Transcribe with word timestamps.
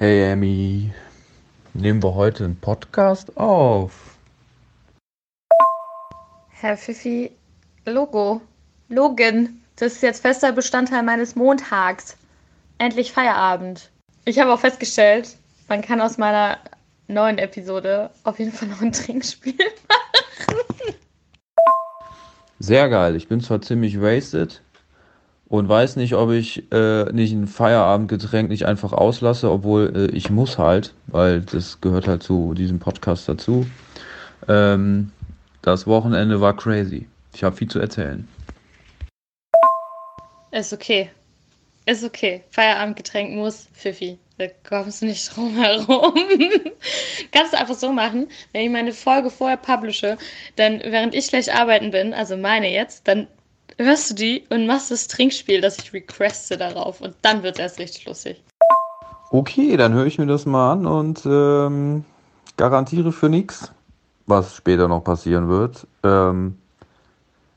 Hey 0.00 0.30
Amy, 0.30 0.92
nehmen 1.74 2.00
wir 2.04 2.14
heute 2.14 2.44
einen 2.44 2.54
Podcast 2.54 3.36
auf? 3.36 4.16
Herr 6.50 6.76
Fifi, 6.76 7.32
Logo, 7.84 8.40
Logan, 8.88 9.60
das 9.74 9.94
ist 9.94 10.02
jetzt 10.02 10.22
fester 10.22 10.52
Bestandteil 10.52 11.02
meines 11.02 11.34
Montags. 11.34 12.16
Endlich 12.78 13.10
Feierabend. 13.10 13.90
Ich 14.24 14.38
habe 14.38 14.52
auch 14.54 14.60
festgestellt, 14.60 15.36
man 15.66 15.82
kann 15.82 16.00
aus 16.00 16.16
meiner 16.16 16.58
neuen 17.08 17.38
Episode 17.38 18.10
auf 18.22 18.38
jeden 18.38 18.52
Fall 18.52 18.68
noch 18.68 18.80
ein 18.80 18.92
Trinkspiel 18.92 19.58
machen. 19.88 20.94
Sehr 22.60 22.88
geil. 22.88 23.16
Ich 23.16 23.26
bin 23.26 23.40
zwar 23.40 23.60
ziemlich 23.62 24.00
wasted 24.00 24.62
und 25.48 25.68
weiß 25.68 25.96
nicht, 25.96 26.14
ob 26.14 26.30
ich 26.30 26.70
äh, 26.72 27.04
nicht 27.12 27.32
ein 27.32 27.46
Feierabendgetränk 27.46 28.50
nicht 28.50 28.66
einfach 28.66 28.92
auslasse, 28.92 29.50
obwohl 29.50 29.92
äh, 29.96 30.16
ich 30.16 30.30
muss 30.30 30.58
halt, 30.58 30.94
weil 31.06 31.40
das 31.40 31.80
gehört 31.80 32.06
halt 32.06 32.22
zu 32.22 32.54
diesem 32.54 32.78
Podcast 32.78 33.28
dazu. 33.28 33.66
Ähm, 34.46 35.10
das 35.62 35.86
Wochenende 35.86 36.40
war 36.40 36.54
crazy. 36.56 37.08
Ich 37.34 37.44
habe 37.44 37.56
viel 37.56 37.68
zu 37.68 37.78
erzählen. 37.78 38.28
Ist 40.50 40.72
okay. 40.72 41.10
Ist 41.86 42.04
okay. 42.04 42.42
Feierabendgetränk 42.50 43.34
muss, 43.34 43.68
Fifi. 43.72 44.18
Da 44.36 44.46
kommst 44.68 45.02
du 45.02 45.06
nicht 45.06 45.34
drum 45.34 45.56
herum. 45.56 46.14
Kannst 47.32 47.52
du 47.52 47.58
einfach 47.58 47.74
so 47.74 47.90
machen, 47.90 48.28
wenn 48.52 48.62
ich 48.62 48.70
meine 48.70 48.92
Folge 48.92 49.30
vorher 49.30 49.56
publische, 49.56 50.16
dann 50.56 50.80
während 50.84 51.14
ich 51.14 51.28
gleich 51.28 51.52
arbeiten 51.52 51.90
bin, 51.90 52.14
also 52.14 52.36
meine 52.36 52.70
jetzt, 52.70 53.08
dann 53.08 53.26
hörst 53.78 54.10
du 54.10 54.14
die 54.14 54.44
und 54.50 54.66
machst 54.66 54.90
das 54.90 55.08
Trinkspiel, 55.08 55.60
das 55.60 55.78
ich 55.78 55.92
requeste 55.92 56.58
darauf 56.58 57.00
und 57.00 57.14
dann 57.22 57.42
wird 57.42 57.56
es 57.56 57.60
erst 57.60 57.78
richtig 57.78 58.06
lustig. 58.06 58.42
Okay, 59.30 59.76
dann 59.76 59.92
höre 59.92 60.06
ich 60.06 60.18
mir 60.18 60.26
das 60.26 60.46
mal 60.46 60.72
an 60.72 60.86
und 60.86 61.24
ähm, 61.26 62.04
garantiere 62.56 63.12
für 63.12 63.28
nichts, 63.28 63.72
was 64.26 64.56
später 64.56 64.88
noch 64.88 65.04
passieren 65.04 65.48
wird. 65.48 65.86
Ähm, 66.02 66.58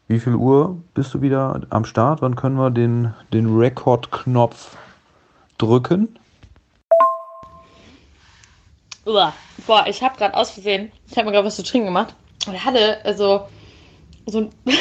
wie 0.08 0.20
viel 0.20 0.36
Uhr 0.36 0.78
bist 0.94 1.14
du 1.14 1.22
wieder 1.22 1.62
am 1.70 1.86
Start? 1.86 2.22
Wann 2.22 2.36
können 2.36 2.58
wir 2.58 2.70
den, 2.70 3.14
den 3.32 3.58
Rekordknopf 3.58 4.76
drücken? 5.58 6.20
Uah. 9.06 9.34
Boah, 9.68 9.86
ich 9.88 10.02
habe 10.02 10.18
gerade 10.18 10.36
aus 10.36 10.52
Versehen, 10.52 10.92
ich 11.10 11.18
habe 11.18 11.26
mir 11.26 11.34
gerade 11.34 11.48
was 11.48 11.56
zu 11.56 11.64
trinken 11.64 11.88
gemacht 11.88 12.16
und 12.48 12.66
hatte 12.66 13.04
also 13.06 13.48
so 14.26 14.40
ein, 14.40 14.50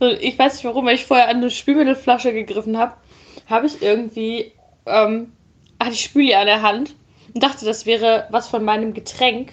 ich 0.00 0.38
weiß 0.38 0.54
nicht 0.54 0.64
warum, 0.64 0.86
weil 0.86 0.94
ich 0.94 1.06
vorher 1.06 1.28
an 1.28 1.36
eine 1.36 1.50
Spülmittelflasche 1.50 2.32
gegriffen 2.32 2.78
habe, 2.78 2.94
habe 3.48 3.66
ich 3.66 3.82
irgendwie, 3.82 4.52
ähm, 4.86 5.32
hatte 5.78 5.92
ich 5.92 6.02
Spüli 6.02 6.34
an 6.34 6.46
der 6.46 6.62
Hand 6.62 6.94
und 7.34 7.42
dachte, 7.42 7.64
das 7.64 7.86
wäre 7.86 8.26
was 8.30 8.48
von 8.48 8.64
meinem 8.64 8.94
Getränk 8.94 9.52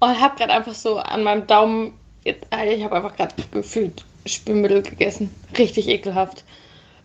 und 0.00 0.20
habe 0.20 0.36
gerade 0.36 0.52
einfach 0.52 0.74
so 0.74 0.98
an 0.98 1.22
meinem 1.22 1.46
Daumen, 1.46 1.98
jetzt, 2.24 2.46
ich 2.50 2.82
habe 2.82 2.96
einfach 2.96 3.16
gerade 3.16 3.34
gefühlt 3.52 4.04
Spülmittel 4.26 4.82
gegessen, 4.82 5.34
richtig 5.56 5.88
ekelhaft. 5.88 6.44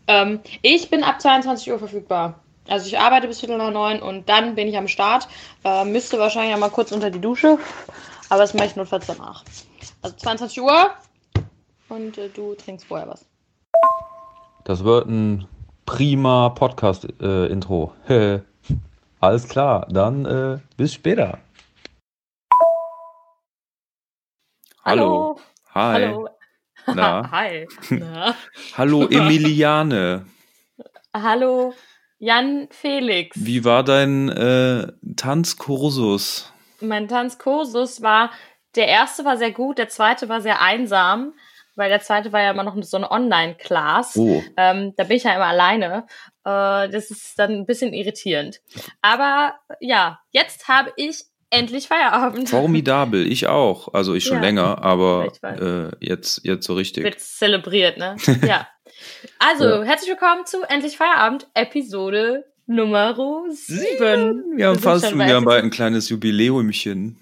Ähm, 0.08 0.40
ich 0.62 0.90
bin 0.90 1.04
ab 1.04 1.22
22 1.22 1.72
Uhr 1.72 1.80
verfügbar. 1.80 2.40
Also 2.68 2.88
ich 2.88 3.00
arbeite 3.00 3.28
bis 3.28 3.40
Viertel 3.40 3.58
nach 3.58 3.72
neun 3.72 4.02
und 4.02 4.28
dann 4.30 4.56
bin 4.56 4.68
ich 4.68 4.78
am 4.78 4.88
Start. 4.88 5.28
Äh, 5.64 5.86
müsste 5.86 6.20
wahrscheinlich 6.20 6.54
einmal 6.54 6.70
kurz 6.70 6.92
unter 6.92 7.10
die 7.10 7.22
Dusche, 7.22 7.60
aber 8.30 8.42
das 8.42 8.54
mache 8.54 8.68
ich 8.68 8.76
notfalls 8.76 9.06
danach. 9.06 9.44
Also 10.02 10.16
22 10.18 10.62
Uhr 10.62 10.92
und 11.90 12.18
äh, 12.18 12.30
du 12.30 12.56
trinkst 12.56 12.88
vorher 12.88 13.08
was. 13.08 13.26
Das 14.66 14.84
wird 14.84 15.08
ein 15.08 15.48
prima 15.86 16.50
Podcast-Intro. 16.50 17.94
Äh, 18.08 18.40
Alles 19.20 19.48
klar, 19.48 19.88
dann 19.90 20.26
äh, 20.26 20.60
bis 20.76 20.94
später. 20.94 21.40
Hallo. 24.84 25.40
Hi. 25.74 25.94
Hallo. 26.06 26.30
Na? 26.94 27.32
Hi. 27.32 27.68
Na? 27.90 28.36
Hallo 28.78 29.08
Emiliane. 29.08 30.26
Hallo 31.14 31.74
Jan 32.20 32.68
Felix. 32.72 33.36
Wie 33.40 33.66
war 33.66 33.84
dein 33.84 34.30
äh, 34.30 34.88
Tanzkursus? 35.16 36.54
Mein 36.80 37.08
Tanzkursus 37.08 38.02
war, 38.02 38.32
der 38.76 38.88
erste 38.88 39.26
war 39.26 39.38
sehr 39.38 39.52
gut, 39.52 39.78
der 39.78 39.90
zweite 39.90 40.30
war 40.30 40.42
sehr 40.42 40.62
einsam, 40.62 41.34
weil 41.78 41.90
der 41.90 42.02
zweite 42.02 42.34
war 42.34 42.42
ja 42.42 42.52
immer 42.52 42.64
noch 42.64 42.76
so 42.84 42.98
eine 42.98 43.12
Online-Class. 43.12 44.18
Oh. 44.18 44.44
Ähm, 44.58 44.94
da 44.98 45.04
bin 45.04 45.18
ich 45.18 45.24
ja 45.24 45.36
immer 45.36 45.46
alleine. 45.46 46.06
Äh, 46.44 46.90
das 46.90 47.12
ist 47.12 47.38
dann 47.40 47.52
ein 47.52 47.66
bisschen 47.66 47.94
irritierend. 47.94 48.62
Aber 49.02 49.54
ja, 49.80 50.20
jetzt 50.32 50.68
habe 50.68 50.92
ich 50.98 51.24
endlich 51.50 51.88
Feierabend. 51.88 52.50
Formidabel, 52.50 53.32
ich 53.32 53.48
auch. 53.48 53.94
Also 53.94 54.16
ich 54.16 54.26
schon 54.26 54.38
Ja. 54.38 54.44
länger, 54.44 54.84
aber 54.84 55.32
äh, 55.44 56.06
jetzt, 56.06 56.42
jetzt 56.44 56.66
so 56.66 56.74
richtig. 56.74 57.04
Wird 57.04 57.20
zelebriert, 57.20 57.98
ne? 57.98 58.18
ja. 58.46 58.68
Also, 59.40 59.84
herzlich 59.84 60.10
willkommen 60.10 60.46
zu 60.46 60.64
Endlich 60.64 60.98
Feierabend, 60.98 61.48
Episode 61.54 62.46
Nummer 62.66 63.16
7. 63.50 64.58
Wir 64.58 64.68
haben 64.68 64.76
sind 64.76 64.84
fast 64.84 65.18
wir 65.18 65.36
haben 65.36 65.46
bald 65.46 65.64
ein 65.64 65.70
kleines 65.70 66.10
Jubiläumchen. 66.10 67.18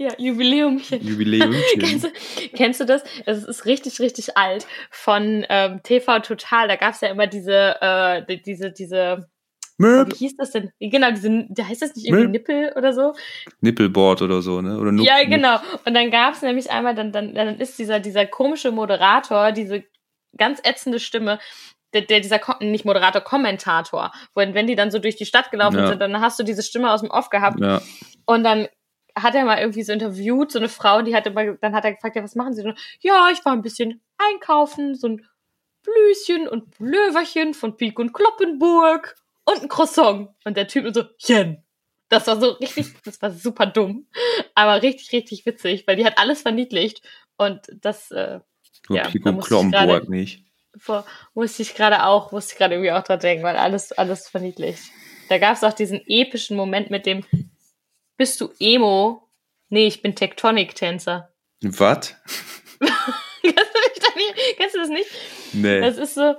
Ja, 0.00 0.08
Jubiläumchen. 0.16 0.98
kennst, 1.00 1.10
Jubiläumchen. 1.10 2.00
du, 2.00 2.08
kennst 2.56 2.80
du 2.80 2.86
das? 2.86 3.04
Es 3.26 3.44
ist 3.44 3.66
richtig, 3.66 4.00
richtig 4.00 4.34
alt. 4.38 4.66
Von 4.90 5.44
ähm, 5.50 5.82
TV 5.82 6.20
Total, 6.20 6.68
da 6.68 6.76
gab 6.76 6.94
es 6.94 7.02
ja 7.02 7.08
immer 7.08 7.26
diese, 7.26 7.76
äh, 7.82 8.24
die- 8.26 8.40
diese, 8.40 8.72
diese, 8.72 9.28
Möp. 9.76 10.10
wie 10.12 10.16
hieß 10.16 10.36
das 10.38 10.52
denn? 10.52 10.70
Genau, 10.80 11.10
diese, 11.10 11.44
da 11.50 11.66
heißt 11.68 11.82
das 11.82 11.94
nicht 11.96 12.06
irgendwie 12.06 12.24
Möp. 12.28 12.32
Nippel 12.48 12.72
oder 12.76 12.94
so? 12.94 13.12
Nippelboard 13.60 14.22
oder 14.22 14.40
so, 14.40 14.62
ne? 14.62 14.78
Oder 14.78 14.90
Nup- 14.90 15.04
Ja, 15.06 15.22
genau. 15.24 15.58
Und 15.84 15.92
dann 15.92 16.10
gab 16.10 16.32
es 16.32 16.40
nämlich 16.40 16.70
einmal, 16.70 16.94
dann, 16.94 17.12
dann, 17.12 17.34
dann 17.34 17.58
ist 17.58 17.78
dieser, 17.78 18.00
dieser 18.00 18.24
komische 18.24 18.72
Moderator, 18.72 19.52
diese 19.52 19.84
ganz 20.38 20.60
ätzende 20.64 20.98
Stimme, 20.98 21.38
der, 21.92 22.02
der 22.02 22.20
dieser, 22.20 22.40
nicht 22.60 22.86
Moderator, 22.86 23.20
Kommentator, 23.20 24.12
wo, 24.34 24.40
wenn 24.40 24.66
die 24.66 24.76
dann 24.76 24.90
so 24.90 24.98
durch 24.98 25.16
die 25.16 25.26
Stadt 25.26 25.50
gelaufen 25.50 25.76
Ja. 25.78 25.88
sind, 25.88 26.00
dann 26.00 26.18
hast 26.22 26.38
du 26.38 26.42
diese 26.42 26.62
Stimme 26.62 26.90
aus 26.90 27.00
dem 27.02 27.10
Off 27.10 27.28
gehabt 27.28 27.60
Ja. 27.60 27.82
und 28.24 28.44
dann 28.44 28.66
hat 29.22 29.34
er 29.34 29.44
mal 29.44 29.58
irgendwie 29.58 29.82
so 29.82 29.92
interviewt, 29.92 30.52
so 30.52 30.58
eine 30.58 30.68
Frau, 30.68 31.02
die 31.02 31.14
hat 31.14 31.26
immer, 31.26 31.54
dann 31.54 31.74
hat 31.74 31.84
er 31.84 31.92
gefragt, 31.94 32.16
ja, 32.16 32.22
was 32.22 32.34
machen 32.34 32.54
Sie 32.54 32.62
denn? 32.62 32.74
Ja, 33.00 33.28
ich 33.32 33.44
war 33.44 33.52
ein 33.52 33.62
bisschen 33.62 34.00
einkaufen, 34.18 34.94
so 34.94 35.08
ein 35.08 35.26
Blüschen 35.82 36.46
und 36.48 36.78
Löwerchen 36.78 37.54
von 37.54 37.76
Pik 37.76 37.98
und 37.98 38.12
Kloppenburg 38.12 39.16
und 39.44 39.62
ein 39.62 39.68
Croissant. 39.68 40.28
Und 40.44 40.56
der 40.56 40.68
Typ 40.68 40.94
so, 40.94 41.04
Jen. 41.18 41.62
Das 42.08 42.26
war 42.26 42.40
so 42.40 42.50
richtig, 42.52 42.88
das 43.04 43.22
war 43.22 43.30
super 43.30 43.66
dumm, 43.66 44.06
aber 44.56 44.82
richtig, 44.82 45.12
richtig 45.12 45.46
witzig, 45.46 45.86
weil 45.86 45.94
die 45.96 46.04
hat 46.04 46.18
alles 46.18 46.42
verniedlicht 46.42 47.02
und 47.36 47.60
das, 47.80 48.10
äh, 48.10 48.40
Nur 48.88 48.98
Ja, 48.98 49.06
ich 49.08 49.22
Klomburg 49.22 49.48
gerade- 49.70 50.10
nicht. 50.10 50.44
vor, 50.76 51.06
musste 51.34 51.62
ich 51.62 51.74
gerade 51.76 52.04
auch, 52.04 52.32
musste 52.32 52.52
ich 52.54 52.58
gerade 52.58 52.74
irgendwie 52.74 52.90
auch 52.92 53.04
dran 53.04 53.20
denken, 53.20 53.44
weil 53.44 53.56
alles, 53.56 53.92
alles 53.92 54.28
verniedlicht. 54.28 54.82
Da 55.28 55.38
gab 55.38 55.54
es 55.56 55.62
auch 55.62 55.72
diesen 55.72 56.00
epischen 56.06 56.56
Moment 56.56 56.90
mit 56.90 57.06
dem, 57.06 57.24
bist 58.20 58.38
du 58.42 58.50
Emo? 58.58 59.30
Nee, 59.70 59.86
ich 59.86 60.02
bin 60.02 60.14
Tektonik-Tänzer. 60.14 61.32
Was? 61.62 62.14
Kennst 64.56 64.74
du, 64.74 64.78
das 64.78 64.88
nicht? 64.90 65.06
Nee. 65.54 65.80
Das 65.80 65.96
ist 65.96 66.14
so, 66.14 66.34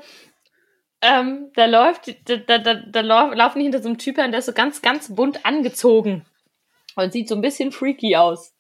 ähm, 1.02 1.50
da 1.56 1.66
läuft, 1.66 2.08
da, 2.30 2.36
da, 2.38 2.60
da, 2.60 2.76
da 2.76 3.02
lau- 3.02 3.34
laufen 3.34 3.58
die 3.60 3.64
hinter 3.64 3.82
so 3.82 3.90
einem 3.90 3.98
Typ 3.98 4.18
her 4.18 4.26
und 4.26 4.32
der 4.32 4.40
ist 4.40 4.46
so 4.46 4.54
ganz, 4.54 4.84
ganz 4.84 5.16
bunt 5.16 5.44
angezogen 5.44 6.24
und 6.96 7.12
sieht 7.14 7.28
so 7.28 7.34
ein 7.36 7.42
bisschen 7.42 7.72
freaky 7.72 8.16
aus. 8.16 8.54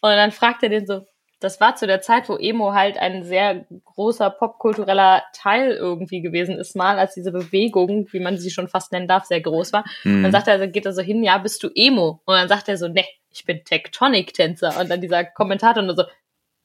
Und 0.00 0.10
dann 0.10 0.30
fragt 0.30 0.62
er 0.62 0.68
den 0.68 0.86
so, 0.86 1.04
das 1.40 1.60
war 1.60 1.74
zu 1.74 1.86
der 1.86 2.02
Zeit, 2.02 2.28
wo 2.28 2.36
Emo 2.36 2.74
halt 2.74 2.98
ein 2.98 3.24
sehr 3.24 3.66
großer 3.86 4.30
popkultureller 4.30 5.22
Teil 5.32 5.72
irgendwie 5.72 6.20
gewesen 6.20 6.56
ist, 6.56 6.76
mal 6.76 6.98
als 6.98 7.14
diese 7.14 7.32
Bewegung, 7.32 8.06
wie 8.12 8.20
man 8.20 8.36
sie 8.38 8.50
schon 8.50 8.68
fast 8.68 8.92
nennen 8.92 9.08
darf, 9.08 9.24
sehr 9.24 9.40
groß 9.40 9.72
war. 9.72 9.84
Hm. 10.02 10.22
Dann 10.22 10.32
sagt 10.32 10.48
er, 10.48 10.68
geht 10.68 10.86
er 10.86 10.92
so 10.92 11.02
hin, 11.02 11.24
ja, 11.24 11.38
bist 11.38 11.62
du 11.62 11.70
Emo? 11.74 12.20
Und 12.24 12.34
dann 12.34 12.48
sagt 12.48 12.68
er 12.68 12.76
so, 12.76 12.88
ne, 12.88 13.04
ich 13.30 13.44
bin 13.44 13.64
Tectonic-Tänzer. 13.64 14.78
Und 14.78 14.90
dann 14.90 15.00
dieser 15.00 15.24
Kommentator 15.24 15.82
nur 15.82 15.96
so, 15.96 16.04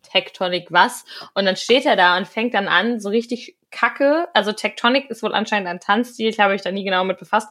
Tectonic 0.03 0.71
was? 0.71 1.05
Und 1.33 1.45
dann 1.45 1.55
steht 1.55 1.85
er 1.85 1.95
da 1.95 2.17
und 2.17 2.27
fängt 2.27 2.53
dann 2.53 2.67
an, 2.67 2.99
so 2.99 3.09
richtig 3.09 3.57
kacke. 3.71 4.27
Also 4.33 4.51
Tectonic 4.51 5.09
ist 5.09 5.23
wohl 5.23 5.33
anscheinend 5.33 5.67
ein 5.67 5.79
Tanzstil, 5.79 6.29
ich 6.29 6.39
habe 6.39 6.53
mich 6.53 6.61
da 6.61 6.71
nie 6.71 6.83
genau 6.83 7.03
mit 7.03 7.17
befasst. 7.17 7.49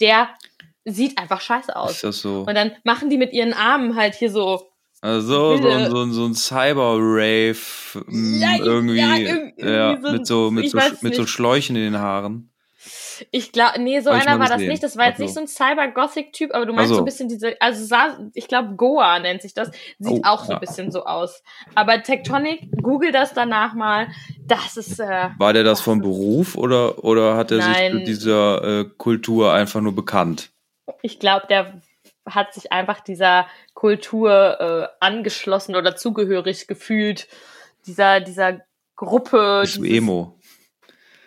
Der 0.00 0.28
sieht 0.84 1.18
einfach 1.18 1.40
scheiße 1.40 1.74
aus. 1.74 1.92
ist 1.92 2.04
das 2.04 2.20
so? 2.20 2.40
Und 2.40 2.54
dann 2.54 2.72
machen 2.84 3.10
die 3.10 3.18
mit 3.18 3.32
ihren 3.32 3.52
Armen 3.52 3.96
halt 3.96 4.14
hier 4.14 4.30
so. 4.30 4.70
Also 5.02 5.56
so, 5.58 5.68
ein- 5.68 5.90
so, 5.90 5.98
ein- 6.02 6.12
so 6.12 6.24
ein 6.24 6.34
Cyber-Rave 6.34 7.56
mm, 8.06 8.40
Ja, 8.40 8.56
irgendwie, 8.58 8.98
ja, 8.98 9.06
irg- 9.14 9.52
irgendwie 9.56 9.70
ja, 9.70 10.00
so- 10.00 10.10
mit 10.12 10.26
so, 10.26 10.50
mit 10.50 10.70
so, 10.70 10.78
mit 11.02 11.14
so. 11.14 11.26
Schläuchen 11.26 11.76
in 11.76 11.82
den 11.92 11.98
Haaren. 12.00 12.50
Ich 13.30 13.50
glaube, 13.52 13.80
nee, 13.80 14.00
so 14.00 14.10
einer 14.10 14.38
war 14.38 14.48
das 14.48 14.60
nicht. 14.60 14.82
Das 14.82 14.96
war 14.96 15.06
jetzt 15.06 15.16
so. 15.16 15.22
nicht 15.24 15.32
so 15.34 15.40
ein 15.40 15.48
Cyber-Gothic-Typ, 15.48 16.54
aber 16.54 16.66
du 16.66 16.72
meinst 16.74 16.90
so. 16.90 16.96
so 16.96 17.00
ein 17.00 17.04
bisschen 17.06 17.28
diese, 17.28 17.60
also 17.60 17.82
sah, 17.84 18.18
ich 18.34 18.46
glaube, 18.46 18.74
Goa 18.76 19.18
nennt 19.18 19.40
sich 19.42 19.54
das. 19.54 19.70
Sieht 19.98 20.12
Oh, 20.18 20.20
auch 20.24 20.44
so 20.44 20.52
ja. 20.52 20.58
ein 20.58 20.60
bisschen 20.60 20.90
so 20.92 21.04
aus. 21.04 21.42
Aber 21.74 22.02
Tectonic, 22.02 22.68
google 22.82 23.12
das 23.12 23.32
danach 23.32 23.74
mal. 23.74 24.08
Das 24.46 24.76
ist, 24.76 25.00
äh, 25.00 25.30
War 25.38 25.52
der 25.54 25.64
das 25.64 25.78
Das 25.78 25.84
vom 25.84 26.00
Beruf 26.02 26.56
oder, 26.56 27.02
oder 27.04 27.36
hat 27.36 27.50
er 27.50 27.62
sich 27.62 27.76
für 27.90 28.00
dieser 28.00 28.80
äh, 28.80 28.84
Kultur 28.98 29.52
einfach 29.52 29.80
nur 29.80 29.94
bekannt? 29.94 30.50
ich 31.02 31.18
glaube, 31.18 31.46
der 31.48 31.80
hat 32.26 32.54
sich 32.54 32.72
einfach 32.72 33.00
dieser 33.00 33.46
Kultur 33.74 34.60
äh, 34.60 35.04
angeschlossen 35.04 35.76
oder 35.76 35.96
zugehörig 35.96 36.66
gefühlt. 36.66 37.28
Dieser, 37.86 38.20
dieser 38.20 38.60
Gruppe. 38.96 39.60
Bist 39.62 39.76
du 39.76 39.84
Emo? 39.84 40.38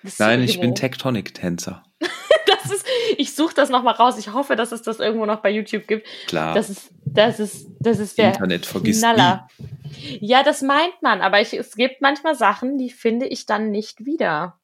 dieses 0.04 0.20
Nein, 0.20 0.44
ich 0.44 0.56
Emo. 0.56 0.62
bin 0.62 0.76
Tectonic-Tänzer. 0.76 1.84
Das 2.46 2.72
ist, 2.72 2.86
ich 3.18 3.36
suche 3.36 3.54
das 3.54 3.70
noch 3.70 3.84
mal 3.84 3.94
raus. 3.94 4.18
Ich 4.18 4.34
hoffe, 4.34 4.56
dass 4.56 4.72
es 4.72 4.82
das 4.82 5.00
irgendwo 5.00 5.26
noch 5.26 5.42
bei 5.42 5.50
YouTube 5.50 5.88
gibt. 5.88 6.08
Klar, 6.28 6.54
Das 6.54 6.70
ist, 6.70 6.90
das 7.06 7.40
ist, 7.40 7.68
das 7.80 8.00
ist 8.00 8.18
der 8.18 8.30
Internet 8.30 8.66
vergisst 8.66 9.02
Knaller. 9.02 9.48
Ja, 10.20 10.44
das 10.44 10.62
meint 10.62 11.02
man, 11.02 11.22
aber 11.22 11.40
ich, 11.42 11.54
es 11.54 11.76
gibt 11.76 12.02
manchmal 12.02 12.36
Sachen, 12.36 12.78
die 12.78 12.90
finde 12.90 13.28
ich 13.28 13.46
dann 13.46 13.72
nicht 13.72 14.06
wieder. 14.06 14.60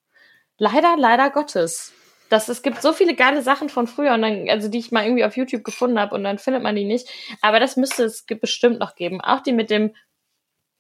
Leider, 0.58 0.96
leider 0.98 1.30
Gottes. 1.30 1.94
Das, 2.30 2.50
es 2.50 2.62
gibt 2.64 2.82
so 2.82 2.92
viele 2.92 3.16
geile 3.16 3.42
Sachen 3.44 3.70
von 3.70 3.88
früher, 3.88 4.14
und 4.14 4.24
dann, 4.24 4.50
also 4.50 4.68
die 4.68 4.80
ich 4.80 4.92
mal 4.92 5.06
irgendwie 5.06 5.24
auf 5.26 5.38
YouTube 5.38 5.64
gefunden 5.64 6.00
habe 6.00 6.16
und 6.16 6.24
dann 6.24 6.40
findet 6.40 6.64
man 6.64 6.76
die 6.76 6.86
nicht. 6.86 7.08
Aber 7.42 7.60
das 7.60 7.78
müsste 7.78 8.04
es 8.04 8.26
bestimmt 8.26 8.80
noch 8.80 8.96
geben. 8.96 9.22
Auch 9.22 9.42
die 9.42 9.54
mit 9.54 9.70
dem 9.70 9.96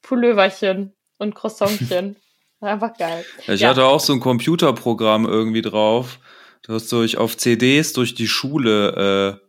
Pulloverchen 0.02 0.94
und 1.18 1.36
Croissantchen. 1.36 2.16
Einfach 2.62 2.98
geil. 2.98 3.26
Ich 3.48 3.62
Ja. 3.62 3.70
hatte 3.70 3.86
auch 3.86 4.00
so 4.00 4.14
ein 4.14 4.20
Computerprogramm 4.20 5.26
irgendwie 5.26 5.62
drauf, 5.62 6.20
das 6.64 6.88
durch 6.88 7.18
auf 7.18 7.38
CDs 7.38 7.94
durch 7.94 8.16
die 8.16 8.28
Schule 8.28 9.40
äh, 9.42 9.45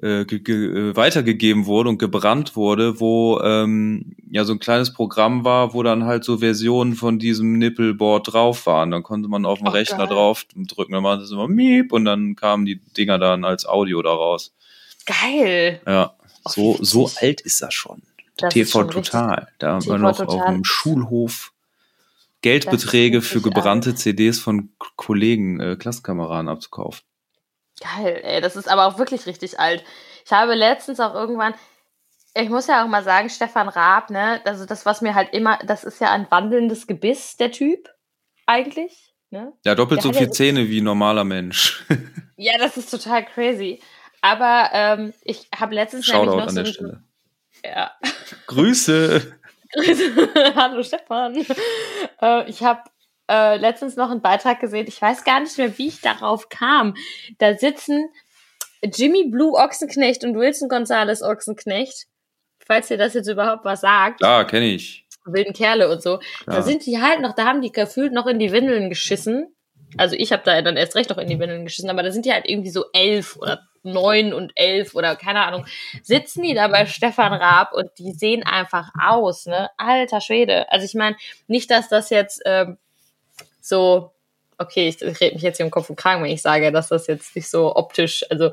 äh, 0.00 0.22
äh, 0.22 0.96
weitergegeben 0.96 1.66
wurde 1.66 1.88
und 1.88 1.98
gebrannt 1.98 2.54
wurde, 2.54 3.00
wo 3.00 3.40
ähm, 3.40 4.14
ja 4.30 4.44
so 4.44 4.52
ein 4.52 4.60
kleines 4.60 4.92
Programm 4.92 5.44
war, 5.44 5.74
wo 5.74 5.82
dann 5.82 6.04
halt 6.04 6.24
so 6.24 6.38
Versionen 6.38 6.94
von 6.94 7.18
diesem 7.18 7.58
Nippelboard 7.58 8.32
drauf 8.32 8.66
waren. 8.66 8.90
Dann 8.90 9.02
konnte 9.02 9.28
man 9.28 9.44
auf 9.44 9.58
dem 9.58 9.66
Rechner 9.68 10.06
geil. 10.06 10.08
drauf 10.08 10.44
drücken, 10.54 10.92
dann 10.92 11.02
macht 11.02 11.22
es 11.22 11.30
immer 11.30 11.48
Miep 11.48 11.92
und 11.92 12.04
dann 12.04 12.36
kamen 12.36 12.64
die 12.64 12.80
Dinger 12.96 13.18
dann 13.18 13.44
als 13.44 13.66
Audio 13.66 14.00
daraus. 14.02 14.54
Geil. 15.04 15.80
Ja, 15.86 16.14
so, 16.44 16.78
so 16.80 17.10
alt 17.20 17.40
ist 17.40 17.60
das 17.62 17.74
schon. 17.74 18.02
Das 18.36 18.54
TV 18.54 18.70
schon 18.70 18.90
Total. 18.90 19.48
Da 19.58 19.72
haben 19.72 19.86
wir 19.86 19.98
noch 19.98 20.20
auf 20.20 20.46
dem 20.46 20.64
Schulhof 20.64 21.52
Geldbeträge 22.40 23.20
für 23.20 23.40
gebrannte 23.40 23.96
CDs 23.96 24.38
von 24.38 24.70
Kollegen, 24.94 25.58
äh, 25.58 25.76
Klassenkameraden 25.76 26.48
abzukaufen. 26.48 27.07
Geil, 27.80 28.20
ey, 28.24 28.40
das 28.40 28.56
ist 28.56 28.68
aber 28.68 28.86
auch 28.86 28.98
wirklich 28.98 29.26
richtig 29.26 29.60
alt. 29.60 29.84
Ich 30.24 30.32
habe 30.32 30.54
letztens 30.54 31.00
auch 31.00 31.14
irgendwann, 31.14 31.54
ich 32.34 32.48
muss 32.48 32.66
ja 32.66 32.84
auch 32.84 32.88
mal 32.88 33.04
sagen, 33.04 33.30
Stefan 33.30 33.68
Raab, 33.68 34.10
ne, 34.10 34.40
also 34.44 34.66
das, 34.66 34.84
was 34.84 35.00
mir 35.00 35.14
halt 35.14 35.32
immer, 35.32 35.58
das 35.64 35.84
ist 35.84 36.00
ja 36.00 36.10
ein 36.10 36.30
wandelndes 36.30 36.86
Gebiss, 36.86 37.36
der 37.36 37.52
Typ, 37.52 37.88
eigentlich, 38.46 39.14
ne? 39.30 39.52
Ja, 39.64 39.74
doppelt 39.74 39.98
Der 39.98 40.02
so 40.02 40.08
hat 40.10 40.20
ja 40.20 40.30
Zähne 40.30 40.68
wie 40.68 40.80
ein 40.80 40.84
normaler 40.84 41.24
Mensch. 41.24 41.84
Ja, 42.40 42.56
das 42.56 42.76
ist 42.76 42.90
total 42.90 43.24
crazy. 43.24 43.82
Aber 44.20 44.70
ähm, 44.72 45.12
ich 45.24 45.48
habe 45.52 45.74
letztens 45.74 46.06
Shoutout 46.06 46.36
nämlich 46.36 46.36
noch 46.36 46.46
an 46.46 46.54
so 46.54 46.62
der 46.62 46.66
Stelle. 46.66 47.02
Ja. 47.64 47.90
Grüße! 48.46 49.38
Hallo 50.54 50.82
Stefan. 50.84 51.44
Äh, 52.22 52.48
ich 52.48 52.62
habe 52.62 52.82
äh, 53.28 53.56
letztens 53.56 53.96
noch 53.96 54.10
einen 54.10 54.22
Beitrag 54.22 54.60
gesehen. 54.60 54.86
Ich 54.88 55.00
weiß 55.00 55.24
gar 55.24 55.40
nicht 55.40 55.56
mehr, 55.58 55.76
wie 55.78 55.88
ich 55.88 56.00
darauf 56.00 56.48
kam. 56.48 56.94
Da 57.38 57.54
sitzen 57.56 58.08
Jimmy 58.82 59.28
Blue 59.30 59.52
Ochsenknecht 59.58 60.24
und 60.24 60.36
Wilson 60.36 60.68
Gonzales 60.68 61.22
Ochsenknecht. 61.22 62.06
Falls 62.66 62.90
ihr 62.90 62.98
das 62.98 63.14
jetzt 63.14 63.28
überhaupt 63.28 63.64
was 63.64 63.80
sagt. 63.80 64.18
Klar, 64.20 64.46
kenne 64.46 64.66
ich. 64.66 65.06
Wilden 65.24 65.52
Kerle 65.52 65.90
und 65.90 66.02
so. 66.02 66.20
Da 66.46 66.54
Ja. 66.56 66.62
sind 66.62 66.86
die 66.86 67.00
halt 67.00 67.20
noch, 67.20 67.34
da 67.34 67.44
haben 67.44 67.60
die 67.62 67.72
gefühlt 67.72 68.12
noch 68.12 68.26
in 68.26 68.38
die 68.38 68.52
Windeln 68.52 68.88
geschissen. 68.88 69.54
Also 69.96 70.16
ich 70.16 70.32
habe 70.32 70.42
da 70.44 70.60
dann 70.62 70.76
erst 70.76 70.94
recht 70.96 71.08
noch 71.10 71.18
in 71.18 71.28
die 71.28 71.38
Windeln 71.38 71.64
geschissen, 71.64 71.88
aber 71.90 72.02
da 72.02 72.10
sind 72.10 72.26
die 72.26 72.32
halt 72.32 72.46
irgendwie 72.46 72.70
so 72.70 72.84
elf 72.92 73.36
oder 73.36 73.62
neun 73.82 74.34
und 74.34 74.52
elf 74.54 74.94
oder 74.94 75.16
keine 75.16 75.44
Ahnung. 75.44 75.64
Sitzen 76.02 76.42
die 76.42 76.52
da 76.54 76.68
bei 76.68 76.84
Stefan 76.86 77.32
Raab 77.32 77.72
und 77.72 77.90
die 77.98 78.12
sehen 78.12 78.42
einfach 78.44 78.90
aus, 79.00 79.46
ne? 79.46 79.70
Alter 79.78 80.20
Schwede. 80.20 80.70
Also 80.70 80.84
ich 80.84 80.94
meine, 80.94 81.16
nicht, 81.46 81.70
dass 81.70 81.88
das 81.88 82.10
jetzt 82.10 82.42
ähm, 82.44 82.76
so, 83.68 84.12
okay, 84.58 84.88
ich, 84.88 85.00
ich 85.00 85.20
rede 85.20 85.34
mich 85.34 85.42
jetzt 85.42 85.58
hier 85.58 85.66
im 85.66 85.70
Kopf 85.70 85.90
und 85.90 85.96
Kragen, 85.96 86.22
wenn 86.22 86.30
ich 86.30 86.42
sage, 86.42 86.72
dass 86.72 86.88
das 86.88 87.06
jetzt 87.06 87.34
nicht 87.36 87.48
so 87.48 87.74
optisch, 87.76 88.24
also 88.30 88.50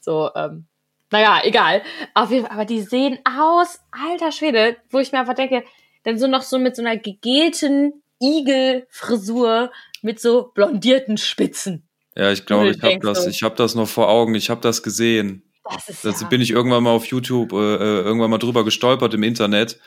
so, 0.00 0.30
ähm, 0.34 0.66
naja, 1.10 1.40
egal. 1.44 1.82
Auf 2.14 2.30
jeden 2.30 2.46
Fall, 2.46 2.54
aber 2.54 2.64
die 2.64 2.80
sehen 2.80 3.18
aus, 3.24 3.80
alter 3.90 4.32
Schwede, 4.32 4.76
wo 4.90 4.98
ich 4.98 5.12
mir 5.12 5.20
einfach 5.20 5.34
denke, 5.34 5.64
dann 6.02 6.18
so 6.18 6.26
noch 6.26 6.42
so 6.42 6.58
mit 6.58 6.76
so 6.76 6.82
einer 6.82 6.96
gegelten 6.96 8.02
Igelfrisur 8.20 9.70
mit 10.02 10.20
so 10.20 10.50
blondierten 10.54 11.18
Spitzen. 11.18 11.88
Ja, 12.16 12.30
ich 12.30 12.46
glaube, 12.46 12.70
ich 12.70 12.82
habe 12.82 12.98
das, 13.00 13.26
ich 13.26 13.42
habe 13.42 13.56
das 13.56 13.74
noch 13.74 13.88
vor 13.88 14.08
Augen. 14.08 14.34
Ich 14.34 14.50
habe 14.50 14.60
das 14.60 14.82
gesehen. 14.82 15.42
Das 15.64 15.88
ist 15.88 16.04
Dazu 16.04 16.24
ja, 16.24 16.28
bin 16.28 16.40
ich 16.40 16.50
irgendwann 16.50 16.82
mal 16.82 16.90
auf 16.90 17.06
YouTube 17.06 17.52
äh, 17.52 17.56
äh, 17.56 18.02
irgendwann 18.02 18.30
mal 18.30 18.38
drüber 18.38 18.64
gestolpert 18.64 19.14
im 19.14 19.22
Internet, 19.22 19.80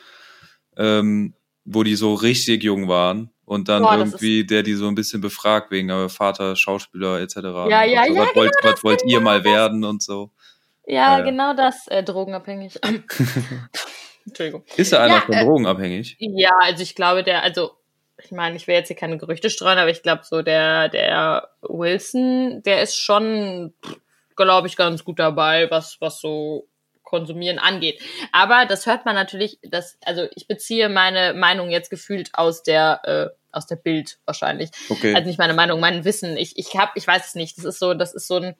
ähm, 0.76 1.34
wo 1.64 1.84
die 1.84 1.94
so 1.94 2.14
richtig 2.14 2.64
jung 2.64 2.88
waren 2.88 3.30
und 3.48 3.68
dann 3.68 3.82
Boah, 3.82 3.96
irgendwie 3.96 4.44
der 4.44 4.62
die 4.62 4.74
so 4.74 4.86
ein 4.88 4.94
bisschen 4.94 5.20
befragt 5.20 5.70
wegen 5.70 5.88
äh, 5.88 6.08
Vater 6.08 6.54
Schauspieler 6.54 7.20
etc. 7.20 7.36
Ja, 7.36 7.82
ja, 7.82 8.02
also, 8.02 8.14
ja, 8.14 8.20
was 8.20 8.36
wollt, 8.36 8.52
was 8.62 8.84
wollt 8.84 9.02
ihr 9.06 9.20
mal 9.20 9.42
werden 9.42 9.84
und 9.84 10.02
so. 10.02 10.30
ja, 10.86 11.18
ja. 11.18 11.24
genau 11.24 11.54
das, 11.54 11.88
äh, 11.88 12.02
drogenabhängig. 12.02 12.78
Entschuldigung. 14.26 14.64
Ist 14.76 14.92
da 14.92 15.02
einer 15.02 15.14
Ja, 15.14 15.20
von 15.22 15.34
äh, 15.34 15.44
drogenabhängig? 15.44 16.16
Ja, 16.18 16.52
also 16.60 16.82
ich 16.82 16.94
glaube, 16.94 17.24
der, 17.24 17.42
also 17.42 17.70
ich 18.22 18.32
meine, 18.32 18.56
ich 18.56 18.66
will 18.66 18.74
jetzt 18.74 18.88
hier 18.88 18.96
keine 18.96 19.16
Gerüchte 19.16 19.48
streuen, 19.48 19.78
aber 19.78 19.90
ich 19.90 20.02
glaube 20.02 20.22
so 20.24 20.42
der 20.42 20.88
der 20.90 21.48
Wilson, 21.62 22.62
der 22.64 22.82
ist 22.82 22.96
schon, 22.96 23.72
glaube 24.36 24.66
ich, 24.66 24.76
ganz 24.76 25.04
gut 25.04 25.18
dabei, 25.18 25.70
was 25.70 25.96
was 26.00 26.20
so 26.20 26.68
konsumieren 27.08 27.58
angeht. 27.58 28.02
Aber 28.32 28.66
das 28.66 28.84
hört 28.84 29.06
man 29.06 29.14
natürlich, 29.14 29.58
das 29.62 29.96
also 30.04 30.26
ich 30.34 30.46
beziehe 30.46 30.90
meine 30.90 31.32
Meinung 31.32 31.70
jetzt 31.70 31.88
gefühlt 31.88 32.30
aus 32.34 32.62
der 32.62 33.00
äh, 33.04 33.37
aus 33.52 33.66
der 33.66 33.76
Bild 33.76 34.18
wahrscheinlich. 34.24 34.70
Okay. 34.88 35.14
Also 35.14 35.26
nicht 35.26 35.38
meine 35.38 35.54
Meinung, 35.54 35.80
mein 35.80 36.04
Wissen. 36.04 36.36
Ich 36.36 36.58
ich 36.58 36.76
habe, 36.76 36.92
ich 36.94 37.06
weiß 37.06 37.28
es 37.28 37.34
nicht. 37.34 37.56
Das 37.58 37.64
ist 37.64 37.78
so, 37.78 37.94
das 37.94 38.14
ist 38.14 38.26
so 38.26 38.36
ein, 38.36 38.54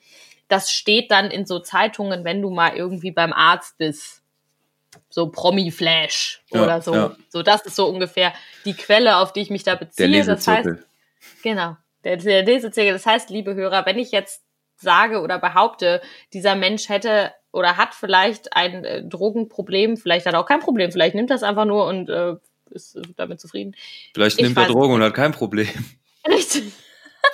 das 0.49 0.70
steht 0.70 1.11
dann 1.11 1.31
in 1.31 1.46
so 1.46 1.58
Zeitungen, 1.58 2.25
wenn 2.25 2.40
du 2.43 2.50
mal 2.50 2.75
irgendwie 2.75 3.11
beim 3.11 3.32
Arzt 3.32 3.76
bist. 3.79 4.23
So 5.11 5.29
Promi-Flash 5.29 6.43
Ja, 6.50 6.62
oder 6.62 6.81
so. 6.81 6.94
ja. 6.94 7.17
So, 7.29 7.43
das 7.43 7.62
ist 7.67 7.76
so 7.76 7.87
ungefähr 7.88 8.32
die 8.64 8.75
Quelle, 8.75 9.19
auf 9.19 9.32
die 9.32 9.40
ich 9.40 9.50
mich 9.50 9.62
da 9.62 9.75
beziehe. 9.75 10.08
der 10.11 10.25
das 10.25 10.46
heißt. 10.46 10.69
Genau, 11.43 11.76
der, 12.05 12.17
der 12.17 12.43
Lesezirkel. 12.43 12.93
Das 12.94 13.05
heißt, 13.06 13.29
liebe 13.31 13.55
Hörer, 13.55 13.85
wenn 13.87 13.99
ich 13.99 14.12
jetzt 14.12 14.43
sage 14.76 15.20
oder 15.20 15.38
behaupte, 15.38 16.00
dieser 16.32 16.54
Mensch 16.54 16.88
hätte 16.88 17.33
oder 17.52 17.76
hat 17.76 17.95
vielleicht 17.95 18.54
ein 18.57 18.85
äh, 18.85 19.04
Drogenproblem, 19.04 19.97
vielleicht 19.97 20.26
hat 20.26 20.35
er 20.35 20.40
auch 20.40 20.47
kein 20.47 20.61
Problem, 20.61 20.90
vielleicht 20.92 21.14
nimmt 21.14 21.30
er 21.30 21.37
es 21.37 21.42
einfach 21.42 21.64
nur 21.64 21.87
und 21.87 22.09
äh, 22.09 22.35
ist 22.73 22.97
äh, 22.97 23.03
damit 23.17 23.41
zufrieden. 23.41 23.75
Vielleicht 24.15 24.39
ich 24.39 24.45
nimmt 24.45 24.57
er 24.57 24.67
Drogen 24.67 24.95
und 24.95 25.03
hat 25.03 25.15
kein 25.15 25.33
Problem. 25.33 25.69
Richtig. 26.27 26.73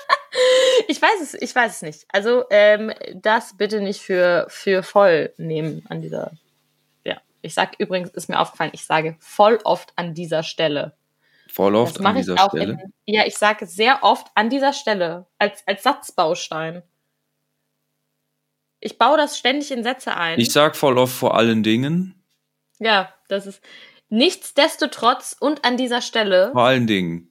ich 0.89 1.01
weiß 1.01 1.21
es, 1.23 1.35
ich 1.35 1.55
weiß 1.55 1.77
es 1.77 1.83
nicht. 1.83 2.05
Also 2.09 2.45
ähm, 2.51 2.93
das 3.15 3.57
bitte 3.57 3.81
nicht 3.81 4.01
für 4.01 4.47
für 4.49 4.83
voll 4.83 5.33
nehmen 5.37 5.85
an 5.89 6.01
dieser. 6.01 6.33
Ja, 7.05 7.21
ich 7.43 7.55
sag 7.55 7.79
übrigens, 7.79 8.11
ist 8.11 8.29
mir 8.29 8.41
aufgefallen, 8.41 8.71
ich 8.75 8.85
sage 8.85 9.17
voll 9.21 9.59
oft 9.65 9.93
an 9.97 10.15
dieser 10.15 10.43
Stelle. 10.43 10.97
Voll 11.53 11.77
oft 11.77 12.01
an 12.01 12.17
dieser 12.17 12.35
auch 12.43 12.51
Stelle. 12.51 12.79
in, 13.07 13.15
ja, 13.15 13.27
ich 13.27 13.37
sage 13.37 13.67
sehr 13.67 14.03
oft 14.03 14.27
an 14.35 14.51
dieser 14.51 14.73
Stelle 14.73 15.27
als 15.39 15.63
als 15.67 15.83
Satzbaustein. 15.83 16.83
Ich 18.81 18.99
baue 18.99 19.17
das 19.17 19.39
ständig 19.39 19.71
in 19.71 19.83
Sätze 19.83 20.15
ein. 20.15 20.39
Ich 20.39 20.53
sag 20.53 20.77
voll 20.77 20.99
oft 20.99 21.15
vor 21.15 21.37
allen 21.37 21.63
Dingen. 21.63 22.23
ja, 22.79 23.15
das 23.29 23.47
ist 23.47 23.63
nichtsdestotrotz 24.09 25.37
und 25.39 25.65
an 25.65 25.77
dieser 25.77 26.01
Stelle. 26.03 26.51
Vor 26.53 26.65
allen 26.65 26.87
Dingen. 26.87 27.31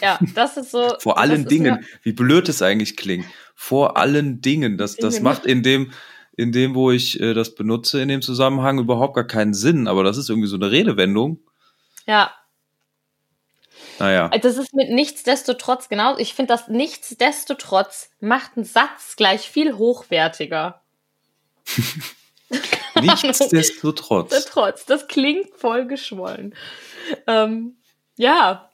Ja, 0.00 0.18
das 0.34 0.56
ist 0.56 0.70
so. 0.70 0.94
Vor 1.00 1.18
allen 1.18 1.46
Dingen. 1.46 1.74
mir- 1.76 1.86
Wie 2.02 2.12
blöd 2.12 2.48
es 2.48 2.62
eigentlich 2.62 2.96
klingt. 2.96 3.26
Vor 3.54 3.96
allen 3.96 4.40
Dingen. 4.40 4.78
Das, 4.78 4.96
das 4.96 5.20
macht 5.20 5.44
in 5.46 5.62
dem, 5.62 5.92
in 6.36 6.52
dem, 6.52 6.74
wo 6.74 6.90
ich 6.90 7.20
äh, 7.20 7.34
das 7.34 7.54
benutze, 7.54 8.00
in 8.00 8.08
dem 8.08 8.22
Zusammenhang 8.22 8.78
überhaupt 8.78 9.14
gar 9.14 9.26
keinen 9.26 9.54
Sinn. 9.54 9.86
Aber 9.86 10.02
das 10.02 10.16
ist 10.16 10.30
irgendwie 10.30 10.48
so 10.48 10.56
eine 10.56 10.70
Redewendung. 10.70 11.38
Ja, 12.06 12.32
Naja. 13.98 14.28
Das 14.30 14.56
ist 14.56 14.74
mit 14.74 14.90
nichtsdestotrotz 14.90 15.88
genau. 15.88 16.16
Ich 16.18 16.34
finde, 16.34 16.54
das 16.54 16.68
nichtsdestotrotz 16.68 18.10
macht 18.20 18.56
einen 18.56 18.64
Satz 18.64 19.16
gleich 19.16 19.48
viel 19.48 19.74
hochwertiger. 19.74 20.82
Nichtsdestotrotz. 23.00 24.44
Trotz, 24.46 24.86
das 24.86 25.08
klingt 25.08 25.54
voll 25.56 25.86
geschwollen. 25.86 26.54
Ähm, 27.26 27.76
ja, 28.16 28.70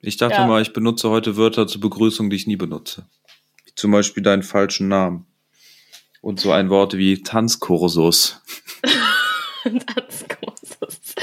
Ich 0.00 0.18
dachte 0.18 0.36
Ja. 0.36 0.46
mal, 0.46 0.60
ich 0.60 0.72
benutze 0.74 1.08
heute 1.08 1.36
Wörter 1.36 1.66
zur 1.66 1.80
Begrüßung, 1.80 2.28
die 2.28 2.36
ich 2.36 2.46
nie 2.46 2.56
benutze. 2.56 3.06
Wie 3.64 3.74
zum 3.74 3.90
Beispiel 3.90 4.22
deinen 4.22 4.42
falschen 4.42 4.88
Namen. 4.88 5.26
Und 6.20 6.40
so 6.40 6.52
ein 6.52 6.68
Wort 6.70 6.94
wie 6.96 7.22
Tanzkursus. 7.22 8.42
Großes. 9.64 11.14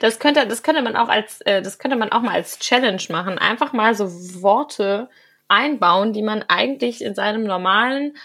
das 0.00 0.18
könnte, 0.18 0.46
das 0.46 0.62
könnte 0.62 0.82
man 0.82 0.96
auch 0.96 1.08
als, 1.08 1.40
äh, 1.42 1.62
das 1.62 1.78
könnte 1.78 1.96
man 1.96 2.10
auch 2.10 2.22
mal 2.22 2.34
als 2.34 2.58
Challenge 2.58 3.02
machen. 3.10 3.38
Einfach 3.38 3.72
mal 3.72 3.94
so 3.94 4.06
Worte 4.42 5.08
einbauen, 5.48 6.12
die 6.12 6.22
man 6.22 6.42
eigentlich 6.48 7.02
in 7.02 7.14
seinem 7.14 7.44
normalen 7.44 8.16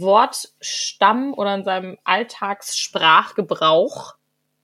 Wortstamm 0.00 1.34
oder 1.34 1.54
in 1.54 1.64
seinem 1.64 1.98
Alltagssprachgebrauch 2.04 4.14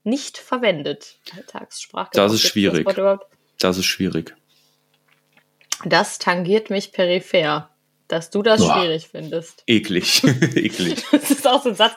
nicht 0.04 0.38
verwendet. 0.38 1.16
Alltagssprachgebrauch. 1.36 2.24
Das 2.24 2.32
ist 2.32 2.42
schwierig. 2.42 2.88
Überhaupt? 2.88 3.26
Das 3.58 3.76
ist 3.76 3.86
schwierig. 3.86 4.34
Das 5.84 6.18
tangiert 6.18 6.70
mich 6.70 6.92
peripher, 6.92 7.68
dass 8.08 8.30
du 8.30 8.42
das 8.42 8.60
Boah. 8.60 8.80
schwierig 8.80 9.08
findest. 9.08 9.62
Eklig. 9.66 10.22
Eklig. 10.24 11.04
Das 11.12 11.30
ist 11.30 11.46
auch 11.46 11.62
so 11.62 11.68
ein 11.70 11.74
Satz, 11.74 11.92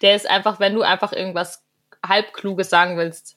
der 0.00 0.14
ist 0.14 0.28
einfach, 0.28 0.60
wenn 0.60 0.74
du 0.74 0.82
einfach 0.82 1.12
irgendwas 1.12 1.64
halbkluges 2.06 2.70
sagen 2.70 2.96
willst, 2.96 3.36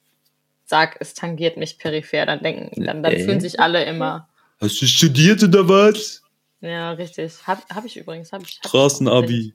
sag, 0.66 0.98
es 1.00 1.16
tangiert 1.16 1.58
mich 1.58 1.80
peripher, 1.80 2.28
dann 2.28 2.44
denken, 2.44 2.84
dann, 2.86 3.02
dann 3.02 3.14
Äh? 3.14 3.24
fühlen 3.24 3.42
sich 3.42 3.60
alle 3.60 3.84
immer. 3.86 4.30
Hast 4.62 4.80
du 4.82 4.86
studiert 4.86 5.42
oder 5.44 5.68
was? 5.68 6.22
Ja, 6.62 6.92
richtig. 6.92 7.34
Hab, 7.48 7.64
hab 7.74 7.86
ich 7.86 7.98
übrigens, 7.98 8.32
hab 8.32 8.42
ich. 8.42 8.60
Hab 8.60 8.68
Straßenabi. 8.68 9.54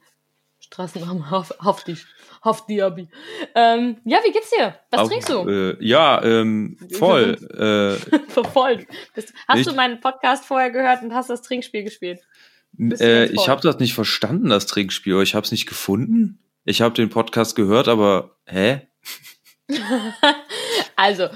Ich, 0.58 0.66
Straßenabi, 0.66 1.22
auf, 1.30 1.52
auf 1.60 1.84
die, 1.84 1.96
auf 2.40 2.66
die 2.66 2.82
Abi. 2.82 3.08
Ähm, 3.54 3.98
ja, 4.04 4.18
wie 4.24 4.32
geht's 4.32 4.50
dir? 4.50 4.78
Was 4.90 5.00
Auch, 5.00 5.08
trinkst 5.08 5.28
du? 5.28 5.48
Äh, 5.48 5.76
ja, 5.84 6.22
ähm, 6.22 6.78
voll. 6.98 7.36
Äh, 8.10 8.18
Voll. 8.52 8.86
Hast 9.48 9.60
ich- 9.60 9.66
du 9.66 9.74
meinen 9.74 10.00
Podcast 10.00 10.44
vorher 10.46 10.70
gehört 10.70 11.02
und 11.02 11.14
hast 11.14 11.30
das 11.30 11.42
Trinkspiel 11.42 11.84
gespielt? 11.84 12.20
Äh, 12.78 13.26
ich 13.26 13.48
habe 13.48 13.60
das 13.60 13.78
nicht 13.78 13.94
verstanden, 13.94 14.48
das 14.48 14.66
Trinkspiel. 14.66 15.22
Ich 15.22 15.34
habe 15.34 15.44
es 15.44 15.52
nicht 15.52 15.66
gefunden. 15.66 16.40
Ich 16.64 16.80
habe 16.80 16.94
den 16.94 17.10
Podcast 17.10 17.54
gehört, 17.56 17.88
aber 17.88 18.36
hä? 18.46 18.88
Also, 20.96 21.28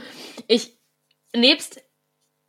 ich, 0.46 0.78
nebst 1.34 1.82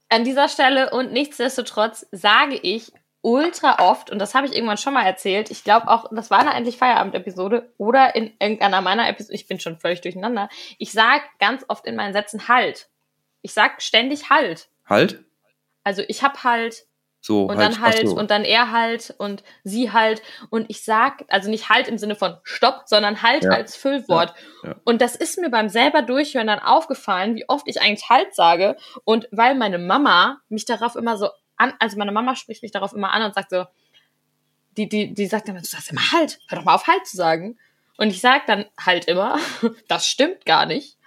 an 0.09 0.23
dieser 0.23 0.47
Stelle 0.47 0.91
und 0.91 1.11
nichtsdestotrotz 1.11 2.05
sage 2.11 2.55
ich 2.55 2.91
ultra 3.21 3.79
oft, 3.79 4.09
und 4.11 4.19
das 4.19 4.33
habe 4.33 4.47
ich 4.47 4.55
irgendwann 4.55 4.77
schon 4.77 4.93
mal 4.93 5.05
erzählt, 5.05 5.51
ich 5.51 5.63
glaube 5.63 5.89
auch, 5.89 6.05
das 6.11 6.31
war 6.31 6.39
eine 6.39 6.53
Endlich 6.53 6.77
Feierabend-Episode 6.77 7.73
oder 7.77 8.15
in 8.15 8.33
irgendeiner 8.39 8.81
meiner 8.81 9.09
Episoden, 9.09 9.35
ich 9.35 9.47
bin 9.47 9.59
schon 9.59 9.77
völlig 9.77 10.01
durcheinander, 10.01 10.49
ich 10.77 10.91
sage 10.91 11.23
ganz 11.39 11.65
oft 11.67 11.85
in 11.85 11.95
meinen 11.95 12.13
Sätzen 12.13 12.47
halt. 12.47 12.89
Ich 13.41 13.53
sag 13.53 13.81
ständig 13.81 14.29
halt. 14.29 14.69
Halt? 14.87 15.23
Also 15.83 16.03
ich 16.07 16.23
hab 16.23 16.43
halt 16.43 16.85
So, 17.21 17.43
und 17.43 17.57
halt. 17.57 17.73
dann 17.73 17.81
halt 17.81 18.07
so. 18.07 18.15
und 18.15 18.31
dann 18.31 18.45
er 18.45 18.71
halt 18.71 19.13
und 19.17 19.43
sie 19.63 19.91
halt 19.91 20.21
und 20.49 20.69
ich 20.69 20.83
sag 20.85 21.25
also 21.27 21.49
nicht 21.49 21.67
halt 21.69 21.87
im 21.89 21.97
Sinne 21.97 22.15
von 22.15 22.37
stopp, 22.43 22.83
sondern 22.85 23.21
halt 23.21 23.43
Ja. 23.43 23.51
als 23.51 23.75
Füllwort. 23.75 24.33
Ja. 24.63 24.69
Ja. 24.69 24.75
Und 24.85 25.01
das 25.01 25.15
ist 25.17 25.37
mir 25.37 25.49
beim 25.49 25.67
selber 25.67 26.01
durchhören 26.01 26.47
dann 26.47 26.59
aufgefallen, 26.59 27.35
wie 27.35 27.47
oft 27.49 27.67
ich 27.67 27.81
eigentlich 27.81 28.09
halt 28.09 28.33
sage 28.33 28.77
und 29.03 29.27
weil 29.31 29.55
meine 29.55 29.77
Mama 29.79 30.39
mich 30.47 30.63
darauf 30.65 30.95
immer 30.95 31.17
so 31.17 31.29
an, 31.59 31.73
also 31.79 31.97
meine 31.97 32.11
Mama 32.11 32.35
spricht 32.35 32.63
mich 32.63 32.71
darauf 32.71 32.93
immer 32.93 33.11
an 33.11 33.23
und 33.23 33.35
sagt 33.35 33.51
so 33.51 33.65
die 34.77 34.89
die 34.89 35.13
die 35.13 35.27
sagt 35.27 35.47
dann 35.47 35.57
du 35.57 35.63
sagst 35.63 35.91
immer 35.91 36.11
halt, 36.11 36.39
hör 36.47 36.57
doch 36.57 36.65
mal 36.65 36.75
auf 36.75 36.87
halt 36.87 37.05
zu 37.05 37.17
sagen. 37.17 37.57
Und 37.97 38.09
ich 38.09 38.21
sag 38.21 38.45
dann 38.45 38.65
halt 38.79 39.05
immer, 39.05 39.39
das 39.87 40.07
stimmt 40.07 40.45
gar 40.45 40.65
nicht. 40.65 40.97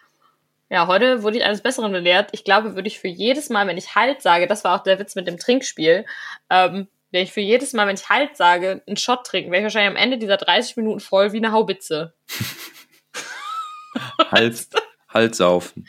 Ja, 0.68 0.86
heute 0.86 1.22
wurde 1.22 1.38
ich 1.38 1.44
eines 1.44 1.62
Besseren 1.62 1.92
belehrt. 1.92 2.30
Ich 2.32 2.44
glaube, 2.44 2.74
würde 2.74 2.88
ich 2.88 2.98
für 2.98 3.08
jedes 3.08 3.50
Mal, 3.50 3.66
wenn 3.66 3.76
ich 3.76 3.94
Halt 3.94 4.22
sage, 4.22 4.46
das 4.46 4.64
war 4.64 4.78
auch 4.78 4.82
der 4.82 4.98
Witz 4.98 5.14
mit 5.14 5.26
dem 5.26 5.38
Trinkspiel, 5.38 6.06
ähm, 6.48 6.88
wenn 7.10 7.24
ich 7.24 7.32
für 7.32 7.42
jedes 7.42 7.74
Mal, 7.74 7.86
wenn 7.86 7.94
ich 7.94 8.08
Halt 8.08 8.36
sage, 8.36 8.82
einen 8.86 8.96
Shot 8.96 9.26
trinken, 9.26 9.50
wäre 9.50 9.60
ich 9.60 9.64
wahrscheinlich 9.64 9.90
am 9.90 10.02
Ende 10.02 10.16
dieser 10.16 10.38
30 10.38 10.78
Minuten 10.78 11.00
voll 11.00 11.32
wie 11.32 11.38
eine 11.38 11.52
Haubitze. 11.52 12.14
halt, 14.30 14.66
halt 15.10 15.34
saufen. 15.34 15.86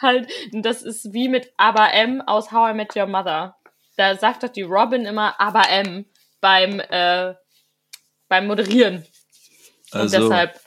Halt, 0.00 0.30
das 0.52 0.82
ist 0.82 1.12
wie 1.12 1.28
mit 1.28 1.52
Aber 1.58 1.92
M 1.92 2.22
aus 2.22 2.50
How 2.50 2.70
I 2.70 2.74
Met 2.74 2.96
Your 2.96 3.06
Mother. 3.06 3.56
Da 3.96 4.16
sagt 4.16 4.42
doch 4.42 4.48
die 4.48 4.62
Robin 4.62 5.06
immer 5.06 5.40
Aber 5.40 5.68
M 5.70 6.04
beim, 6.40 6.80
äh, 6.80 7.34
beim 8.28 8.46
Moderieren. 8.46 9.04
Und 9.92 10.00
Also, 10.00 10.28
deshalb, 10.28 10.60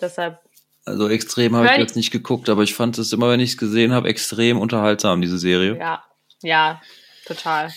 deshalb, 0.00 0.40
also 0.86 1.08
extrem 1.08 1.56
habe 1.56 1.66
ich 1.66 1.78
jetzt 1.78 1.96
nicht 1.96 2.12
geguckt, 2.12 2.48
aber 2.48 2.62
ich 2.62 2.74
fand 2.74 2.96
es 2.96 3.12
immer, 3.12 3.30
wenn 3.30 3.40
ich 3.40 3.50
es 3.50 3.58
gesehen 3.58 3.92
habe, 3.92 4.08
extrem 4.08 4.58
unterhaltsam, 4.58 5.20
diese 5.20 5.38
Serie. 5.38 5.76
ja, 5.78 6.02
ja, 6.42 6.80
total. 7.26 7.72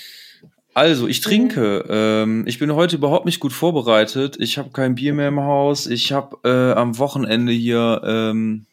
Also, 0.75 1.07
ich 1.07 1.21
trinke. 1.21 1.85
Ähm, 1.89 2.45
ich 2.47 2.59
bin 2.59 2.73
heute 2.73 2.95
überhaupt 2.95 3.25
nicht 3.25 3.39
gut 3.39 3.51
vorbereitet. 3.51 4.37
Ich 4.39 4.57
habe 4.57 4.69
kein 4.69 4.95
Bier 4.95 5.13
mehr 5.13 5.27
im 5.27 5.41
Haus. 5.41 5.87
Ich 5.87 6.11
habe 6.11 6.37
äh, 6.43 6.79
am 6.79 6.99
Wochenende 6.99 7.51
hier, 7.51 8.01
ähm, 8.05 8.65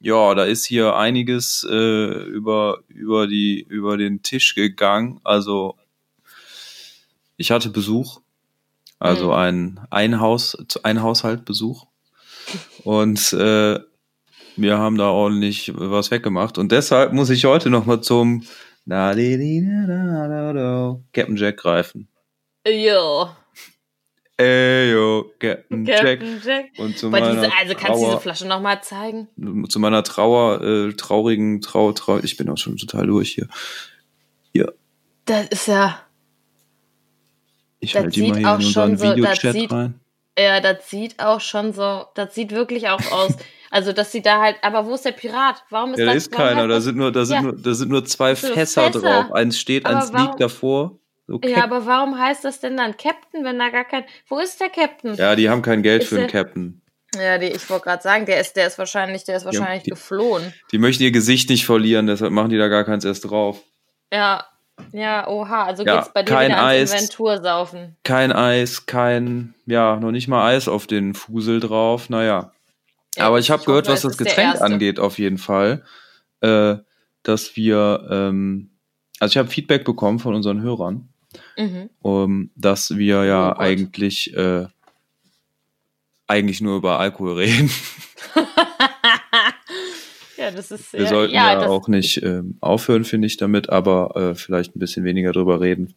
ja, 0.00 0.34
da 0.34 0.44
ist 0.44 0.64
hier 0.64 0.96
einiges 0.96 1.66
äh, 1.68 2.22
über 2.24 2.80
über 2.88 3.26
die 3.26 3.60
über 3.68 3.96
den 3.96 4.22
Tisch 4.22 4.54
gegangen. 4.54 5.20
Also, 5.24 5.76
ich 7.36 7.50
hatte 7.50 7.70
Besuch, 7.70 8.20
also 8.98 9.26
Mhm. 9.26 9.32
ein 9.32 9.80
ein 9.90 10.20
Haus 10.20 10.56
ein 10.82 11.02
Haushaltbesuch 11.02 11.86
und 12.84 13.32
äh, 13.32 13.80
wir 14.56 14.78
haben 14.78 14.98
da 14.98 15.10
ordentlich 15.10 15.72
was 15.74 16.10
weggemacht 16.10 16.58
und 16.58 16.72
deshalb 16.72 17.12
muss 17.12 17.30
ich 17.30 17.44
heute 17.44 17.70
noch 17.70 17.86
mal 17.86 18.00
zum 18.00 18.44
Captain 21.12 21.36
Jack 21.36 21.58
greifen. 21.58 22.08
Jo, 22.66 23.28
Ey, 24.40 24.92
yo, 24.92 25.32
Captain, 25.40 25.84
Jack. 25.84 26.20
Captain 26.20 26.40
Jack. 26.44 26.66
Und 26.78 26.96
zu 26.96 27.08
Aber 27.08 27.20
meiner 27.20 27.32
diese, 27.42 27.52
also 27.60 27.74
kannst 27.74 27.88
du 27.88 27.94
diese 27.96 28.10
Trauer, 28.12 28.20
Flasche 28.20 28.46
nochmal 28.46 28.82
zeigen? 28.82 29.26
zu 29.68 29.80
meiner 29.80 30.02
Trauer, 30.04 30.62
äh, 30.62 30.92
traurigen 30.92 31.60
Trau, 31.60 31.90
Trau, 31.92 32.18
ich 32.18 32.36
bin 32.36 32.48
auch 32.48 32.56
schon 32.56 32.76
total 32.76 33.06
durch 33.08 33.32
hier. 33.32 33.48
Hier, 34.52 34.72
Das 35.24 35.48
ist 35.48 35.66
ja, 35.66 36.00
ich 37.80 37.96
halte 37.96 38.10
die 38.10 38.28
mal 38.28 38.38
hier 38.38 38.48
in 38.48 38.54
unseren 38.54 38.96
so- 38.96 39.04
Videochat 39.10 39.52
sieht- 39.52 39.72
rein. 39.72 39.94
ja, 40.38 40.60
das 40.60 40.88
sieht 40.88 41.18
auch 41.18 41.40
schon 41.40 41.72
so, 41.72 42.04
das 42.14 42.34
sieht 42.34 42.50
wirklich 42.52 42.88
auch 42.88 43.00
aus. 43.12 43.36
Also, 43.70 43.92
dass 43.92 44.10
sie 44.12 44.22
da 44.22 44.40
halt, 44.40 44.56
aber 44.62 44.86
wo 44.86 44.94
ist 44.94 45.04
der 45.04 45.12
Pirat? 45.12 45.62
Warum 45.68 45.92
ist 45.92 45.98
Ja, 45.98 46.06
da 46.06 46.14
das? 46.14 46.22
ist 46.26 46.32
warum 46.32 46.46
keiner, 46.46 46.68
da 46.68 46.80
sind 46.80 46.96
nur, 46.96 47.12
da 47.12 47.26
sind 47.26 47.34
Ja. 47.36 47.42
nur, 47.42 47.52
da 47.54 47.74
sind 47.74 47.90
nur 47.90 48.02
zwei 48.06 48.34
Fässer, 48.34 48.54
Fässer. 48.54 48.90
drauf. 48.92 49.32
Eins 49.32 49.58
steht, 49.58 49.84
Aber 49.84 49.98
eins 49.98 50.10
warum- 50.10 50.26
liegt 50.28 50.40
davor. 50.40 50.98
So 51.28 51.38
Ja, 51.44 51.62
aber 51.62 51.84
warum 51.86 52.18
heißt 52.18 52.44
das 52.44 52.58
denn 52.58 52.76
dann 52.76 52.96
Captain, 52.96 53.44
wenn 53.44 53.58
da 53.58 53.68
gar 53.68 53.84
kein. 53.84 54.04
Wo 54.28 54.38
ist 54.38 54.58
der 54.60 54.70
Captain? 54.70 55.14
ja, 55.14 55.36
die 55.36 55.48
haben 55.50 55.62
kein 55.62 55.82
Geld 55.82 56.02
Ist 56.02 56.08
für 56.08 56.16
der- 56.16 56.26
Captain. 56.26 56.80
Ja, 57.14 57.38
die, 57.38 57.46
ich 57.46 57.68
wollte 57.70 57.84
gerade 57.84 58.02
sagen, 58.02 58.26
der 58.26 58.40
ist, 58.40 58.56
der 58.56 58.66
ist 58.66 58.78
wahrscheinlich, 58.78 59.24
der 59.24 59.36
ist 59.36 59.44
wahrscheinlich 59.44 59.82
die- 59.84 59.90
geflohen. 59.90 60.52
Die 60.72 60.78
möchten 60.78 61.02
ihr 61.04 61.10
Gesicht 61.12 61.48
nicht 61.50 61.64
verlieren, 61.64 62.06
deshalb 62.06 62.32
machen 62.32 62.50
die 62.50 62.58
da 62.58 62.68
gar 62.68 62.84
keins 62.84 63.04
erst 63.04 63.30
drauf. 63.30 63.62
Ja, 64.12 64.44
ja, 64.92 65.26
oha. 65.28 65.64
Also 65.64 65.84
Ja, 65.84 65.96
geht's 65.96 66.12
bei 66.12 66.22
dir 66.22 66.32
kein 66.34 66.50
wieder 66.50 66.64
Eis. 66.64 66.92
Inventur 66.92 67.42
saufen. 67.42 67.96
Kein 68.04 68.32
Eis, 68.32 68.86
kein, 68.86 69.54
ja, 69.66 69.96
noch 69.96 70.10
nicht 70.12 70.28
mal 70.28 70.46
Eis 70.54 70.66
auf 70.68 70.86
den 70.86 71.14
Fusel 71.14 71.60
drauf, 71.60 72.08
naja. 72.10 72.52
Ja, 73.16 73.26
Aber 73.26 73.38
ich 73.38 73.50
habe 73.50 73.64
gehört, 73.64 73.86
hoffe, 73.88 73.94
was 73.94 74.02
das 74.02 74.16
Getränk 74.18 74.60
angeht, 74.60 74.98
auf 75.00 75.18
jeden 75.18 75.38
Fall, 75.38 75.84
äh, 76.42 76.76
dass 77.22 77.56
wir, 77.56 78.06
ähm, 78.10 78.70
also 79.18 79.32
ich 79.32 79.38
habe 79.38 79.48
Feedback 79.48 79.84
bekommen 79.84 80.18
von 80.20 80.34
unseren 80.34 80.62
Hörern, 80.62 81.08
Mhm. 81.56 81.90
um, 82.00 82.50
dass 82.54 82.96
wir 82.96 83.24
ja 83.24 83.54
Oh 83.54 83.58
eigentlich, 83.58 84.34
äh, 84.34 84.66
eigentlich 86.26 86.60
nur 86.60 86.76
über 86.76 86.98
Alkohol 86.98 87.34
reden. 87.34 87.70
ja, 90.36 90.50
das 90.50 90.70
ist 90.70 90.92
Wir 90.92 91.02
ja, 91.02 91.08
sollten 91.08 91.34
ja, 91.34 91.60
ja, 91.60 91.66
auch 91.68 91.88
nicht 91.88 92.22
ähm, 92.22 92.56
aufhören, 92.60 93.04
finde 93.04 93.26
ich, 93.26 93.36
damit, 93.36 93.70
aber 93.70 94.16
äh, 94.16 94.34
vielleicht 94.34 94.76
ein 94.76 94.78
bisschen 94.78 95.04
weniger 95.04 95.32
drüber 95.32 95.60
reden. 95.60 95.94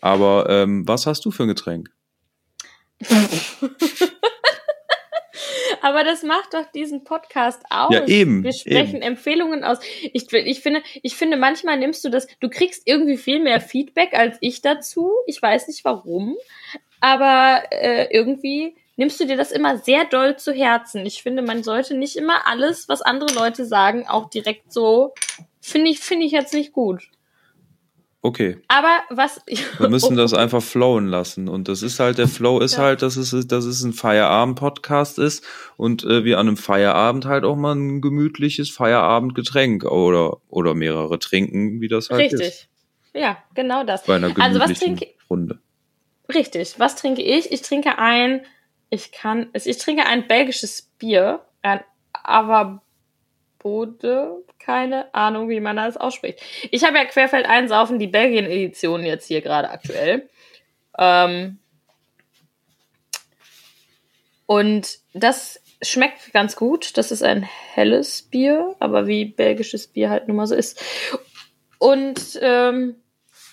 Aber 0.00 0.48
ähm, 0.48 0.86
was 0.86 1.06
hast 1.06 1.24
du 1.24 1.30
für 1.30 1.44
ein 1.44 1.48
Getränk? 1.48 1.90
Aber 5.82 6.04
das 6.04 6.22
macht 6.22 6.54
doch 6.54 6.66
diesen 6.72 7.04
Podcast 7.04 7.62
aus. 7.70 7.92
Ja, 7.92 8.06
eben, 8.06 8.42
Wir 8.42 8.52
sprechen 8.52 8.96
eben. 8.96 9.02
Empfehlungen 9.02 9.64
aus. 9.64 9.78
Ich, 10.12 10.32
ich, 10.32 10.60
finde, 10.60 10.82
ich 11.02 11.16
finde, 11.16 11.36
manchmal 11.36 11.78
nimmst 11.78 12.04
du 12.04 12.08
das, 12.08 12.26
du 12.40 12.48
kriegst 12.48 12.82
irgendwie 12.86 13.16
viel 13.16 13.40
mehr 13.40 13.60
Feedback 13.60 14.14
als 14.14 14.38
ich 14.40 14.62
dazu. 14.62 15.12
Ich 15.26 15.40
weiß 15.40 15.68
nicht 15.68 15.84
warum. 15.84 16.36
Aber 17.00 17.62
äh, 17.70 18.08
irgendwie 18.10 18.76
nimmst 18.96 19.20
du 19.20 19.26
dir 19.26 19.36
das 19.36 19.52
immer 19.52 19.78
sehr 19.78 20.04
doll 20.04 20.36
zu 20.36 20.52
Herzen. 20.52 21.04
Ich 21.06 21.22
finde, 21.22 21.42
man 21.42 21.62
sollte 21.62 21.96
nicht 21.96 22.16
immer 22.16 22.46
alles, 22.46 22.88
was 22.88 23.02
andere 23.02 23.32
Leute 23.34 23.64
sagen, 23.64 24.06
auch 24.08 24.30
direkt 24.30 24.72
so. 24.72 25.14
Finde 25.60 25.90
ich, 25.90 26.00
finde 26.00 26.26
ich 26.26 26.32
jetzt 26.32 26.54
nicht 26.54 26.72
gut. 26.72 27.08
Okay. 28.22 28.58
Aber 28.68 29.02
was. 29.10 29.40
Wir 29.78 29.88
müssen 29.88 30.16
das 30.16 30.34
einfach 30.34 30.62
flowen 30.62 31.06
lassen. 31.06 31.48
Und 31.48 31.68
das 31.68 31.82
ist 31.82 32.00
halt, 32.00 32.18
der 32.18 32.26
Flow 32.28 32.58
ist 32.60 32.76
Ja. 32.76 32.82
halt, 32.84 33.02
dass 33.02 33.16
es, 33.16 33.30
dass 33.46 33.64
es 33.64 33.82
ein 33.84 33.92
Feierabend-Podcast 33.92 35.18
ist 35.18 35.44
und 35.76 36.02
äh, 36.04 36.24
wir 36.24 36.38
an 36.38 36.48
einem 36.48 36.56
Feierabend 36.56 37.24
halt 37.26 37.44
auch 37.44 37.56
mal 37.56 37.74
ein 37.76 38.00
gemütliches 38.00 38.70
Feierabendgetränk 38.70 39.84
oder, 39.84 40.38
oder 40.48 40.74
mehrere 40.74 41.18
trinken, 41.18 41.80
wie 41.80 41.88
das 41.88 42.10
halt 42.10 42.22
Richtig. 42.32 42.40
ist. 42.48 42.68
ja, 43.14 43.36
genau 43.54 43.84
das. 43.84 44.04
Bei 44.06 44.16
einer 44.16 44.28
Also 44.40 44.58
was 44.58 44.68
gemütlichen 44.68 44.96
trinke 44.96 45.14
Runde. 45.30 45.58
Richtig. 46.32 46.74
Was 46.78 46.96
trinke 46.96 47.22
ich? 47.22 47.52
Ich 47.52 47.62
trinke 47.62 47.98
ein, 47.98 48.40
ich 48.90 49.12
kann, 49.12 49.46
ich 49.52 49.78
trinke 49.78 50.04
ein 50.06 50.26
belgisches 50.26 50.90
Bier, 50.98 51.40
ein 51.62 51.80
Avabode, 53.66 54.44
keine 54.58 55.12
Ahnung, 55.14 55.48
wie 55.48 55.60
man 55.60 55.76
das 55.76 55.96
ausspricht. 55.96 56.40
Ich 56.70 56.84
habe 56.84 56.96
ja 56.96 57.04
Querfeld 57.04 57.46
einsaufen, 57.46 57.98
die 57.98 58.06
Belgien-Edition 58.06 59.04
jetzt 59.04 59.26
hier 59.26 59.42
gerade 59.42 59.70
aktuell. 59.70 60.28
Ähm, 60.98 61.58
und 64.46 64.98
das 65.12 65.60
schmeckt 65.82 66.32
ganz 66.32 66.56
gut. 66.56 66.96
Das 66.96 67.10
ist 67.10 67.22
ein 67.22 67.42
helles 67.42 68.22
Bier, 68.22 68.76
aber 68.78 69.06
wie 69.06 69.24
belgisches 69.24 69.88
Bier 69.88 70.10
halt 70.10 70.28
nun 70.28 70.36
mal 70.36 70.46
so 70.46 70.54
ist. 70.54 70.82
Und 71.78 72.38
ähm, 72.40 72.96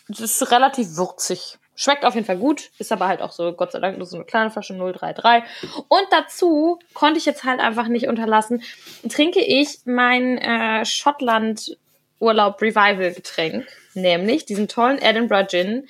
es 0.10 0.20
ist 0.20 0.52
relativ 0.52 0.96
würzig. 0.96 1.58
Schmeckt 1.76 2.06
auf 2.06 2.14
jeden 2.14 2.26
Fall 2.26 2.38
gut, 2.38 2.70
ist 2.78 2.92
aber 2.92 3.08
halt 3.08 3.22
auch 3.22 3.32
so, 3.32 3.52
Gott 3.54 3.72
sei 3.72 3.80
Dank, 3.80 3.98
nur 3.98 4.06
so 4.06 4.18
eine 4.18 4.26
kleine 4.26 4.52
Flasche 4.52 4.76
033. 4.76 5.44
Und 5.88 6.08
dazu 6.12 6.78
konnte 6.94 7.18
ich 7.18 7.26
jetzt 7.26 7.44
halt 7.44 7.60
einfach 7.60 7.88
nicht 7.88 8.08
unterlassen, 8.08 8.62
trinke 9.10 9.40
ich 9.40 9.80
mein 9.86 10.38
äh, 10.38 10.86
Schottland-Urlaub 10.86 12.62
Revival-Getränk, 12.62 13.68
nämlich 13.96 14.46
diesen 14.46 14.68
tollen 14.68 15.00
Edinburgh 15.00 15.48
Gin 15.48 15.88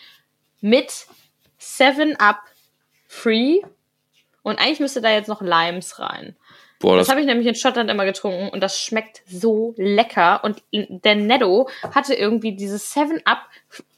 mit 0.62 1.08
7-Up 1.60 2.40
Free. 3.08 3.60
Und 4.42 4.60
eigentlich 4.60 4.80
müsste 4.80 5.02
da 5.02 5.12
jetzt 5.12 5.28
noch 5.28 5.42
Limes 5.42 6.00
rein. 6.00 6.36
Boah, 6.84 6.98
Das 6.98 7.08
das, 7.08 7.12
habe 7.12 7.22
ich 7.22 7.28
nämlich 7.28 7.48
in 7.48 7.56
Schottland 7.56 7.90
immer 7.90 8.04
getrunken 8.04 8.50
und 8.50 8.62
das 8.62 8.78
schmeckt 8.78 9.22
so 9.26 9.74
lecker. 9.78 10.44
Und 10.44 10.62
der 10.74 11.16
Netto 11.16 11.70
hatte 11.96 12.14
irgendwie 12.14 12.56
dieses 12.58 12.94
7-Up 12.94 13.40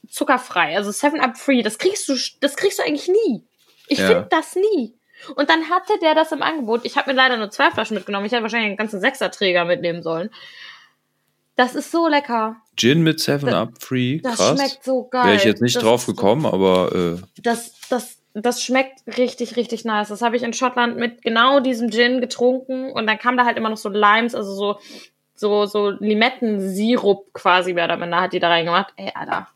zuckerfrei, 0.08 0.76
also 0.76 0.90
7-Up 0.90 1.36
free. 1.36 1.62
Das 1.62 1.78
kriegst 1.78 2.08
du, 2.08 2.14
das 2.40 2.56
kriegst 2.56 2.78
du 2.78 2.82
eigentlich 2.84 3.08
nie. 3.08 3.44
Ich 3.88 3.98
Ja. 3.98 4.06
finde 4.08 4.26
das 4.30 4.56
nie. 4.56 4.94
Und 5.34 5.48
dann 5.48 5.70
hatte 5.70 5.94
der 6.02 6.14
das 6.14 6.32
im 6.32 6.42
Angebot. 6.42 6.82
Ich 6.84 6.96
habe 6.96 7.10
mir 7.10 7.16
leider 7.16 7.36
nur 7.36 7.50
zwei 7.50 7.70
Flaschen 7.70 7.96
mitgenommen. 7.96 8.26
Ich 8.26 8.32
hätte 8.32 8.42
wahrscheinlich 8.42 8.68
einen 8.68 8.76
ganzen 8.76 9.00
Sechserträger 9.00 9.64
mitnehmen 9.64 10.02
sollen. 10.02 10.30
Das 11.56 11.74
ist 11.74 11.90
so 11.90 12.06
lecker. 12.06 12.56
Gin 12.76 13.02
mit 13.02 13.18
7-Up 13.18 13.80
Free, 13.80 14.18
Das 14.20 14.36
krass. 14.36 14.58
schmeckt 14.58 14.84
so 14.84 15.04
geil. 15.08 15.24
Wäre 15.24 15.36
ich 15.36 15.44
jetzt 15.44 15.62
nicht 15.62 15.76
das 15.76 15.82
drauf 15.82 16.04
gekommen, 16.06 16.44
aber 16.44 16.94
äh, 16.94 17.22
das, 17.42 17.72
das, 17.88 18.18
das 18.34 18.62
schmeckt 18.62 19.00
richtig, 19.16 19.56
richtig 19.56 19.86
nice. 19.86 20.08
Das 20.08 20.20
habe 20.20 20.36
ich 20.36 20.42
in 20.42 20.52
Schottland 20.52 20.98
mit 20.98 21.22
genau 21.22 21.60
diesem 21.60 21.90
Gin 21.90 22.20
getrunken 22.20 22.92
und 22.92 23.06
dann 23.06 23.18
kam 23.18 23.38
da 23.38 23.46
halt 23.46 23.56
immer 23.56 23.70
noch 23.70 23.78
so 23.78 23.88
Limes, 23.88 24.34
also 24.34 24.52
so, 24.54 24.78
so, 25.34 25.64
so 25.64 25.90
Limettensirup 25.98 27.32
quasi 27.32 27.72
mehr 27.72 27.86
oder 27.86 27.96
minder 27.96 28.20
hat 28.20 28.34
die 28.34 28.38
da 28.40 28.48
reingemacht. 28.48 28.92
Ey, 28.96 29.10
Alter. 29.14 29.48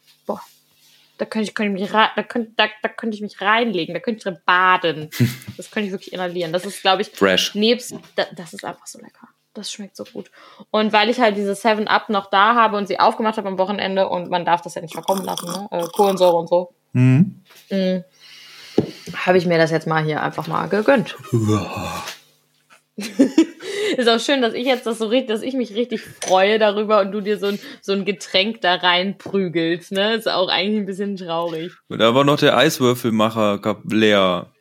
Da 1.20 1.26
könnte 1.26 1.50
ich, 1.50 1.54
könnte 1.54 1.74
ich 1.74 1.82
mich 1.82 1.92
rein, 1.92 2.08
da 2.16 2.22
könnte, 2.22 2.52
da, 2.56 2.64
da 2.82 2.88
könnte 2.88 3.14
ich 3.14 3.20
mich 3.20 3.42
reinlegen, 3.42 3.92
da 3.92 4.00
könnte 4.00 4.16
ich 4.16 4.24
drin 4.24 4.38
baden. 4.46 5.10
Das 5.58 5.70
könnte 5.70 5.88
ich 5.88 5.92
wirklich 5.92 6.14
inhalieren. 6.14 6.54
Das 6.54 6.64
ist, 6.64 6.80
glaube 6.80 7.02
ich, 7.02 7.10
fresh. 7.10 7.54
nebst, 7.54 7.94
da, 8.16 8.24
das 8.34 8.54
ist 8.54 8.64
einfach 8.64 8.86
so 8.86 8.98
lecker. 8.98 9.28
Das 9.52 9.70
schmeckt 9.70 9.94
so 9.94 10.04
gut. 10.04 10.30
Und 10.70 10.94
weil 10.94 11.10
ich 11.10 11.20
halt 11.20 11.36
diese 11.36 11.52
7-Up 11.52 12.08
noch 12.08 12.30
da 12.30 12.54
habe 12.54 12.78
und 12.78 12.88
sie 12.88 12.98
aufgemacht 12.98 13.36
habe 13.36 13.48
am 13.48 13.58
Wochenende 13.58 14.08
und 14.08 14.30
man 14.30 14.46
darf 14.46 14.62
das 14.62 14.74
ja 14.74 14.80
nicht 14.80 14.94
verkommen 14.94 15.22
lassen, 15.22 15.50
ne? 15.50 15.68
Äh, 15.70 15.86
Kohlensäure 15.92 16.36
und 16.36 16.48
so. 16.48 16.72
Mhm. 16.94 17.42
Mm. 17.68 17.98
Habe 19.14 19.36
ich 19.36 19.44
mir 19.44 19.58
das 19.58 19.70
jetzt 19.70 19.86
mal 19.86 20.02
hier 20.02 20.22
einfach 20.22 20.46
mal 20.46 20.68
gegönnt. 20.68 21.14
Ist 23.96 24.08
auch 24.08 24.20
schön, 24.20 24.42
dass 24.42 24.54
ich 24.54 24.66
jetzt 24.66 24.86
das 24.86 24.98
so 24.98 25.06
richtig, 25.06 25.28
dass 25.28 25.42
ich 25.42 25.54
mich 25.54 25.74
richtig 25.74 26.00
freue 26.02 26.58
darüber 26.58 27.00
und 27.00 27.12
du 27.12 27.20
dir 27.20 27.38
so 27.38 27.46
ein, 27.46 27.58
so 27.80 27.92
ein 27.92 28.04
Getränk 28.04 28.60
da 28.60 28.74
reinprügelst, 28.76 29.92
ne? 29.92 30.14
Ist 30.14 30.28
auch 30.28 30.48
eigentlich 30.48 30.78
ein 30.80 30.86
bisschen 30.86 31.16
traurig. 31.16 31.72
Und 31.88 31.98
da 31.98 32.14
war 32.14 32.24
noch 32.24 32.38
der 32.38 32.56
Eiswürfelmacher 32.56 33.60
leer. 33.90 34.52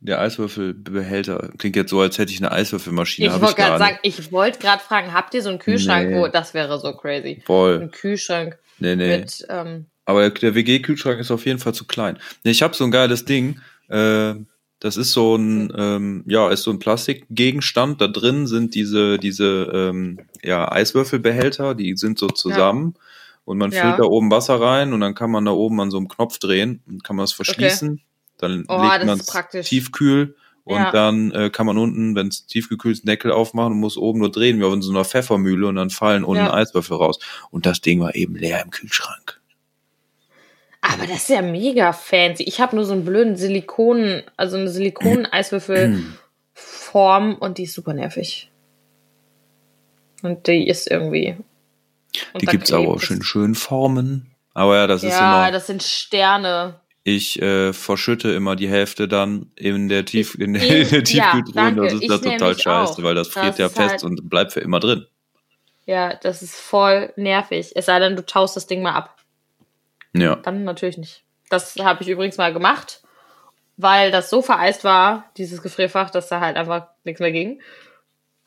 Der 0.00 0.20
Eiswürfelbehälter. 0.20 1.50
Klingt 1.56 1.76
jetzt 1.76 1.90
so, 1.90 2.00
als 2.00 2.18
hätte 2.18 2.30
ich 2.32 2.38
eine 2.38 2.52
Eiswürfelmaschine. 2.52 3.28
Ich 3.34 3.40
wollte 3.40 3.54
gerade 3.54 3.78
sagen, 3.78 3.98
ich 4.02 4.32
wollte 4.32 4.58
gerade 4.58 4.82
fragen, 4.82 5.14
habt 5.14 5.32
ihr 5.34 5.42
so 5.42 5.48
einen 5.48 5.58
Kühlschrank, 5.58 6.10
Nee. 6.10 6.16
wo 6.16 6.28
das 6.28 6.52
wäre 6.52 6.78
so 6.78 6.92
crazy. 6.92 7.42
Voll. 7.46 7.80
Ein 7.80 7.90
Kühlschrank 7.90 8.58
Nee, 8.78 8.96
nee. 8.96 9.18
mit, 9.18 9.46
ähm, 9.48 9.86
Aber 10.04 10.28
der 10.28 10.54
WG-Kühlschrank 10.54 11.20
ist 11.20 11.30
auf 11.30 11.46
jeden 11.46 11.58
Fall 11.58 11.72
zu 11.72 11.86
klein. 11.86 12.18
Nee, 12.42 12.50
ich 12.50 12.62
habe 12.62 12.74
so 12.74 12.84
ein 12.84 12.90
geiles 12.90 13.24
Ding. 13.24 13.60
Äh, 13.88 14.34
das 14.84 14.98
ist 14.98 15.12
so 15.12 15.34
ein, 15.34 15.72
ähm, 15.78 16.24
ja, 16.26 16.50
ist 16.50 16.62
so 16.64 16.70
ein 16.70 16.78
Plastikgegenstand. 16.78 18.02
Da 18.02 18.06
drin 18.06 18.46
sind 18.46 18.74
diese, 18.74 19.18
diese, 19.18 19.70
ähm, 19.72 20.18
ja, 20.42 20.70
Eiswürfelbehälter, 20.70 21.74
die 21.74 21.96
sind 21.96 22.18
so 22.18 22.26
zusammen. 22.26 22.92
Und 23.46 23.56
man 23.56 23.70
Ja. 23.70 23.80
füllt 23.80 23.98
da 23.98 24.02
oben 24.02 24.30
Wasser 24.30 24.60
rein 24.60 24.92
und 24.92 25.00
dann 25.00 25.14
kann 25.14 25.30
man 25.30 25.46
da 25.46 25.52
oben 25.52 25.80
an 25.80 25.90
so 25.90 25.96
einem 25.96 26.08
Knopf 26.08 26.38
drehen 26.38 26.82
und 26.86 27.02
kann 27.02 27.16
man 27.16 27.24
es 27.24 27.32
verschließen. 27.32 28.02
Dann 28.36 28.66
Oh, 28.68 28.78
legt 28.82 29.06
man 29.06 29.18
praktisch. 29.26 29.68
tiefkühl 29.70 30.36
und 30.64 30.76
Ja. 30.82 30.90
dann 30.90 31.30
äh, 31.30 31.48
kann 31.48 31.64
man 31.64 31.78
unten, 31.78 32.14
wenn 32.14 32.28
es 32.28 32.44
tiefgekühlt 32.44 32.98
ist, 32.98 33.08
Deckel 33.08 33.32
aufmachen 33.32 33.72
und 33.72 33.80
muss 33.80 33.96
oben 33.96 34.18
nur 34.18 34.30
drehen, 34.30 34.58
wie 34.60 34.64
auf 34.64 34.74
so 34.82 34.90
einer 34.90 35.06
Pfeffermühle 35.06 35.66
und 35.66 35.76
dann 35.76 35.88
fallen 35.88 36.24
unten 36.24 36.44
Ja. 36.44 36.52
Eiswürfel 36.52 36.98
raus. 36.98 37.18
Und 37.50 37.64
das 37.64 37.80
Ding 37.80 38.00
war 38.00 38.14
eben 38.14 38.36
leer 38.36 38.62
im 38.62 38.70
Kühlschrank. 38.70 39.40
Aber 40.92 41.06
das 41.06 41.16
ist 41.18 41.28
ja 41.30 41.42
mega 41.42 41.92
fancy. 41.92 42.42
Ich 42.44 42.60
habe 42.60 42.76
nur 42.76 42.84
so 42.84 42.92
einen 42.92 43.04
blöden 43.04 43.36
Silikon, 43.36 44.22
also 44.36 44.56
eine 44.56 44.68
Silikon-Eiswürfel-Form 44.68 47.34
und 47.36 47.58
die 47.58 47.64
ist 47.64 47.74
super 47.74 47.94
nervig. 47.94 48.50
Und 50.22 50.46
die 50.46 50.68
ist 50.68 50.90
irgendwie. 50.90 51.36
Die 52.40 52.46
gibt's 52.46 52.72
aber 52.72 52.88
auch 52.88 53.00
schön 53.00 53.22
schön 53.22 53.54
Formen. 53.54 54.30
Aber 54.54 54.76
ja, 54.76 54.86
das 54.86 55.02
ist 55.02 55.12
Ja, 55.12 55.42
immer. 55.46 55.52
das 55.52 55.66
sind 55.66 55.82
Sterne. 55.82 56.80
Ich 57.02 57.42
äh, 57.42 57.72
verschütte 57.74 58.32
immer 58.32 58.56
die 58.56 58.68
Hälfte 58.68 59.08
dann 59.08 59.50
in 59.56 59.88
der 59.88 60.04
Tief 60.06 60.34
in 60.36 60.54
der, 60.54 60.62
in 60.62 60.88
der 60.88 60.98
ja, 61.00 61.02
Tiefkühltruhe. 61.02 61.54
danke. 61.54 61.82
das 61.82 61.94
ist 61.94 62.08
da 62.08 62.18
total 62.18 62.58
scheiße, 62.58 62.92
auch. 62.94 63.02
weil 63.02 63.14
das 63.14 63.28
friert 63.28 63.48
Das 63.48 63.58
ja 63.58 63.66
ist 63.66 63.76
fest 63.76 63.90
halt- 63.90 64.04
und 64.04 64.30
bleibt 64.30 64.52
für 64.52 64.60
immer 64.60 64.80
drin. 64.80 65.06
Ja, 65.86 66.14
das 66.14 66.40
ist 66.42 66.54
voll 66.54 67.12
nervig. 67.16 67.72
Es 67.74 67.86
sei 67.86 67.98
denn, 67.98 68.16
du 68.16 68.24
taust 68.24 68.56
das 68.56 68.66
Ding 68.66 68.80
mal 68.80 68.92
ab. 68.92 69.16
Ja. 70.14 70.36
Dann 70.36 70.64
natürlich 70.64 70.98
nicht. 70.98 71.22
Das 71.50 71.76
habe 71.76 72.02
ich 72.02 72.08
übrigens 72.08 72.36
mal 72.38 72.52
gemacht, 72.52 73.02
weil 73.76 74.10
das 74.10 74.30
so 74.30 74.40
vereist 74.42 74.84
war, 74.84 75.30
dieses 75.36 75.62
Gefrierfach, 75.62 76.10
dass 76.10 76.28
da 76.28 76.40
halt 76.40 76.56
einfach 76.56 76.88
nichts 77.04 77.20
mehr 77.20 77.32
ging. 77.32 77.60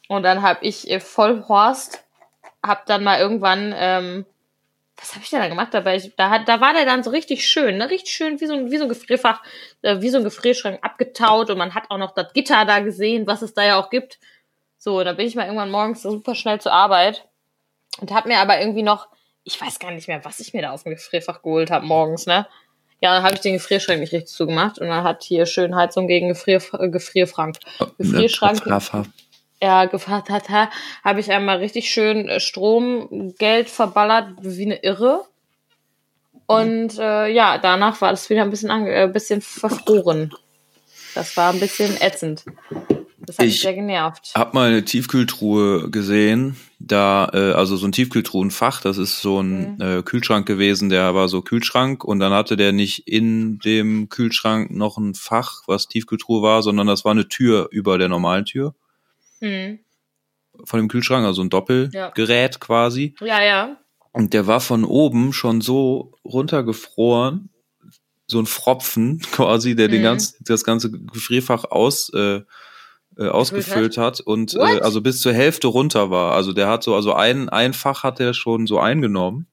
Und 0.07 0.23
dann 0.23 0.41
habe 0.41 0.59
ich 0.65 0.89
äh, 0.89 0.99
voll 0.99 1.43
Horst, 1.47 2.03
hab 2.65 2.85
dann 2.85 3.03
mal 3.03 3.19
irgendwann, 3.19 3.73
ähm, 3.77 4.25
was 4.95 5.13
habe 5.13 5.23
ich 5.23 5.29
denn 5.29 5.41
da 5.41 5.47
gemacht 5.47 5.73
dabei? 5.73 5.97
Ich, 5.97 6.15
da, 6.15 6.39
da 6.39 6.59
war 6.61 6.73
der 6.73 6.85
dann 6.85 7.03
so 7.03 7.11
richtig 7.11 7.47
schön, 7.47 7.77
ne? 7.77 7.89
richtig 7.89 8.13
schön, 8.13 8.39
wie 8.41 8.47
so, 8.47 8.53
ein- 8.53 8.71
wie 8.71 8.77
so 8.77 8.83
ein 8.83 8.89
Gefrierfach, 8.89 9.43
äh, 9.83 10.01
wie 10.01 10.09
so 10.09 10.17
ein 10.17 10.23
Gefrierschrank 10.23 10.79
abgetaut 10.81 11.49
und 11.49 11.57
man 11.57 11.75
hat 11.75 11.91
auch 11.91 11.97
noch 11.97 12.11
das 12.15 12.33
Gitter 12.33 12.65
da 12.65 12.79
gesehen, 12.79 13.27
was 13.27 13.41
es 13.41 13.53
da 13.53 13.63
ja 13.63 13.75
auch 13.79 13.89
gibt. 13.89 14.17
So, 14.79 15.03
da 15.03 15.13
bin 15.13 15.27
ich 15.27 15.35
mal 15.35 15.43
irgendwann 15.45 15.71
morgens 15.71 16.01
super 16.01 16.33
schnell 16.35 16.59
zur 16.61 16.71
Arbeit 16.71 17.27
und 17.99 18.11
hab 18.11 18.25
mir 18.25 18.39
aber 18.39 18.59
irgendwie 18.59 18.83
noch, 18.83 19.07
ich 19.47 19.59
weiß 19.61 19.79
gar 19.79 19.91
nicht 19.91 20.07
mehr, 20.07 20.23
was 20.25 20.39
ich 20.41 20.53
mir 20.53 20.61
da 20.61 20.71
aus 20.71 20.83
dem 20.83 20.93
Gefrierfach 20.93 21.41
geholt 21.41 21.71
habe 21.71 21.85
morgens, 21.85 22.25
ne? 22.25 22.47
Ja, 22.99 23.13
dann 23.13 23.23
habe 23.23 23.35
ich 23.35 23.41
den 23.41 23.53
Gefrierschrank 23.53 23.99
nicht 23.99 24.11
richtig 24.11 24.33
zugemacht 24.33 24.79
und 24.79 24.87
dann 24.87 25.03
hat 25.03 25.23
hier 25.23 25.45
schön 25.45 25.75
Heizung 25.75 26.07
gegen 26.07 26.27
Gefrier, 26.29 26.61
äh, 26.79 26.89
Gefrierfrank. 26.89 27.57
Gefrierschrank. 27.97 28.65
Rafa. 28.67 29.03
Ja, 29.61 29.85
gefragt 29.85 30.29
hat, 30.29 30.49
habe 31.03 31.19
ich 31.19 31.31
einmal 31.31 31.57
richtig 31.57 31.89
schön 31.89 32.27
äh, 32.27 32.39
Stromgeld 32.39 33.69
verballert 33.69 34.33
wie 34.41 34.65
eine 34.65 34.83
Irre. 34.83 35.25
Und 36.45 36.97
äh, 36.97 37.27
ja, 37.27 37.57
danach 37.57 38.01
war 38.01 38.11
das 38.11 38.29
wieder 38.29 38.41
ein 38.43 38.49
bisschen, 38.49 38.69
äh, 38.87 39.09
bisschen 39.11 39.41
verfroren. 39.41 40.33
Das 41.15 41.35
war 41.37 41.51
ein 41.53 41.59
bisschen 41.59 41.99
ätzend. 42.01 42.45
Das 43.19 43.37
hat 43.37 43.45
mich 43.45 43.55
Ich- 43.55 43.61
sehr 43.61 43.73
genervt. 43.73 44.31
Hab 44.35 44.53
mal 44.53 44.69
eine 44.69 44.85
Tiefkühltruhe 44.85 45.89
gesehen, 45.89 46.55
da, 46.79 47.29
äh, 47.33 47.53
also 47.53 47.75
so 47.75 47.87
ein 47.87 47.91
Tiefkühltruhenfach, 47.91 48.81
das 48.81 48.97
ist 48.97 49.21
so 49.21 49.41
ein 49.41 49.75
Mhm. 49.75 49.81
äh, 49.81 50.03
Kühlschrank 50.03 50.45
gewesen, 50.45 50.89
der 50.89 51.15
war 51.15 51.27
so 51.27 51.41
Kühlschrank 51.41 52.03
und 52.03 52.19
dann 52.19 52.31
hatte 52.33 52.55
der 52.55 52.71
nicht 52.71 53.07
in 53.07 53.57
dem 53.59 54.09
Kühlschrank 54.09 54.69
noch 54.71 54.97
ein 54.97 55.15
Fach, 55.15 55.63
was 55.67 55.87
Tiefkühltruhe 55.87 56.41
war, 56.43 56.61
sondern 56.61 56.85
das 56.87 57.03
war 57.03 57.11
eine 57.13 57.27
Tür 57.27 57.67
über 57.71 57.97
der 57.97 58.09
normalen 58.09 58.45
Tür 58.45 58.75
Hm. 59.41 59.79
von 60.65 60.79
dem 60.79 60.87
Kühlschrank, 60.87 61.25
also 61.25 61.41
ein 61.41 61.49
Doppelgerät 61.49 62.59
quasi. 62.59 63.15
Ja, 63.21 63.41
ja. 63.43 63.77
Und 64.11 64.33
der 64.33 64.47
war 64.47 64.59
von 64.61 64.83
oben 64.83 65.33
schon 65.33 65.61
so 65.61 66.13
runtergefroren, 66.25 67.49
so 68.27 68.39
ein 68.39 68.45
Fropfen 68.45 69.19
quasi, 69.31 69.75
der 69.75 69.87
den 69.87 69.99
Mhm. 70.01 70.03
ganz, 70.05 70.37
das 70.41 70.63
ganze 70.63 70.91
Gefrierfach 70.91 71.65
aus, 71.65 72.09
äh, 72.13 72.41
äh, 73.17 73.27
ausgefüllt 73.27 73.97
hat 73.97 74.19
und 74.19 74.53
äh, 74.55 74.79
also 74.81 75.01
bis 75.01 75.21
zur 75.21 75.33
Hälfte 75.33 75.67
runter 75.67 76.09
war. 76.09 76.33
Also 76.33 76.53
der 76.53 76.67
hat 76.67 76.83
so, 76.83 76.95
also 76.95 77.13
ein, 77.13 77.49
ein 77.49 77.73
Fach 77.73 78.03
hat 78.03 78.19
der 78.19 78.33
schon 78.33 78.67
so 78.67 78.79
eingenommen, 78.79 79.47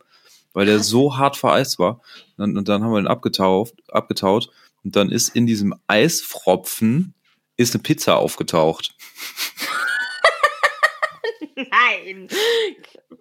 weil 0.53 0.67
der 0.67 0.81
so 0.81 1.17
hart 1.17 1.37
vereist 1.37 1.79
war. 1.79 2.01
Und, 2.37 2.57
und 2.57 2.69
dann 2.69 2.83
haben 2.83 2.93
wir 2.93 2.99
ihn 2.99 3.07
abgetaucht, 3.07 3.75
abgetaut 3.89 4.51
und 4.85 4.97
dann 4.97 5.11
ist 5.11 5.35
in 5.35 5.47
diesem 5.47 5.75
Eisfropfen 5.87 7.15
ist 7.57 7.75
eine 7.75 7.83
Pizza 7.83 8.17
aufgetaucht. 8.17 8.95
Nein. 11.57 12.29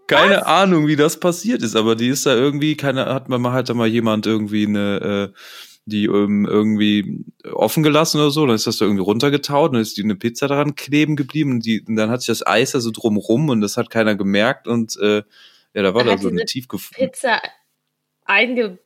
Keine 0.08 0.46
Ahnung, 0.46 0.88
wie 0.88 0.96
das 0.96 1.20
passiert 1.20 1.62
ist, 1.62 1.76
aber 1.76 1.96
die 1.96 2.10
ist 2.10 2.26
da 2.26 2.36
irgendwie, 2.36 2.76
keine, 2.76 3.06
hat 3.06 3.30
man 3.30 3.42
mal, 3.42 3.54
hat 3.54 3.70
da 3.70 3.74
mal 3.74 3.88
jemand 3.88 4.26
irgendwie 4.26 4.66
eine, 4.66 5.32
äh, 5.32 5.38
die 5.86 6.06
ähm, 6.06 6.46
irgendwie 6.46 7.26
offen 7.52 7.84
gelassen 7.84 8.20
oder 8.20 8.32
so, 8.32 8.46
dann 8.46 8.56
ist 8.56 8.68
das 8.68 8.78
da 8.78 8.86
irgendwie 8.86 9.04
runtergetaut 9.04 9.70
und 9.70 9.74
dann 9.74 9.82
ist 9.82 9.98
die 9.98 10.04
eine 10.04 10.16
Pizza 10.16 10.48
daran 10.48 10.76
kleben 10.76 11.16
geblieben 11.16 11.52
und, 11.52 11.66
die, 11.66 11.82
und 11.82 11.96
dann 11.96 12.10
hat 12.10 12.22
sich 12.22 12.28
das 12.28 12.46
Eis 12.46 12.72
da 12.72 12.80
so 12.80 12.92
drumrum 12.92 13.50
und 13.50 13.62
das 13.62 13.78
hat 13.78 13.90
keiner 13.90 14.16
gemerkt 14.16 14.68
und 14.68 14.98
äh, 14.98 15.24
ja, 15.74 15.82
da 15.82 15.94
war 15.94 16.04
da 16.04 16.18
so 16.18 16.30
eine 16.30 16.46
tiefgefrorene. 16.46 17.10
Pizza 17.10 17.42
einge... 18.26 18.80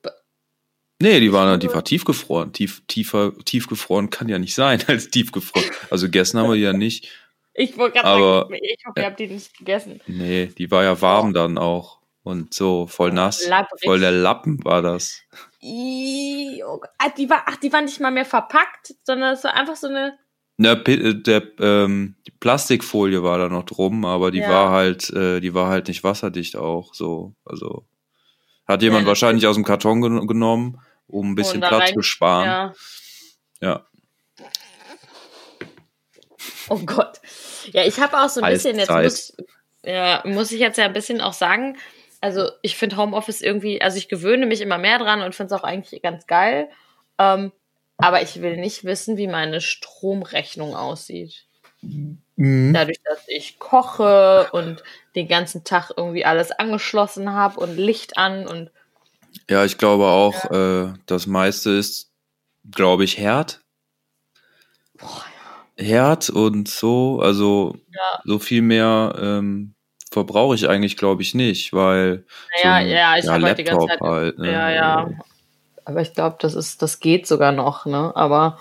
Nee, 0.99 1.19
die 1.19 1.31
war, 1.31 1.59
die 1.59 1.71
war 1.71 1.83
tiefgefroren. 1.83 2.53
Tief, 2.53 2.81
tiefer, 2.87 3.33
tiefgefroren 3.45 4.09
kann 4.09 4.29
ja 4.29 4.39
nicht 4.39 4.55
sein 4.55 4.83
als 4.87 5.11
tiefgefroren. 5.11 5.69
Also 5.91 6.07
gegessen 6.07 6.39
haben 6.39 6.49
wir 6.49 6.55
die 6.55 6.61
ja 6.61 6.73
nicht. 6.73 7.09
Ich 7.53 7.77
wollte 7.77 7.99
gerade 7.99 8.19
sagen, 8.19 8.55
ich 8.55 8.83
hoffe, 8.85 8.99
ihr 8.99 9.05
habt 9.05 9.19
die 9.19 9.27
nicht 9.27 9.55
gegessen. 9.55 10.01
Nee, 10.07 10.47
die 10.57 10.71
war 10.71 10.83
ja 10.83 10.99
warm 10.99 11.33
dann 11.33 11.59
auch. 11.59 11.99
Und 12.23 12.53
so, 12.53 12.87
voll 12.87 13.11
nass. 13.11 13.47
Labbrig. 13.47 13.83
Voll 13.83 13.99
der 13.99 14.11
Lappen 14.11 14.65
war 14.65 14.81
das. 14.81 15.21
Oh. 15.63 16.81
Ah, 16.99 17.09
die 17.17 17.29
war, 17.29 17.43
ach, 17.47 17.57
die 17.57 17.71
war 17.73 17.81
nicht 17.81 17.99
mal 17.99 18.11
mehr 18.11 18.25
verpackt, 18.25 18.93
sondern 19.03 19.33
es 19.33 19.43
war 19.43 19.53
einfach 19.55 19.75
so 19.75 19.87
eine. 19.87 20.17
Na, 20.57 20.73
äh, 20.73 21.13
der, 21.15 21.43
ähm, 21.59 22.15
die 22.25 22.31
Plastikfolie 22.31 23.21
war 23.23 23.37
da 23.37 23.47
noch 23.49 23.63
drum, 23.63 24.05
aber 24.05 24.31
die 24.31 24.39
Ja. 24.39 24.49
war 24.49 24.71
halt, 24.71 25.09
äh, 25.11 25.39
die 25.39 25.53
war 25.53 25.67
halt 25.69 25.87
nicht 25.87 26.03
wasserdicht 26.03 26.55
auch, 26.55 26.93
so, 26.93 27.33
also 27.45 27.85
hat 28.67 28.81
jemand 28.81 29.03
Ja, 29.03 29.07
wahrscheinlich 29.09 29.45
aus 29.47 29.55
dem 29.55 29.63
Karton 29.63 30.01
gen 30.01 30.27
genommen, 30.27 30.79
um 31.07 31.31
ein 31.31 31.35
bisschen 31.35 31.61
Platz 31.61 31.81
rein- 31.89 31.93
zu 31.93 32.01
sparen. 32.01 32.45
Ja. 32.45 32.73
Ja. 33.61 33.87
Oh 36.69 36.79
Gott. 36.85 37.19
Ja, 37.71 37.83
ich 37.85 37.99
habe 37.99 38.19
auch 38.19 38.29
so 38.29 38.41
ein 38.41 38.51
bisschen 38.51 38.77
jetzt 38.77 38.89
muss, 38.91 39.37
ja, 39.83 40.21
muss 40.25 40.51
ich 40.51 40.59
jetzt 40.59 40.77
ja 40.77 40.85
ein 40.85 40.93
bisschen 40.93 41.21
auch 41.21 41.33
sagen. 41.33 41.77
Also 42.21 42.49
ich 42.61 42.75
finde 42.75 42.97
Homeoffice 42.97 43.41
irgendwie, 43.41 43.81
also 43.81 43.97
ich 43.97 44.09
gewöhne 44.09 44.45
mich 44.45 44.61
immer 44.61 44.77
mehr 44.77 44.97
dran 44.99 45.21
und 45.21 45.35
finde 45.35 45.53
es 45.53 45.59
auch 45.61 45.63
eigentlich 45.63 46.01
ganz 46.01 46.27
geil. 46.27 46.69
Ähm, 47.19 47.51
aber 47.97 48.21
ich 48.21 48.41
will 48.41 48.57
nicht 48.57 48.83
wissen, 48.83 49.17
wie 49.17 49.27
meine 49.27 49.61
Stromrechnung 49.61 50.75
aussieht. 50.75 51.45
Mhm. 51.81 52.73
Dadurch, 52.73 52.99
dass 53.03 53.27
ich 53.27 53.59
koche 53.59 54.49
und 54.51 54.83
den 55.15 55.27
ganzen 55.27 55.63
Tag 55.63 55.91
irgendwie 55.95 56.25
alles 56.25 56.51
angeschlossen 56.51 57.31
habe 57.31 57.59
und 57.59 57.77
Licht 57.77 58.17
an 58.17 58.47
und 58.47 58.71
Ja, 59.49 59.65
ich 59.65 59.77
glaube 59.77 60.05
auch, 60.05 60.51
äh, 60.51 60.93
das 61.05 61.27
meiste 61.27 61.71
ist, 61.71 62.11
glaube 62.69 63.03
ich, 63.03 63.17
Herd. 63.17 63.61
Herd 65.77 66.29
und 66.29 66.67
so, 66.67 67.19
also 67.21 67.75
Ja. 67.91 68.21
so 68.25 68.39
viel 68.39 68.61
mehr 68.61 69.15
ähm, 69.19 69.75
verbrauche 70.11 70.55
ich 70.55 70.69
eigentlich, 70.69 70.97
glaube 70.97 71.21
ich, 71.21 71.33
nicht, 71.33 71.73
weil 71.73 72.25
naja, 72.63 72.63
so 72.63 72.67
ein- 72.69 72.87
ja, 72.89 73.17
ich 73.17 73.27
habe 73.27 73.45
halt 73.45 73.57
die 73.57 73.63
ganze 73.63 73.87
Laptop 73.87 74.07
Zeit. 74.07 74.15
halt, 74.15 74.39
ne? 74.39 74.51
Ja, 74.51 74.69
ja. 74.69 75.09
Aber 75.85 76.01
ich 76.01 76.13
glaube, 76.13 76.37
das 76.39 76.53
ist, 76.55 76.81
das 76.81 76.99
geht 76.99 77.27
sogar 77.27 77.51
noch, 77.51 77.85
ne? 77.85 78.11
Aber 78.15 78.59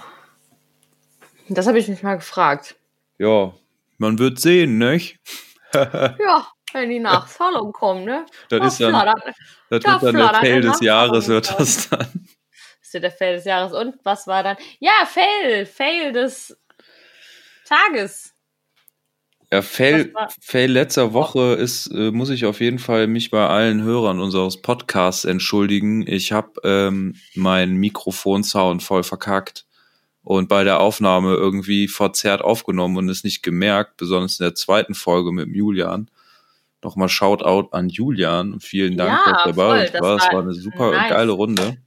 das 1.48 1.66
habe 1.66 1.78
ich 1.78 1.88
mich 1.88 2.02
mal 2.02 2.16
gefragt. 2.16 2.76
Ja, 3.18 3.52
man 3.98 4.18
wird 4.18 4.40
sehen, 4.40 4.78
nicht? 4.78 5.18
Ja, 5.72 6.46
wenn 6.72 6.88
die 6.90 7.00
Nachzahlung 7.00 7.72
kommen, 7.72 8.04
ne? 8.04 8.24
Das 8.48 8.60
Da 8.60 8.66
ist 8.66 8.80
dann, 8.80 8.90
flattert- 8.94 9.34
das 9.70 9.82
da 9.82 9.90
wird 9.90 10.02
dann 10.02 10.16
der 10.16 10.34
Fail 10.40 10.52
eine 10.52 10.60
des 10.70 10.80
Jahres, 10.80 11.28
wird 11.28 11.58
das 11.58 11.88
dann. 11.90 12.26
ist 12.80 12.94
ja 12.94 13.00
der 13.00 13.10
Fail 13.10 13.34
des 13.36 13.44
Jahres. 13.44 13.72
Und 13.72 13.96
was 14.04 14.26
war 14.26 14.42
dann? 14.42 14.56
Ja, 14.78 14.92
Fail, 15.06 15.66
Fail 15.66 16.12
des 16.12 16.56
Tages. 17.66 18.32
Ja, 19.52 19.62
Fail, 19.62 20.12
Das 20.12 20.36
Fail 20.40 20.70
letzter 20.72 21.12
Woche 21.12 21.54
ist, 21.54 21.86
äh, 21.88 22.10
muss 22.10 22.30
ich 22.30 22.46
auf 22.46 22.60
jeden 22.60 22.78
Fall 22.78 23.06
mich 23.06 23.30
bei 23.30 23.46
allen 23.46 23.82
Hörern 23.82 24.20
unseres 24.20 24.60
Podcasts 24.60 25.24
entschuldigen. 25.24 26.04
Ich 26.06 26.32
habe 26.32 26.60
ähm, 26.64 27.14
meinen 27.34 27.76
Mikrofonsound 27.76 28.82
voll 28.82 29.04
verkackt 29.04 29.64
und 30.24 30.48
bei 30.48 30.64
der 30.64 30.80
Aufnahme 30.80 31.34
irgendwie 31.34 31.86
verzerrt 31.86 32.42
aufgenommen 32.42 32.96
und 32.96 33.08
es 33.08 33.22
nicht 33.22 33.42
gemerkt, 33.44 33.96
besonders 33.96 34.40
in 34.40 34.44
der 34.44 34.56
zweiten 34.56 34.94
Folge 34.94 35.30
mit 35.30 35.48
Julian. 35.54 36.10
Nochmal 36.82 37.08
Shoutout 37.08 37.68
an 37.70 37.88
Julian 37.88 38.52
und 38.52 38.64
vielen 38.64 38.96
Dank, 38.96 39.20
Ja, 39.24 39.32
dass 39.32 39.44
du 39.44 39.52
bei 39.54 39.64
voll, 39.64 39.90
das 39.92 40.02
war. 40.02 40.16
Es 40.16 40.24
war 40.24 40.32
war 40.34 40.42
eine 40.42 40.54
super 40.54 40.90
nice. 40.90 41.10
geile 41.10 41.32
Runde. 41.32 41.78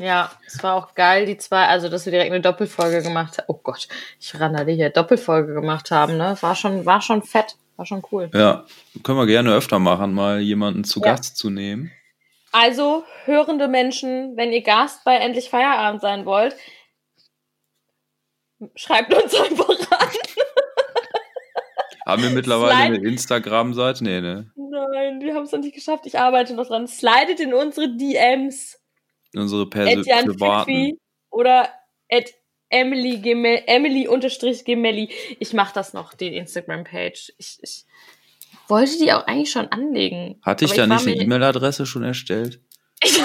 Ja, 0.00 0.30
es 0.46 0.62
war 0.62 0.76
auch 0.76 0.94
geil, 0.94 1.26
die 1.26 1.36
zwei, 1.36 1.66
also 1.66 1.90
dass 1.90 2.06
wir 2.06 2.10
direkt 2.10 2.32
eine 2.32 2.40
Doppelfolge 2.40 3.02
gemacht 3.02 3.36
haben. 3.36 3.44
Oh 3.48 3.60
Gott, 3.62 3.86
ich 4.18 4.38
randere 4.40 4.70
hier, 4.72 4.88
Doppelfolge 4.88 5.52
gemacht 5.52 5.90
haben, 5.90 6.16
ne? 6.16 6.38
War 6.40 6.54
schon, 6.56 6.86
war 6.86 7.02
schon 7.02 7.22
fett, 7.22 7.56
war 7.76 7.84
schon 7.84 8.02
cool. 8.10 8.30
Ja, 8.32 8.64
können 9.02 9.18
wir 9.18 9.26
gerne 9.26 9.52
öfter 9.54 9.78
machen, 9.78 10.14
mal 10.14 10.40
jemanden 10.40 10.84
zu 10.84 11.00
Ja. 11.00 11.10
Gast 11.14 11.36
zu 11.36 11.50
nehmen. 11.50 11.92
Also, 12.50 13.04
hörende 13.26 13.68
Menschen, 13.68 14.38
wenn 14.38 14.52
ihr 14.54 14.62
Gast 14.62 15.04
bei 15.04 15.16
Endlich 15.16 15.50
Feierabend 15.50 16.00
sein 16.00 16.24
wollt, 16.24 16.56
schreibt 18.74 19.12
uns 19.12 19.34
einfach 19.34 19.68
an. 19.68 20.08
Haben 22.06 22.22
wir 22.22 22.30
mittlerweile 22.30 22.72
Slide- 22.74 22.94
eine 22.96 23.06
Instagram-Seite? 23.08 24.02
Nee, 24.02 24.20
ne? 24.22 24.50
Nein, 24.56 25.20
wir 25.20 25.34
haben 25.34 25.44
es 25.44 25.52
noch 25.52 25.60
nicht 25.60 25.74
geschafft. 25.74 26.06
Ich 26.06 26.18
arbeite 26.18 26.54
noch 26.54 26.66
dran. 26.66 26.88
Slidet 26.88 27.38
in 27.40 27.52
unsere 27.54 27.94
DMs. 27.96 28.79
Unsere 29.34 29.68
Perso 29.68 30.02
privaten. 30.02 30.98
Oder 31.30 31.70
at 32.10 32.32
Emily, 32.70 33.18
Gemel, 33.18 33.62
Emily 33.66 34.08
unterstrich 34.08 34.64
Gemelli. 34.64 35.10
Ich 35.38 35.52
mache 35.52 35.74
das 35.74 35.92
noch, 35.92 36.14
die 36.14 36.36
Instagram-Page. 36.36 37.32
Ich, 37.38 37.58
ich 37.62 37.84
wollte 38.68 38.96
die 38.98 39.12
auch 39.12 39.26
eigentlich 39.26 39.50
schon 39.50 39.66
anlegen. 39.68 40.40
Hatte 40.42 40.64
ich 40.64 40.72
da 40.72 40.88
war 40.88 40.96
nicht 40.96 41.06
eine 41.06 41.16
E-Mail-Adresse 41.16 41.84
schon 41.86 42.04
erstellt? 42.04 42.60
Ich 43.02 43.16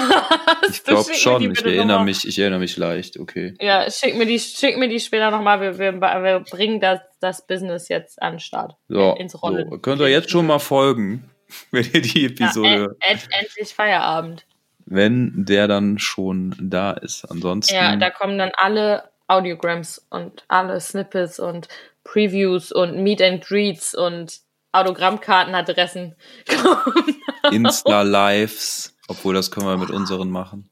Ich 0.70 0.84
glaube 0.84 1.14
schon, 1.14 1.52
ich 1.52 1.62
erinnere 1.62 2.02
mich, 2.02 2.26
ich 2.26 2.38
erinnere 2.38 2.60
mich 2.60 2.78
leicht, 2.78 3.18
okay. 3.18 3.54
Ja, 3.60 3.90
schick 3.90 4.16
mir 4.16 4.24
die, 4.24 4.38
schick 4.40 4.78
mir 4.78 4.88
die 4.88 4.98
später 5.00 5.30
nochmal. 5.30 5.60
Wir, 5.60 5.78
wir, 5.78 6.00
wir 6.00 6.40
bringen 6.50 6.80
das, 6.80 7.00
das 7.20 7.46
Business 7.46 7.90
jetzt 7.90 8.20
an 8.22 8.34
den 8.34 8.40
Start. 8.40 8.74
So, 8.88 9.14
ins 9.18 9.40
Rollen. 9.42 9.68
so. 9.70 9.78
könnt 9.78 10.00
ihr 10.00 10.08
jetzt 10.08 10.30
schon 10.30 10.46
mal 10.46 10.60
folgen, 10.60 11.30
wenn 11.72 11.84
ihr 11.92 12.00
die 12.00 12.24
Episode, 12.24 12.68
Ja, 12.68 13.06
äh, 13.06 13.12
end, 13.12 13.28
endlich 13.30 13.74
Feierabend. 13.74 14.46
Wenn 14.86 15.44
der 15.44 15.68
dann 15.68 15.98
schon 15.98 16.54
da 16.60 16.92
ist. 16.92 17.24
Ansonsten, 17.24 17.74
Ja, 17.74 17.96
da 17.96 18.10
kommen 18.10 18.38
dann 18.38 18.52
alle 18.56 19.10
Audiograms 19.26 20.06
und 20.08 20.44
alle 20.48 20.80
Snippets 20.80 21.40
und 21.40 21.68
Previews 22.04 22.70
und 22.72 23.02
Meet 23.02 23.20
and 23.20 23.44
Greets 23.44 23.94
und 23.94 24.38
Autogrammkartenadressen. 24.72 26.14
Insta-Lives, 27.50 28.96
obwohl 29.08 29.34
das 29.34 29.50
können 29.50 29.66
wir 29.66 29.76
mit 29.76 29.90
unseren 29.90 30.30
machen. 30.30 30.70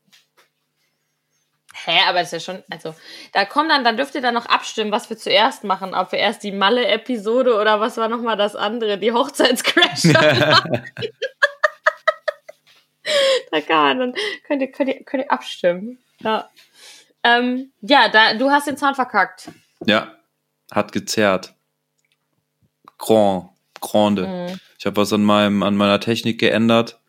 Hä, 1.86 1.98
aber 2.08 2.22
ist 2.22 2.32
ja 2.32 2.40
schon, 2.40 2.62
also, 2.70 2.94
da 3.32 3.44
kommen 3.44 3.68
dann, 3.68 3.84
dann 3.84 3.96
dürft 3.96 4.14
ihr 4.14 4.22
dann 4.22 4.32
noch 4.34 4.46
abstimmen, 4.46 4.90
was 4.90 5.10
wir 5.10 5.18
zuerst 5.18 5.64
machen. 5.64 5.94
Ob 5.94 6.12
wir 6.12 6.18
erst 6.18 6.42
die 6.42 6.52
Malle-Episode 6.52 7.60
oder 7.60 7.80
was 7.80 7.96
war 7.96 8.08
nochmal 8.08 8.36
das 8.36 8.56
andere, 8.56 8.96
die 8.96 9.12
Hochzeitscrasher. 9.12 10.64
da 13.50 13.60
kann 13.60 13.98
dann 13.98 14.14
könnt 14.46 14.62
ihr, 14.62 14.70
könnt 14.70 14.88
ihr, 14.88 15.04
könnt 15.04 15.24
ihr 15.24 15.32
abstimmen. 15.32 15.98
Ja, 16.20 16.48
ähm, 17.22 17.72
ja 17.80 18.08
da, 18.08 18.34
du 18.34 18.50
hast 18.50 18.66
den 18.66 18.76
Zahn 18.76 18.94
verkackt. 18.94 19.50
Ja, 19.86 20.14
hat 20.70 20.92
gezerrt. 20.92 21.54
Grand, 22.98 23.50
grande. 23.80 24.26
Mhm. 24.26 24.60
Ich 24.78 24.86
habe 24.86 24.96
was 24.96 25.12
an 25.12 25.24
meinem, 25.24 25.62
an 25.62 25.76
meiner 25.76 26.00
Technik 26.00 26.38
geändert. 26.38 27.00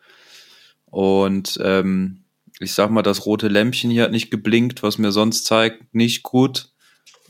Und 0.86 1.58
ähm, 1.62 2.24
ich 2.60 2.72
sag 2.72 2.90
mal, 2.90 3.02
das 3.02 3.26
rote 3.26 3.48
Lämpchen 3.48 3.90
hier 3.90 4.04
hat 4.04 4.10
nicht 4.10 4.30
geblinkt, 4.30 4.82
was 4.82 4.98
mir 4.98 5.12
sonst 5.12 5.44
zeigt, 5.44 5.94
nicht 5.94 6.22
gut. 6.22 6.70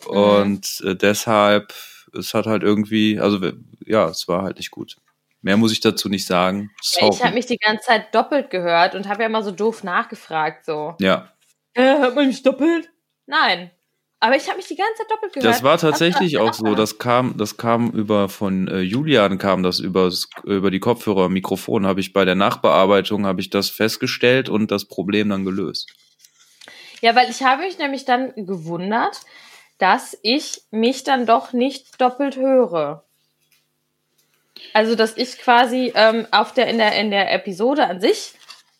Mhm. 0.09 0.17
Und 0.17 0.81
äh, 0.85 0.95
deshalb, 0.95 1.75
es 2.17 2.35
hat 2.35 2.47
halt 2.47 2.63
irgendwie, 2.63 3.19
also 3.19 3.41
ja, 3.85 4.09
es 4.09 4.29
war 4.29 4.43
halt 4.43 4.59
nicht 4.59 4.71
gut. 4.71 4.97
Mehr 5.47 5.57
muss 5.57 5.71
ich 5.71 5.79
dazu 5.79 6.09
nicht 6.09 6.27
sagen. 6.27 6.73
Ja, 7.01 7.09
ich 7.09 7.23
habe 7.23 7.35
mich 7.35 7.47
die 7.47 7.57
ganze 7.57 7.87
Zeit 7.87 8.13
doppelt 8.13 8.51
gehört 8.51 8.97
und 8.97 9.09
habe 9.09 9.23
ja 9.23 9.29
immer 9.29 9.45
so 9.45 9.53
doof 9.53 9.85
nachgefragt, 9.85 10.65
so. 10.65 10.97
ja, 10.99 11.31
Äh, 11.73 12.01
hört 12.01 12.17
man 12.17 12.27
mich 12.27 12.43
doppelt? 12.43 12.91
Nein. 13.27 13.71
Aber 14.19 14.35
ich 14.35 14.49
habe 14.49 14.57
mich 14.57 14.67
die 14.67 14.75
ganze 14.75 14.95
Zeit 14.97 15.11
doppelt 15.13 15.35
gehört. 15.35 15.55
das 15.55 15.63
war 15.63 15.79
tatsächlich 15.79 16.39
auch 16.39 16.53
so. 16.53 16.75
Das 16.75 16.99
kam, 16.99 17.37
das 17.37 17.57
kam 17.57 17.93
über 17.93 18.29
von 18.29 18.67
äh, 18.67 18.81
Julian 18.81 19.39
kam 19.39 19.63
das 19.63 19.79
übers, 19.79 20.29
über 20.43 20.73
die 20.73 20.81
Kopfhörer, 20.81 21.29
Mikrofon. 21.29 21.87
Habe 21.87 22.01
ich 22.01 22.13
bei 22.13 22.25
der 22.25 22.35
Nachbearbeitung 22.35 23.25
habe 23.25 23.41
ich 23.41 23.49
das 23.49 23.71
festgestellt 23.71 24.49
und 24.49 24.73
das 24.73 24.87
Problem 24.87 25.29
dann 25.29 25.45
gelöst. 25.45 25.95
Ja, 27.03 27.15
weil 27.15 27.31
ich 27.31 27.45
habe 27.45 27.63
mich 27.63 27.79
nämlich 27.79 28.05
dann 28.05 28.33
gewundert, 28.35 29.21
dass 29.79 30.19
ich 30.23 30.63
mich 30.73 31.05
dann 31.05 31.25
doch 31.25 31.53
nicht 31.53 32.01
doppelt 32.01 32.35
höre. 32.37 33.06
Also, 34.73 34.95
dass 34.95 35.17
ich 35.17 35.39
quasi 35.39 35.93
ähm, 35.95 36.27
auf 36.31 36.53
der, 36.53 36.69
in, 36.69 36.79
der, 36.79 36.99
in 36.99 37.11
der 37.11 37.33
Episode 37.33 37.87
an 37.87 38.01
sich 38.01 38.33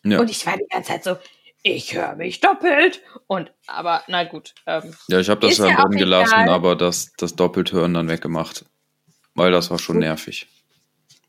Ja, 0.03 0.19
und 0.19 0.29
ich 0.29 0.45
war 0.45 0.57
die 0.57 0.67
ganze 0.69 0.91
Zeit 0.91 1.03
so, 1.03 1.17
ich 1.63 1.95
höre 1.95 2.15
mich 2.15 2.39
doppelt. 2.39 3.01
Und, 3.27 3.51
aber 3.67 4.03
na 4.07 4.23
gut. 4.23 4.53
Ähm, 4.65 4.93
ja 5.07 5.19
ich 5.19 5.29
habe 5.29 5.45
das 5.45 5.57
ja 5.57 5.75
drin 5.75 5.97
gelassen, 5.97 6.41
egal. 6.41 6.49
aber 6.49 6.75
das, 6.75 7.11
das 7.17 7.35
Doppelthören 7.35 7.93
dann 7.93 8.09
weggemacht. 8.09 8.65
Weil 9.35 9.51
das 9.51 9.69
war 9.69 9.79
schon 9.79 9.99
nervig. 9.99 10.47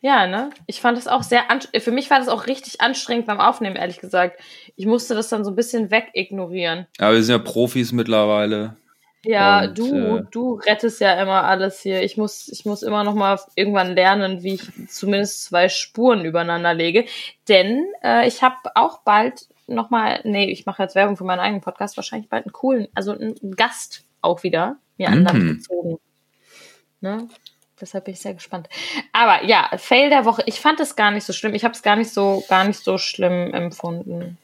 Ja, 0.00 0.28
ne? 0.28 0.50
Ich 0.66 0.80
fand 0.80 0.96
das 0.96 1.08
auch 1.08 1.24
sehr, 1.24 1.44
für 1.80 1.90
mich 1.90 2.08
war 2.08 2.20
das 2.20 2.28
auch 2.28 2.46
richtig 2.46 2.80
anstrengend 2.80 3.26
beim 3.26 3.40
Aufnehmen, 3.40 3.74
ehrlich 3.74 3.98
gesagt. 3.98 4.40
Ich 4.76 4.86
musste 4.86 5.14
das 5.14 5.28
dann 5.28 5.44
so 5.44 5.50
ein 5.50 5.56
bisschen 5.56 5.90
wegignorieren. 5.90 6.86
Aber 6.98 7.14
wir 7.14 7.22
sind 7.22 7.36
ja 7.36 7.42
Profis 7.42 7.90
mittlerweile. 7.90 8.76
Ja, 9.24 9.64
Und, 9.64 9.78
du, 9.78 10.16
äh, 10.18 10.22
du 10.30 10.54
rettest 10.54 11.00
ja 11.00 11.20
immer 11.20 11.44
alles 11.44 11.80
hier. 11.80 12.02
Ich 12.02 12.16
muss, 12.16 12.48
ich 12.48 12.64
muss 12.64 12.82
immer 12.82 13.04
noch 13.04 13.14
mal 13.14 13.38
irgendwann 13.56 13.94
lernen, 13.94 14.42
wie 14.42 14.54
ich 14.54 14.62
zumindest 14.88 15.44
zwei 15.44 15.68
Spuren 15.68 16.24
übereinander 16.24 16.72
lege. 16.74 17.04
Denn 17.48 17.84
äh, 18.02 18.26
ich 18.28 18.42
habe 18.42 18.56
auch 18.74 19.00
bald 19.02 19.48
noch 19.66 19.90
mal, 19.90 20.20
nee, 20.24 20.50
ich 20.50 20.66
mache 20.66 20.82
jetzt 20.82 20.94
Werbung 20.94 21.16
für 21.16 21.24
meinen 21.24 21.40
eigenen 21.40 21.60
Podcast, 21.62 21.96
wahrscheinlich 21.96 22.30
bald 22.30 22.46
einen 22.46 22.52
coolen, 22.52 22.88
also 22.94 23.12
einen 23.12 23.34
Gast 23.56 24.04
auch 24.22 24.42
wieder 24.42 24.76
mir 24.96 25.08
an 25.08 25.24
Land 25.24 25.38
Mhm. 25.42 25.48
gezogen. 25.56 25.98
Ne? 27.00 27.28
Deshalb 27.80 28.06
bin 28.06 28.14
ich 28.14 28.20
sehr 28.20 28.34
gespannt. 28.34 28.68
Aber 29.12 29.44
ja, 29.44 29.68
Fail 29.76 30.10
der 30.10 30.24
Woche. 30.24 30.42
Ich 30.46 30.60
fand 30.60 30.80
es 30.80 30.96
gar 30.96 31.10
nicht 31.12 31.24
so 31.24 31.32
schlimm. 31.32 31.54
Ich 31.54 31.64
habe 31.64 31.74
es 31.74 31.82
gar 31.82 31.94
nicht 31.96 32.10
so, 32.12 32.42
gar 32.48 32.64
nicht 32.64 32.80
so 32.82 32.98
schlimm 32.98 33.52
empfunden. 33.54 34.38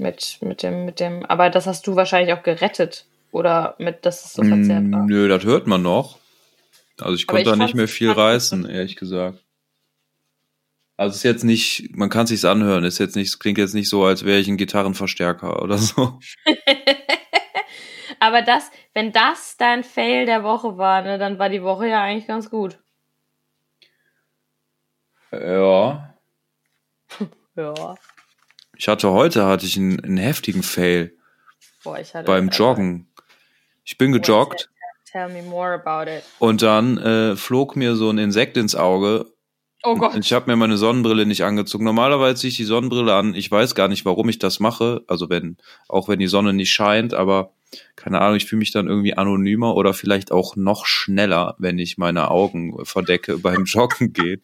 Mit, 0.00 0.38
mit 0.40 0.62
dem, 0.62 0.86
mit 0.86 0.98
dem, 0.98 1.26
aber 1.26 1.50
das 1.50 1.66
hast 1.66 1.86
du 1.86 1.94
wahrscheinlich 1.94 2.32
auch 2.34 2.42
gerettet. 2.42 3.04
Oder 3.32 3.74
mit, 3.78 4.06
dass 4.06 4.24
es 4.24 4.32
so 4.32 4.42
verzerrt 4.42 4.90
war. 4.90 5.02
Mm, 5.02 5.06
Nö, 5.06 5.28
das 5.28 5.44
hört 5.44 5.66
man 5.66 5.82
noch. 5.82 6.18
Also 6.98 7.14
ich 7.14 7.26
konnte 7.26 7.44
da 7.44 7.54
nicht 7.54 7.74
mehr 7.74 7.86
viel 7.86 8.10
reißen, 8.10 8.64
ehrlich 8.68 8.96
gesagt. 8.96 9.38
Also 10.96 11.10
es 11.10 11.16
ist 11.18 11.22
jetzt 11.24 11.44
nicht, 11.44 11.94
man 11.94 12.08
kann 12.08 12.26
sich's 12.26 12.46
anhören, 12.46 12.84
ist 12.84 12.98
jetzt 12.98 13.14
nicht, 13.14 13.28
es 13.28 13.38
klingt 13.38 13.58
jetzt 13.58 13.74
nicht 13.74 13.90
so, 13.90 14.04
als 14.04 14.24
wäre 14.24 14.40
ich 14.40 14.48
ein 14.48 14.56
Gitarrenverstärker 14.56 15.62
oder 15.62 15.76
so. 15.76 16.18
Aber 18.20 18.40
das, 18.40 18.70
wenn 18.94 19.12
das 19.12 19.56
dein 19.58 19.84
Fail 19.84 20.24
der 20.24 20.42
Woche 20.42 20.78
war, 20.78 21.02
ne, 21.02 21.18
dann 21.18 21.38
war 21.38 21.50
die 21.50 21.62
Woche 21.62 21.88
ja 21.88 22.02
eigentlich 22.02 22.26
ganz 22.26 22.48
gut. 22.48 22.78
Ja. 25.30 26.14
Ja. 27.56 27.96
Ich 28.80 28.88
hatte 28.88 29.10
heute 29.10 29.44
hatte 29.44 29.66
ich 29.66 29.76
einen, 29.76 30.00
einen 30.00 30.16
heftigen 30.16 30.62
Fail 30.62 31.12
Boah, 31.84 31.98
ich 31.98 32.14
hatte 32.14 32.24
beim 32.24 32.48
Joggen. 32.48 33.12
Ich 33.84 33.98
bin 33.98 34.10
gejoggt 34.10 34.70
Tell 35.04 35.28
me 35.28 35.42
more 35.42 35.74
about 35.74 36.10
it. 36.10 36.22
und 36.38 36.62
dann 36.62 36.96
äh, 36.96 37.36
flog 37.36 37.76
mir 37.76 37.94
so 37.94 38.08
ein 38.08 38.16
Insekt 38.16 38.56
ins 38.56 38.74
Auge. 38.74 39.26
Oh 39.82 39.96
Gott. 39.96 40.14
Und 40.14 40.24
ich 40.24 40.32
habe 40.32 40.50
mir 40.50 40.56
meine 40.56 40.78
Sonnenbrille 40.78 41.26
nicht 41.26 41.44
angezogen. 41.44 41.84
Normalerweise 41.84 42.36
ziehe 42.36 42.48
ich 42.48 42.56
die 42.56 42.64
Sonnenbrille 42.64 43.14
an. 43.14 43.34
Ich 43.34 43.50
weiß 43.50 43.74
gar 43.74 43.88
nicht, 43.88 44.06
warum 44.06 44.30
ich 44.30 44.38
das 44.38 44.60
mache. 44.60 45.02
Also 45.06 45.28
wenn, 45.28 45.58
auch 45.86 46.08
wenn 46.08 46.18
die 46.18 46.26
Sonne 46.26 46.54
nicht 46.54 46.70
scheint, 46.70 47.12
aber 47.12 47.52
keine 47.96 48.22
Ahnung, 48.22 48.36
ich 48.36 48.46
fühle 48.46 48.60
mich 48.60 48.72
dann 48.72 48.88
irgendwie 48.88 49.14
anonymer 49.14 49.74
oder 49.76 49.92
vielleicht 49.92 50.32
auch 50.32 50.56
noch 50.56 50.86
schneller, 50.86 51.54
wenn 51.58 51.78
ich 51.78 51.98
meine 51.98 52.30
Augen 52.30 52.82
verdecke 52.86 53.36
beim 53.42 53.64
Joggen 53.64 54.14
geht. 54.14 54.40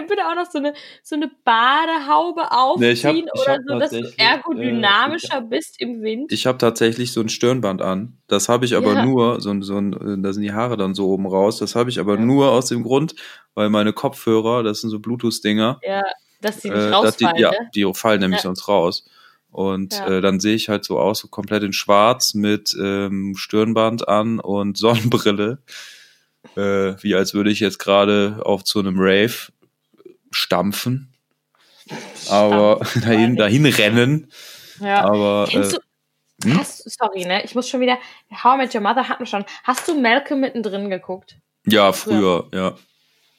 Dir 0.00 0.06
bitte 0.06 0.26
auch 0.28 0.34
noch 0.34 0.50
so 0.50 0.58
eine, 0.58 0.74
so 1.02 1.16
eine 1.16 1.30
Badehaube 1.44 2.50
aufziehen 2.52 2.80
Nee, 2.88 2.92
ich 2.92 3.04
hab- 3.06 3.14
ich 3.14 3.22
oder 3.24 3.58
so, 3.66 3.78
dass 3.78 3.90
du 3.90 4.02
tatsächlich, 4.02 4.18
ergodynamischer 4.18 5.40
bist 5.42 5.80
im 5.80 6.02
Wind? 6.02 6.32
Ich 6.32 6.46
habe 6.46 6.58
tatsächlich 6.58 7.12
so 7.12 7.20
ein 7.20 7.28
Stirnband 7.28 7.82
an. 7.82 8.18
Das 8.28 8.48
habe 8.48 8.64
ich 8.64 8.76
aber 8.76 8.94
Ja. 8.94 9.04
nur, 9.04 9.40
so 9.40 9.60
so 9.62 9.76
ein, 9.78 10.22
da 10.22 10.32
sind 10.32 10.42
die 10.42 10.52
Haare 10.52 10.76
dann 10.76 10.94
so 10.94 11.08
oben 11.08 11.26
raus. 11.26 11.58
Das 11.58 11.74
habe 11.74 11.90
ich 11.90 11.98
aber 12.00 12.14
Ja. 12.14 12.20
nur 12.20 12.50
aus 12.50 12.66
dem 12.66 12.82
Grund, 12.82 13.14
weil 13.54 13.70
meine 13.70 13.92
Kopfhörer, 13.92 14.62
das 14.62 14.80
sind 14.80 14.90
so 14.90 14.98
Bluetooth-Dinger, 14.98 15.80
ja, 15.82 16.02
dass 16.40 16.58
die 16.60 16.70
nicht 16.70 16.78
äh, 16.78 16.90
dass 16.90 17.16
die, 17.16 17.24
rausfallen, 17.24 17.42
ja, 17.42 17.50
ne? 17.50 17.70
die 17.74 17.90
fallen 17.94 18.20
nämlich 18.20 18.40
Ja. 18.40 18.42
sonst 18.44 18.68
raus. 18.68 19.04
Und 19.50 19.94
Ja. 19.94 20.08
äh, 20.08 20.20
dann 20.20 20.38
sehe 20.40 20.54
ich 20.54 20.68
halt 20.68 20.84
so 20.84 20.98
aus, 20.98 21.20
so 21.20 21.28
komplett 21.28 21.62
in 21.62 21.72
Schwarz 21.72 22.34
mit 22.34 22.76
ähm, 22.78 23.34
Stirnband 23.36 24.06
an 24.08 24.38
und 24.40 24.76
Sonnenbrille. 25.24 25.58
Äh, 26.56 26.94
wie 27.02 27.14
als 27.14 27.34
würde 27.34 27.50
ich 27.50 27.60
jetzt 27.60 27.78
gerade 27.78 28.40
auf 28.44 28.64
zu 28.64 28.78
einem 28.78 28.96
Rave 28.98 29.52
stampfen. 30.30 31.12
Aber 32.30 32.80
dahin, 33.02 33.36
dahin 33.36 33.66
rennen. 33.66 34.32
Ja. 34.80 35.04
Aber 35.04 35.46
Kennst 35.50 35.74
äh, 35.74 35.78
du, 36.42 36.50
hm? 36.50 36.58
hast, 36.58 36.90
sorry, 36.90 37.24
ne? 37.24 37.44
Ich 37.44 37.54
muss 37.54 37.68
schon 37.68 37.80
wieder, 37.80 37.98
How 38.42 38.54
I 38.54 38.58
Met 38.58 38.74
Your 38.74 38.80
Mother 38.80 39.08
hatten 39.08 39.22
wir 39.22 39.26
schon. 39.26 39.44
Hast 39.64 39.86
du 39.88 39.98
Malcolm 40.00 40.40
mittendrin 40.40 40.90
geguckt? 40.90 41.36
ja, 41.66 41.92
früher, 41.92 42.48
ja. 42.52 42.74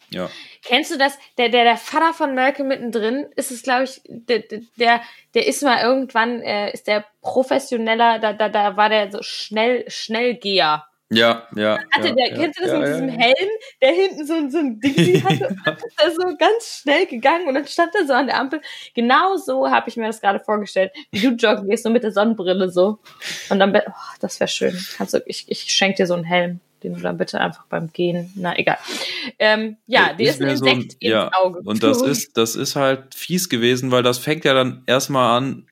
Ja. 0.10 0.30
Kennst 0.64 0.92
du 0.92 0.98
das? 0.98 1.18
Der, 1.38 1.50
der, 1.50 1.66
der 1.66 1.76
Vater 1.78 2.14
von 2.14 2.34
Malcolm 2.34 2.70
mittendrin 2.70 3.26
ist 3.36 3.52
es, 3.52 3.62
glaube 3.62 3.84
ich, 3.84 4.02
der, 4.08 4.40
der- 4.40 4.62
der, 4.78 5.02
der 5.34 5.48
ist 5.48 5.64
mal 5.64 5.82
irgendwann, 5.82 6.42
äh, 6.42 6.72
ist 6.72 6.88
der 6.88 7.06
professioneller, 7.22 8.18
da, 8.20 8.32
da, 8.32 8.48
da 8.48 8.78
war 8.78 8.88
der 8.88 9.12
so 9.12 9.20
schnell, 9.22 9.84
Schnellgeher. 9.90 10.86
Ja, 11.10 11.48
ja. 11.56 11.80
Hatte 11.92 12.10
ja, 12.10 12.16
der, 12.16 12.30
ja, 12.30 12.36
kennst 12.36 12.60
du 12.60 12.64
das 12.64 12.72
ja, 12.74 12.80
mit 12.80 12.88
diesem. 12.90 13.10
Helm, 13.10 13.50
der 13.82 13.92
hinten 13.94 14.26
so, 14.28 14.50
so 14.50 14.58
ein 14.58 14.80
Ding 14.82 15.24
hatte? 15.24 15.48
Und 15.48 15.60
dann 15.66 15.78
ist 15.78 15.96
er 16.04 16.12
so 16.12 16.38
ganz 16.38 16.80
schnell 16.82 17.06
gegangen 17.06 17.48
und 17.48 17.54
dann 17.54 17.66
stand 17.66 17.96
er 17.96 18.06
so 18.06 18.14
an 18.14 18.28
der 18.28 18.38
Ampel. 18.38 18.62
Genau 18.94 19.38
so 19.38 19.70
habe 19.70 19.88
ich 19.90 19.96
mir 19.96 20.08
das 20.08 20.20
gerade 20.20 20.40
vorgestellt, 20.42 20.92
wie 21.12 21.22
du 21.22 21.30
joggen 21.30 21.70
gehst, 21.70 21.84
so 21.84 21.90
mit 21.90 22.04
der 22.04 22.12
Sonnenbrille 22.12 22.70
so. 22.70 23.00
Und 23.50 23.60
dann, 23.60 23.74
oh, 23.74 23.92
das 24.20 24.40
wäre 24.42 24.50
schön. 24.50 24.78
Kannst 24.98 25.14
du, 25.14 25.24
ich, 25.26 25.46
ich 25.50 25.62
schenke 25.74 25.98
dir 25.98 26.08
so 26.08 26.14
einen 26.14 26.26
Helm, 26.26 26.60
den 26.84 26.94
du 26.96 27.00
dann 27.00 27.18
bitte 27.18 27.40
einfach 27.40 27.66
beim 27.68 27.92
Gehen, 27.94 28.32
na 28.36 28.58
egal. 28.60 28.78
Ähm, 29.40 29.78
ja, 29.88 30.12
dir 30.14 30.24
Ich 30.24 30.30
ist 30.32 30.42
ein 30.42 30.48
wär 30.48 30.58
so 30.58 30.66
ein- 30.66 30.76
Insekt 30.76 31.02
ins 31.02 31.12
ja, 31.12 31.32
Auge. 31.34 31.62
Und 31.64 31.84
das 31.84 32.02
ist, 32.02 32.36
das 32.36 32.56
ist 32.58 32.76
halt 32.76 33.16
fies 33.16 33.48
gewesen, 33.48 33.92
weil 33.92 34.04
das 34.04 34.18
fängt 34.18 34.44
ja 34.44 34.54
dann 34.54 34.84
erstmal 34.88 35.38
an, 35.38 35.68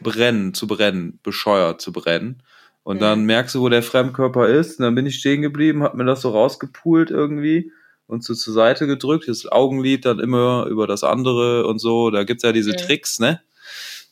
brennen, 0.00 0.54
zu 0.54 0.68
brennen, 0.68 1.18
bescheuert 1.24 1.80
zu 1.80 1.90
brennen. 1.92 2.42
Und 2.86 2.98
Mhm. 2.98 3.00
dann 3.00 3.24
merkst 3.24 3.52
du, 3.56 3.62
wo 3.62 3.68
der 3.68 3.82
Fremdkörper 3.82 4.46
ist. 4.46 4.78
Und 4.78 4.84
dann 4.84 4.94
bin 4.94 5.06
ich 5.06 5.16
stehen 5.16 5.42
geblieben, 5.42 5.82
hab 5.82 5.96
mir 5.96 6.04
das 6.04 6.20
so 6.20 6.30
rausgepult 6.30 7.10
irgendwie 7.10 7.72
und 8.06 8.22
so 8.22 8.32
zur 8.32 8.54
Seite 8.54 8.86
gedrückt. 8.86 9.26
Das 9.26 9.44
Augenlid 9.50 10.04
dann 10.04 10.20
immer 10.20 10.66
über 10.70 10.86
das 10.86 11.02
andere 11.02 11.66
und 11.66 11.80
so. 11.80 12.10
Da 12.10 12.22
gibt's 12.22 12.44
ja 12.44 12.52
diese 12.52 12.70
Mhm. 12.70 12.76
Tricks, 12.76 13.18
ne? 13.18 13.40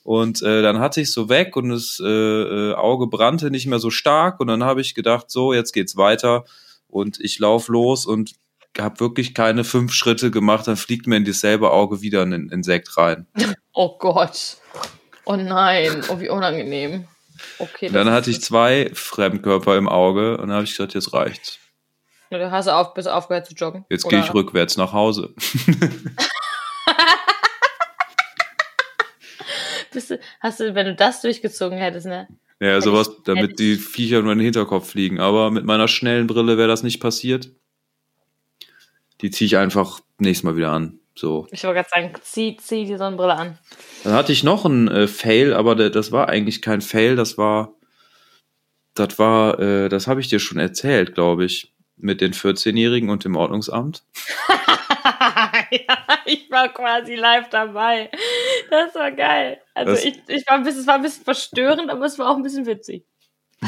Und 0.03 0.43
äh, 0.43 0.61
dann 0.61 0.81
hatte 0.81 1.01
ich 1.01 1.13
so 1.13 1.29
weg 1.29 1.55
und 1.55 1.69
das 1.69 2.03
äh, 2.05 2.09
äh, 2.09 2.75
Auge 2.75 3.07
brannte 3.07 3.53
nicht 3.53 3.67
mehr 3.67 3.79
so 3.79 3.91
stark. 3.91 4.41
Und 4.41 4.49
dann 4.49 4.65
habe 4.65 4.81
ich 4.81 4.97
gedacht, 4.97 5.31
so, 5.31 5.53
jetzt 5.55 5.71
geht's 5.73 5.97
weiter. 5.97 6.45
Und 6.89 7.21
ich 7.21 7.39
lauf 7.39 7.69
los 7.69 8.07
und 8.07 8.33
habe 8.77 8.99
wirklich 8.99 9.35
keine 9.35 9.63
fünf 9.63 9.93
Schritte 9.93 10.33
gemacht. 10.33 10.67
Dann 10.67 10.77
fliegt 10.77 11.07
mir 11.07 11.17
in 11.17 11.25
dasselbe 11.25 11.71
Auge 11.71 12.03
wieder 12.03 12.23
ein 12.23 12.49
Insekt 12.51 12.97
rein. 12.97 13.27
Oh 13.73 13.99
Gott. 13.99 14.57
Oh 15.25 15.37
nein. 15.37 16.03
Oh, 16.09 16.19
wie 16.21 16.29
unangenehm. 16.29 17.07
Okay. 17.59 17.89
Dann 17.89 18.07
das 18.07 18.15
hatte 18.15 18.31
ich 18.31 18.41
zwei 18.41 18.91
Fremdkörper 18.93 19.77
im 19.77 19.89
Auge 19.89 20.37
und 20.37 20.49
dann 20.49 20.53
habe 20.57 20.65
ich 20.65 20.71
gesagt, 20.71 20.95
jetzt 20.95 21.13
reicht's. 21.13 21.59
Du 22.31 22.51
hast 22.51 22.67
du 22.67 22.75
auf, 22.75 22.95
bist 22.95 23.07
du 23.07 23.15
aufgehört 23.15 23.47
zu 23.47 23.55
joggen? 23.55 23.85
Jetzt 23.91 24.09
gehe 24.09 24.19
ich 24.19 24.35
rückwärts 24.35 24.77
nach 24.77 24.93
Hause. 24.93 25.35
Bist 29.95 30.11
du, 30.11 30.19
hast 30.41 30.59
du, 30.59 30.75
wenn 30.75 30.87
du 30.87 30.95
das 30.97 31.23
durchgezogen 31.23 31.79
hättest, 31.79 32.07
ne? 32.07 32.27
Ja, 32.61 32.81
sowas, 32.81 33.11
damit 33.25 33.59
die 33.59 33.77
Viecher 33.77 34.23
nur 34.23 34.33
in 34.33 34.39
den 34.39 34.45
Hinterkopf 34.45 34.91
fliegen. 34.91 35.21
Aber 35.21 35.51
mit 35.51 35.65
meiner 35.65 35.87
schnellen 35.89 36.27
Brille 36.27 36.59
wäre 36.59 36.69
das 36.69 36.83
nicht 36.83 37.01
passiert. 37.01 37.51
Die 39.21 39.31
ziehe 39.31 39.47
ich 39.47 39.57
einfach 39.57 40.01
nächstes 40.19 40.43
Mal 40.43 40.57
wieder 40.57 40.73
an. 40.73 40.99
So. 41.17 41.47
Ich 41.53 41.63
wollte 41.65 41.77
gerade 41.83 41.89
sagen, 41.91 42.13
zieh, 42.23 42.57
zieh 42.57 42.87
die 42.87 42.97
Sonnenbrille 42.97 43.35
an. 43.35 43.59
Dann 44.03 44.15
hatte 44.15 44.33
ich 44.33 44.43
noch 44.43 44.65
einen 44.65 44.89
äh, 44.89 45.07
Fail, 45.07 45.55
aber 45.55 45.77
der, 45.77 45.91
das 45.91 46.11
war 46.11 46.29
eigentlich 46.29 46.61
kein 46.61 46.81
Fail, 46.81 47.15
das 47.15 47.39
war, 47.39 47.73
das 48.95 49.19
war, 49.19 49.59
äh, 49.61 49.89
das 49.89 50.07
habe 50.07 50.21
ich 50.21 50.29
dir 50.29 50.41
schon 50.41 50.59
erzählt, 50.59 51.15
glaube 51.15 51.45
ich, 51.45 51.73
mit 51.97 52.21
den 52.21 52.33
14-Jährigen 52.33 53.11
und 53.11 53.25
dem 53.25 53.37
Ordnungsamt. 53.37 54.03
ja, 55.71 55.99
ich 56.27 56.51
war 56.51 56.69
quasi 56.71 57.15
live 57.15 57.49
dabei. 57.49 58.11
Das 58.69 58.95
war 58.97 59.13
geil. 59.13 59.61
Also 59.75 59.93
Das- 59.93 60.05
ich, 60.05 60.21
ich 60.27 60.47
war 60.49 60.55
ein 60.57 60.65
bisschen, 60.65 60.81
es 60.81 60.87
war 60.89 60.97
ein 60.97 61.03
bisschen 61.03 61.25
verstörend, 61.25 61.91
aber 61.91 62.05
es 62.07 62.19
war 62.19 62.31
auch 62.31 62.37
ein 62.37 62.43
bisschen 62.43 62.67
witzig. 62.67 63.07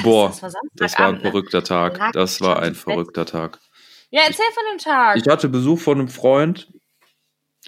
Boah, 0.02 0.28
das 0.28 0.42
war 0.42 0.50
das 0.74 0.98
war 0.98 1.08
ein 1.08 1.14
ne? 1.14 1.20
verrückter 1.20 1.62
Tag. 1.62 2.12
Das 2.12 2.40
war 2.40 2.60
ein 2.60 2.74
verrückter 2.74 3.24
Tag. 3.24 3.60
Ja, 4.10 4.22
erzähl 4.26 4.44
von 4.52 4.64
dem 4.72 4.78
Tag. 4.78 5.16
Ich 5.16 5.26
hatte 5.26 5.48
Besuch 5.48 5.78
von 5.78 5.98
einem 5.98 6.08
Freund. 6.08 6.68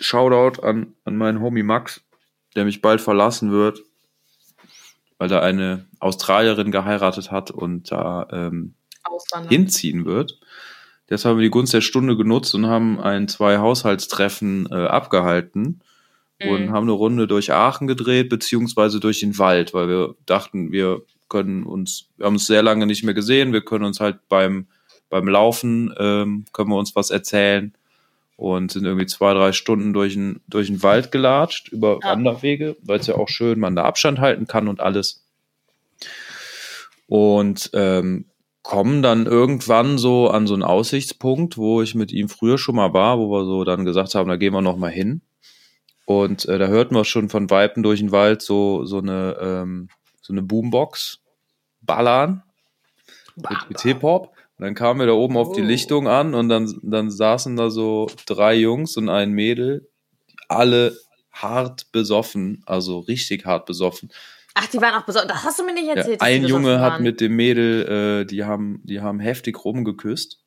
Shoutout 0.01 0.63
an, 0.63 0.95
an 1.05 1.17
meinen 1.17 1.41
Homie 1.41 1.63
Max, 1.63 2.03
der 2.55 2.65
mich 2.65 2.81
bald 2.81 3.01
verlassen 3.01 3.51
wird, 3.53 3.81
weil 5.19 5.31
er 5.33 5.43
eine 5.43 5.87
Australierin 6.01 6.71
geheiratet 6.71 7.31
hat 7.31 7.51
und 7.51 7.91
da 7.91 8.27
ähm, 8.33 8.75
hinziehen 9.49 10.05
wird. 10.05 10.39
Deshalb 11.11 11.33
haben 11.33 11.39
wir 11.39 11.45
die 11.45 11.51
Gunst 11.51 11.73
der 11.73 11.81
Stunde 11.81 12.17
genutzt 12.17 12.55
und 12.55 12.67
haben 12.67 13.01
ein 13.01 13.29
zwei 13.29 13.59
Haushaltstreffen 13.59 14.69
äh, 14.71 14.75
abgehalten 14.87 15.81
und 16.41 16.67
Mhm. 16.67 16.73
haben 16.73 16.85
eine 16.85 16.93
Runde 16.93 17.27
durch 17.27 17.53
Aachen 17.53 17.87
gedreht, 17.87 18.29
beziehungsweise 18.29 19.01
durch 19.01 19.21
den 19.21 19.39
Wald, 19.39 19.75
weil 19.75 19.89
wir 19.89 20.15
dachten, 20.27 20.71
wir 20.71 21.03
können 21.29 21.65
uns, 21.65 22.09
wir 22.17 22.27
haben 22.27 22.35
uns 22.35 22.47
sehr 22.47 22.63
lange 22.63 22.87
nicht 22.87 23.03
mehr 23.05 23.15
gesehen, 23.15 23.53
wir 23.53 23.63
können 23.63 23.85
uns 23.85 24.01
halt 24.01 24.19
beim, 24.29 24.67
beim 25.11 25.27
Laufen, 25.29 25.93
ähm, 25.99 26.45
können 26.53 26.71
wir 26.71 26.77
uns 26.77 26.95
was 26.95 27.11
erzählen. 27.11 27.75
Und 28.39 28.71
sind 28.71 28.85
irgendwie 28.85 29.07
zwei, 29.07 29.35
drei 29.35 29.51
Stunden 29.51 29.93
durch 29.93 30.15
den, 30.15 30.41
durch 30.47 30.69
den 30.69 30.81
Wald 30.85 31.11
gelatscht, 31.11 31.71
über 31.71 31.99
Ja. 32.01 32.13
Wanderwege, 32.13 32.77
weil 32.83 33.01
es 33.01 33.09
ja 33.09 33.17
auch 33.17 33.29
schön 33.29 33.59
man 33.59 33.75
da 33.75 33.83
Abstand 33.83 34.21
halten 34.21 34.47
kann 34.47 34.69
und 34.69 34.79
alles. 34.79 35.25
Und 37.09 37.71
ähm, 37.75 38.27
kommen 38.63 39.03
dann 39.03 39.27
irgendwann 39.27 39.99
so 39.99 40.31
an 40.31 40.47
so 40.47 40.55
einen 40.55 40.63
Aussichtspunkt, 40.63 41.57
wo 41.57 41.83
ich 41.83 41.97
mit 41.97 42.13
ihm 42.13 42.29
früher 42.29 42.59
schon 42.59 42.77
mal 42.77 42.95
war, 42.95 43.19
wo 43.19 43.29
wir 43.29 43.45
so 43.45 43.65
dann 43.65 43.85
gesagt 43.85 44.15
haben, 44.15 44.29
da 44.29 44.37
gehen 44.37 44.53
wir 44.53 44.63
noch 44.63 44.77
mal 44.77 44.93
hin. 44.93 45.21
Und 46.07 46.47
äh, 46.47 46.61
da 46.61 46.69
hörten 46.69 46.95
wir 46.95 47.05
schon 47.05 47.29
von 47.31 47.51
Weipen 47.51 47.83
durch 47.83 47.99
den 47.99 48.13
Wald 48.13 48.41
so, 48.41 48.85
so 48.85 48.99
eine, 48.99 49.37
ähm, 49.41 49.89
so 50.23 50.33
eine 50.33 50.43
Boombox 50.43 51.19
ballern 51.81 52.45
mit, 53.35 53.69
mit 53.69 53.81
Hip-Hop. 53.81 54.33
Und 54.59 54.65
dann 54.65 54.75
kamen 54.75 55.01
wir 55.01 55.07
da 55.07 55.13
oben 55.13 55.37
auf 55.37 55.53
die 55.53 55.63
Oh. 55.63 55.65
Lichtung 55.65 56.09
an 56.09 56.35
und 56.35 56.49
dann, 56.49 56.79
dann 56.83 57.11
saßen 57.11 57.57
da 57.57 57.71
so 57.71 58.09
drei 58.27 58.55
Jungs 58.57 58.97
und 58.97 59.09
ein 59.09 59.31
Mädel, 59.33 59.89
alle 60.49 60.97
hart 61.33 61.93
besoffen, 61.93 62.63
also 62.67 62.99
richtig 63.01 63.47
hart 63.47 63.67
besoffen. 63.67 64.11
Ach, 64.55 64.67
die 64.67 64.81
waren 64.81 65.01
auch 65.01 65.07
besonders. 65.07 65.37
Das 65.37 65.45
hast 65.45 65.59
du 65.61 65.65
mir 65.65 65.75
nicht 65.75 65.87
Ja, 65.87 65.95
erzählt. 65.95 66.21
dass 66.21 66.27
ein 66.27 66.45
Junge 66.45 66.65
besoffen 66.65 66.81
hat 66.81 66.93
waren. 66.95 67.03
mit 67.05 67.21
dem 67.21 67.37
Mädel, 67.37 68.23
äh, 68.23 68.27
die 68.27 68.43
haben, 68.45 68.81
die 68.83 69.01
haben 69.01 69.21
heftig 69.21 69.65
rumgeküsst. 69.65 70.41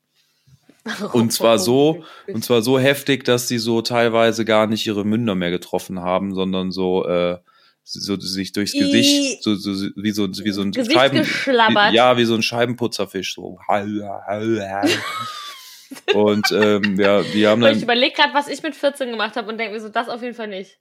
Und 1.13 1.31
zwar 1.31 1.59
so, 1.59 2.03
und 2.33 2.43
zwar 2.43 2.63
so 2.63 2.79
heftig, 2.79 3.23
dass 3.23 3.47
sie 3.47 3.59
so 3.59 3.83
teilweise 3.83 4.45
gar 4.45 4.65
nicht 4.65 4.87
ihre 4.87 5.05
Münder 5.05 5.35
mehr 5.35 5.51
getroffen 5.51 5.99
haben, 5.99 6.33
sondern 6.33 6.71
so, 6.71 7.05
äh, 7.07 7.37
so 7.83 8.19
sich 8.19 8.51
durchs 8.51 8.73
Gesicht, 8.73 9.43
so, 9.43 9.55
so, 9.55 9.71
wie 9.95 10.11
so, 10.11 10.29
wie 10.29 10.51
so 10.51 10.61
ein 10.61 10.71
Gesicht 10.71 11.11
geschlabbert. 11.11 11.91
wie, 11.91 11.95
ja, 11.95 12.17
wie 12.17 12.25
so 12.25 12.35
ein 12.35 12.43
Scheibenputzerfisch, 12.43 13.35
so. 13.35 13.57
Und 16.13 16.51
ähm, 16.51 16.99
ja, 16.99 17.21
die 17.21 17.47
haben 17.47 17.61
Weil 17.61 17.73
ich 17.73 17.79
dann, 17.79 17.83
überlege 17.83 18.15
gerade, 18.15 18.33
was 18.33 18.47
ich 18.47 18.63
mit 18.63 18.75
14 18.75 19.11
gemacht 19.11 19.35
habe 19.35 19.49
und 19.49 19.57
denke 19.57 19.73
mir 19.73 19.81
so, 19.81 19.89
das 19.89 20.07
auf 20.07 20.21
jeden 20.21 20.35
Fall 20.35 20.47
nicht. 20.47 20.79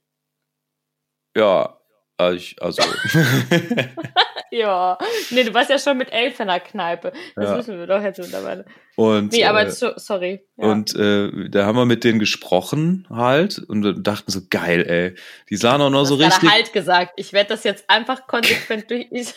ja, 1.35 1.80
ich, 2.29 2.61
also 2.61 2.81
Ja. 4.53 4.97
Nee, 5.29 5.45
du 5.45 5.53
warst 5.53 5.69
ja 5.69 5.79
schon 5.79 5.97
mit 5.97 6.11
elf 6.11 6.39
in 6.41 6.47
der 6.47 6.59
Kneipe. 6.59 7.13
Das 7.35 7.45
Ja. 7.49 7.57
wissen 7.57 7.77
wir 7.79 7.87
doch 7.87 8.01
jetzt 8.03 8.19
mittlerweile. 8.19 8.65
und 8.97 9.31
Nee, 9.31 9.45
aber 9.45 9.65
äh, 9.65 9.71
so, 9.71 9.91
sorry. 9.95 10.41
Ja. 10.57 10.65
Und 10.71 10.93
äh, 10.95 11.49
da 11.49 11.65
haben 11.65 11.77
wir 11.77 11.85
mit 11.85 12.03
denen 12.03 12.19
gesprochen 12.19 13.07
halt 13.09 13.59
und 13.59 14.03
dachten 14.05 14.29
so, 14.29 14.41
geil, 14.49 14.85
ey. 14.87 15.15
Die 15.49 15.55
sahen 15.55 15.81
auch 15.81 15.89
noch 15.89 16.03
so 16.05 16.15
richtig. 16.15 16.49
halt 16.51 16.73
gesagt. 16.73 17.13
Ich 17.15 17.31
werde 17.31 17.49
das 17.49 17.63
jetzt 17.63 17.89
einfach 17.89 18.27
konsequent 18.27 18.91
durch. 18.91 19.07
Ich, 19.11 19.33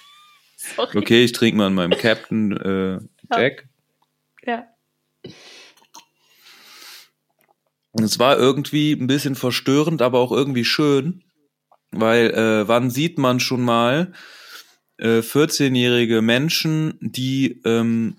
sorry. 0.56 0.96
Okay, 0.96 1.24
ich 1.24 1.32
trinke 1.32 1.58
mal 1.58 1.66
an 1.66 1.74
meinem 1.74 1.98
Captain 1.98 2.56
äh, 2.56 2.92
Ja. 3.30 3.40
Jack. 3.40 3.66
Ja. 4.46 4.66
Und 7.92 8.02
es 8.02 8.18
war 8.18 8.36
irgendwie 8.38 8.92
ein 8.92 9.06
bisschen 9.06 9.34
verstörend, 9.36 10.02
aber 10.02 10.18
auch 10.18 10.32
irgendwie 10.32 10.64
schön, 10.64 11.22
weil 12.00 12.30
äh, 12.30 12.68
wann 12.68 12.90
sieht 12.90 13.18
man 13.18 13.40
schon 13.40 13.62
mal 13.62 14.12
äh, 14.98 15.18
14-jährige 15.18 16.22
Menschen, 16.22 16.98
die 17.00 17.60
ähm, 17.64 18.16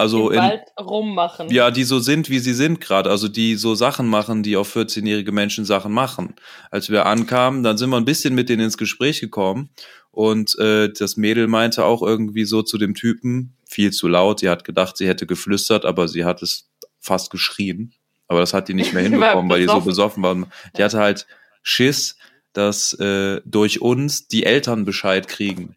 also 0.00 0.30
Im 0.30 0.36
in, 0.36 0.42
Wald 0.42 0.62
rummachen. 0.80 1.50
Ja, 1.50 1.70
die 1.70 1.84
so 1.84 1.98
sind, 1.98 2.30
wie 2.30 2.38
sie 2.38 2.54
sind 2.54 2.80
gerade. 2.80 3.10
Also 3.10 3.28
die 3.28 3.56
so 3.56 3.74
Sachen 3.74 4.08
machen, 4.08 4.42
die 4.42 4.56
auf 4.56 4.74
14-jährige 4.74 5.30
Menschen 5.30 5.64
Sachen 5.66 5.92
machen. 5.92 6.34
Als 6.70 6.88
wir 6.88 7.06
ankamen, 7.06 7.62
dann 7.62 7.76
sind 7.76 7.90
wir 7.90 7.98
ein 7.98 8.06
bisschen 8.06 8.34
mit 8.34 8.48
denen 8.48 8.62
ins 8.62 8.78
Gespräch 8.78 9.20
gekommen. 9.20 9.70
Und 10.10 10.58
äh, 10.58 10.90
das 10.90 11.16
Mädel 11.16 11.48
meinte 11.48 11.84
auch 11.84 12.02
irgendwie 12.02 12.44
so 12.44 12.62
zu 12.62 12.78
dem 12.78 12.94
Typen, 12.94 13.56
viel 13.66 13.92
zu 13.92 14.08
laut. 14.08 14.40
Sie 14.40 14.48
hat 14.48 14.64
gedacht, 14.64 14.96
sie 14.96 15.06
hätte 15.06 15.26
geflüstert, 15.26 15.84
aber 15.84 16.08
sie 16.08 16.24
hat 16.24 16.42
es 16.42 16.70
fast 16.98 17.30
geschrien. 17.30 17.92
Aber 18.26 18.40
das 18.40 18.54
hat 18.54 18.68
die 18.68 18.74
nicht 18.74 18.94
mehr 18.94 19.02
hinbekommen, 19.08 19.50
weil 19.50 19.60
die 19.60 19.66
so 19.66 19.80
besoffen. 19.80 20.22
besoffen 20.22 20.22
war. 20.22 20.48
Die 20.76 20.82
hatte 20.82 20.98
halt 20.98 21.26
Schiss, 21.62 22.16
dass 22.52 22.92
äh, 22.94 23.40
durch 23.44 23.80
uns 23.80 24.28
die 24.28 24.44
Eltern 24.44 24.84
Bescheid 24.84 25.28
kriegen. 25.28 25.76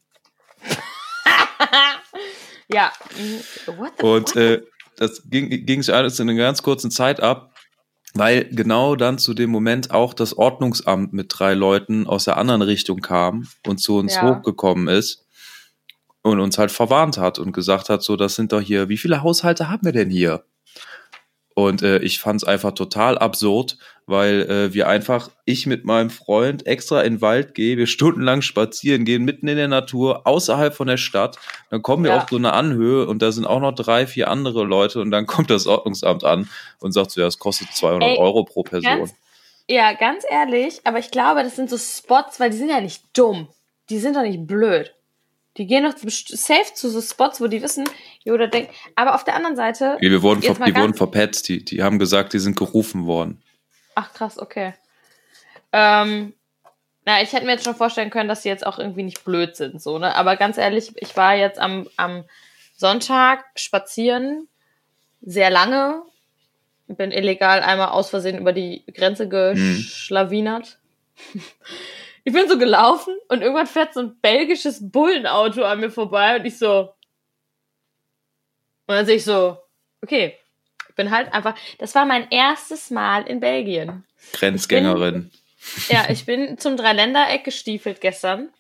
ja. 2.68 2.92
mhm. 3.18 3.78
What 3.78 3.94
the 4.00 4.06
Und 4.06 4.36
äh, 4.36 4.62
das 4.98 5.24
ging, 5.30 5.50
ging 5.66 5.82
sich 5.82 5.94
alles 5.94 6.20
in 6.20 6.30
einer 6.30 6.38
ganz 6.38 6.62
kurzen 6.62 6.92
Zeit 6.92 7.20
ab, 7.20 7.54
weil 8.14 8.46
genau 8.46 8.96
dann 8.96 9.18
zu 9.18 9.34
dem 9.34 9.50
Moment 9.50 9.92
auch 9.92 10.14
das 10.14 10.38
Ordnungsamt 10.38 11.14
mit 11.14 11.28
drei 11.30 11.54
Leuten 11.54 12.08
aus 12.08 12.26
der 12.26 12.38
anderen 12.38 12.62
Richtung 12.62 13.00
kam 13.00 13.48
und 13.66 13.80
zu 13.80 13.98
uns 13.98 14.16
Ja. 14.16 14.22
hochgekommen 14.24 14.88
ist 14.88 15.26
und 16.22 16.40
uns 16.40 16.58
halt 16.58 16.72
verwarnt 16.72 17.18
hat 17.18 17.40
und 17.40 17.52
gesagt 17.54 17.90
hat, 17.90 18.04
so, 18.04 18.16
das 18.16 18.36
sind 18.36 18.54
doch 18.54 18.62
hier, 18.62 18.88
wie 18.90 18.98
viele 18.98 19.24
Haushalte 19.24 19.70
haben 19.70 19.84
wir 19.84 19.92
denn 19.92 20.10
hier? 20.10 20.46
Und 21.56 21.84
äh, 21.84 22.00
ich 22.00 22.20
fand 22.20 22.42
es 22.42 22.48
einfach 22.48 22.72
total 22.72 23.18
absurd, 23.18 23.78
weil 24.06 24.42
äh, 24.50 24.74
wir 24.74 24.88
einfach, 24.88 25.30
ich 25.46 25.68
mit 25.68 25.86
meinem 25.86 26.10
Freund 26.10 26.66
extra 26.66 27.02
in 27.02 27.16
den 27.16 27.22
Wald 27.22 27.54
gehe, 27.54 27.78
wir 27.78 27.88
stundenlang 27.88 28.42
spazieren 28.42 29.06
gehen, 29.06 29.24
mitten 29.24 29.48
in 29.48 29.58
der 29.58 29.68
Natur, 29.68 30.26
außerhalb 30.26 30.74
von 30.74 30.88
der 30.88 30.98
Stadt. 30.98 31.38
Dann 31.70 31.82
kommen 31.82 32.04
wir 32.04 32.12
Ja. 32.12 32.18
auf 32.18 32.30
so 32.30 32.36
eine 32.38 32.54
Anhöhe 32.54 33.06
und 33.08 33.22
da 33.22 33.32
sind 33.32 33.46
auch 33.46 33.60
noch 33.60 33.74
drei, 33.74 34.08
vier 34.08 34.30
andere 34.30 34.64
Leute 34.64 35.00
und 35.00 35.12
dann 35.12 35.26
kommt 35.28 35.50
das 35.50 35.68
Ordnungsamt 35.68 36.24
an 36.24 36.50
und 36.80 36.92
sagt 36.92 37.12
so, 37.12 37.22
ja, 37.22 37.28
das 37.28 37.40
kostet 37.40 37.70
200 37.70 38.10
Ey, 38.10 38.18
Euro 38.18 38.44
pro 38.44 38.64
Person. 38.64 38.98
Ganz, 39.00 39.14
ja, 39.70 39.94
ganz 39.94 40.24
ehrlich, 40.30 40.82
aber 40.84 41.00
ich 41.00 41.12
glaube, 41.12 41.44
das 41.44 41.56
sind 41.56 41.70
so 41.70 41.78
Spots, 41.78 42.40
weil 42.40 42.50
die 42.50 42.58
sind 42.58 42.70
ja 42.70 42.82
nicht 42.82 43.04
dumm. 43.14 43.48
Die 43.90 44.00
sind 44.00 44.16
doch 44.16 44.24
nicht 44.24 44.48
blöd. 44.48 44.94
Die 45.58 45.68
gehen 45.68 45.84
doch 45.84 45.94
safe 45.98 46.74
zu 46.74 46.90
so 46.90 47.02
Spots, 47.02 47.40
wo 47.40 47.48
die 47.48 47.62
wissen, 47.62 47.88
jo, 48.24 48.36
da 48.38 48.48
denk, 48.48 48.70
aber 48.96 49.14
auf 49.14 49.24
der 49.24 49.36
anderen 49.36 49.56
Seite, 49.56 49.98
Nee, 50.02 50.10
wir 50.10 50.24
wurden, 50.24 50.42
ver 50.42 50.56
die 50.56 50.76
wurden 50.76 50.96
verpetzt, 50.96 51.48
die, 51.48 51.64
die 51.64 51.84
haben 51.84 52.00
gesagt, 52.00 52.34
die 52.34 52.40
sind 52.40 52.58
gerufen 52.58 53.06
worden. 53.06 53.42
ach 53.96 54.14
krass, 54.14 54.40
okay. 54.40 54.74
Ähm, 55.72 56.34
na, 57.06 57.22
ich 57.22 57.34
hätte 57.34 57.46
mir 57.46 57.54
jetzt 57.54 57.66
schon 57.66 57.76
vorstellen 57.76 58.10
können, 58.10 58.30
dass 58.30 58.42
die 58.42 58.50
jetzt 58.50 58.66
auch 58.66 58.80
irgendwie 58.80 59.04
nicht 59.04 59.24
blöd 59.24 59.56
sind, 59.56 59.82
so, 59.82 60.00
ne? 60.00 60.16
Aber 60.16 60.38
ganz 60.38 60.58
ehrlich, 60.58 60.92
ich 60.96 61.16
war 61.16 61.36
jetzt 61.36 61.60
am, 61.60 61.88
am 61.98 62.24
Sonntag 62.76 63.46
spazieren, 63.56 64.48
sehr 65.22 65.52
lange, 65.52 66.02
bin 66.88 67.12
illegal 67.12 67.62
einmal 67.62 67.90
aus 67.90 68.10
Versehen 68.10 68.40
über 68.40 68.54
die 68.54 68.84
Grenze 68.94 69.28
geschlawinert. 69.28 70.80
Ich 72.24 72.34
bin 72.34 72.48
so 72.48 72.58
gelaufen 72.58 73.16
und 73.28 73.42
irgendwann 73.42 73.68
fährt 73.68 73.94
so 73.94 74.00
ein 74.00 74.20
belgisches 74.22 74.92
Bullenauto 74.92 75.64
an 75.64 75.82
mir 75.82 75.92
vorbei 75.92 76.38
und 76.38 76.46
ich 76.46 76.58
so. 76.58 76.94
Und 78.88 78.96
dann 78.96 79.06
sehe 79.06 79.18
ich 79.18 79.26
so, 79.26 79.58
okay, 80.02 80.38
ich 80.90 80.96
bin 80.96 81.12
halt 81.12 81.34
einfach. 81.34 81.56
Das 81.80 81.96
war 81.96 82.06
mein 82.06 82.30
erstes 82.30 82.92
Mal 82.92 83.24
in 83.28 83.40
Belgien. 83.40 84.06
Grenzgängerin. 84.34 85.32
Ja, 85.90 86.06
ich 86.10 86.26
bin 86.26 86.58
zum 86.58 86.78
Dreiländereck 86.78 87.44
gestiefelt 87.44 88.00
gestern. 88.02 88.54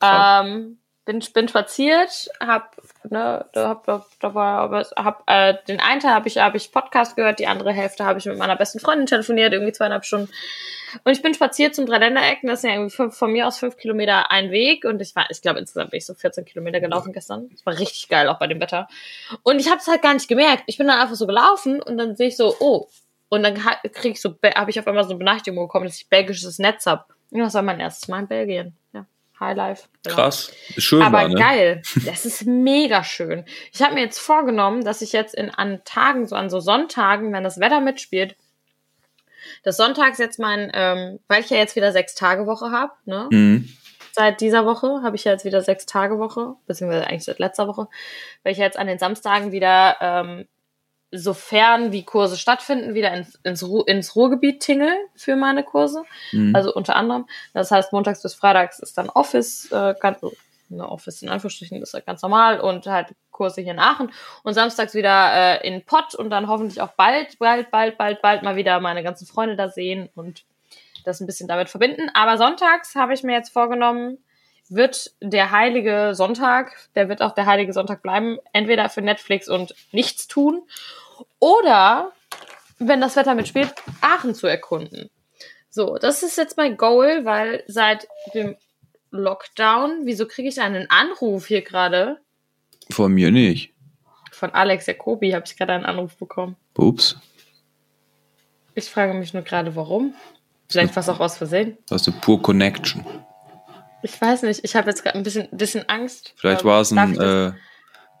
Ähm, 0.00 0.78
bin, 1.04 1.20
bin 1.34 1.48
spaziert, 1.48 2.28
hab, 2.40 2.76
ne, 3.10 3.44
da 3.52 3.68
hab, 3.68 3.84
da, 3.84 4.34
war, 4.34 4.58
aber 4.58 4.86
hab, 4.96 5.22
äh, 5.26 5.54
den 5.68 5.80
einen 5.80 6.00
Teil 6.00 6.12
habe 6.12 6.28
ich, 6.28 6.38
hab 6.38 6.54
ich 6.54 6.72
Podcast 6.72 7.16
gehört, 7.16 7.38
die 7.38 7.46
andere 7.46 7.72
Hälfte 7.72 8.04
habe 8.04 8.18
ich 8.18 8.26
mit 8.26 8.38
meiner 8.38 8.56
besten 8.56 8.80
Freundin 8.80 9.06
telefoniert, 9.06 9.52
irgendwie 9.52 9.72
zweieinhalb 9.72 10.04
Stunden. 10.04 10.30
Und 11.04 11.12
ich 11.12 11.22
bin 11.22 11.32
spaziert 11.32 11.74
zum 11.74 11.86
Dreiländereck, 11.86 12.40
das 12.42 12.60
sind 12.60 12.70
ja 12.70 12.76
irgendwie 12.76 12.94
fünf, 12.94 13.16
von 13.16 13.32
mir 13.32 13.46
aus 13.46 13.58
fünf 13.58 13.76
Kilometer 13.76 14.30
ein 14.30 14.50
Weg 14.50 14.84
und 14.84 15.00
ich 15.00 15.16
war, 15.16 15.26
ich 15.30 15.40
glaube 15.40 15.58
insgesamt 15.58 15.90
bin 15.90 15.98
ich 15.98 16.06
so 16.06 16.14
14 16.14 16.44
Kilometer 16.44 16.80
gelaufen 16.80 17.12
gestern. 17.12 17.48
Das 17.50 17.64
war 17.64 17.78
richtig 17.78 18.08
geil, 18.08 18.28
auch 18.28 18.38
bei 18.38 18.46
dem 18.46 18.60
Wetter. 18.60 18.88
Und 19.42 19.58
ich 19.58 19.68
habe 19.68 19.78
es 19.78 19.86
halt 19.86 20.02
gar 20.02 20.12
nicht 20.12 20.28
gemerkt. 20.28 20.64
Ich 20.66 20.76
bin 20.76 20.86
dann 20.86 21.00
einfach 21.00 21.14
so 21.14 21.26
gelaufen 21.26 21.80
und 21.80 21.96
dann 21.96 22.16
sehe 22.16 22.28
ich 22.28 22.36
so, 22.36 22.54
oh, 22.60 22.88
und 23.30 23.42
dann 23.42 23.54
krieg 23.54 24.12
ich 24.12 24.20
so, 24.20 24.34
habe 24.54 24.70
ich 24.70 24.78
auf 24.78 24.86
einmal 24.86 25.04
so 25.04 25.10
eine 25.10 25.18
Benachrichtigung 25.18 25.64
bekommen, 25.64 25.86
dass 25.86 25.96
ich 25.96 26.08
belgisches 26.08 26.58
Netz 26.58 26.84
hab. 26.84 27.14
Und 27.30 27.40
das 27.40 27.54
war 27.54 27.62
mein 27.62 27.80
erstes 27.80 28.06
Mal 28.08 28.20
in 28.20 28.28
Belgien. 28.28 28.76
Ja, 28.92 29.06
High 29.42 29.56
Life. 29.56 29.88
Genau. 30.02 30.16
Krass. 30.16 30.52
Schön 30.78 31.02
Aber 31.02 31.18
war, 31.18 31.28
ne? 31.28 31.34
geil. 31.34 31.82
Das 32.06 32.24
ist 32.24 32.46
mega 32.46 33.04
schön. 33.04 33.44
Ich 33.72 33.82
habe 33.82 33.94
mir 33.94 34.00
jetzt 34.00 34.18
vorgenommen, 34.18 34.84
dass 34.84 35.02
ich 35.02 35.12
jetzt 35.12 35.34
in 35.34 35.50
an 35.50 35.82
Tagen, 35.84 36.26
so 36.26 36.36
an 36.36 36.50
so 36.50 36.60
Sonntagen, 36.60 37.32
wenn 37.32 37.44
das 37.44 37.60
Wetter 37.60 37.80
mitspielt, 37.80 38.36
dass 39.62 39.76
sonntags 39.76 40.18
jetzt 40.18 40.38
mein, 40.38 40.70
ähm, 40.74 41.18
weil 41.28 41.42
ich 41.42 41.50
ja 41.50 41.56
jetzt 41.56 41.76
wieder 41.76 41.92
sechs 41.92 42.14
Tage 42.14 42.46
Woche 42.46 42.70
habe, 42.70 42.92
ne? 43.04 43.28
Mhm. 43.30 43.68
Seit 44.14 44.42
dieser 44.42 44.66
Woche 44.66 45.02
habe 45.02 45.16
ich 45.16 45.24
ja 45.24 45.32
jetzt 45.32 45.46
wieder 45.46 45.62
sechs 45.62 45.86
Tage 45.86 46.18
Woche, 46.18 46.54
beziehungsweise 46.66 47.06
eigentlich 47.06 47.24
seit 47.24 47.38
letzter 47.38 47.66
Woche, 47.66 47.88
weil 48.42 48.52
ich 48.52 48.58
jetzt 48.58 48.78
an 48.78 48.86
den 48.86 48.98
Samstagen 48.98 49.52
wieder, 49.52 49.96
ähm, 50.00 50.48
sofern 51.12 51.90
die 51.90 52.04
Kurse 52.04 52.38
stattfinden, 52.38 52.94
wieder 52.94 53.12
ins, 53.12 53.38
ins, 53.44 53.62
Ru 53.62 53.82
ins 53.82 54.16
Ruhrgebiet 54.16 54.60
tingeln 54.60 54.96
für 55.14 55.36
meine 55.36 55.62
Kurse. 55.62 56.04
Mhm. 56.32 56.56
Also 56.56 56.74
unter 56.74 56.96
anderem. 56.96 57.26
Das 57.52 57.70
heißt, 57.70 57.92
montags 57.92 58.22
bis 58.22 58.34
freitags 58.34 58.78
ist 58.78 58.96
dann 58.96 59.10
Office, 59.10 59.70
äh, 59.70 59.94
ganz, 60.00 60.20
ne, 60.70 60.88
Office 60.88 61.22
in 61.22 61.28
Anführungsstrichen 61.28 61.82
ist 61.82 61.92
halt 61.92 62.06
ganz 62.06 62.22
normal 62.22 62.60
und 62.60 62.86
halt 62.86 63.08
Kurse 63.30 63.60
hier 63.60 63.72
in 63.72 63.78
Aachen. 63.78 64.10
Und 64.42 64.54
samstags 64.54 64.94
wieder 64.94 65.60
äh, 65.62 65.68
in 65.68 65.84
Pott 65.84 66.14
und 66.14 66.30
dann 66.30 66.48
hoffentlich 66.48 66.80
auch 66.80 66.92
bald, 66.92 67.38
bald, 67.38 67.70
bald, 67.70 67.98
bald, 67.98 68.22
bald 68.22 68.42
mal 68.42 68.56
wieder 68.56 68.80
meine 68.80 69.02
ganzen 69.02 69.26
Freunde 69.26 69.54
da 69.54 69.68
sehen 69.68 70.08
und 70.14 70.44
das 71.04 71.20
ein 71.20 71.26
bisschen 71.26 71.48
damit 71.48 71.68
verbinden. 71.68 72.10
Aber 72.14 72.38
sonntags 72.38 72.94
habe 72.94 73.12
ich 73.12 73.22
mir 73.22 73.34
jetzt 73.34 73.52
vorgenommen, 73.52 74.18
wird 74.70 75.12
der 75.20 75.50
heilige 75.50 76.14
Sonntag, 76.14 76.72
der 76.94 77.10
wird 77.10 77.20
auch 77.20 77.32
der 77.32 77.44
heilige 77.44 77.74
Sonntag 77.74 78.02
bleiben, 78.02 78.38
entweder 78.54 78.88
für 78.88 79.02
Netflix 79.02 79.48
und 79.48 79.74
nichts 79.90 80.28
tun 80.28 80.62
oder 81.42 82.12
wenn 82.78 83.00
das 83.00 83.16
Wetter 83.16 83.34
mitspielt, 83.34 83.74
Aachen 84.00 84.32
zu 84.34 84.46
erkunden. 84.46 85.10
So, 85.70 85.98
das 85.98 86.22
ist 86.22 86.36
jetzt 86.38 86.56
mein 86.56 86.76
Goal, 86.76 87.24
weil 87.24 87.64
seit 87.66 88.06
dem 88.32 88.56
Lockdown, 89.10 90.02
wieso 90.04 90.26
kriege 90.28 90.48
ich 90.48 90.60
einen 90.60 90.88
Anruf 90.88 91.46
hier 91.46 91.62
gerade? 91.62 92.18
Von 92.90 93.12
mir 93.12 93.32
nicht. 93.32 93.72
Von 94.30 94.50
Alex 94.50 94.86
Jacobi 94.86 95.32
habe 95.32 95.44
ich 95.46 95.56
gerade 95.56 95.72
einen 95.72 95.84
Anruf 95.84 96.16
bekommen. 96.16 96.56
Ups. 96.78 97.16
Ich 98.74 98.88
frage 98.88 99.12
mich 99.14 99.34
nur 99.34 99.42
gerade, 99.42 99.74
warum. 99.74 100.14
Vielleicht 100.68 100.94
war 100.94 101.02
es 101.02 101.08
auch 101.08 101.20
aus 101.20 101.36
Versehen. 101.36 101.76
Das 101.88 102.02
ist 102.02 102.08
eine 102.08 102.20
pure 102.20 102.40
Connection. 102.40 103.04
Ich 104.02 104.20
weiß 104.20 104.42
nicht, 104.42 104.64
ich 104.64 104.76
habe 104.76 104.88
jetzt 104.90 105.02
gerade 105.02 105.18
ein 105.18 105.24
bisschen, 105.24 105.48
bisschen 105.50 105.88
Angst. 105.88 106.34
Vielleicht 106.36 106.62
Ähm, 106.62 106.66
war 106.68 106.80
es 106.80 106.92
ein, 106.92 107.14
das, 107.14 107.52
äh, 107.52 107.52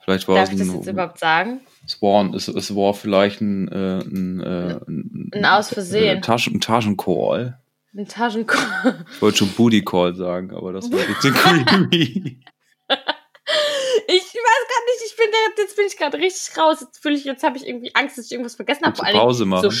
vielleicht 0.04 0.28
war 0.28 0.36
darf 0.36 0.48
es 0.48 0.52
ich 0.54 0.58
das 0.58 0.74
jetzt 0.74 0.86
ein, 0.88 0.94
überhaupt 0.94 1.18
sagen? 1.18 1.60
es 1.86 2.00
war, 2.02 2.22
ein- 2.24 2.34
es, 2.34 2.48
es 2.48 2.74
war 2.74 2.94
vielleicht 2.94 3.40
ein, 3.40 3.68
äh, 3.68 3.98
ein, 4.04 4.40
äh, 4.40 4.78
ein, 4.88 5.30
Ein 5.34 5.44
Aus 5.46 5.70
Versehen. 5.72 6.18
Äh, 6.18 6.20
Taschen, 6.20 6.54
ein 6.56 6.60
Taschencall. 6.60 7.58
Ein 7.94 8.08
Taschenkorb. 8.08 9.04
Ich 9.14 9.20
wollte 9.22 9.38
schon 9.38 9.48
Booty 9.50 9.82
Call 9.84 10.14
sagen, 10.14 10.50
aber 10.54 10.72
das 10.72 10.90
war 10.90 10.98
ein 11.00 11.06
bisschen 11.14 11.34
creepy. 11.34 12.40
Ich 14.08 14.22
weiß 14.22 14.68
gar 14.68 14.84
nicht, 14.84 15.02
ich 15.06 15.16
bin 15.16 15.26
da, 15.30 15.62
jetzt 15.62 15.76
bin 15.76 15.86
ich 15.86 15.96
gerade 15.96 16.18
richtig 16.18 16.56
raus. 16.56 16.78
Jetzt 16.80 17.02
fühle 17.02 17.14
ich, 17.16 17.24
jetzt 17.24 17.42
habe 17.42 17.56
ich 17.56 17.66
irgendwie 17.66 17.94
Angst, 17.94 18.16
dass 18.18 18.26
ich 18.26 18.32
irgendwas 18.32 18.54
vergessen 18.56 18.84
habe. 18.84 18.96
Willst 18.98 19.12
du 19.12 19.18
Pause 19.18 19.44
machen? 19.44 19.70
So, 19.70 19.76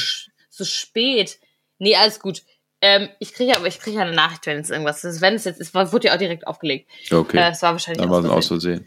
so 0.50 0.64
spät. 0.64 1.38
Nee, 1.78 1.96
alles 1.96 2.20
gut. 2.20 2.42
Ähm, 2.80 3.08
ich 3.20 3.32
kriege 3.32 3.56
aber 3.56 3.66
ich 3.66 3.78
kriege 3.78 3.96
ja 3.96 4.02
eine 4.02 4.14
Nachricht, 4.14 4.46
wenn 4.46 4.58
es 4.58 4.70
irgendwas 4.70 5.04
ist. 5.04 5.20
Wenn 5.20 5.34
es 5.34 5.44
jetzt 5.44 5.60
ist, 5.60 5.74
wurde 5.74 6.08
ja 6.08 6.14
auch 6.14 6.18
direkt 6.18 6.46
aufgelegt. 6.46 6.90
Okay, 7.10 7.38
Äh, 7.38 7.50
es 7.50 7.62
war 7.62 7.72
wahrscheinlich 7.72 8.00
dann 8.02 8.10
war 8.10 8.18
es 8.20 8.24
ein 8.24 8.30
aus 8.30 8.36
Aus 8.38 8.48
Versehen. 8.48 8.86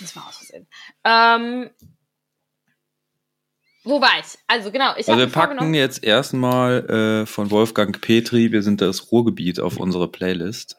Das 0.00 0.14
war 0.16 0.28
aus 0.28 0.36
Versehen. 0.36 0.66
Ähm, 1.04 1.70
wo 3.84 4.00
war 4.00 4.18
ich? 4.20 4.38
Also 4.46 4.70
genau, 4.70 4.92
ich 4.96 5.08
Also 5.08 5.18
wir 5.18 5.28
packen 5.28 5.72
jetzt 5.72 6.04
erstmal 6.04 7.22
äh, 7.22 7.26
von 7.26 7.50
Wolfgang 7.50 8.00
Petri, 8.00 8.52
wir 8.52 8.62
sind 8.62 8.80
das 8.80 9.10
Ruhrgebiet 9.10 9.60
auf 9.60 9.78
unsere 9.78 10.08
Playlist. 10.08 10.76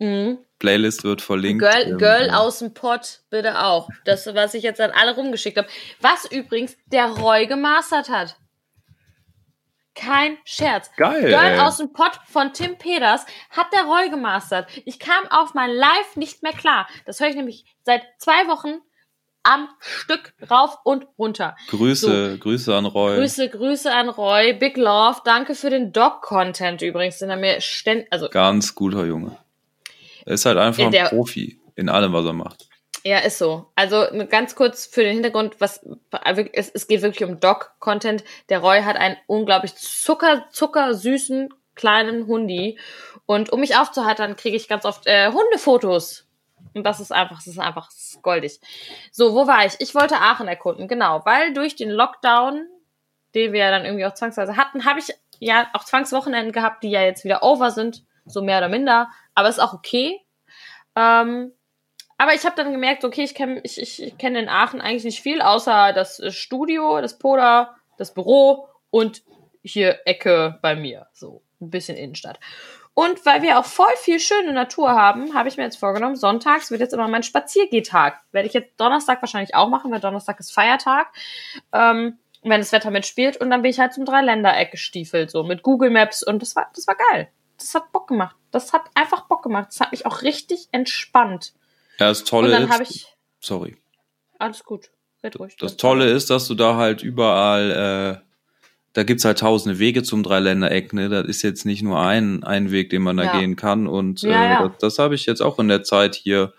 Mhm. 0.00 0.38
Playlist 0.58 1.04
wird 1.04 1.22
verlinkt. 1.22 1.62
Girl, 1.62 1.96
Girl 1.96 2.28
äh, 2.28 2.32
aus 2.32 2.58
dem 2.58 2.74
Pott, 2.74 3.20
bitte 3.30 3.62
auch. 3.64 3.88
Das, 4.04 4.26
was 4.34 4.54
ich 4.54 4.62
jetzt 4.62 4.80
an 4.80 4.90
alle 4.90 5.14
rumgeschickt 5.14 5.58
habe. 5.58 5.68
Was 6.00 6.30
übrigens 6.30 6.76
der 6.86 7.06
Roy 7.06 7.46
gemastert 7.46 8.08
hat. 8.08 8.36
Kein 10.00 10.38
Scherz. 10.44 10.90
Geil. 10.96 11.28
Girl 11.28 11.60
aus 11.60 11.76
dem 11.76 11.92
Pott 11.92 12.18
von 12.26 12.54
Tim 12.54 12.78
Peters 12.78 13.26
hat 13.50 13.66
der 13.74 13.82
Roy 13.82 14.08
gemastert. 14.08 14.66
Ich 14.86 14.98
kam 14.98 15.26
auf 15.28 15.52
mein 15.52 15.70
Live 15.70 16.16
nicht 16.16 16.42
mehr 16.42 16.52
klar. 16.52 16.88
Das 17.04 17.20
höre 17.20 17.28
ich 17.28 17.36
nämlich 17.36 17.66
seit 17.82 18.02
zwei 18.16 18.48
Wochen 18.48 18.80
am 19.42 19.68
Stück 19.78 20.32
rauf 20.50 20.78
und 20.84 21.06
runter. 21.18 21.54
Grüße, 21.68 22.38
Grüße 22.38 22.74
an 22.74 22.86
Roy. 22.86 23.16
Grüße, 23.16 23.50
Grüße 23.50 23.92
an 23.92 24.08
Roy. 24.08 24.54
Big 24.54 24.78
Love. 24.78 25.20
Danke 25.26 25.54
für 25.54 25.68
den 25.68 25.92
Doc-Content 25.92 26.80
übrigens, 26.80 27.18
den 27.18 27.28
er 27.28 27.36
mir 27.36 27.60
ständig, 27.60 28.08
also 28.10 28.30
Ganz 28.30 28.74
guter 28.74 29.04
Junge. 29.04 29.36
Er 30.24 30.32
ist 30.32 30.46
halt 30.46 30.56
einfach 30.56 30.82
ein 30.82 31.08
Profi 31.08 31.60
in 31.76 31.90
allem, 31.90 32.14
was 32.14 32.24
er 32.24 32.32
macht. 32.32 32.69
Ja, 33.02 33.18
ist 33.18 33.38
so. 33.38 33.66
Also 33.74 34.06
ganz 34.28 34.54
kurz 34.54 34.86
für 34.86 35.02
den 35.02 35.14
Hintergrund, 35.14 35.60
was 35.60 35.80
es, 36.52 36.68
es 36.68 36.86
geht 36.86 37.02
wirklich 37.02 37.28
um 37.28 37.40
Doc-Content. 37.40 38.24
Der 38.48 38.58
Roy 38.60 38.82
hat 38.82 38.96
einen 38.96 39.16
unglaublich 39.26 39.74
zucker, 39.74 40.46
zuckersüßen 40.50 41.48
kleinen 41.74 42.26
Hundi. 42.26 42.78
Und 43.24 43.52
um 43.52 43.60
mich 43.60 43.76
aufzuheitern, 43.76 44.36
kriege 44.36 44.56
ich 44.56 44.68
ganz 44.68 44.84
oft 44.84 45.06
äh, 45.06 45.32
Hundefotos. 45.32 46.26
Und 46.74 46.84
das 46.84 47.00
ist 47.00 47.10
einfach, 47.10 47.36
das 47.36 47.46
ist 47.46 47.58
einfach 47.58 47.86
das 47.86 47.96
ist 47.96 48.22
goldig. 48.22 48.60
So, 49.10 49.34
wo 49.34 49.46
war 49.46 49.64
ich? 49.64 49.74
Ich 49.78 49.94
wollte 49.94 50.16
Aachen 50.16 50.46
erkunden, 50.46 50.88
genau, 50.88 51.22
weil 51.24 51.54
durch 51.54 51.74
den 51.74 51.90
Lockdown, 51.90 52.66
den 53.34 53.52
wir 53.52 53.60
ja 53.60 53.70
dann 53.70 53.84
irgendwie 53.84 54.04
auch 54.04 54.14
zwangsweise 54.14 54.56
hatten, 54.56 54.84
habe 54.84 55.00
ich 55.00 55.14
ja 55.38 55.68
auch 55.72 55.84
Zwangswochenenden 55.84 56.52
gehabt, 56.52 56.82
die 56.82 56.90
ja 56.90 57.02
jetzt 57.02 57.24
wieder 57.24 57.42
over 57.42 57.70
sind, 57.70 58.04
so 58.26 58.42
mehr 58.42 58.58
oder 58.58 58.68
minder. 58.68 59.08
Aber 59.34 59.48
ist 59.48 59.58
auch 59.58 59.72
okay. 59.72 60.20
Ähm, 60.94 61.52
aber 62.20 62.34
ich 62.34 62.44
habe 62.44 62.54
dann 62.54 62.70
gemerkt, 62.70 63.02
okay, 63.02 63.22
ich 63.22 63.34
kenne 63.34 63.62
ich, 63.64 63.80
ich, 63.80 64.18
kenn 64.18 64.36
in 64.36 64.50
Aachen 64.50 64.82
eigentlich 64.82 65.04
nicht 65.04 65.22
viel, 65.22 65.40
außer 65.40 65.94
das 65.94 66.20
äh, 66.20 66.30
Studio, 66.30 67.00
das 67.00 67.18
Poda, 67.18 67.74
das 67.96 68.12
Büro 68.12 68.68
und 68.90 69.22
hier 69.62 70.00
Ecke 70.04 70.58
bei 70.60 70.76
mir. 70.76 71.06
So 71.14 71.42
ein 71.62 71.70
bisschen 71.70 71.96
Innenstadt. 71.96 72.38
Und 72.92 73.24
weil 73.24 73.40
wir 73.40 73.58
auch 73.58 73.64
voll 73.64 73.96
viel 73.96 74.20
schöne 74.20 74.52
Natur 74.52 74.90
haben, 74.90 75.32
habe 75.32 75.48
ich 75.48 75.56
mir 75.56 75.62
jetzt 75.62 75.78
vorgenommen, 75.78 76.14
sonntags 76.14 76.70
wird 76.70 76.82
jetzt 76.82 76.92
immer 76.92 77.08
mein 77.08 77.22
Spaziergehtag. 77.22 78.20
Werde 78.32 78.48
ich 78.48 78.52
jetzt 78.52 78.78
Donnerstag 78.78 79.22
wahrscheinlich 79.22 79.54
auch 79.54 79.70
machen, 79.70 79.90
weil 79.90 80.00
Donnerstag 80.00 80.38
ist 80.40 80.52
Feiertag. 80.52 81.06
Ähm, 81.72 82.18
wenn 82.42 82.60
das 82.60 82.72
Wetter 82.72 82.90
mitspielt. 82.90 83.38
Und 83.38 83.48
dann 83.48 83.62
bin 83.62 83.70
ich 83.70 83.80
halt 83.80 83.94
zum 83.94 84.04
Dreiländereck 84.04 84.70
gestiefelt, 84.70 85.30
so 85.30 85.42
mit 85.42 85.62
Google 85.62 85.88
Maps. 85.88 86.22
Und 86.22 86.42
das 86.42 86.54
war, 86.54 86.70
das 86.74 86.86
war 86.86 86.96
geil. 87.12 87.28
Das 87.56 87.74
hat 87.74 87.92
Bock 87.92 88.08
gemacht. 88.08 88.36
Das 88.50 88.74
hat 88.74 88.82
einfach 88.94 89.26
Bock 89.26 89.42
gemacht. 89.42 89.68
Das 89.70 89.80
hat 89.80 89.92
mich 89.92 90.04
auch 90.04 90.20
richtig 90.20 90.68
entspannt. 90.70 91.54
Ja, 92.00 92.08
das 92.08 92.24
Tolle 92.24 92.46
Und 92.46 92.52
dann 92.54 92.62
ist, 92.64 92.70
habe 92.70 92.82
ich. 92.84 93.06
sorry. 93.40 93.76
Alles 94.38 94.64
gut. 94.64 94.90
Red 95.22 95.38
ruhig. 95.38 95.54
Das 95.58 95.76
Tolle 95.76 96.10
ist, 96.10 96.30
dass 96.30 96.48
du 96.48 96.54
da 96.54 96.76
halt 96.76 97.02
überall, 97.02 98.22
äh, 98.22 98.26
da 98.94 99.02
gibt's 99.02 99.24
halt 99.26 99.38
tausende 99.40 99.78
Wege 99.78 100.02
zum 100.02 100.22
Dreiländereck, 100.22 100.94
ne? 100.94 101.10
Das 101.10 101.26
ist 101.26 101.42
jetzt 101.42 101.66
nicht 101.66 101.82
nur 101.82 102.00
ein, 102.00 102.42
ein 102.42 102.70
Weg, 102.72 102.88
den 102.90 103.02
man 103.02 103.18
da 103.18 103.24
Ja. 103.24 103.38
gehen 103.38 103.54
kann. 103.54 103.86
Und 103.86 104.24
äh, 104.24 104.30
ja. 104.30 104.66
das, 104.68 104.78
das 104.78 104.98
habe 104.98 105.14
ich 105.14 105.26
jetzt 105.26 105.42
auch 105.42 105.58
in 105.58 105.68
der 105.68 105.82
Zeit 105.82 106.14
hier 106.14 106.54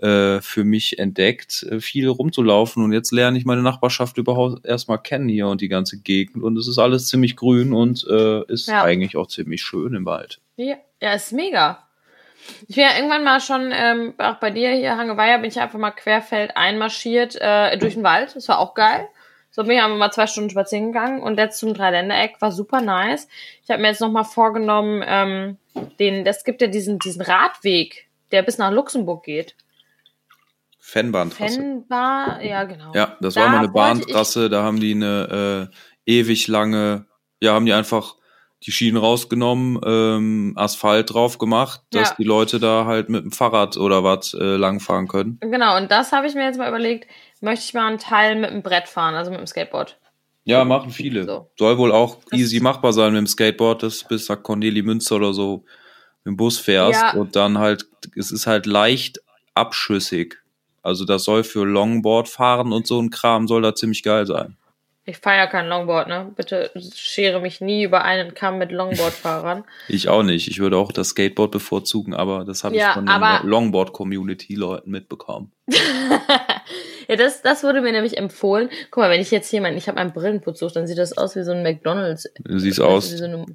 äh, 0.00 0.40
für 0.40 0.62
mich 0.62 1.00
entdeckt, 1.00 1.64
äh, 1.64 1.80
viel 1.80 2.06
rumzulaufen. 2.08 2.84
Und 2.84 2.92
jetzt 2.92 3.10
lerne 3.10 3.36
ich 3.36 3.44
meine 3.44 3.62
Nachbarschaft 3.62 4.16
überhaupt 4.18 4.64
erstmal 4.64 5.02
kennen 5.02 5.28
hier 5.28 5.48
und 5.48 5.60
die 5.60 5.68
ganze 5.68 5.98
Gegend. 5.98 6.44
Und 6.44 6.56
es 6.56 6.68
ist 6.68 6.78
alles 6.78 7.08
ziemlich 7.08 7.34
grün 7.34 7.72
und 7.72 8.06
äh, 8.08 8.44
ist 8.46 8.68
eigentlich 8.70 9.16
auch 9.16 9.26
ziemlich 9.26 9.62
schön 9.62 9.94
im 9.94 10.06
Wald. 10.06 10.40
Ja, 10.56 10.76
ja, 11.02 11.12
ist 11.14 11.32
mega. 11.32 11.88
Ich 12.68 12.76
bin 12.76 12.84
ja 12.84 12.96
irgendwann 12.96 13.24
mal 13.24 13.40
schon, 13.40 13.72
ähm, 13.72 14.14
auch 14.18 14.36
bei 14.36 14.50
dir 14.50 14.70
hier, 14.70 14.96
Hangeweiher, 14.96 15.38
bin 15.38 15.50
ich 15.50 15.60
einfach 15.60 15.78
mal 15.78 15.90
querfeld 15.90 16.56
einmarschiert 16.56 17.36
äh, 17.40 17.76
durch 17.78 17.94
den 17.94 18.02
Wald. 18.02 18.34
Das 18.36 18.48
war 18.48 18.58
auch 18.58 18.74
geil. 18.74 19.08
So 19.50 19.62
bin 19.64 19.72
ich 19.72 19.82
einfach 19.82 19.96
mal 19.96 20.12
zwei 20.12 20.26
Stunden 20.26 20.50
spazieren 20.50 20.92
gegangen 20.92 21.22
und 21.22 21.36
jetzt 21.36 21.58
zum 21.58 21.74
Dreiländereck 21.74 22.40
war 22.40 22.52
super 22.52 22.80
nice. 22.80 23.26
Ich 23.64 23.70
habe 23.70 23.82
mir 23.82 23.88
jetzt 23.88 24.00
nochmal 24.00 24.24
vorgenommen, 24.24 25.02
ähm, 25.04 25.56
den, 25.98 26.24
das 26.24 26.44
gibt 26.44 26.62
ja 26.62 26.68
diesen, 26.68 27.00
diesen 27.00 27.22
Radweg, 27.22 28.08
der 28.30 28.42
bis 28.42 28.58
nach 28.58 28.70
Luxemburg 28.70 29.24
geht. 29.24 29.56
Fennbahntrasse. 30.78 31.56
Fennbar, 31.56 32.42
ja 32.42 32.64
genau. 32.64 32.92
Ja, 32.94 33.16
das 33.20 33.34
Da 33.34 33.42
war 33.42 33.48
mal 33.48 33.58
eine 33.58 33.68
Bahntrasse, 33.68 34.48
da 34.50 34.62
haben 34.62 34.78
die 34.78 34.94
eine 34.94 35.68
äh, 36.06 36.10
ewig 36.10 36.46
lange, 36.46 37.06
ja, 37.40 37.52
haben 37.52 37.66
die 37.66 37.72
einfach 37.72 38.16
die 38.66 38.72
Schienen 38.72 38.98
rausgenommen, 38.98 39.80
ähm, 39.84 40.52
Asphalt 40.56 41.12
drauf 41.14 41.38
gemacht, 41.38 41.80
dass 41.90 42.10
Ja. 42.10 42.14
die 42.18 42.24
Leute 42.24 42.60
da 42.60 42.84
halt 42.84 43.08
mit 43.08 43.24
dem 43.24 43.32
Fahrrad 43.32 43.76
oder 43.78 44.04
was 44.04 44.34
äh, 44.34 44.56
langfahren 44.56 45.08
können. 45.08 45.38
Genau, 45.40 45.76
und 45.78 45.90
das 45.90 46.12
habe 46.12 46.26
ich 46.26 46.34
mir 46.34 46.44
jetzt 46.44 46.58
mal 46.58 46.68
überlegt, 46.68 47.06
möchte 47.40 47.64
ich 47.64 47.74
mal 47.74 47.86
einen 47.86 47.98
Teil 47.98 48.36
mit 48.38 48.50
dem 48.50 48.62
Brett 48.62 48.86
fahren, 48.88 49.14
also 49.14 49.30
mit 49.30 49.40
dem 49.40 49.46
Skateboard. 49.46 49.98
Ja, 50.44 50.64
machen 50.64 50.90
viele. 50.90 51.24
So. 51.24 51.50
Soll 51.58 51.78
wohl 51.78 51.92
auch 51.92 52.18
easy 52.32 52.60
machbar 52.60 52.92
sein 52.92 53.12
mit 53.12 53.18
dem 53.20 53.26
Skateboard, 53.26 53.82
dass 53.82 54.00
du 54.00 54.08
bis 54.08 54.28
nach 54.28 54.42
Corneli 54.42 54.82
Münster 54.82 55.16
oder 55.16 55.32
so 55.32 55.64
mit 56.24 56.32
dem 56.32 56.36
Bus 56.36 56.58
fährst 56.58 57.00
Ja. 57.00 57.12
und 57.12 57.36
dann 57.36 57.58
halt, 57.58 57.86
es 58.16 58.30
ist 58.30 58.46
halt 58.46 58.66
leicht 58.66 59.20
abschüssig. 59.54 60.36
Also 60.82 61.04
das 61.04 61.24
soll 61.24 61.44
für 61.44 61.64
Longboard 61.64 62.28
fahren 62.28 62.72
und 62.72 62.86
so 62.86 63.00
ein 63.00 63.10
Kram 63.10 63.46
soll 63.48 63.62
da 63.62 63.74
ziemlich 63.74 64.02
geil 64.02 64.26
sein. 64.26 64.56
Ich 65.10 65.18
feiere 65.18 65.48
kein 65.48 65.66
Longboard, 65.66 66.06
ne? 66.06 66.30
Bitte 66.36 66.70
schere 66.94 67.40
mich 67.40 67.60
nie 67.60 67.82
über 67.82 68.04
einen 68.04 68.32
Kamm 68.34 68.58
mit 68.58 68.70
Longboardfahrern. 68.70 69.64
Ich 69.88 70.08
auch 70.08 70.22
nicht. 70.22 70.46
Ich 70.48 70.60
würde 70.60 70.76
auch 70.76 70.92
das 70.92 71.08
Skateboard 71.08 71.50
bevorzugen, 71.50 72.14
aber 72.14 72.44
das 72.44 72.62
habe 72.62 72.76
Ja, 72.76 72.88
ich 72.90 72.94
von 72.94 73.06
den 73.06 73.48
Longboard-Community-Leuten 73.50 74.88
mitbekommen. 74.88 75.50
ja, 77.08 77.16
das, 77.16 77.42
das 77.42 77.64
wurde 77.64 77.80
mir 77.80 77.90
nämlich 77.90 78.16
empfohlen. 78.18 78.70
Guck 78.92 79.02
mal, 79.02 79.10
wenn 79.10 79.20
ich 79.20 79.32
jetzt 79.32 79.50
hier 79.50 79.60
mein, 79.60 79.76
ich 79.76 79.88
habe 79.88 79.98
einen 79.98 80.12
Brillenputz 80.12 80.60
suche, 80.60 80.74
dann 80.74 80.86
sieht 80.86 80.98
das 80.98 81.18
aus 81.18 81.34
wie 81.34 81.42
so 81.42 81.50
ein 81.50 81.64
McDonalds. 81.64 82.28
Du 82.44 82.58
siehst 82.60 82.78
Wie 82.78 82.82
aus, 82.82 83.10
so 83.10 83.24
eine 83.24 83.46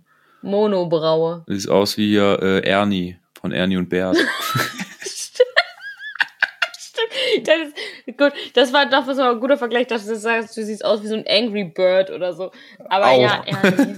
Monobraue. 0.41 1.43
du 1.47 1.53
siehst 1.53 1.69
aus 1.69 1.95
wie 1.97 2.17
äh, 2.17 2.59
Ernie 2.67 3.17
von 3.39 3.53
Ernie 3.53 3.77
und 3.77 3.87
Bert. 3.87 4.17
Das 7.43 7.55
ist, 8.05 8.17
gut, 8.17 8.33
das 8.53 8.73
war 8.73 8.85
doch 8.87 9.07
was 9.07 9.17
war 9.17 9.31
ein 9.31 9.39
guter 9.39 9.57
Vergleich, 9.57 9.87
dass 9.87 10.05
du 10.05 10.15
sagst, 10.15 10.55
du 10.55 10.63
siehst 10.63 10.83
aus 10.85 11.03
wie 11.03 11.07
so 11.07 11.15
ein 11.15 11.25
Angry 11.27 11.63
Bird 11.65 12.09
oder 12.11 12.33
so. 12.33 12.51
Aber 12.89 13.07
Auch. 13.07 13.21
ja, 13.21 13.43
Ernie. 13.45 13.95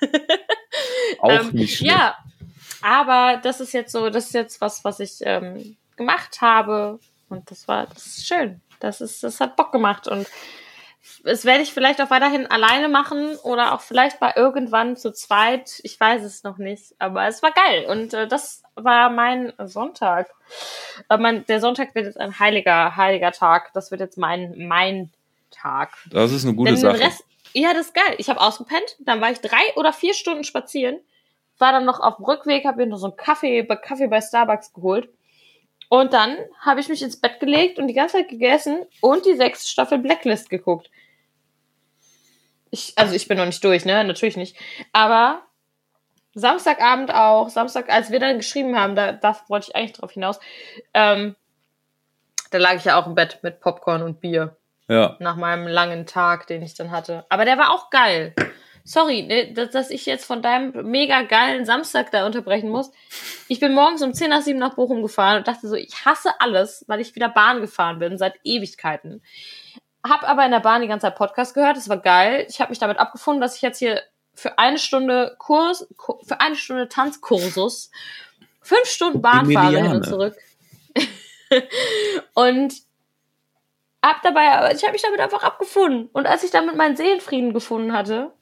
auch 1.20 1.30
Ähm, 1.30 1.50
nicht. 1.52 1.80
Ja, 1.80 2.16
aber 2.82 3.40
das 3.42 3.60
ist 3.60 3.72
jetzt 3.72 3.92
so, 3.92 4.10
das 4.10 4.26
ist 4.26 4.34
jetzt 4.34 4.60
was, 4.60 4.84
was 4.84 5.00
ich 5.00 5.18
ähm, 5.22 5.76
gemacht 5.96 6.40
habe 6.40 6.98
und 7.28 7.50
das 7.50 7.66
war, 7.68 7.86
das 7.86 8.06
ist 8.06 8.26
schön. 8.26 8.60
Das 8.80 9.00
ist, 9.00 9.22
das 9.24 9.40
hat 9.40 9.56
Bock 9.56 9.72
gemacht 9.72 10.06
und 10.06 10.26
das 11.24 11.44
werde 11.44 11.62
ich 11.62 11.72
vielleicht 11.72 12.00
auch 12.00 12.10
weiterhin 12.10 12.46
alleine 12.46 12.88
machen 12.88 13.36
oder 13.42 13.74
auch 13.74 13.80
vielleicht 13.80 14.20
mal 14.20 14.32
irgendwann 14.36 14.96
zu 14.96 15.12
zweit. 15.12 15.80
Ich 15.82 15.98
weiß 15.98 16.22
es 16.22 16.44
noch 16.44 16.58
nicht, 16.58 16.94
aber 16.98 17.26
es 17.26 17.42
war 17.42 17.52
geil 17.52 17.86
und 17.86 18.14
äh, 18.14 18.26
das 18.26 18.62
war 18.74 19.10
mein 19.10 19.52
Sonntag. 19.58 20.30
Äh, 21.08 21.18
mein, 21.18 21.44
der 21.46 21.60
Sonntag 21.60 21.94
wird 21.94 22.06
jetzt 22.06 22.20
ein 22.20 22.38
heiliger, 22.38 22.96
heiliger 22.96 23.32
Tag. 23.32 23.72
Das 23.74 23.90
wird 23.90 24.00
jetzt 24.00 24.18
mein, 24.18 24.54
mein 24.66 25.10
Tag. 25.50 25.90
Das 26.10 26.32
ist 26.32 26.44
eine 26.44 26.54
gute 26.54 26.72
Denn 26.72 26.76
den 26.76 26.80
Sache. 26.80 27.00
Rest, 27.00 27.24
Ja, 27.52 27.72
das 27.72 27.86
ist 27.86 27.94
geil. 27.94 28.14
Ich 28.18 28.28
habe 28.28 28.40
ausgepennt, 28.40 28.96
dann 29.00 29.20
war 29.20 29.30
ich 29.30 29.40
drei 29.40 29.74
oder 29.76 29.92
vier 29.92 30.14
Stunden 30.14 30.44
spazieren, 30.44 30.98
war 31.58 31.72
dann 31.72 31.84
noch 31.84 32.00
auf 32.00 32.16
dem 32.16 32.24
Rückweg, 32.24 32.64
habe 32.64 32.78
mir 32.78 32.86
noch 32.86 32.98
so 32.98 33.06
einen 33.06 33.16
Kaffee, 33.16 33.64
Kaffee 33.64 34.06
bei 34.06 34.20
Starbucks 34.20 34.72
geholt. 34.72 35.08
Und 35.88 36.12
dann 36.12 36.36
habe 36.60 36.80
ich 36.80 36.88
mich 36.88 37.02
ins 37.02 37.18
Bett 37.18 37.40
gelegt 37.40 37.78
und 37.78 37.88
die 37.88 37.94
ganze 37.94 38.18
Zeit 38.18 38.28
gegessen 38.28 38.84
und 39.00 39.24
die 39.24 39.34
sechste 39.34 39.68
Staffel 39.68 39.98
Blacklist 39.98 40.50
geguckt. 40.50 40.90
Ich, 42.70 42.92
also 42.96 43.14
ich 43.14 43.28
bin 43.28 43.38
noch 43.38 43.46
nicht 43.46 43.62
durch, 43.64 43.84
ne? 43.84 44.04
Natürlich 44.04 44.36
nicht. 44.36 44.56
Aber 44.92 45.42
Samstagabend 46.34 47.12
auch, 47.12 47.48
Samstag, 47.48 47.90
als 47.90 48.10
wir 48.10 48.20
dann 48.20 48.36
geschrieben 48.36 48.78
haben, 48.78 48.94
da, 48.94 49.12
da 49.12 49.36
wollte 49.48 49.68
ich 49.68 49.76
eigentlich 49.76 49.92
drauf 49.92 50.12
hinaus, 50.12 50.38
ähm, 50.94 51.34
da 52.50 52.58
lag 52.58 52.74
ich 52.74 52.84
ja 52.84 53.00
auch 53.00 53.06
im 53.06 53.14
Bett 53.14 53.40
mit 53.42 53.60
Popcorn 53.60 54.02
und 54.02 54.20
Bier. 54.20 54.56
Ja. 54.88 55.16
Nach 55.20 55.36
meinem 55.36 55.66
langen 55.66 56.06
Tag, 56.06 56.46
den 56.46 56.62
ich 56.62 56.74
dann 56.74 56.90
hatte. 56.90 57.26
Aber 57.28 57.44
der 57.44 57.58
war 57.58 57.72
auch 57.72 57.90
geil. 57.90 58.34
Sorry, 58.84 59.22
ne, 59.22 59.52
dass, 59.52 59.68
dass 59.70 59.90
ich 59.90 60.06
jetzt 60.06 60.24
von 60.24 60.40
deinem 60.40 60.90
mega 60.90 61.20
geilen 61.20 61.66
Samstag 61.66 62.10
da 62.10 62.24
unterbrechen 62.24 62.70
muss. 62.70 62.90
Ich 63.48 63.60
bin 63.60 63.74
morgens 63.74 64.02
um 64.02 64.14
10 64.14 64.30
nach 64.30 64.40
7 64.40 64.58
nach 64.58 64.76
Bochum 64.76 65.02
gefahren 65.02 65.36
und 65.36 65.48
dachte 65.48 65.68
so, 65.68 65.74
ich 65.74 66.06
hasse 66.06 66.30
alles, 66.38 66.86
weil 66.88 67.00
ich 67.00 67.14
wieder 67.14 67.28
Bahn 67.28 67.60
gefahren 67.60 67.98
bin, 67.98 68.16
seit 68.16 68.36
Ewigkeiten. 68.44 69.22
Hab 70.06 70.28
aber 70.28 70.44
in 70.44 70.50
der 70.50 70.60
Bahn 70.60 70.82
die 70.82 70.88
ganze 70.88 71.06
Zeit 71.06 71.16
Podcast 71.16 71.54
gehört, 71.54 71.76
das 71.76 71.88
war 71.88 71.98
geil. 71.98 72.46
Ich 72.48 72.60
habe 72.60 72.70
mich 72.70 72.78
damit 72.78 72.98
abgefunden, 72.98 73.40
dass 73.40 73.56
ich 73.56 73.62
jetzt 73.62 73.78
hier 73.78 74.02
für 74.34 74.58
eine 74.58 74.78
Stunde 74.78 75.34
Kurs, 75.38 75.88
für 76.26 76.40
eine 76.40 76.54
Stunde 76.54 76.88
Tanzkursus, 76.88 77.90
fünf 78.60 78.86
Stunden 78.86 79.20
Bahn 79.20 79.50
fahre 79.50 79.82
hin 79.82 79.90
und 79.90 80.04
zurück. 80.04 80.36
und 82.34 82.74
hab 84.04 84.22
dabei, 84.22 84.72
ich 84.74 84.82
habe 84.84 84.92
mich 84.92 85.02
damit 85.02 85.20
einfach 85.20 85.42
abgefunden. 85.42 86.08
Und 86.12 86.26
als 86.26 86.44
ich 86.44 86.50
damit 86.50 86.76
meinen 86.76 86.96
Seelenfrieden 86.96 87.52
gefunden 87.52 87.92
hatte, 87.92 88.32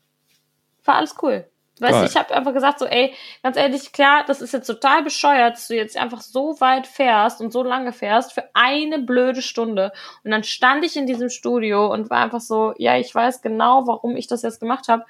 war 0.84 0.96
alles 0.96 1.14
cool. 1.22 1.48
Weißt 1.78 2.00
du, 2.00 2.04
ich 2.06 2.16
habe 2.16 2.34
einfach 2.34 2.54
gesagt 2.54 2.78
so, 2.78 2.86
ey, 2.86 3.12
ganz 3.42 3.58
ehrlich, 3.58 3.92
klar, 3.92 4.24
das 4.26 4.40
ist 4.40 4.52
jetzt 4.52 4.66
total 4.66 5.02
bescheuert, 5.02 5.54
dass 5.56 5.68
du 5.68 5.76
jetzt 5.76 5.96
einfach 5.98 6.22
so 6.22 6.58
weit 6.60 6.86
fährst 6.86 7.42
und 7.42 7.52
so 7.52 7.62
lange 7.62 7.92
fährst 7.92 8.32
für 8.32 8.44
eine 8.54 8.98
blöde 8.98 9.42
Stunde. 9.42 9.92
Und 10.24 10.30
dann 10.30 10.42
stand 10.42 10.84
ich 10.86 10.96
in 10.96 11.06
diesem 11.06 11.28
Studio 11.28 11.92
und 11.92 12.08
war 12.08 12.22
einfach 12.22 12.40
so, 12.40 12.72
ja, 12.78 12.96
ich 12.96 13.14
weiß 13.14 13.42
genau, 13.42 13.86
warum 13.86 14.16
ich 14.16 14.26
das 14.26 14.40
jetzt 14.40 14.60
gemacht 14.60 14.88
habe. 14.88 15.04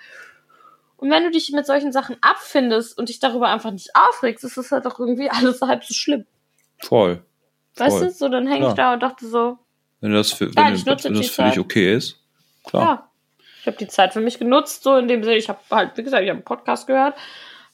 Und 0.97 1.11
wenn 1.11 1.23
du 1.23 1.31
dich 1.31 1.53
mit 1.53 1.67
solchen 1.67 1.93
Sachen 1.93 2.17
abfindest 2.21 2.99
und 2.99 3.11
dich 3.11 3.21
darüber 3.21 3.49
einfach 3.49 3.71
nicht 3.71 3.91
aufregst, 3.95 4.43
ist 4.43 4.57
das 4.57 4.73
halt 4.73 4.87
auch 4.87 4.99
irgendwie 4.99 5.31
alles 5.31 5.61
halb 5.62 5.85
so 5.85 5.95
schlimm. 5.95 6.27
Voll. 6.79 7.23
Weißt 7.77 8.03
du, 8.03 8.11
so 8.11 8.29
dann 8.29 8.49
hänge 8.49 8.64
ja. 8.64 8.69
ich 8.71 8.75
da 8.75 8.95
und 8.95 9.03
dachte 9.03 9.27
so. 9.29 9.59
Wenn 10.01 10.12
das 10.12 10.33
für, 10.33 10.47
wenn, 10.47 10.75
ja, 10.75 10.87
wenn 10.87 11.14
das 11.14 11.31
für 11.31 11.43
dich 11.45 11.59
okay 11.61 11.95
ist, 11.95 12.19
klar. 12.64 12.83
Ja. 12.83 13.11
Ich 13.67 13.69
habe 13.69 13.79
die 13.79 13.89
Zeit 13.89 14.12
für 14.12 14.21
mich 14.21 14.39
genutzt, 14.39 14.85
so 14.85 14.95
in 14.95 15.09
dem 15.09 15.25
Sinne, 15.25 15.35
ich 15.37 15.49
habe 15.49 15.59
halt, 15.73 15.97
wie 15.97 16.05
gesagt, 16.05 16.23
ich 16.23 16.29
habe 16.29 16.37
einen 16.37 16.45
Podcast 16.45 16.87
gehört, 16.87 17.17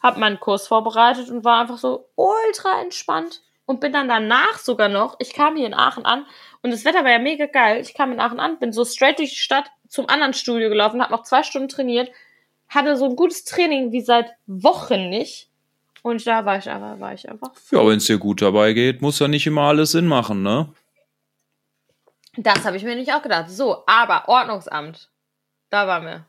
habe 0.03 0.21
meinen 0.21 0.41
Kurs 0.41 0.67
vorbereitet 0.67 1.29
und 1.29 1.45
war 1.45 1.61
einfach 1.61 1.77
so 1.77 2.09
ultra 2.15 2.81
entspannt 2.81 3.43
und 3.67 3.81
bin 3.81 3.93
dann 3.93 4.09
danach 4.09 4.57
sogar 4.57 4.89
noch, 4.89 5.17
ich 5.19 5.35
kam 5.35 5.55
hier 5.55 5.67
in 5.67 5.75
Aachen 5.75 6.07
an 6.07 6.25
und 6.63 6.71
das 6.71 6.87
Wetter 6.87 7.05
war 7.05 7.11
ja 7.11 7.19
mega 7.19 7.45
geil. 7.45 7.83
Ich 7.83 7.93
kam 7.93 8.11
in 8.11 8.21
Aachen 8.21 8.41
an, 8.41 8.59
bin 8.59 8.73
so 8.73 8.87
straight 8.87 9.19
durch 9.19 9.33
die 9.33 9.37
Stadt 9.37 9.67
zum 9.87 10.09
anderen 10.09 10.33
Studio 10.33 10.71
gelaufen, 10.71 11.03
habe 11.03 11.13
noch 11.13 11.25
zwei 11.25 11.43
Stunden 11.43 11.69
trainiert, 11.69 12.11
hatte 12.71 12.97
so 12.97 13.05
ein 13.05 13.15
gutes 13.15 13.45
Training 13.45 13.93
wie 13.93 14.01
seit 14.01 14.33
Wochen 14.47 15.11
nicht. 15.11 15.51
Und 16.01 16.27
da 16.27 16.47
war 16.47 16.57
ich 16.57 16.71
aber, 16.71 17.01
war 17.01 17.13
ich 17.13 17.29
einfach. 17.29 17.51
Ja, 17.71 17.87
wenn 17.87 17.99
es 17.99 18.07
dir 18.07 18.17
gut 18.17 18.41
dabei 18.41 18.73
geht, 18.73 19.03
muss 19.03 19.19
ja 19.19 19.29
nicht 19.29 19.47
immer 19.47 19.65
alles 19.65 19.91
Sinn 19.91 20.07
machen, 20.07 20.43
ne? 20.43 20.71
Das 22.39 22.65
habe 22.65 22.79
ich 22.79 22.83
mir 22.83 22.97
nicht 22.97 23.13
auch 23.13 23.21
gedacht. 23.21 23.51
So, 23.51 23.85
aber 23.87 24.27
Ordnungsamt. 24.27 25.12
Da 25.73 25.87
waren 25.87 26.05
wir. 26.05 26.27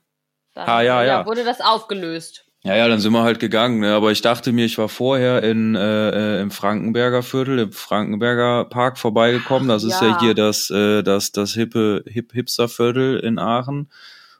Da 0.53 0.63
ah, 0.63 0.81
ja, 0.81 1.03
ja. 1.03 1.25
wurde 1.25 1.43
das 1.43 1.59
aufgelöst. 1.59 2.45
Ja, 2.63 2.77
ja, 2.77 2.87
dann 2.87 3.01
sind 3.01 3.11
wir 3.11 3.23
halt 3.23 3.41
gegangen. 3.41 3.81
Ne? 3.81 3.93
Aber 3.93 4.09
ich 4.13 4.21
dachte 4.21 4.53
mir, 4.53 4.63
ich 4.63 4.77
war 4.77 4.87
vorher 4.87 5.43
in, 5.43 5.75
äh, 5.75 6.37
äh 6.37 6.41
im 6.41 6.49
Frankenberger 6.49 7.23
Viertel, 7.23 7.59
im 7.59 7.73
Frankenberger 7.73 8.63
Park 8.63 8.97
vorbeigekommen. 8.97 9.67
Das 9.67 9.83
ist 9.83 9.99
ja, 9.99 10.11
ja 10.11 10.19
hier 10.21 10.33
das, 10.33 10.69
äh, 10.69 11.03
das, 11.03 11.33
das 11.33 11.55
hippe 11.55 12.05
Hip 12.07 12.31
Hipster 12.31 12.69
Viertel 12.69 13.19
in 13.19 13.37
Aachen. 13.37 13.91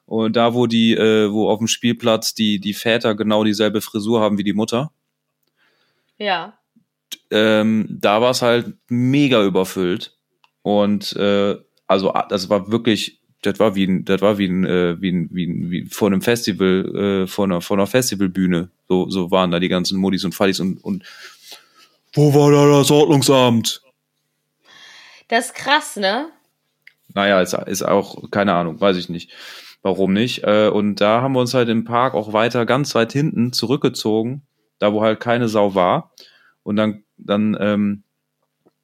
Und 0.06 0.38
da, 0.38 0.54
wo 0.54 0.68
die, 0.68 0.94
äh, 0.94 1.30
wo 1.30 1.50
auf 1.50 1.58
dem 1.58 1.68
Spielplatz 1.68 2.34
die, 2.34 2.62
die 2.62 2.74
Väter 2.74 3.14
genau 3.14 3.44
dieselbe 3.44 3.82
Frisur 3.82 4.22
haben 4.22 4.38
wie 4.38 4.46
die 4.46 4.54
Mutter. 4.54 4.94
Ja. 6.18 6.54
Ähm, 7.30 7.88
da 7.90 8.22
war 8.22 8.32
es 8.32 8.42
halt 8.42 8.74
mega 8.88 9.44
überfüllt. 9.44 10.18
Und 10.62 11.14
äh, 11.18 11.58
also 11.88 12.14
das 12.30 12.50
war 12.50 12.72
wirklich 12.72 13.23
das 13.46 13.60
war 13.60 13.76
wie 13.76 13.86
ein, 13.86 14.06
das 14.06 14.22
war 14.22 14.38
wie 14.38 14.48
ein, 14.48 14.66
äh, 14.66 15.02
wie 15.02 15.12
ein, 15.12 15.30
wie 15.32 15.46
ein, 15.46 15.72
wie 15.72 15.86
vor 15.86 16.08
einem 16.08 16.22
Festival, 16.22 17.24
äh, 17.24 17.28
vor 17.28 17.46
einer, 17.46 17.62
vor 17.62 17.78
einer 17.78 17.88
Festivalbühne. 17.88 18.70
So, 18.88 19.10
so 19.10 19.32
waren 19.32 19.52
da 19.52 19.60
die 19.60 19.70
ganzen 19.70 20.00
Modis 20.00 20.26
und 20.26 20.34
Fallis 20.34 20.60
und, 20.60 20.84
und 20.84 21.04
wo 22.14 22.34
war 22.34 22.52
da 22.52 22.80
das 22.80 22.92
Ordnungsamt? 22.92 23.82
Das 25.28 25.48
ist 25.48 25.56
krass, 25.56 25.96
ne? 25.96 26.30
Naja, 27.14 27.42
ist, 27.42 27.54
ist 27.54 27.84
auch, 27.84 28.30
keine 28.32 28.54
Ahnung, 28.54 28.80
weiß 28.80 28.98
ich 28.98 29.10
nicht. 29.10 29.32
Warum 29.82 30.14
nicht? 30.14 30.44
Äh, 30.44 30.70
und 30.70 31.02
da 31.02 31.22
haben 31.22 31.34
wir 31.34 31.42
uns 31.42 31.54
halt 31.54 31.70
im 31.70 31.84
Park 31.84 32.14
auch 32.14 32.32
weiter, 32.34 32.66
ganz 32.66 32.96
weit 32.96 33.12
hinten 33.12 33.52
zurückgezogen, 33.52 34.44
da 34.80 34.94
wo 34.94 35.02
halt 35.02 35.20
keine 35.20 35.50
Sau 35.50 35.76
war. 35.76 36.14
Und 36.64 36.78
dann, 36.78 37.04
dann, 37.18 37.58
ähm, 37.60 38.04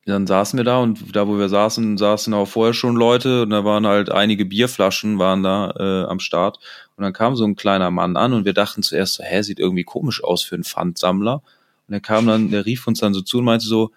dann 0.10 0.28
saßen 0.28 0.58
wir 0.58 0.64
da 0.64 0.80
und 0.80 1.16
da, 1.16 1.28
wo 1.28 1.38
wir 1.38 1.50
saßen, 1.50 1.98
saßen 1.98 2.34
auch 2.34 2.48
vorher 2.48 2.74
schon 2.74 2.96
Leute 2.96 3.44
und 3.44 3.50
da 3.50 3.64
waren 3.66 3.86
halt 3.88 4.12
einige 4.12 4.46
Bierflaschen 4.46 5.20
waren 5.20 5.44
da 5.44 5.72
äh, 5.78 6.10
am 6.10 6.20
Start. 6.20 6.60
Und 6.96 7.04
dann 7.04 7.14
kam 7.14 7.36
so 7.36 7.46
ein 7.46 7.56
kleiner 7.56 7.92
Mann 7.92 8.18
an 8.18 8.34
und 8.34 8.46
wir 8.46 8.54
dachten 8.54 8.84
zuerst 8.84 9.16
so, 9.16 9.24
hä, 9.24 9.42
sieht 9.42 9.60
irgendwie 9.60 9.84
komisch 9.84 10.24
aus 10.24 10.44
für 10.44 10.56
einen 10.56 10.64
Pfandsammler. 10.64 11.42
Und 11.88 11.94
er 11.94 12.00
kam 12.00 12.28
dann, 12.28 12.52
der 12.52 12.66
rief 12.66 12.88
uns 12.88 13.00
dann 13.00 13.14
so 13.14 13.22
zu 13.22 13.40
und 13.40 13.46
meinte 13.46 13.66
so, 13.66 13.92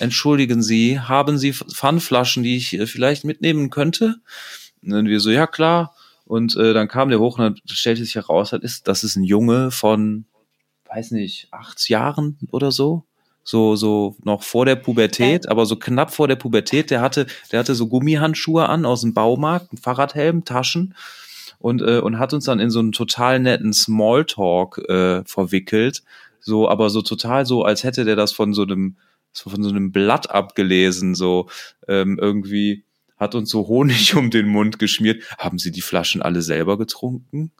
entschuldigen 0.00 0.62
Sie, 0.62 1.00
haben 1.00 1.38
Sie 1.38 1.52
Pfandflaschen, 1.52 2.42
die 2.42 2.56
ich 2.56 2.74
äh, 2.74 2.86
vielleicht 2.86 3.24
mitnehmen 3.24 3.70
könnte? 3.70 4.16
Und 4.82 4.90
dann 4.90 5.06
wir 5.06 5.20
so, 5.20 5.30
ja 5.30 5.46
klar. 5.46 5.94
Und 6.24 6.56
äh, 6.56 6.74
dann 6.74 6.88
kam 6.88 7.08
der 7.08 7.20
hoch 7.20 7.38
und 7.38 7.44
dann 7.44 7.60
stellte 7.66 8.04
sich 8.04 8.16
heraus, 8.16 8.50
das 8.50 8.62
ist, 8.62 8.88
das 8.88 9.04
ist 9.04 9.16
ein 9.16 9.24
Junge 9.24 9.70
von, 9.70 10.24
weiß 10.88 11.12
nicht, 11.12 11.48
acht 11.52 11.88
Jahren 11.88 12.38
oder 12.50 12.72
so 12.72 13.04
so 13.46 13.76
so 13.76 14.16
noch 14.24 14.42
vor 14.42 14.66
der 14.66 14.74
Pubertät, 14.74 15.48
aber 15.48 15.64
so 15.66 15.76
knapp 15.76 16.12
vor 16.12 16.26
der 16.26 16.36
Pubertät. 16.36 16.90
Der 16.90 17.00
hatte 17.00 17.26
der 17.52 17.60
hatte 17.60 17.76
so 17.76 17.86
Gummihandschuhe 17.86 18.68
an 18.68 18.84
aus 18.84 19.02
dem 19.02 19.14
Baumarkt, 19.14 19.72
ein 19.72 19.78
Fahrradhelm, 19.78 20.44
Taschen 20.44 20.94
und 21.58 21.80
äh, 21.80 22.00
und 22.00 22.18
hat 22.18 22.34
uns 22.34 22.44
dann 22.44 22.58
in 22.58 22.70
so 22.70 22.80
einen 22.80 22.92
total 22.92 23.38
netten 23.38 23.72
Smalltalk 23.72 24.78
äh, 24.88 25.24
verwickelt, 25.24 26.02
so 26.40 26.68
aber 26.68 26.90
so 26.90 27.02
total 27.02 27.46
so, 27.46 27.62
als 27.62 27.84
hätte 27.84 28.04
der 28.04 28.16
das 28.16 28.32
von 28.32 28.52
so 28.52 28.62
einem 28.62 28.96
von 29.32 29.62
so 29.62 29.68
einem 29.68 29.92
Blatt 29.92 30.28
abgelesen, 30.30 31.14
so 31.14 31.48
ähm, 31.86 32.18
irgendwie 32.20 32.82
hat 33.16 33.34
uns 33.34 33.50
so 33.50 33.66
Honig 33.68 34.14
um 34.16 34.30
den 34.30 34.48
Mund 34.48 34.78
geschmiert. 34.78 35.22
Haben 35.38 35.58
Sie 35.58 35.70
die 35.70 35.80
Flaschen 35.80 36.20
alle 36.20 36.42
selber 36.42 36.78
getrunken? 36.78 37.52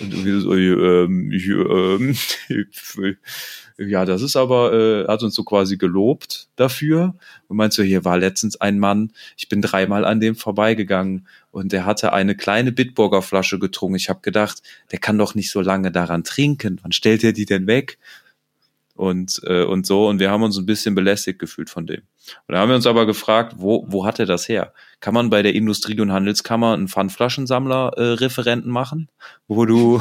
Und 0.00 0.24
wir 0.24 0.40
so, 0.40 0.54
ähm, 0.54 1.30
ich, 1.32 1.48
ähm, 1.48 2.16
ja, 3.76 4.04
das 4.04 4.22
ist 4.22 4.36
aber, 4.36 4.72
äh, 4.72 5.06
hat 5.08 5.22
uns 5.22 5.34
so 5.34 5.42
quasi 5.42 5.76
gelobt 5.76 6.48
dafür. 6.56 7.14
Und 7.48 7.56
meinst 7.56 7.76
du, 7.76 7.82
hier 7.82 8.04
war 8.04 8.18
letztens 8.18 8.60
ein 8.60 8.78
Mann, 8.78 9.12
ich 9.36 9.48
bin 9.48 9.62
dreimal 9.62 10.04
an 10.04 10.20
dem 10.20 10.36
vorbeigegangen 10.36 11.26
und 11.50 11.72
der 11.72 11.84
hatte 11.84 12.12
eine 12.12 12.36
kleine 12.36 12.72
Bitburger 12.72 13.22
Flasche 13.22 13.58
getrunken. 13.58 13.96
Ich 13.96 14.08
habe 14.08 14.20
gedacht, 14.20 14.62
der 14.92 15.00
kann 15.00 15.18
doch 15.18 15.34
nicht 15.34 15.50
so 15.50 15.60
lange 15.60 15.90
daran 15.90 16.24
trinken. 16.24 16.80
Wann 16.82 16.92
stellt 16.92 17.24
er 17.24 17.32
die 17.32 17.46
denn 17.46 17.66
weg? 17.66 17.98
und, 18.94 19.40
äh, 19.44 19.64
und 19.64 19.86
so. 19.86 20.08
Und 20.08 20.20
wir 20.20 20.30
haben 20.30 20.42
uns 20.42 20.56
ein 20.56 20.66
bisschen 20.66 20.94
belästigt 20.94 21.38
gefühlt 21.38 21.68
von 21.68 21.86
dem. 21.86 22.02
Und 22.46 22.54
da 22.54 22.58
haben 22.58 22.68
wir 22.68 22.76
uns 22.76 22.86
aber 22.86 23.06
gefragt, 23.06 23.54
wo, 23.58 23.84
wo 23.88 24.06
hat 24.06 24.18
er 24.18 24.26
das 24.26 24.48
her? 24.48 24.72
Kann 25.00 25.14
man 25.14 25.30
bei 25.30 25.42
der 25.42 25.54
Industrie- 25.54 26.00
und 26.00 26.12
Handelskammer 26.12 26.74
einen 26.74 26.88
Pfandflaschensammler-Referenten 26.88 28.70
äh, 28.70 28.72
machen, 28.72 29.08
wo 29.48 29.66
du, 29.66 30.00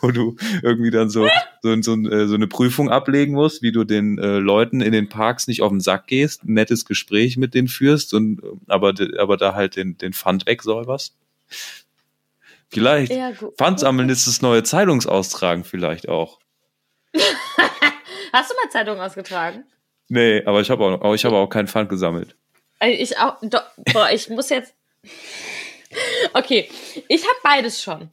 wo 0.00 0.10
du 0.10 0.36
irgendwie 0.62 0.90
dann 0.90 1.10
so, 1.10 1.28
so, 1.62 1.82
so, 1.82 1.96
äh, 1.96 2.26
so 2.26 2.34
eine 2.34 2.46
Prüfung 2.46 2.90
ablegen 2.90 3.34
musst, 3.34 3.62
wie 3.62 3.72
du 3.72 3.84
den 3.84 4.18
äh, 4.18 4.38
Leuten 4.38 4.80
in 4.80 4.92
den 4.92 5.08
Parks 5.08 5.46
nicht 5.46 5.62
auf 5.62 5.70
den 5.70 5.80
Sack 5.80 6.06
gehst, 6.06 6.44
ein 6.44 6.54
nettes 6.54 6.84
Gespräch 6.84 7.36
mit 7.36 7.54
denen 7.54 7.68
führst 7.68 8.14
und 8.14 8.40
aber, 8.66 8.94
aber 9.18 9.36
da 9.36 9.54
halt 9.54 9.76
den, 9.76 9.98
den 9.98 10.12
Pfand 10.12 10.46
wegsäuberst? 10.46 11.14
Vielleicht. 12.70 13.12
Ja, 13.12 13.32
Pfand 13.56 13.80
sammeln 13.80 14.08
ist 14.08 14.26
das 14.26 14.42
neue 14.42 14.62
Zeitungsaustragen 14.62 15.64
vielleicht 15.64 16.08
auch. 16.08 16.38
Hast 18.32 18.50
du 18.50 18.54
mal 18.54 18.70
Zeitung 18.70 19.00
ausgetragen? 19.00 19.64
Nee, 20.08 20.42
aber 20.44 20.60
ich 20.60 20.70
habe 20.70 20.84
auch, 20.84 21.14
ich 21.14 21.24
habe 21.24 21.36
auch 21.36 21.48
keinen 21.48 21.68
Pfand 21.68 21.88
gesammelt. 21.88 22.36
Ich 22.80 23.18
auch. 23.18 23.36
Do, 23.42 23.58
boah, 23.92 24.10
ich 24.12 24.28
muss 24.28 24.50
jetzt. 24.50 24.74
Okay, 26.34 26.68
ich 27.08 27.22
habe 27.22 27.38
beides 27.42 27.82
schon. 27.82 28.10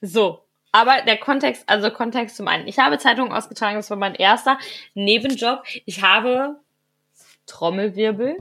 So, 0.00 0.45
aber 0.76 1.00
der 1.06 1.16
Kontext, 1.16 1.64
also 1.68 1.90
Kontext 1.90 2.36
zum 2.36 2.48
einen. 2.48 2.68
Ich 2.68 2.78
habe 2.78 2.98
Zeitungen 2.98 3.32
ausgetragen, 3.32 3.76
das 3.76 3.88
war 3.88 3.96
mein 3.96 4.14
erster 4.14 4.58
Nebenjob. 4.92 5.62
Ich 5.86 6.02
habe 6.02 6.56
Trommelwirbel 7.46 8.36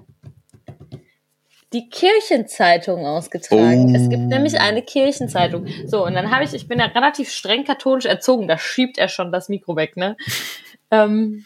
die 1.72 1.88
Kirchenzeitung 1.90 3.06
ausgetragen. 3.06 3.90
Oh. 3.90 3.96
Es 3.96 4.10
gibt 4.10 4.24
nämlich 4.24 4.60
eine 4.60 4.82
Kirchenzeitung. 4.82 5.66
So, 5.86 6.06
und 6.06 6.14
dann 6.14 6.30
habe 6.30 6.44
ich, 6.44 6.54
ich 6.54 6.68
bin 6.68 6.80
ja 6.80 6.88
relativ 6.88 7.32
streng 7.32 7.64
katholisch 7.64 8.06
erzogen, 8.06 8.50
da 8.50 8.58
schiebt 8.58 8.98
er 8.98 9.08
schon 9.08 9.32
das 9.32 9.48
Mikro 9.48 9.78
weg, 9.78 9.96
ne? 9.96 10.18
ähm, 10.92 11.46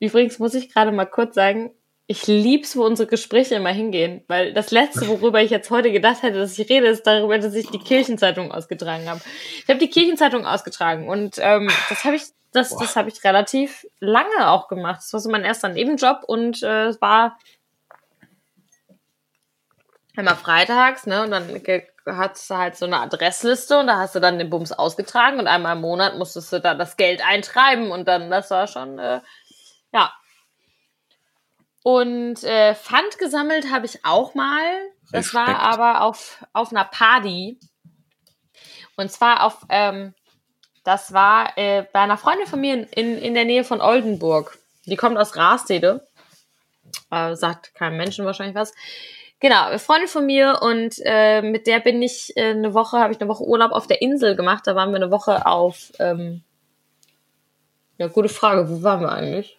übrigens 0.00 0.38
muss 0.38 0.52
ich 0.52 0.70
gerade 0.70 0.92
mal 0.92 1.06
kurz 1.06 1.34
sagen, 1.34 1.70
ich 2.06 2.26
lieb's, 2.26 2.76
wo 2.76 2.84
unsere 2.84 3.08
Gespräche 3.08 3.54
immer 3.54 3.70
hingehen, 3.70 4.24
weil 4.28 4.52
das 4.52 4.70
letzte, 4.70 5.08
worüber 5.08 5.40
ich 5.40 5.50
jetzt 5.50 5.70
heute 5.70 5.90
gedacht 5.90 6.22
hätte, 6.22 6.38
dass 6.38 6.58
ich 6.58 6.68
rede, 6.68 6.86
ist 6.88 7.06
darüber, 7.06 7.38
dass 7.38 7.54
ich 7.54 7.70
die 7.70 7.78
Kirchenzeitung 7.78 8.52
ausgetragen 8.52 9.08
habe. 9.08 9.20
Ich 9.62 9.68
habe 9.68 9.78
die 9.78 9.88
Kirchenzeitung 9.88 10.46
ausgetragen 10.46 11.08
und 11.08 11.36
ähm, 11.38 11.70
das 11.88 12.04
habe 12.04 12.16
ich, 12.16 12.24
das, 12.52 12.76
das 12.76 12.96
habe 12.96 13.08
ich 13.08 13.24
relativ 13.24 13.86
lange 14.00 14.50
auch 14.50 14.68
gemacht. 14.68 14.98
Das 14.98 15.12
war 15.14 15.20
so 15.20 15.30
mein 15.30 15.44
erster 15.44 15.70
Nebenjob 15.70 16.24
und 16.26 16.62
äh, 16.62 16.86
es 16.88 17.00
war 17.00 17.38
immer 20.16 20.36
freitags, 20.36 21.06
ne? 21.06 21.22
Und 21.22 21.30
dann 21.30 21.62
hast 22.06 22.50
du 22.50 22.54
halt 22.54 22.76
so 22.76 22.84
eine 22.84 23.00
Adressliste 23.00 23.78
und 23.78 23.86
da 23.86 23.96
hast 23.96 24.14
du 24.14 24.20
dann 24.20 24.38
den 24.38 24.50
Bums 24.50 24.72
ausgetragen 24.72 25.38
und 25.38 25.46
einmal 25.46 25.74
im 25.74 25.80
Monat 25.80 26.18
musstest 26.18 26.52
du 26.52 26.60
da 26.60 26.74
das 26.74 26.98
Geld 26.98 27.26
eintreiben 27.26 27.90
und 27.90 28.06
dann, 28.06 28.30
das 28.30 28.50
war 28.50 28.66
schon, 28.66 28.98
äh, 28.98 29.20
ja, 29.92 30.12
und 31.84 32.42
äh, 32.44 32.74
Pfand 32.74 33.18
gesammelt 33.18 33.70
habe 33.70 33.84
ich 33.84 34.06
auch 34.06 34.34
mal. 34.34 34.62
Das 35.12 35.26
Respekt. 35.26 35.34
war 35.34 35.58
aber 35.58 36.00
auf, 36.00 36.42
auf 36.54 36.70
einer 36.72 36.86
Party. 36.86 37.60
Und 38.96 39.12
zwar 39.12 39.44
auf, 39.44 39.66
ähm, 39.68 40.14
das 40.82 41.12
war 41.12 41.58
äh, 41.58 41.84
bei 41.92 42.00
einer 42.00 42.16
Freundin 42.16 42.46
von 42.46 42.58
mir 42.58 42.88
in, 42.96 43.18
in 43.18 43.34
der 43.34 43.44
Nähe 43.44 43.64
von 43.64 43.82
Oldenburg. 43.82 44.58
Die 44.86 44.96
kommt 44.96 45.18
aus 45.18 45.36
Rastede. 45.36 46.06
Äh, 47.10 47.36
sagt 47.36 47.74
keinem 47.74 47.98
Menschen 47.98 48.24
wahrscheinlich 48.24 48.56
was. 48.56 48.72
Genau, 49.38 49.66
eine 49.66 49.78
Freundin 49.78 50.08
von 50.08 50.24
mir 50.24 50.60
und 50.62 50.94
äh, 51.04 51.42
mit 51.42 51.66
der 51.66 51.80
bin 51.80 52.00
ich 52.00 52.34
äh, 52.34 52.52
eine 52.52 52.72
Woche, 52.72 52.98
habe 52.98 53.12
ich 53.12 53.20
eine 53.20 53.28
Woche 53.28 53.44
Urlaub 53.44 53.72
auf 53.72 53.86
der 53.86 54.00
Insel 54.00 54.36
gemacht. 54.36 54.66
Da 54.66 54.74
waren 54.74 54.88
wir 54.88 54.96
eine 54.96 55.10
Woche 55.10 55.44
auf, 55.44 55.92
ähm, 55.98 56.44
ja, 57.98 58.06
gute 58.06 58.30
Frage, 58.30 58.70
wo 58.70 58.82
waren 58.82 59.02
wir 59.02 59.12
eigentlich? 59.12 59.58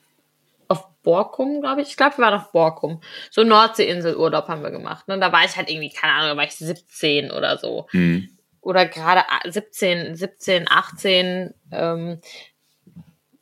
Borkum, 1.05 1.61
glaube 1.61 1.81
ich. 1.81 1.89
Ich 1.89 1.97
glaube, 1.97 2.17
wir 2.17 2.25
waren 2.25 2.33
auf 2.33 2.51
Borkum. 2.51 3.01
So 3.31 3.43
Nordseeinselurlaub 3.43 4.49
haben 4.49 4.63
wir 4.63 4.71
gemacht. 4.71 5.07
Ne? 5.07 5.17
Da 5.17 5.31
war 5.31 5.45
ich 5.45 5.55
halt 5.55 5.69
irgendwie, 5.69 5.89
keine 5.89 6.13
Ahnung, 6.13 6.31
da 6.31 6.37
war 6.37 6.43
ich 6.43 6.55
17 6.55 7.31
oder 7.31 7.57
so. 7.57 7.87
Mhm. 7.93 8.29
Oder 8.59 8.85
gerade 8.85 9.23
17, 9.45 10.15
17, 10.15 10.67
18, 10.69 11.53
ähm, 11.71 12.19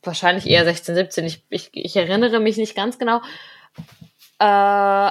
wahrscheinlich 0.02 0.46
eher 0.46 0.64
16, 0.64 0.94
17. 0.94 1.24
Ich, 1.24 1.44
ich, 1.48 1.70
ich 1.72 1.96
erinnere 1.96 2.38
mich 2.38 2.56
nicht 2.56 2.76
ganz 2.76 2.98
genau. 2.98 3.20
Äh, 4.38 4.44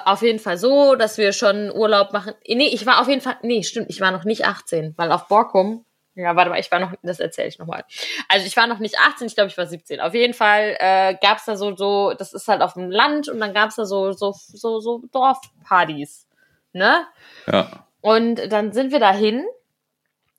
auf 0.05 0.21
jeden 0.21 0.39
Fall 0.39 0.57
so, 0.57 0.95
dass 0.95 1.17
wir 1.17 1.33
schon 1.33 1.71
Urlaub 1.71 2.13
machen. 2.13 2.33
Nee, 2.47 2.67
ich 2.67 2.85
war 2.85 3.01
auf 3.01 3.09
jeden 3.09 3.21
Fall, 3.21 3.37
nee, 3.41 3.63
stimmt, 3.63 3.89
ich 3.89 4.01
war 4.01 4.11
noch 4.11 4.23
nicht 4.23 4.45
18, 4.45 4.93
weil 4.97 5.11
auf 5.11 5.27
Borkum 5.27 5.85
ja, 6.15 6.35
warte 6.35 6.51
mal, 6.51 6.59
ich 6.59 6.71
war 6.71 6.79
noch, 6.79 6.93
das 7.01 7.19
erzähle 7.19 7.47
ich 7.47 7.57
nochmal. 7.57 7.85
Also 8.27 8.45
ich 8.45 8.55
war 8.55 8.67
noch 8.67 8.79
nicht 8.79 8.99
18, 8.99 9.27
ich 9.27 9.35
glaube, 9.35 9.49
ich 9.49 9.57
war 9.57 9.65
17. 9.65 9.99
Auf 9.99 10.13
jeden 10.13 10.33
Fall 10.33 10.75
äh, 10.79 11.15
gab 11.21 11.37
es 11.37 11.45
da 11.45 11.55
so, 11.55 11.75
so, 11.75 12.13
das 12.13 12.33
ist 12.33 12.47
halt 12.47 12.61
auf 12.61 12.73
dem 12.73 12.91
Land 12.91 13.29
und 13.29 13.39
dann 13.39 13.53
gab 13.53 13.69
es 13.69 13.75
da 13.75 13.85
so, 13.85 14.11
so, 14.11 14.31
so, 14.33 14.79
so 14.79 15.01
Dorfpartys. 15.11 16.27
Ne? 16.71 17.05
Ja. 17.51 17.87
Und 18.01 18.51
dann 18.51 18.73
sind 18.73 18.91
wir 18.91 18.99
dahin. 18.99 19.43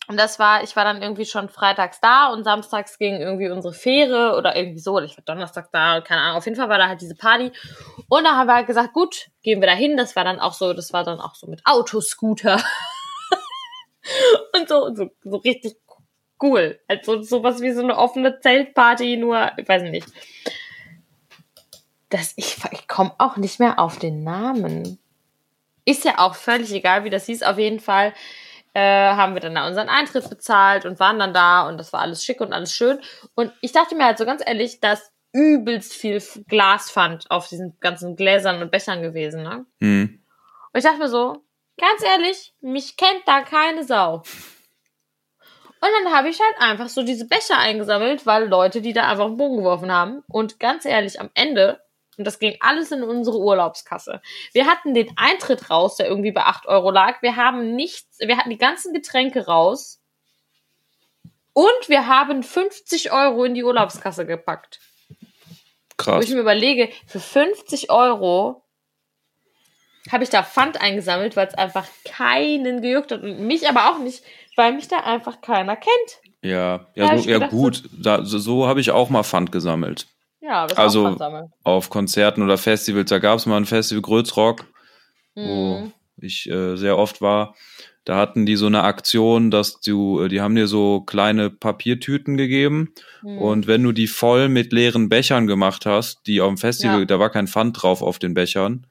Und 0.07 0.21
das 0.21 0.39
war, 0.39 0.63
ich 0.63 0.77
war 0.77 0.85
dann 0.85 1.01
irgendwie 1.01 1.25
schon 1.25 1.49
freitags 1.49 1.99
da 1.99 2.31
und 2.31 2.45
samstags 2.45 2.99
ging 2.99 3.21
irgendwie 3.21 3.49
unsere 3.49 3.73
Fähre 3.73 4.37
oder 4.37 4.55
irgendwie 4.55 4.81
so, 4.81 4.93
oder 4.93 5.07
ich 5.07 5.17
war 5.17 5.25
donnerstags 5.25 5.71
da, 5.73 6.03
keine 6.03 6.21
Ahnung. 6.21 6.37
Auf 6.37 6.45
jeden 6.45 6.59
Fall 6.59 6.69
war 6.69 6.77
da 6.77 6.89
halt 6.89 7.01
diese 7.01 7.15
Party. 7.15 7.51
Und 8.09 8.25
da 8.25 8.37
haben 8.37 8.47
wir 8.47 8.55
halt 8.55 8.67
gesagt, 8.67 8.93
gut, 8.93 9.29
gehen 9.43 9.61
wir 9.61 9.67
dahin. 9.67 9.97
Das 9.97 10.15
war 10.15 10.25
dann 10.25 10.41
auch 10.41 10.53
so, 10.53 10.75
das 10.75 10.93
war 10.93 11.05
dann 11.05 11.21
auch 11.21 11.35
so 11.35 11.47
mit 11.47 11.63
Autoscooter. 11.65 12.61
und 14.57 14.69
so, 14.69 14.95
so, 14.95 15.11
so 15.23 15.37
richtig 15.39 15.77
cool. 16.43 16.79
Also 16.89 17.23
sowas 17.23 17.61
wie 17.61 17.73
so 17.73 17.83
eine 17.83 17.97
offene 17.97 18.41
Zeltparty, 18.41 19.17
nur, 19.17 19.53
ich 19.57 19.69
weiß 19.69 19.83
nicht. 19.85 20.09
Das, 22.11 22.35
ich 22.37 22.57
ich 22.71 22.87
komme 22.87 23.13
auch 23.19 23.37
nicht 23.37 23.59
mehr 23.59 23.79
auf 23.79 23.99
den 23.99 24.23
Namen. 24.23 24.99
Ist 25.85 26.05
ja 26.05 26.19
auch 26.19 26.35
völlig 26.35 26.73
egal, 26.73 27.05
wie 27.05 27.11
das 27.11 27.27
hieß. 27.27 27.43
Auf 27.43 27.59
jeden 27.59 27.81
Fall 27.81 28.15
äh, 28.75 28.81
haben 28.81 29.35
wir 29.35 29.41
dann 29.41 29.55
da 29.55 29.67
unseren 29.67 29.89
Eintritt 29.89 30.29
bezahlt 30.29 30.85
und 30.85 31.01
waren 31.01 31.19
dann 31.19 31.35
da 31.35 31.69
und 31.69 31.79
das 31.79 31.93
war 31.93 32.01
alles 32.01 32.25
schick 32.25 32.41
und 32.41 32.53
alles 32.53 32.73
schön. 32.73 33.01
Und 33.35 33.53
ich 33.61 33.73
dachte 33.73 33.95
mir 33.95 34.05
halt 34.05 34.19
so 34.19 34.25
ganz 34.25 34.43
ehrlich, 34.45 34.81
dass 34.81 35.13
übelst 35.33 35.93
viel 35.93 36.23
Glas 36.49 36.91
fand 36.91 37.31
auf 37.31 37.49
diesen 37.49 37.79
ganzen 37.81 38.17
Gläsern 38.17 38.63
und 38.63 38.71
Bechern 38.71 39.03
gewesen. 39.03 39.43
Ne? 39.43 39.67
Mhm. 39.81 40.21
Und 40.73 40.79
ich 40.79 40.85
dachte 40.85 40.99
mir 40.99 41.09
so, 41.09 41.44
Ganz 41.79 42.03
ehrlich, 42.03 42.55
mich 42.61 42.97
kennt 42.97 43.23
da 43.27 43.43
keine 43.43 43.85
Sau. 43.85 44.23
Und 45.81 45.91
dann 46.03 46.15
habe 46.15 46.31
ich 46.31 46.41
halt 46.41 46.61
einfach 46.61 46.89
so 46.89 47.03
diese 47.03 47.27
Becher 47.27 47.59
eingesammelt, 47.59 48.25
weil 48.25 48.49
Leute, 48.49 48.81
die 48.81 48.95
da 48.95 49.07
einfach 49.07 49.27
einen 49.27 49.37
Bogen 49.37 49.59
geworfen 49.59 49.93
haben. 49.93 50.23
Und 50.29 50.59
ganz 50.59 50.87
ehrlich, 50.87 51.21
am 51.21 51.31
Ende, 51.35 51.83
und 52.17 52.25
das 52.25 52.39
ging 52.39 52.57
alles 52.61 52.91
in 52.91 53.03
unsere 53.03 53.39
Urlaubskasse. 53.39 54.23
Wir 54.53 54.67
hatten 54.67 54.95
den 54.95 55.13
Eintritt 55.17 55.69
raus, 55.69 55.97
der 55.97 56.07
irgendwie 56.07 56.33
bei 56.33 56.45
8 56.45 56.67
Euro 56.67 56.91
lag. 56.91 57.21
Wir 57.21 57.37
haben 57.37 57.75
nichts, 57.75 58.19
wir 58.21 58.39
hatten 58.39 58.51
die 58.51 58.59
ganzen 58.59 58.95
Getränke 58.95 59.47
raus. 59.47 60.01
Und 61.53 61.89
wir 61.89 62.07
haben 62.07 62.43
50 62.43 63.13
Euro 63.13 63.45
in 63.45 63.55
die 63.55 63.65
Urlaubskasse 63.65 64.25
gepackt. 64.25 64.81
Krass. 65.97 66.17
Wo 66.17 66.21
ich 66.21 66.31
mir 66.31 66.41
überlege, 66.41 66.91
für 67.07 67.21
50 67.21 67.91
Euro 67.91 68.64
habe 70.11 70.25
ich 70.25 70.31
da 70.31 70.43
Pfand 70.43 70.81
eingesammelt, 70.81 71.37
weil 71.37 71.49
es 71.49 71.55
einfach 71.55 71.87
keinen 72.05 72.83
gejuckt 72.83 73.13
hat 73.13 73.23
und 73.23 73.47
mich 73.47 73.69
aber 73.69 73.91
auch 73.91 73.99
nicht, 73.99 74.23
weil 74.57 74.73
mich 74.73 74.89
da 74.89 74.99
einfach 74.99 75.41
keiner 75.41 75.77
kennt. 75.77 76.21
Ja, 76.43 76.87
ja, 76.95 77.17
so, 77.17 77.29
ja 77.29 77.39
gedacht, 77.39 77.51
gut, 77.51 77.85
da, 77.91 78.25
so, 78.25 78.39
so 78.39 78.67
habe 78.67 78.81
ich 78.81 78.91
auch 78.91 79.09
mal 79.09 79.23
Pfand 79.23 79.51
gesammelt. 79.51 80.07
Ja, 80.43 80.67
das 80.67 80.77
also 80.77 81.09
auch 81.09 81.49
auf 81.63 81.89
Konzerten 81.89 82.43
oder 82.43 82.59
Festivals, 82.59 83.09
da 83.09 83.19
gab 83.19 83.39
es 83.39 83.47
mal 83.47 83.57
ein 83.57 83.65
Festival 83.65 84.03
Grötzrock, 84.03 84.67
mhm. 85.35 85.43
wo 85.49 85.93
ich 86.19 86.51
äh, 86.51 86.77
sehr 86.77 86.99
oft 86.99 87.23
war. 87.23 87.55
Da 88.05 88.17
hatten 88.17 88.45
die 88.45 88.57
so 88.57 88.67
eine 88.67 88.83
Aktion, 88.83 89.51
dass 89.51 89.81
du, 89.81 90.21
äh, 90.21 90.29
die 90.29 90.43
haben 90.43 90.55
dir 90.55 90.67
so 90.67 91.01
kleine 91.01 91.49
Papiertüten 91.49 92.37
gegeben 92.37 92.93
mhm. 93.23 93.39
und 93.39 93.67
wenn 93.67 93.83
du 93.83 93.93
die 93.93 94.07
voll 94.07 94.51
mit 94.51 94.75
leeren 94.75 95.09
Bechern 95.09 95.47
gemacht 95.47 95.87
hast, 95.87 96.27
die 96.27 96.43
auf 96.43 96.49
dem 96.49 96.59
Festival, 96.59 97.01
ja. 97.01 97.05
da 97.07 97.19
war 97.19 97.31
kein 97.31 97.47
Pfand 97.47 97.83
drauf 97.83 98.03
auf 98.03 98.19
den 98.19 98.35
Bechern, 98.35 98.87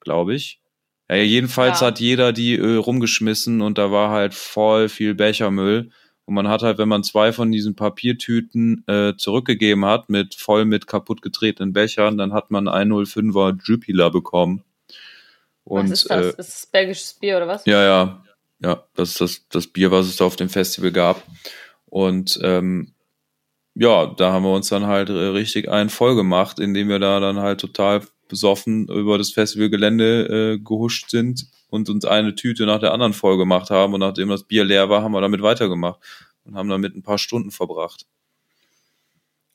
glaube 0.00 0.34
ich. 0.34 0.60
Ja, 1.08 1.16
jedenfalls 1.16 1.80
ja. 1.80 1.88
hat 1.88 2.00
jeder 2.00 2.32
die 2.32 2.56
äh, 2.56 2.76
rumgeschmissen 2.76 3.60
und 3.62 3.78
da 3.78 3.90
war 3.90 4.10
halt 4.10 4.34
voll 4.34 4.88
viel 4.88 5.14
Bechermüll. 5.14 5.90
Und 6.24 6.34
man 6.34 6.46
hat 6.46 6.62
halt, 6.62 6.78
wenn 6.78 6.88
man 6.88 7.02
zwei 7.02 7.32
von 7.32 7.50
diesen 7.50 7.74
Papiertüten 7.74 8.84
äh, 8.86 9.16
zurückgegeben 9.16 9.84
hat, 9.84 10.08
mit 10.08 10.36
voll 10.36 10.64
mit 10.64 10.86
kaputt 10.86 11.22
getretenen 11.22 11.72
Bechern, 11.72 12.16
dann 12.18 12.32
hat 12.32 12.52
man 12.52 12.68
105er 12.68 13.58
Jupiler 13.64 14.10
bekommen. 14.10 14.62
Und, 15.64 15.90
was 15.90 16.02
ist 16.02 16.10
das? 16.10 16.24
Äh, 16.24 16.28
ist 16.28 16.36
das 16.38 16.66
belgisches 16.66 17.14
Bier 17.14 17.38
oder 17.38 17.48
was? 17.48 17.66
Ja, 17.66 17.82
ja. 17.82 18.24
Ja, 18.62 18.84
das 18.94 19.10
ist 19.10 19.20
das, 19.20 19.48
das 19.48 19.66
Bier, 19.66 19.90
was 19.90 20.06
es 20.06 20.16
da 20.16 20.26
auf 20.26 20.36
dem 20.36 20.50
Festival 20.50 20.92
gab. 20.92 21.22
Und 21.86 22.38
ähm, 22.42 22.94
ja, 23.74 24.06
da 24.06 24.32
haben 24.32 24.44
wir 24.44 24.52
uns 24.52 24.68
dann 24.68 24.86
halt 24.86 25.08
äh, 25.08 25.12
richtig 25.12 25.68
einen 25.68 25.90
voll 25.90 26.14
gemacht, 26.14 26.60
indem 26.60 26.88
wir 26.88 26.98
da 26.98 27.20
dann 27.20 27.38
halt 27.38 27.60
total 27.60 28.02
besoffen 28.30 28.88
über 28.88 29.18
das 29.18 29.30
Festivalgelände 29.30 30.54
äh, 30.54 30.58
gehuscht 30.58 31.10
sind 31.10 31.46
und 31.68 31.90
uns 31.90 32.06
eine 32.06 32.34
Tüte 32.34 32.64
nach 32.64 32.80
der 32.80 32.92
anderen 32.92 33.12
voll 33.12 33.36
gemacht 33.36 33.68
haben. 33.68 33.92
Und 33.92 34.00
nachdem 34.00 34.30
das 34.30 34.44
Bier 34.44 34.64
leer 34.64 34.88
war, 34.88 35.02
haben 35.02 35.12
wir 35.12 35.20
damit 35.20 35.42
weitergemacht 35.42 36.00
und 36.44 36.56
haben 36.56 36.70
damit 36.70 36.96
ein 36.96 37.02
paar 37.02 37.18
Stunden 37.18 37.50
verbracht. 37.50 38.06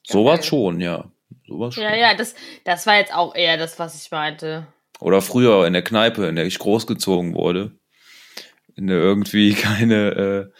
Sowas 0.03 0.45
schon, 0.45 0.79
ja. 0.79 1.09
Sowas 1.47 1.73
schon. 1.73 1.83
Ja, 1.83 1.95
ja, 1.95 2.13
das, 2.13 2.35
das 2.63 2.85
war 2.85 2.97
jetzt 2.97 3.13
auch 3.13 3.33
eher 3.33 3.57
das, 3.57 3.79
was 3.79 3.99
ich 3.99 4.11
meinte. 4.11 4.67
Oder 4.99 5.21
früher 5.21 5.65
in 5.65 5.73
der 5.73 5.83
Kneipe, 5.83 6.27
in 6.27 6.35
der 6.35 6.45
ich 6.45 6.59
großgezogen 6.59 7.33
wurde, 7.33 7.71
in 8.75 8.87
der 8.87 8.97
irgendwie 8.97 9.53
keine, 9.55 10.11
äh, 10.11 10.51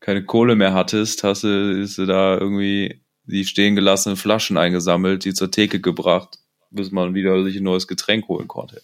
keine 0.00 0.24
Kohle 0.24 0.56
mehr 0.56 0.72
hattest, 0.72 1.22
hast 1.22 1.44
du, 1.44 1.82
hast 1.82 1.98
du 1.98 2.06
da 2.06 2.38
irgendwie 2.38 3.02
die 3.26 3.44
stehen 3.44 3.74
gelassenen 3.74 4.16
Flaschen 4.16 4.58
eingesammelt, 4.58 5.24
die 5.24 5.32
zur 5.32 5.50
Theke 5.50 5.80
gebracht 5.80 6.38
bis 6.74 6.90
man 6.90 7.14
wieder 7.14 7.42
sich 7.44 7.56
ein 7.56 7.62
neues 7.62 7.86
Getränk 7.86 8.28
holen 8.28 8.48
konnte. 8.48 8.82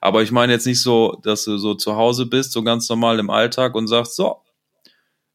Aber 0.00 0.22
ich 0.22 0.30
meine 0.30 0.52
jetzt 0.52 0.66
nicht 0.66 0.82
so, 0.82 1.18
dass 1.22 1.44
du 1.44 1.58
so 1.58 1.74
zu 1.74 1.96
Hause 1.96 2.26
bist, 2.26 2.52
so 2.52 2.62
ganz 2.62 2.88
normal 2.88 3.18
im 3.18 3.30
Alltag 3.30 3.74
und 3.74 3.88
sagst, 3.88 4.16
so, 4.16 4.40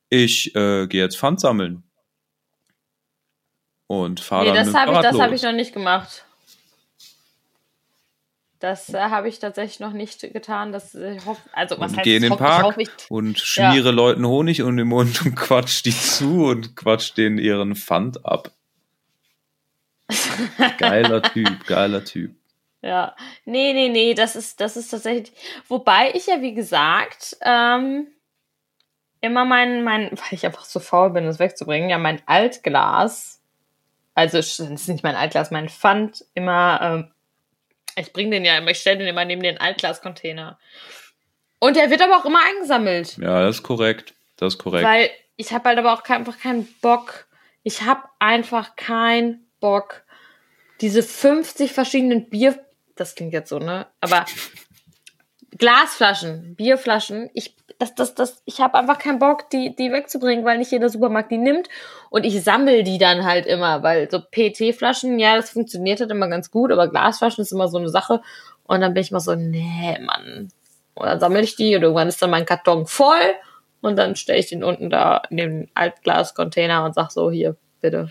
ich 0.09 0.55
äh, 0.55 0.87
gehe 0.87 1.03
jetzt 1.03 1.17
Pfand 1.17 1.39
sammeln. 1.39 1.83
Und 3.87 4.19
fahre 4.19 4.45
nee, 4.45 4.53
dann 4.53 4.65
das 4.65 4.75
habe 4.75 4.93
ich, 4.93 4.99
das 4.99 5.19
hab 5.19 5.31
ich 5.31 5.43
noch 5.43 5.51
nicht 5.51 5.73
gemacht. 5.73 6.25
Das 8.59 8.93
äh, 8.93 8.97
habe 8.97 9.27
ich 9.27 9.39
tatsächlich 9.39 9.81
noch 9.81 9.91
nicht 9.91 10.21
getan. 10.21 10.71
Das, 10.71 10.95
äh, 10.95 11.19
hoff, 11.25 11.37
also, 11.51 11.75
was 11.79 11.91
und 11.91 11.97
heißt, 11.97 12.05
geh 12.05 12.15
in 12.15 12.21
den 12.21 12.37
Park 12.37 12.77
ich, 12.77 12.87
ich, 12.87 13.11
und 13.11 13.37
schmiere 13.37 13.89
ja. 13.89 13.91
Leuten 13.91 14.25
Honig 14.25 14.61
um 14.61 14.77
den 14.77 14.87
Mund 14.87 15.25
und 15.25 15.35
quatsch 15.35 15.83
die 15.83 15.91
zu 15.91 16.45
und 16.45 16.73
quatsch 16.77 17.11
denen 17.17 17.39
ihren 17.39 17.75
Pfand 17.75 18.25
ab. 18.25 18.51
Geiler 20.77 21.21
Typ, 21.21 21.65
geiler 21.67 22.03
Typ. 22.03 22.35
Ja. 22.85 23.15
Nee, 23.45 23.71
nee, 23.71 23.87
nee, 23.87 24.13
das 24.13 24.35
ist, 24.35 24.59
das 24.59 24.75
ist 24.75 24.89
tatsächlich. 24.89 25.31
Wobei 25.69 26.11
ich 26.15 26.27
ja, 26.27 26.41
wie 26.41 26.53
gesagt, 26.53 27.37
ähm, 27.41 28.07
immer 29.21 29.45
mein, 29.45 29.85
mein, 29.85 30.11
weil 30.11 30.31
ich 30.31 30.45
einfach 30.45 30.65
so 30.65 30.81
faul 30.81 31.11
bin, 31.11 31.25
das 31.25 31.39
wegzubringen, 31.39 31.89
ja, 31.89 31.97
mein 31.97 32.21
Altglas, 32.25 33.41
also 34.15 34.37
es 34.37 34.59
ist 34.59 34.89
nicht 34.89 35.03
mein 35.03 35.15
Altglas, 35.15 35.49
mein 35.49 35.69
Pfand, 35.69 36.25
immer, 36.33 36.79
ähm, 36.81 37.11
ich 37.95 38.11
bringe 38.11 38.31
den 38.31 38.45
ja 38.45 38.57
immer, 38.57 38.71
ich 38.71 38.79
stelle 38.79 38.99
den 38.99 39.07
immer 39.07 39.23
neben 39.23 39.41
den 39.41 39.59
Altglas-Container. 39.59 40.59
Und 41.59 41.77
der 41.77 41.89
wird 41.89 42.01
aber 42.01 42.17
auch 42.17 42.25
immer 42.25 42.43
eingesammelt. 42.43 43.17
Ja, 43.17 43.41
das 43.41 43.57
ist 43.57 43.63
korrekt. 43.63 44.13
Das 44.35 44.55
ist 44.55 44.59
korrekt. 44.59 44.85
Weil 44.85 45.09
ich 45.37 45.53
habe 45.53 45.69
halt 45.69 45.77
aber 45.77 45.93
auch 45.93 46.03
kein, 46.03 46.17
einfach 46.17 46.37
keinen 46.37 46.67
Bock. 46.81 47.27
Ich 47.63 47.83
habe 47.83 48.01
einfach 48.19 48.75
keinen 48.75 49.47
Bock, 49.61 50.02
diese 50.83 51.01
50 51.01 51.71
verschiedenen 51.71 52.29
Bier, 52.29 52.59
das 52.95 53.15
klingt 53.15 53.31
jetzt 53.31 53.49
so, 53.49 53.57
ne? 53.57 53.87
Aber 54.01 54.25
Glasflaschen, 55.57 56.55
Bierflaschen, 56.55 57.29
ich, 57.33 57.55
das, 57.79 57.95
das, 57.95 58.15
das, 58.15 58.41
ich 58.43 58.59
habe 58.59 58.77
einfach 58.77 58.99
keinen 58.99 59.17
Bock, 59.17 59.49
die, 59.49 59.73
die 59.73 59.93
wegzubringen, 59.93 60.43
weil 60.43 60.57
nicht 60.57 60.71
jeder 60.71 60.89
Supermarkt 60.89 61.31
die 61.31 61.37
nimmt. 61.37 61.69
Und 62.09 62.25
ich 62.25 62.43
sammle 62.43 62.83
die 62.83 62.97
dann 62.97 63.23
halt 63.23 63.45
immer, 63.45 63.81
weil 63.81 64.11
so 64.11 64.19
PT-Flaschen, 64.19 65.19
ja, 65.19 65.37
das 65.37 65.51
funktioniert 65.51 66.01
halt 66.01 66.11
immer 66.11 66.27
ganz 66.27 66.51
gut, 66.51 66.69
aber 66.69 66.89
Glasflaschen 66.89 67.43
ist 67.43 67.53
immer 67.53 67.69
so 67.69 67.77
eine 67.77 67.89
Sache. 67.89 68.21
Und 68.65 68.81
dann 68.81 68.93
bin 68.93 69.03
ich 69.03 69.11
mal 69.11 69.21
so, 69.21 69.35
nee, 69.35 69.97
Mann. 70.01 70.49
Und 70.95 71.05
dann 71.05 71.21
sammle 71.21 71.41
ich 71.41 71.55
die 71.55 71.77
und 71.77 71.83
irgendwann 71.83 72.09
ist 72.09 72.21
dann 72.21 72.29
mein 72.29 72.45
Karton 72.45 72.87
voll 72.87 73.33
und 73.79 73.95
dann 73.95 74.17
stelle 74.17 74.39
ich 74.39 74.49
den 74.49 74.65
unten 74.65 74.89
da 74.89 75.21
in 75.29 75.37
den 75.37 75.71
Altglas-Container 75.75 76.83
und 76.83 76.93
sag 76.93 77.09
so, 77.09 77.31
hier, 77.31 77.55
bitte. 77.79 78.09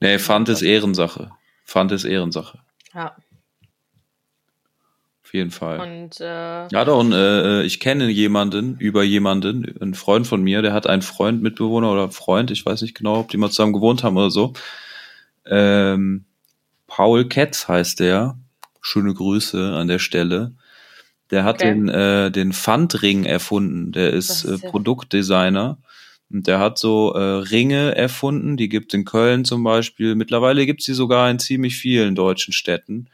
Nee, 0.00 0.18
Pfand 0.18 0.50
ist 0.50 0.60
Ehrensache. 0.60 1.30
Pfand 1.72 1.90
ist 1.92 2.04
Ehrensache. 2.04 2.58
Ja. 2.92 3.16
Auf 5.24 5.32
jeden 5.32 5.50
Fall. 5.50 5.80
Und 5.80 6.20
äh, 6.20 6.68
Ja, 6.68 6.84
doch, 6.84 6.98
und, 7.00 7.12
äh, 7.12 7.62
ich 7.62 7.80
kenne 7.80 8.10
jemanden, 8.10 8.76
über 8.78 9.02
jemanden, 9.02 9.74
einen 9.80 9.94
Freund 9.94 10.26
von 10.26 10.42
mir, 10.42 10.60
der 10.60 10.74
hat 10.74 10.86
einen 10.86 11.00
Freund, 11.00 11.42
Mitbewohner 11.42 11.90
oder 11.90 12.10
Freund, 12.10 12.50
ich 12.50 12.66
weiß 12.66 12.82
nicht 12.82 12.94
genau, 12.94 13.20
ob 13.20 13.28
die 13.30 13.38
mal 13.38 13.48
zusammen 13.48 13.72
gewohnt 13.72 14.02
haben 14.04 14.18
oder 14.18 14.30
so. 14.30 14.52
Ähm, 15.46 16.26
Paul 16.86 17.26
Ketz 17.28 17.68
heißt 17.68 18.00
der. 18.00 18.36
Schöne 18.82 19.14
Grüße 19.14 19.72
an 19.74 19.88
der 19.88 19.98
Stelle. 20.00 20.52
Der 21.30 21.44
hat 21.44 21.62
Okay. 21.62 21.72
den, 21.72 21.88
äh, 21.88 22.30
den 22.30 22.52
Pfandring 22.52 23.24
erfunden. 23.24 23.92
Der 23.92 24.10
ist, 24.12 24.28
Das 24.28 24.44
äh, 24.44 24.54
ist 24.56 24.64
ja- 24.64 24.70
Produktdesigner. 24.70 25.78
Und 26.32 26.46
der 26.46 26.58
hat 26.58 26.78
so 26.78 27.12
äh, 27.14 27.20
Ringe 27.20 27.94
erfunden, 27.94 28.56
die 28.56 28.68
gibt 28.68 28.94
in 28.94 29.04
Köln 29.04 29.44
zum 29.44 29.62
Beispiel. 29.62 30.14
Mittlerweile 30.14 30.64
gibt's 30.66 30.86
die 30.86 30.94
sogar 30.94 31.30
in 31.30 31.38
ziemlich 31.38 31.76
vielen 31.76 32.14
deutschen 32.14 32.52
Städten. 32.52 33.08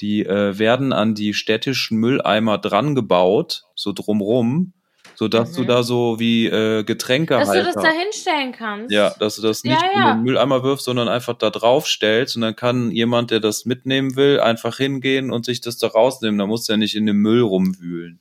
Die 0.00 0.24
äh, 0.24 0.58
werden 0.58 0.92
an 0.92 1.14
die 1.14 1.34
städtischen 1.34 1.98
Mülleimer 1.98 2.58
dran 2.58 2.94
gebaut, 2.94 3.64
so 3.74 3.92
drumrum, 3.92 4.72
so 5.16 5.26
dass 5.26 5.52
du 5.54 5.62
Mhm. 5.62 5.66
da 5.66 5.82
so 5.82 6.20
wie 6.20 6.46
äh, 6.46 6.84
Getränke 6.84 7.34
dass 7.34 7.50
du 7.50 7.64
das 7.64 7.74
da 7.74 7.90
hinstellen 7.90 8.52
kannst. 8.52 8.92
ja, 8.92 9.12
dass 9.18 9.36
du 9.36 9.42
das 9.42 9.62
Ja, 9.64 9.72
nicht 9.72 9.82
in 9.94 10.00
ja. 10.00 10.14
den 10.14 10.22
Mülleimer 10.22 10.62
wirfst, 10.62 10.84
sondern 10.84 11.08
einfach 11.08 11.34
da 11.34 11.50
drauf 11.50 11.88
stellst 11.88 12.36
und 12.36 12.42
dann 12.42 12.54
kann 12.54 12.92
jemand, 12.92 13.32
der 13.32 13.40
das 13.40 13.64
mitnehmen 13.64 14.14
will, 14.14 14.38
einfach 14.38 14.76
hingehen 14.76 15.32
und 15.32 15.44
sich 15.44 15.60
das 15.60 15.78
da 15.78 15.88
rausnehmen. 15.88 16.38
Da 16.38 16.46
musst 16.46 16.68
du 16.68 16.74
ja 16.74 16.76
nicht 16.76 16.94
in 16.94 17.06
dem 17.06 17.16
Müll 17.16 17.40
rumwühlen. 17.42 18.20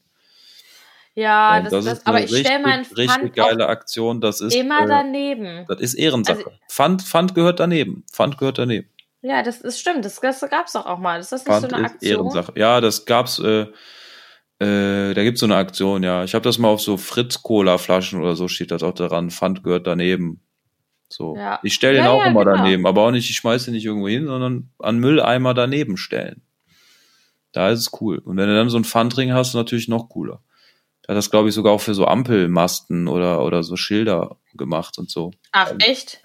Ja, 1.18 1.57
Und 1.57 1.63
das, 1.65 1.72
das, 1.72 1.86
ist 1.97 2.07
aber 2.07 2.18
eine 2.18 2.26
ich 2.28 2.38
stelle 2.38 2.59
meinen 2.61 2.86
richtig 2.86 3.09
Pfand 3.09 3.32
auch 3.32 3.47
geile 3.47 3.68
Aktion. 3.70 4.22
Das 4.22 4.39
ist 4.39 4.55
immer 4.55 4.82
äh, 4.84 4.88
daneben. 4.88 5.65
das 5.68 5.82
ist 5.82 5.95
Ehrensache. 5.95 6.38
Also- 6.38 6.51
Pfand, 6.70 7.01
Pfand 7.01 7.34
gehört 7.34 7.59
daneben. 7.59 8.03
Pfand 8.11 8.38
gehört 8.38 8.59
daneben. 8.59 8.88
Ja, 9.24 9.41
das 9.41 9.61
ist 9.61 9.80
stimmt. 9.80 10.05
Das, 10.05 10.20
das 10.20 10.47
gab's 10.47 10.74
doch 10.74 10.86
auch 10.86 10.99
mal. 10.99 11.20
Ist 11.20 11.32
das 11.32 11.43
nicht 11.43 11.47
Pfand 11.47 11.72
so 11.72 11.76
eine 11.76 11.88
ist 11.88 11.93
Aktion? 11.93 12.11
Ehrensache. 12.11 12.53
Ja, 12.55 12.82
das 12.82 13.05
gab's. 13.05 13.39
Äh, 13.39 13.61
äh, 14.59 15.15
da 15.15 15.24
gibt's 15.24 15.39
so 15.39 15.47
eine 15.47 15.55
Aktion. 15.55 16.03
Ja, 16.03 16.24
ich 16.24 16.36
habe 16.36 16.43
das 16.43 16.59
mal 16.59 16.68
auf 16.68 16.82
so 16.82 16.97
Fritz 16.97 17.41
Cola 17.41 17.80
Flaschen 17.80 18.22
oder 18.22 18.36
so 18.36 18.47
steht 18.47 18.70
das 18.70 18.84
auch 18.84 18.93
daran. 18.93 19.32
Pfand 19.32 19.63
gehört 19.63 19.88
daneben. 19.88 20.41
So. 21.09 21.36
Ja. 21.36 21.59
Ich 21.63 21.74
stelle 21.74 21.95
den 21.95 22.03
Ja, 22.05 22.11
auch 22.11 22.20
ja, 22.22 22.28
immer 22.28 22.45
genau. 22.45 22.57
daneben, 22.57 22.86
aber 22.86 23.01
auch 23.01 23.11
nicht. 23.11 23.28
Ich 23.28 23.38
schmeiße 23.38 23.65
den 23.65 23.74
nicht 23.74 23.86
irgendwo 23.86 24.07
hin, 24.07 24.28
sondern 24.28 24.70
an 24.78 24.99
Mülleimer 24.99 25.55
daneben 25.55 25.97
stellen. 25.97 26.43
Da 27.53 27.72
ist 27.72 27.80
es 27.80 28.01
cool. 28.01 28.20
Und 28.20 28.38
wenn 28.38 28.47
du 28.47 28.55
dann 28.55 28.70
so 28.70 28.78
einen 28.78 28.86
Pfandring 28.86 29.34
hast, 29.34 29.55
natürlich 29.55 29.88
noch 29.88 30.09
cooler. 30.09 30.43
Der 31.08 31.16
hat 31.16 31.18
das, 31.18 31.32
glaube 31.32 31.49
ich, 31.49 31.55
sogar 31.55 31.74
auch 31.74 31.82
für 31.82 31.93
so 31.93 32.05
Ampelmasten 32.05 33.08
oder, 33.08 33.43
oder 33.43 33.64
so 33.64 33.78
Schilder 33.78 34.38
gemacht 34.55 34.97
und 34.97 35.10
so. 35.10 35.32
Ach, 35.53 35.74
echt? 35.80 36.22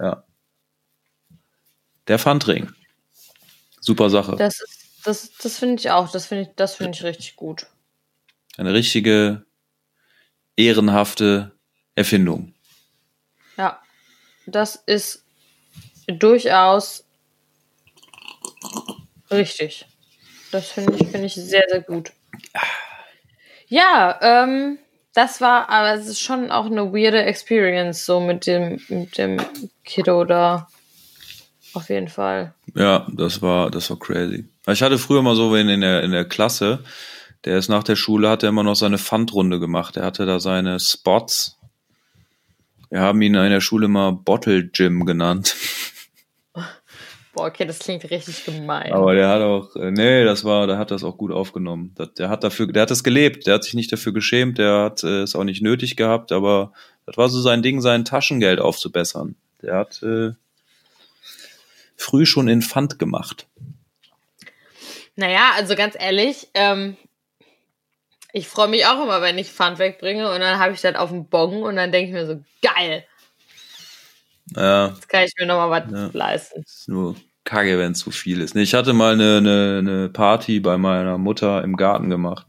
Der 2.09 2.18
Pfandring. 2.18 2.72
Super 3.80 4.11
Sache. 4.11 4.37
Das 4.37 4.61
ist, 4.61 4.83
das, 5.05 5.30
das 5.41 5.59
finde 5.59 5.80
ich 5.80 5.91
auch. 5.91 6.11
Das 6.11 6.26
finde 6.26 6.45
ich, 6.45 6.49
das 6.57 6.74
finde 6.74 6.93
ich 6.97 7.05
richtig 7.05 7.37
gut. 7.37 7.66
Eine 8.57 8.74
richtige, 8.74 9.45
ehrenhafte 10.57 11.53
Erfindung. 11.95 12.55
Ja. 13.57 13.80
Das 14.47 14.76
ist 14.76 15.24
durchaus 16.07 17.05
richtig. 19.30 19.87
Das 20.51 20.70
finde 20.70 20.97
ich, 20.97 21.09
finde 21.09 21.26
ich 21.26 21.35
sehr, 21.35 21.64
sehr 21.68 21.80
gut. 21.80 22.12
Ja, 23.73 24.18
ähm, 24.20 24.77
das 25.14 25.41
war, 25.41 25.70
aber 25.70 25.95
es 25.95 26.07
ist 26.07 26.20
schon 26.20 26.51
auch 26.51 26.66
eine 26.66 26.93
weirde 26.93 27.23
Experience, 27.23 28.05
so 28.05 28.20
mit 28.20 28.47
dem, 28.47 28.83
mit 28.91 29.16
dem 29.16 29.39
Kiddo 29.83 30.27
da. 30.27 30.68
Auf 31.73 31.89
jeden 31.89 32.09
Fall. 32.09 32.53
Ja, 32.75 33.07
das 33.11 33.41
war, 33.41 33.70
das 33.70 33.89
war 33.89 33.99
crazy. 33.99 34.45
Ich 34.66 34.83
hatte 34.83 34.99
früher 34.99 35.23
mal 35.23 35.35
so 35.35 35.55
in 35.57 35.81
der, 35.81 36.03
in 36.03 36.11
der 36.11 36.27
Klasse, 36.27 36.85
der 37.47 37.57
ist 37.57 37.70
nach 37.70 37.83
der 37.83 37.97
Schule, 37.97 38.29
hat 38.29 38.43
er 38.43 38.51
immer 38.51 38.62
noch 38.62 38.77
seine 38.77 38.99
Pfandrunde 38.99 39.59
gemacht. 39.59 39.97
Er 39.97 40.05
hatte 40.05 40.27
da 40.27 40.39
seine 40.39 40.79
Spots. 40.79 41.57
Wir 42.91 43.01
haben 43.01 43.23
ihn 43.23 43.35
in 43.35 43.51
der 43.51 43.62
Schule 43.62 43.89
mal 43.89 44.12
Bottle 44.12 44.64
Gym 44.64 45.07
genannt. 45.07 45.57
Boah, 47.33 47.47
okay, 47.47 47.64
das 47.64 47.78
klingt 47.78 48.09
richtig 48.11 48.45
gemein. 48.45 48.93
Aber 48.93 49.14
der 49.14 49.28
hat 49.28 49.41
auch, 49.41 49.74
äh, 49.76 49.91
nee, 49.91 50.22
das 50.24 50.45
war, 50.45 50.66
der 50.66 50.76
hat 50.76 50.91
das 50.91 51.03
auch 51.03 51.16
gut 51.16 51.33
aufgenommen. 51.33 51.95
Der 52.18 52.28
hat 52.28 52.45
dafür, 52.45 52.66
der 52.66 52.83
hat 52.83 52.91
das 52.91 53.03
gelebt. 53.03 53.47
Der 53.47 53.55
hat 53.55 53.64
sich 53.64 53.72
nicht 53.74 53.91
dafür 53.91 54.12
geschämt. 54.12 54.59
Der 54.59 54.83
hat 54.85 55.03
äh, 55.03 55.22
es 55.22 55.35
auch 55.35 55.45
nicht 55.45 55.62
nötig 55.62 55.97
gehabt. 55.97 56.30
Aber 56.30 56.72
das 57.07 57.16
war 57.16 57.30
so 57.30 57.41
sein 57.41 57.62
Ding, 57.62 57.80
sein 57.80 58.05
Taschengeld 58.05 58.61
aufzubessern. 58.61 59.37
Der 59.62 59.76
hat 59.76 60.03
äh, 60.03 60.33
früh 61.97 62.26
schon 62.26 62.49
in 62.49 62.61
Pfand 62.61 62.99
gemacht. 62.99 63.47
Naja, 65.16 65.53
also 65.57 65.74
ganz 65.74 65.95
ehrlich, 65.99 66.49
ähm, 66.55 66.97
ich 68.33 68.49
freue 68.49 68.68
mich 68.68 68.87
auch 68.87 69.03
immer, 69.03 69.20
wenn 69.22 69.39
ich 69.39 69.51
Pfand 69.51 69.78
wegbringe 69.78 70.30
und 70.30 70.41
dann 70.41 70.59
habe 70.59 70.72
ich 70.72 70.80
das 70.80 70.97
auf 70.97 71.11
dem 71.11 71.26
Bon 71.26 71.62
und 71.62 71.76
dann 71.76 71.93
denke 71.93 72.09
ich 72.09 72.14
mir 72.14 72.26
so, 72.26 72.43
geil, 72.62 73.05
Ja, 74.57 74.88
jetzt 74.88 75.09
kann 75.09 75.24
ich 75.24 75.32
mir 75.38 75.46
nochmal 75.46 75.82
was 75.82 75.92
Ja. 75.92 76.11
leisten. 76.12 76.62
ist 76.62 76.88
nur 76.88 77.16
kacke, 77.44 77.78
wenn 77.78 77.94
zu 77.94 78.11
viel 78.11 78.40
ist. 78.40 78.55
Nee, 78.55 78.62
ich 78.62 78.74
hatte 78.74 78.92
mal 78.92 79.14
eine, 79.14 79.38
eine, 79.38 79.76
eine 79.78 80.09
Party 80.09 80.61
bei 80.61 80.78
meiner 80.78 81.18
Mutter 81.18 81.62
im 81.62 81.76
Garten 81.76 82.09
gemacht. 82.11 82.46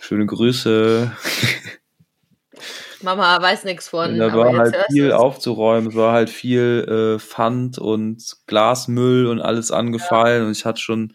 Schöne 0.00 0.26
Grüße. 0.26 1.10
Mama 3.02 3.40
weiß 3.40 3.64
nichts 3.64 3.88
von. 3.88 4.18
da 4.18 4.32
war 4.34 4.56
halt 4.56 4.76
viel 4.90 5.12
aufzuräumen. 5.12 5.90
Es 5.90 5.96
war 5.96 6.12
halt 6.12 6.30
viel 6.30 7.16
äh, 7.16 7.18
Pfand 7.18 7.78
und 7.78 8.22
Glasmüll 8.46 9.26
und 9.26 9.40
alles 9.40 9.70
angefallen. 9.70 10.46
Und 10.46 10.52
ich 10.52 10.64
hatte 10.64 10.80
schon 10.80 11.12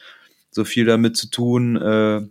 so 0.51 0.63
viel 0.65 0.85
damit 0.85 1.17
zu 1.17 1.29
tun, 1.29 1.77
äh, 1.77 2.21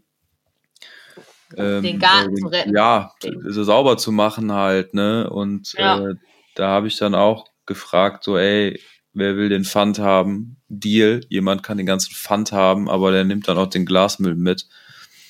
ähm, 1.56 1.82
Den 1.82 1.98
Garten 1.98 2.36
äh, 2.36 2.40
zu 2.40 2.46
retten. 2.46 2.76
Ja, 2.76 3.12
so 3.48 3.64
sauber 3.64 3.96
zu 3.96 4.12
machen 4.12 4.52
halt, 4.52 4.94
ne? 4.94 5.28
Und 5.30 5.72
Ja. 5.76 5.98
äh, 5.98 6.14
da 6.60 6.68
habe 6.68 6.88
ich 6.88 6.96
dann 6.98 7.14
auch 7.14 7.46
gefragt, 7.66 8.22
so, 8.24 8.36
ey, 8.36 8.80
wer 9.12 9.36
will 9.36 9.48
den 9.48 9.64
Pfand 9.64 9.98
haben? 9.98 10.56
Deal, 10.68 11.22
jemand 11.28 11.62
kann 11.62 11.78
den 11.78 11.86
ganzen 11.86 12.14
Pfand 12.14 12.52
haben, 12.52 12.88
aber 12.88 13.10
der 13.12 13.24
nimmt 13.24 13.48
dann 13.48 13.58
auch 13.58 13.66
den 13.68 13.86
Glasmüll 13.86 14.34
mit. 14.34 14.68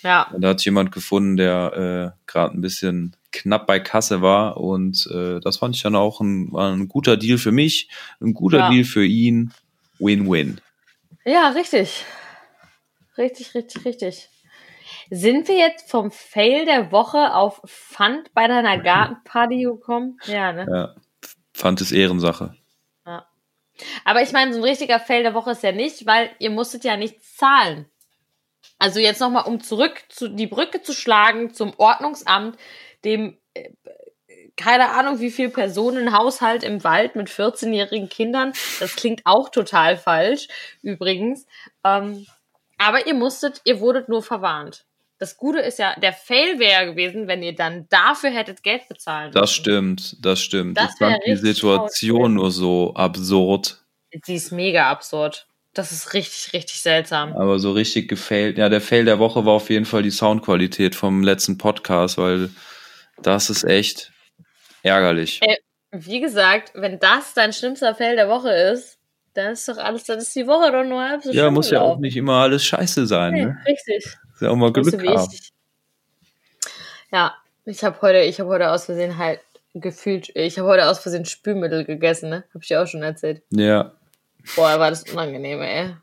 Ja, 0.02 0.28
Und 0.32 0.40
da 0.42 0.48
hat 0.48 0.64
jemand 0.64 0.92
gefunden, 0.92 1.36
der 1.36 2.14
äh, 2.16 2.20
gerade 2.26 2.56
ein 2.56 2.60
bisschen 2.62 3.14
knapp 3.32 3.66
bei 3.66 3.78
Kasse 3.80 4.22
war. 4.22 4.56
Und 4.56 5.06
äh, 5.12 5.40
das 5.40 5.58
fand 5.58 5.76
ich 5.76 5.82
dann 5.82 5.94
auch 5.94 6.20
ein, 6.20 6.54
ein 6.56 6.88
guter 6.88 7.16
Deal 7.16 7.38
für 7.38 7.52
mich, 7.52 7.88
ein 8.20 8.34
guter 8.34 8.58
Ja. 8.58 8.70
Deal 8.70 8.84
für 8.84 9.04
ihn. 9.04 9.52
Win-win. 9.98 10.60
ja, 11.24 11.50
richtig. 11.50 12.04
Richtig, 13.18 13.54
richtig, 13.54 13.84
richtig. 13.84 14.28
Sind 15.10 15.48
wir 15.48 15.58
jetzt 15.58 15.90
vom 15.90 16.10
Fail 16.10 16.64
der 16.64 16.90
Woche 16.92 17.34
auf 17.34 17.60
Pfand 17.66 18.32
bei 18.32 18.48
deiner 18.48 18.78
Gartenparty 18.82 19.62
gekommen? 19.62 20.18
Ja, 20.26 20.52
ne? 20.52 20.66
Ja. 20.70 20.94
Pfand 21.60 21.80
ist 21.82 21.92
Ehrensache. 21.92 22.54
Aber 24.04 24.22
ich 24.22 24.32
meine, 24.32 24.52
so 24.52 24.58
ein 24.58 24.64
richtiger 24.64 25.00
Fail 25.00 25.22
der 25.22 25.34
Woche 25.34 25.52
ist 25.52 25.62
ja 25.62 25.72
nicht, 25.72 26.06
weil 26.06 26.30
ihr 26.38 26.50
musstet 26.50 26.84
ja 26.84 26.96
nichts 26.96 27.36
zahlen. 27.36 27.86
Also 28.78 28.98
jetzt 28.98 29.20
nochmal, 29.20 29.44
um 29.46 29.60
zurück 29.60 30.02
zu 30.08 30.28
die 30.28 30.46
Brücke 30.46 30.82
zu 30.82 30.92
schlagen 30.92 31.52
zum 31.52 31.72
Ordnungsamt, 31.76 32.58
dem 33.04 33.38
äh, 33.54 33.70
keine 34.56 34.90
Ahnung, 34.90 35.20
wie 35.20 35.30
viel 35.30 35.48
Personenhaushalt 35.48 36.62
im 36.62 36.84
Wald 36.84 37.16
mit 37.16 37.28
14-jährigen 37.28 38.08
Kindern. 38.08 38.52
Das 38.78 38.96
klingt 38.96 39.22
auch 39.24 39.48
total 39.48 39.96
falsch, 39.96 40.48
übrigens. 40.82 41.46
Ähm, 41.84 42.26
Aber 42.78 43.06
ihr 43.06 43.14
musstet, 43.14 43.62
ihr 43.64 43.80
wurdet 43.80 44.08
nur 44.08 44.22
verwarnt. 44.22 44.86
Das 45.20 45.36
Gute 45.36 45.60
ist 45.60 45.78
ja, 45.78 45.94
der 46.00 46.14
Fail 46.14 46.58
wäre 46.58 46.72
ja 46.72 46.84
gewesen, 46.90 47.28
wenn 47.28 47.42
ihr 47.42 47.54
dann 47.54 47.86
dafür 47.90 48.30
hättet 48.30 48.62
Geld 48.62 48.88
bezahlen 48.88 49.30
Das 49.32 49.52
stimmt, 49.52 50.16
das 50.24 50.40
stimmt. 50.40 50.78
Das 50.78 50.92
ich 50.92 50.98
fand 50.98 51.18
die 51.26 51.36
Situation 51.36 52.34
nur 52.34 52.50
so 52.50 52.94
absurd. 52.94 53.84
Sie 54.24 54.34
ist 54.34 54.50
mega 54.50 54.90
absurd. 54.90 55.46
Das 55.74 55.92
ist 55.92 56.14
richtig, 56.14 56.54
richtig 56.54 56.80
seltsam. 56.80 57.34
Aber 57.36 57.58
so 57.58 57.72
richtig 57.72 58.08
gefailt. 58.08 58.56
Ja, 58.56 58.70
der 58.70 58.80
Fail 58.80 59.04
der 59.04 59.18
Woche 59.18 59.44
war 59.44 59.52
auf 59.52 59.68
jeden 59.68 59.84
Fall 59.84 60.02
die 60.02 60.10
Soundqualität 60.10 60.94
vom 60.94 61.22
letzten 61.22 61.58
Podcast, 61.58 62.16
weil 62.16 62.48
das 63.22 63.50
ist 63.50 63.64
echt 63.64 64.12
ärgerlich. 64.82 65.40
Äh, 65.42 65.56
Wie 65.92 66.20
gesagt, 66.20 66.72
wenn 66.74 66.98
das 66.98 67.34
dein 67.34 67.52
schlimmster 67.52 67.94
Fail 67.94 68.16
der 68.16 68.30
Woche 68.30 68.50
ist, 68.50 68.96
dann 69.34 69.52
ist 69.52 69.68
doch 69.68 69.76
alles, 69.76 70.04
dann 70.04 70.18
ist 70.18 70.34
die 70.34 70.46
Woche 70.46 70.72
doch 70.72 70.82
nur 70.82 71.02
halb 71.06 71.22
so 71.22 71.30
ja, 71.30 71.50
muss 71.50 71.70
ja 71.70 71.82
auch 71.82 71.98
nicht 71.98 72.16
immer 72.16 72.36
alles 72.36 72.64
scheiße 72.64 73.06
sein. 73.06 73.34
Nee, 73.34 73.44
Ne? 73.44 73.58
richtig. 73.68 74.16
Ist 74.40 74.46
ja 74.46 74.50
auch 74.50 74.56
mal 74.56 74.72
Glück 74.72 74.86
haben. 74.94 75.28
ich- 75.32 75.50
Ja, 77.12 77.34
ich 77.66 77.84
habe 77.84 78.00
heute, 78.02 78.20
ich 78.20 78.40
habe 78.40 78.48
heute 78.50 78.70
aus 78.70 78.86
Versehen 78.86 79.18
halt 79.18 79.40
gefühlt, 79.74 80.30
ich 80.34 80.58
habe 80.58 80.68
heute 80.68 80.88
aus 80.88 80.98
Versehen 81.00 81.24
Spülmittel 81.26 81.84
gegessen, 81.84 82.30
ne? 82.30 82.44
Hab 82.54 82.62
ich 82.62 82.68
dir 82.68 82.82
auch 82.82 82.86
schon 82.86 83.02
erzählt. 83.02 83.42
Ja. 83.50 83.92
Boah, 84.56 84.78
war 84.80 84.90
das 84.90 85.04
unangenehm, 85.04 85.60
ey. 85.60 85.94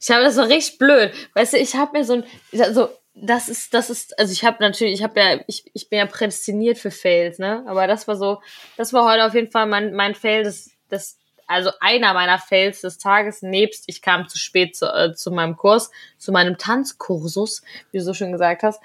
Ich 0.00 0.10
habe 0.10 0.22
das 0.24 0.36
war 0.36 0.48
richtig 0.48 0.78
blöd. 0.78 1.12
Weißt 1.34 1.54
du, 1.54 1.58
ich 1.58 1.74
habe 1.76 1.96
mir 1.98 2.04
so 2.04 2.14
ein, 2.14 2.24
also 2.58 2.90
das 3.14 3.48
ist, 3.48 3.72
das 3.74 3.90
ist, 3.90 4.18
also 4.18 4.32
ich 4.32 4.44
habe 4.44 4.58
natürlich, 4.60 4.94
ich 4.94 5.02
habe 5.02 5.18
ja, 5.18 5.40
ich, 5.46 5.64
ich 5.74 5.88
bin 5.88 5.98
ja 5.98 6.06
prädestiniert 6.06 6.78
für 6.78 6.90
Fails, 6.90 7.38
ne? 7.38 7.64
Aber 7.66 7.86
das 7.86 8.06
war 8.06 8.16
so, 8.16 8.40
das 8.76 8.92
war 8.92 9.10
heute 9.10 9.24
auf 9.24 9.34
jeden 9.34 9.50
Fall 9.50 9.66
mein, 9.66 9.94
mein 9.94 10.14
Fail 10.14 10.42
des, 10.44 10.70
des, 10.90 11.18
also 11.50 11.70
einer 11.80 12.14
meiner 12.14 12.38
Fails 12.38 12.80
des 12.80 12.98
Tages, 12.98 13.42
nebst 13.42 13.84
ich 13.88 14.02
kam 14.02 14.28
zu 14.28 14.38
spät 14.38 14.76
zu, 14.76 14.86
äh, 14.86 15.14
zu 15.14 15.32
meinem 15.32 15.56
Kurs, 15.56 15.90
zu 16.16 16.30
meinem 16.30 16.58
Tanzkursus, 16.58 17.62
wie 17.90 17.98
du 17.98 18.04
so 18.04 18.14
schön 18.14 18.32
gesagt 18.32 18.62
hast. 18.62 18.80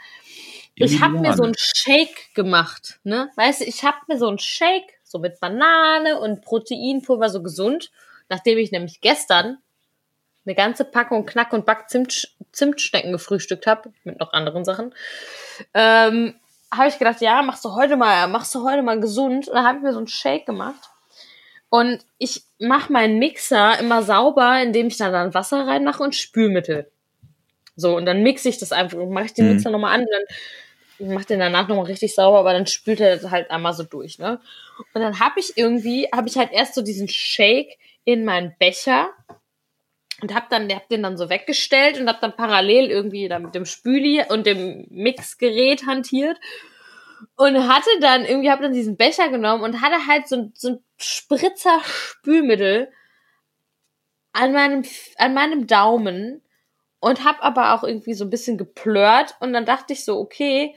Ich 0.73 0.99
habe 1.01 1.19
mir 1.19 1.33
so 1.33 1.43
einen 1.43 1.55
Shake 1.57 2.33
gemacht, 2.33 2.99
ne? 3.03 3.29
Weißt 3.35 3.61
du, 3.61 3.65
ich 3.65 3.83
habe 3.83 3.97
mir 4.07 4.17
so 4.17 4.27
einen 4.27 4.39
Shake, 4.39 4.99
so 5.03 5.19
mit 5.19 5.39
Banane 5.39 6.19
und 6.19 6.41
Proteinpulver, 6.41 7.29
so 7.29 7.41
gesund, 7.41 7.91
nachdem 8.29 8.57
ich 8.57 8.71
nämlich 8.71 8.99
gestern 8.99 9.59
eine 10.45 10.55
ganze 10.55 10.83
Packung 10.83 11.25
Knack- 11.25 11.53
und 11.53 11.65
Back-Zimt, 11.65 12.35
Zimtschnecken 12.51 13.11
gefrühstückt 13.11 13.67
habe, 13.67 13.93
mit 14.03 14.19
noch 14.19 14.33
anderen 14.33 14.65
Sachen, 14.65 14.93
ähm, 15.73 16.35
habe 16.73 16.89
ich 16.89 16.97
gedacht, 16.97 17.21
ja, 17.21 17.41
machst 17.41 17.63
du 17.63 17.75
heute 17.75 17.95
mal, 17.95 18.27
machst 18.27 18.53
du 18.55 18.63
heute 18.67 18.81
mal 18.81 18.99
gesund. 18.99 19.47
Und 19.47 19.55
dann 19.55 19.65
habe 19.65 19.77
ich 19.77 19.83
mir 19.83 19.93
so 19.93 19.99
einen 19.99 20.07
Shake 20.07 20.45
gemacht. 20.45 20.89
Und 21.69 22.05
ich 22.17 22.43
mache 22.59 22.91
meinen 22.93 23.19
Mixer 23.19 23.79
immer 23.79 24.03
sauber, 24.03 24.61
indem 24.61 24.87
ich 24.87 24.97
da 24.97 25.11
dann 25.11 25.33
Wasser 25.33 25.67
reinmache 25.67 26.03
und 26.03 26.15
Spülmittel. 26.15 26.89
So, 27.75 27.95
und 27.97 28.05
dann 28.05 28.23
mixe 28.23 28.47
ich 28.49 28.57
das 28.57 28.71
einfach 28.71 28.97
und 28.97 29.11
mache 29.11 29.25
ich 29.25 29.33
den 29.33 29.47
Mhm. 29.47 29.53
Mixer 29.53 29.69
nochmal 29.69 29.95
an 29.95 30.01
und 30.01 30.09
dann 30.11 31.13
mache 31.13 31.25
den 31.25 31.39
danach 31.39 31.67
nochmal 31.67 31.85
richtig 31.85 32.15
sauber, 32.15 32.39
aber 32.39 32.53
dann 32.53 32.67
spült 32.67 33.01
er 33.01 33.17
das 33.17 33.29
halt 33.31 33.51
einmal 33.51 33.73
so 33.73 33.83
durch, 33.83 34.17
ne? 34.17 34.39
Und 34.93 35.01
dann 35.01 35.19
habe 35.19 35.39
ich 35.39 35.57
irgendwie, 35.57 36.07
habe 36.13 36.27
ich 36.29 36.37
halt 36.37 36.51
erst 36.53 36.75
so 36.75 36.81
diesen 36.81 37.09
Shake 37.09 37.77
in 38.05 38.23
meinen 38.23 38.55
Becher 38.59 39.09
und 40.21 40.33
hab 40.33 40.49
dann, 40.49 40.71
hab 40.71 40.87
den 40.87 41.03
dann 41.03 41.17
so 41.17 41.29
weggestellt 41.29 41.99
und 41.99 42.07
hab 42.07 42.21
dann 42.21 42.35
parallel 42.35 42.89
irgendwie 42.89 43.27
da 43.27 43.39
mit 43.39 43.53
dem 43.55 43.65
Spüli 43.65 44.23
und 44.29 44.45
dem 44.45 44.85
Mixgerät 44.89 45.85
hantiert 45.85 46.37
und 47.35 47.67
hatte 47.67 47.89
dann 48.01 48.25
irgendwie, 48.25 48.49
hab 48.51 48.61
dann 48.61 48.73
diesen 48.73 48.97
Becher 48.97 49.29
genommen 49.29 49.63
und 49.63 49.81
hatte 49.81 50.07
halt 50.07 50.27
so, 50.27 50.35
ein- 50.37 50.51
so 50.55 50.69
ein 50.69 50.83
Spritzer 50.97 51.81
Spülmittel 51.83 52.91
an 54.33 54.51
meinem, 54.53 54.83
an 55.17 55.33
meinem 55.33 55.67
Daumen 55.67 56.41
und 56.99 57.23
hab 57.23 57.43
aber 57.43 57.73
auch 57.73 57.83
irgendwie 57.83 58.13
so 58.13 58.25
ein 58.25 58.29
bisschen 58.29 58.57
geplört 58.57 59.35
und 59.39 59.53
dann 59.53 59.65
dachte 59.65 59.93
ich 59.93 60.03
so, 60.03 60.17
okay, 60.19 60.75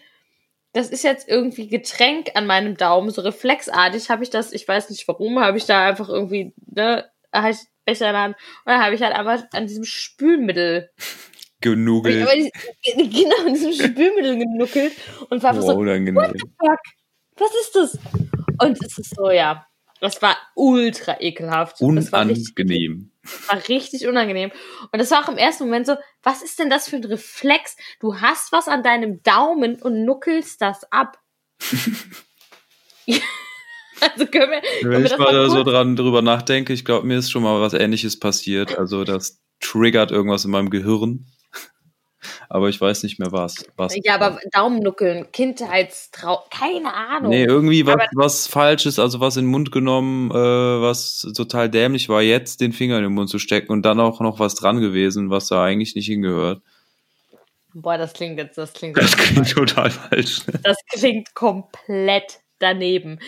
das 0.72 0.90
ist 0.90 1.02
jetzt 1.02 1.28
irgendwie 1.28 1.68
Getränk 1.68 2.30
an 2.34 2.46
meinem 2.46 2.76
Daumen, 2.76 3.10
so 3.10 3.22
reflexartig 3.22 4.10
habe 4.10 4.22
ich 4.22 4.30
das, 4.30 4.52
ich 4.52 4.68
weiß 4.68 4.90
nicht 4.90 5.08
warum, 5.08 5.40
habe 5.40 5.58
ich 5.58 5.66
da 5.66 5.86
einfach 5.86 6.08
irgendwie, 6.08 6.54
ne, 6.66 7.10
ich 7.50 7.58
Becher 7.84 8.08
in 8.08 8.12
der 8.12 8.22
Hand 8.22 8.36
und 8.64 8.72
dann 8.72 8.82
habe 8.84 8.94
ich 8.94 9.02
halt 9.02 9.14
einfach 9.14 9.44
an 9.52 9.66
diesem 9.66 9.84
Spülmittel, 9.84 10.90
Genugelt. 11.60 12.22
aber 12.22 12.36
die, 12.36 12.50
genau, 12.84 13.46
an 13.46 13.54
diesem 13.54 13.72
Spülmittel 13.72 14.38
genuckelt 14.38 14.92
und 15.28 15.42
war 15.42 15.50
einfach 15.50 15.62
Wow, 15.62 15.72
so, 15.72 15.78
unangenehm. 15.78 16.32
fuck, 16.60 16.78
was 17.36 17.50
ist 17.60 17.74
das? 17.74 17.98
Und 18.60 18.82
es 18.82 18.98
ist 18.98 19.14
so, 19.16 19.30
ja, 19.30 19.66
das 20.00 20.22
war 20.22 20.36
ultra 20.54 21.20
ekelhaft. 21.20 21.76
Das 21.80 22.12
war 22.12 22.26
richtig, 22.26 22.54
Unangenehm. 22.56 23.10
war 23.48 23.68
richtig 23.68 24.06
unangenehm. 24.06 24.52
Und 24.92 24.98
das 24.98 25.10
war 25.10 25.24
auch 25.24 25.28
im 25.28 25.36
ersten 25.36 25.64
Moment 25.64 25.86
so, 25.86 25.96
was 26.22 26.42
ist 26.42 26.58
denn 26.58 26.70
das 26.70 26.88
für 26.88 26.96
ein 26.96 27.04
Reflex? 27.04 27.76
Du 28.00 28.20
hast 28.20 28.52
was 28.52 28.68
an 28.68 28.82
deinem 28.82 29.22
Daumen 29.22 29.82
und 29.82 30.04
nuckelst 30.04 30.60
das 30.60 30.84
ab. 30.92 31.18
also 34.00 34.26
können 34.26 34.50
wir, 34.52 34.60
können 34.60 34.82
Wenn 34.82 34.90
wir 34.90 35.04
ich 35.04 35.10
das 35.10 35.18
mal 35.18 35.32
mal 35.32 35.50
so 35.50 35.64
dran 35.64 35.96
drüber 35.96 36.22
nachdenke, 36.22 36.72
ich 36.72 36.84
glaube, 36.84 37.06
mir 37.06 37.18
ist 37.18 37.30
schon 37.30 37.42
mal 37.42 37.60
was 37.60 37.74
ähnliches 37.74 38.18
passiert. 38.20 38.78
Also 38.78 39.02
das 39.02 39.40
triggert 39.60 40.12
irgendwas 40.12 40.44
in 40.44 40.52
meinem 40.52 40.70
Gehirn. 40.70 41.26
Aber 42.50 42.68
ich 42.68 42.80
weiß 42.80 43.02
nicht 43.02 43.18
mehr 43.18 43.30
was. 43.30 43.66
was 43.76 43.94
ja, 44.02 44.14
aber 44.14 44.40
Daumennuckeln, 44.52 45.30
Kindheitstrau, 45.32 46.44
keine 46.50 46.94
Ahnung. 46.94 47.30
Nee, 47.30 47.44
irgendwie 47.44 47.84
was, 47.84 47.96
was 48.14 48.46
Falsches, 48.46 48.98
also 48.98 49.20
was 49.20 49.36
in 49.36 49.44
den 49.44 49.50
Mund 49.50 49.70
genommen, 49.70 50.30
äh, 50.30 50.34
was 50.34 51.30
total 51.36 51.68
dämlich 51.68 52.08
war, 52.08 52.22
jetzt 52.22 52.62
den 52.62 52.72
Finger 52.72 52.96
in 52.96 53.02
den 53.02 53.12
Mund 53.12 53.28
zu 53.28 53.38
stecken 53.38 53.72
und 53.72 53.82
dann 53.82 54.00
auch 54.00 54.20
noch 54.20 54.38
was 54.38 54.54
dran 54.54 54.80
gewesen, 54.80 55.28
was 55.28 55.48
da 55.48 55.62
eigentlich 55.62 55.94
nicht 55.94 56.06
hingehört. 56.06 56.62
Boah, 57.74 57.98
das 57.98 58.14
klingt 58.14 58.38
jetzt, 58.38 58.56
das 58.56 58.72
klingt 58.72 58.96
Das 58.96 59.16
klingt 59.16 59.50
total 59.50 59.90
falsch. 59.90 60.40
Das 60.62 60.78
klingt 60.90 61.34
komplett 61.34 62.40
daneben. 62.58 63.18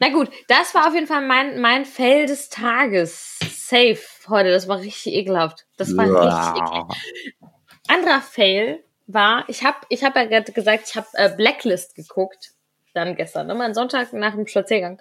Na 0.00 0.10
gut, 0.10 0.30
das 0.48 0.74
war 0.74 0.88
auf 0.88 0.94
jeden 0.94 1.06
Fall 1.06 1.26
mein, 1.26 1.60
mein 1.60 1.84
Fail 1.84 2.26
des 2.26 2.48
Tages. 2.48 3.38
Safe 3.50 3.98
heute. 4.28 4.50
Das 4.50 4.68
war 4.68 4.80
richtig 4.80 5.14
ekelhaft. 5.14 5.64
Das 5.76 5.96
war 5.96 6.06
richtig 6.06 6.62
ekelhaft. 6.62 6.96
Anderer 7.88 8.20
Fail 8.20 8.82
war, 9.06 9.44
ich 9.48 9.62
habe 9.62 9.78
ich 9.88 10.02
hab 10.02 10.16
ja 10.16 10.24
gerade 10.24 10.52
gesagt, 10.52 10.84
ich 10.88 10.96
habe 10.96 11.06
äh, 11.14 11.34
Blacklist 11.34 11.94
geguckt. 11.94 12.52
Dann 12.94 13.16
gestern, 13.16 13.48
ne? 13.48 13.54
Mein 13.54 13.74
Sonntag 13.74 14.12
nach 14.12 14.34
dem 14.34 14.46
Spaziergang. 14.46 15.00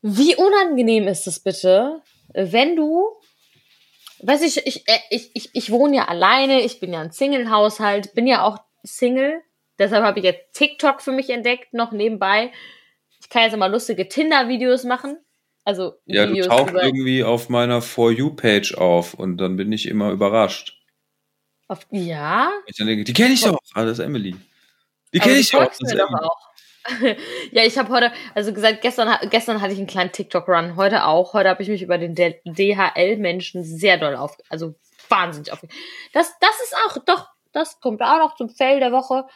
Wie 0.00 0.36
unangenehm 0.36 1.06
ist 1.06 1.26
es 1.26 1.40
bitte, 1.40 2.00
wenn 2.32 2.76
du, 2.76 3.08
weiß 4.20 4.42
ich, 4.42 4.66
ich, 4.66 4.88
äh, 4.88 4.98
ich, 5.10 5.30
ich, 5.34 5.50
ich 5.52 5.70
wohne 5.70 5.96
ja 5.96 6.08
alleine, 6.08 6.62
ich 6.62 6.80
bin 6.80 6.92
ja 6.92 7.00
ein 7.00 7.12
Single-Haushalt, 7.12 8.14
bin 8.14 8.26
ja 8.26 8.42
auch 8.42 8.58
Single. 8.82 9.42
Deshalb 9.78 10.04
habe 10.04 10.18
ich 10.18 10.24
jetzt 10.24 10.54
TikTok 10.54 11.02
für 11.02 11.12
mich 11.12 11.28
entdeckt, 11.28 11.74
noch 11.74 11.92
nebenbei. 11.92 12.52
Ich 13.20 13.28
kann 13.28 13.42
jetzt 13.42 13.52
immer 13.52 13.68
lustige 13.68 14.08
Tinder-Videos 14.08 14.84
machen. 14.84 15.18
Also 15.64 15.94
Ja, 16.06 16.24
du 16.24 16.32
Videos 16.32 16.46
tauchst 16.46 16.70
über, 16.70 16.84
irgendwie 16.84 17.24
auf 17.24 17.48
meiner 17.48 17.82
For 17.82 18.10
You-Page 18.10 18.76
auf 18.76 19.14
und 19.14 19.38
dann 19.38 19.56
bin 19.56 19.72
ich 19.72 19.88
immer 19.88 20.10
überrascht. 20.10 20.75
Auf, 21.68 21.86
ja, 21.90 22.50
Ich 22.66 22.76
denke, 22.76 23.04
die 23.04 23.12
kenne 23.12 23.34
ich 23.34 23.42
doch. 23.42 23.58
Ah, 23.74 23.84
das 23.84 23.98
ist 23.98 24.04
Emily. 24.04 24.36
Die 25.12 25.18
kenne 25.18 25.36
ich 25.36 25.50
doch. 25.50 25.70
ja, 27.50 27.64
ich 27.64 27.76
habe 27.78 27.92
heute, 27.92 28.12
also 28.34 28.52
gesagt, 28.52 28.80
gestern, 28.80 29.16
gestern 29.30 29.60
hatte 29.60 29.72
ich 29.72 29.78
einen 29.78 29.88
kleinen 29.88 30.12
TikTok-Run, 30.12 30.76
heute 30.76 31.04
auch. 31.04 31.32
Heute 31.32 31.48
habe 31.48 31.62
ich 31.62 31.68
mich 31.68 31.82
über 31.82 31.98
den 31.98 32.14
DHL-Menschen 32.14 33.64
sehr 33.64 33.98
doll 33.98 34.14
auf, 34.14 34.36
also 34.48 34.74
wahnsinnig 35.08 35.52
auf. 35.52 35.60
Das, 36.12 36.32
das 36.40 36.60
ist 36.62 36.76
auch, 36.86 36.98
doch, 37.04 37.28
das 37.52 37.80
kommt 37.80 38.02
auch 38.02 38.18
noch 38.18 38.36
zum 38.36 38.50
Fail 38.50 38.80
der 38.80 38.92
Woche. 38.92 39.26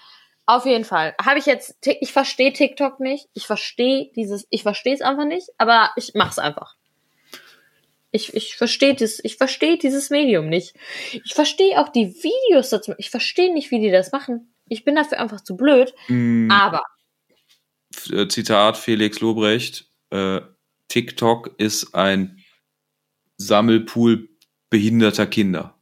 Auf 0.47 0.67
jeden 0.67 0.85
Fall. 0.85 1.15
Habe 1.25 1.39
ich 1.39 1.47
jetzt, 1.47 1.77
ich 1.85 2.13
verstehe 2.13 2.53
TikTok 2.53 3.01
nicht. 3.01 3.29
Ich 3.35 3.47
verstehe 3.47 4.11
dieses, 4.17 4.47
ich 4.51 4.63
verstehe 4.63 4.95
es 4.95 5.01
einfach 5.01 5.25
nicht, 5.25 5.49
aber 5.59 5.91
ich 5.97 6.13
mach's 6.15 6.39
einfach. 6.39 6.77
Ich, 8.13 8.35
ich 8.35 8.57
verstehe 8.57 8.95
das, 8.95 9.21
ich 9.23 9.37
verstehe 9.37 9.79
dieses 9.79 10.11
Medium 10.11 10.49
nicht. 10.49 10.75
Ich 11.25 11.35
verstehe 11.35 11.81
auch 11.81 11.89
die 11.91 12.13
Videos 12.23 12.71
dazu. 12.71 12.93
Ich 12.99 13.11
verstehe 13.11 13.53
nicht, 13.55 13.71
wie 13.71 13.81
die 13.81 13.91
das 13.91 14.11
machen. 14.13 14.53
Ich 14.69 14.85
bin 14.85 14.97
dafür 14.97 15.21
einfach 15.21 15.41
zu 15.43 15.57
blöd. 15.57 15.95
Mm, 16.09 16.51
Aber 16.51 16.83
äh, 18.13 18.27
Zitat 18.29 18.77
Felix 18.77 19.21
Lobrecht, 19.21 19.87
äh, 20.11 20.41
TikTok 20.89 21.55
ist 21.59 21.95
ein 21.95 22.43
Sammelpool 23.37 24.29
behinderter 24.71 25.27
Kinder. 25.27 25.79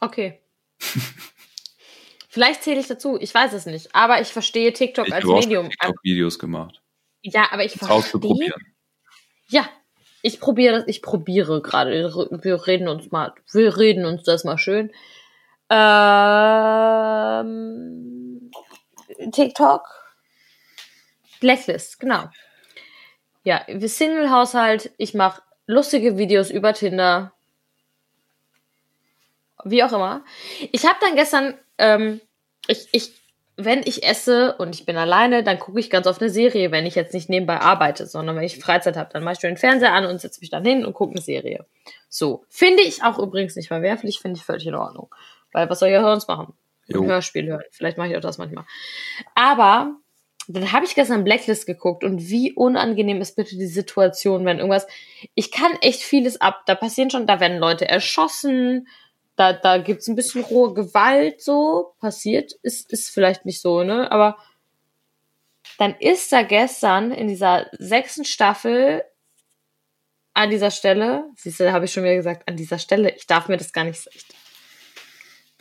Okay. 0.00 0.40
Vielleicht 2.28 2.62
zähle 2.62 2.80
ich 2.80 2.86
dazu, 2.86 3.18
ich 3.20 3.34
weiß 3.34 3.52
es 3.52 3.66
nicht. 3.66 3.94
Aber 3.94 4.20
ich 4.20 4.28
verstehe 4.28 4.72
TikTok 4.72 5.08
Ich 5.08 5.14
als 5.14 5.24
habe 5.24 5.34
auch 5.34 5.42
schon 5.42 5.48
Medium. 5.50 5.68
TikTok-Videos 5.68 6.38
gemacht. 6.38 6.80
Ja, 7.22 7.48
aber 7.50 7.64
ich 7.64 7.72
verstehe. 7.72 7.90
auszuprobieren. 7.96 8.62
Ja, 9.48 9.68
ich 10.22 10.40
probiere 10.40 10.78
das, 10.78 10.88
ich 10.88 11.02
probiere 11.02 11.60
gerade. 11.62 11.90
Wir 12.42 12.66
reden 12.66 12.88
uns 12.88 13.10
mal, 13.10 13.32
wir 13.52 13.76
reden 13.76 14.04
uns 14.04 14.22
das 14.22 14.44
mal 14.44 14.58
schön. 14.58 14.90
Ähm, 15.70 16.40
TikTok. 19.32 19.88
Blacklist, 21.40 22.00
genau. 22.00 22.28
Ja, 23.44 23.64
Single-Haushalt. 23.68 24.90
Ich 24.98 25.14
mache 25.14 25.42
lustige 25.66 26.18
Videos 26.18 26.50
über 26.50 26.74
Tinder. 26.74 27.32
wie 29.64 29.82
auch 29.84 29.92
immer. 29.92 30.24
Ich 30.72 30.86
habe 30.86 30.98
dann 31.00 31.16
gestern, 31.16 31.58
ähm, 31.78 32.20
ich, 32.66 32.88
ich, 32.92 33.19
wenn 33.64 33.80
ich 33.84 34.02
esse 34.02 34.56
und 34.56 34.74
ich 34.74 34.86
bin 34.86 34.96
alleine, 34.96 35.42
dann 35.42 35.58
gucke 35.58 35.80
ich 35.80 35.90
ganz 35.90 36.06
oft 36.06 36.20
eine 36.20 36.30
Serie, 36.30 36.70
wenn 36.70 36.86
ich 36.86 36.94
jetzt 36.94 37.14
nicht 37.14 37.28
nebenbei 37.28 37.60
arbeite, 37.60 38.06
sondern 38.06 38.36
wenn 38.36 38.44
ich 38.44 38.58
Freizeit 38.58 38.96
habe, 38.96 39.10
dann 39.12 39.22
mache 39.22 39.34
ich 39.34 39.38
den 39.40 39.56
Fernseher 39.56 39.92
an 39.92 40.06
und 40.06 40.20
setze 40.20 40.40
mich 40.40 40.50
dann 40.50 40.64
hin 40.64 40.84
und 40.84 40.94
gucke 40.94 41.12
eine 41.12 41.22
Serie. 41.22 41.66
So. 42.08 42.44
Finde 42.48 42.82
ich 42.82 43.02
auch 43.02 43.18
übrigens 43.18 43.56
nicht 43.56 43.68
verwerflich, 43.68 44.20
finde 44.20 44.38
ich 44.38 44.44
völlig 44.44 44.66
in 44.66 44.74
Ordnung. 44.74 45.14
Weil 45.52 45.68
was 45.68 45.78
soll 45.78 45.88
ich 45.88 46.00
sonst 46.00 46.28
machen? 46.28 46.54
Jo. 46.86 47.02
Ein 47.02 47.08
Hörspiel 47.08 47.46
hören. 47.46 47.62
Vielleicht 47.70 47.98
mache 47.98 48.08
ich 48.08 48.16
auch 48.16 48.20
das 48.20 48.38
manchmal. 48.38 48.64
Aber 49.34 49.96
dann 50.48 50.72
habe 50.72 50.84
ich 50.84 50.94
gestern 50.94 51.24
Blacklist 51.24 51.66
geguckt 51.66 52.02
und 52.02 52.28
wie 52.28 52.52
unangenehm 52.52 53.20
ist 53.20 53.36
bitte 53.36 53.56
die 53.56 53.66
Situation, 53.66 54.44
wenn 54.44 54.58
irgendwas. 54.58 54.86
Ich 55.34 55.52
kann 55.52 55.72
echt 55.80 56.02
vieles 56.02 56.40
ab. 56.40 56.62
Da 56.66 56.74
passieren 56.74 57.10
schon, 57.10 57.26
da 57.26 57.40
werden 57.40 57.58
Leute 57.58 57.88
erschossen, 57.88 58.88
da, 59.40 59.54
da 59.54 59.78
gibt's 59.78 60.06
ein 60.06 60.16
bisschen 60.16 60.44
rohe 60.44 60.74
Gewalt 60.74 61.40
so. 61.42 61.94
Passiert, 61.98 62.52
ist, 62.62 62.92
ist 62.92 63.08
vielleicht 63.10 63.46
nicht 63.46 63.60
so, 63.62 63.82
ne? 63.82 64.12
Aber 64.12 64.36
dann 65.78 65.94
ist 65.98 66.30
da 66.30 66.42
gestern 66.42 67.10
in 67.10 67.26
dieser 67.28 67.66
sechsten 67.78 68.24
Staffel 68.26 69.02
an 70.34 70.50
dieser 70.50 70.70
Stelle, 70.70 71.24
siehst 71.36 71.58
du, 71.58 71.64
da 71.64 71.72
habe 71.72 71.86
ich 71.86 71.92
schon 71.92 72.04
wieder 72.04 72.14
gesagt, 72.16 72.46
an 72.48 72.56
dieser 72.56 72.78
Stelle, 72.78 73.14
ich 73.16 73.26
darf 73.26 73.48
mir 73.48 73.56
das 73.56 73.72
gar 73.72 73.84
nicht. 73.84 74.06
Ich, 74.12 74.24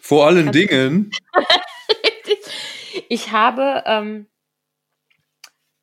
Vor 0.02 0.28
allen 0.28 0.48
du- 0.48 0.52
Dingen, 0.52 1.12
ich 3.10 3.32
habe, 3.32 3.84
ähm, 3.86 4.28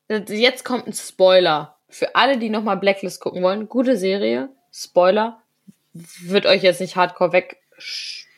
jetzt 0.07 0.63
kommt 0.63 0.87
ein 0.87 0.93
Spoiler. 0.93 1.77
Für 1.89 2.15
alle, 2.15 2.37
die 2.37 2.49
nochmal 2.49 2.77
Blacklist 2.77 3.19
gucken 3.21 3.43
wollen, 3.43 3.67
gute 3.67 3.97
Serie, 3.97 4.49
Spoiler, 4.71 5.41
wird 5.93 6.45
euch 6.45 6.63
jetzt 6.63 6.79
nicht 6.81 6.95
hardcore 6.95 7.31
weg, 7.33 7.57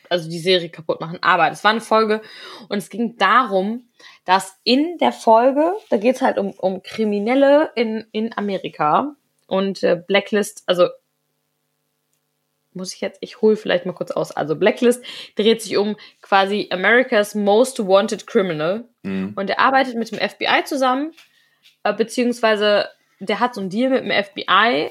also 0.08 0.28
die 0.28 0.38
Serie 0.38 0.68
kaputt 0.68 1.00
machen. 1.00 1.18
Aber 1.22 1.50
es 1.50 1.62
war 1.64 1.70
eine 1.70 1.80
Folge 1.80 2.20
und 2.68 2.78
es 2.78 2.90
ging 2.90 3.16
darum, 3.16 3.88
dass 4.24 4.58
in 4.64 4.98
der 4.98 5.12
Folge, 5.12 5.72
da 5.88 5.96
geht 5.96 6.16
es 6.16 6.22
halt 6.22 6.38
um, 6.38 6.50
um 6.52 6.82
Kriminelle 6.82 7.70
in, 7.76 8.06
in 8.12 8.36
Amerika 8.36 9.14
und 9.46 9.82
äh, 9.82 10.02
Blacklist, 10.06 10.64
also 10.66 10.88
muss 12.72 12.94
ich 12.94 13.00
jetzt, 13.00 13.18
ich 13.20 13.40
hole 13.40 13.56
vielleicht 13.56 13.84
mal 13.84 13.92
kurz 13.92 14.12
aus. 14.12 14.30
Also 14.30 14.54
Blacklist 14.54 15.02
dreht 15.36 15.60
sich 15.60 15.76
um 15.76 15.96
quasi 16.22 16.68
America's 16.70 17.34
Most 17.34 17.84
Wanted 17.84 18.26
Criminal 18.26 18.84
Hm. 19.02 19.32
und 19.36 19.48
er 19.48 19.58
arbeitet 19.58 19.94
mit 19.94 20.10
dem 20.10 20.18
FBI 20.18 20.64
zusammen, 20.64 21.12
äh, 21.84 21.94
beziehungsweise 21.94 22.88
der 23.18 23.40
hat 23.40 23.54
so 23.54 23.60
einen 23.60 23.70
Deal 23.70 23.90
mit 23.90 24.04
dem 24.04 24.10
FBI. 24.10 24.90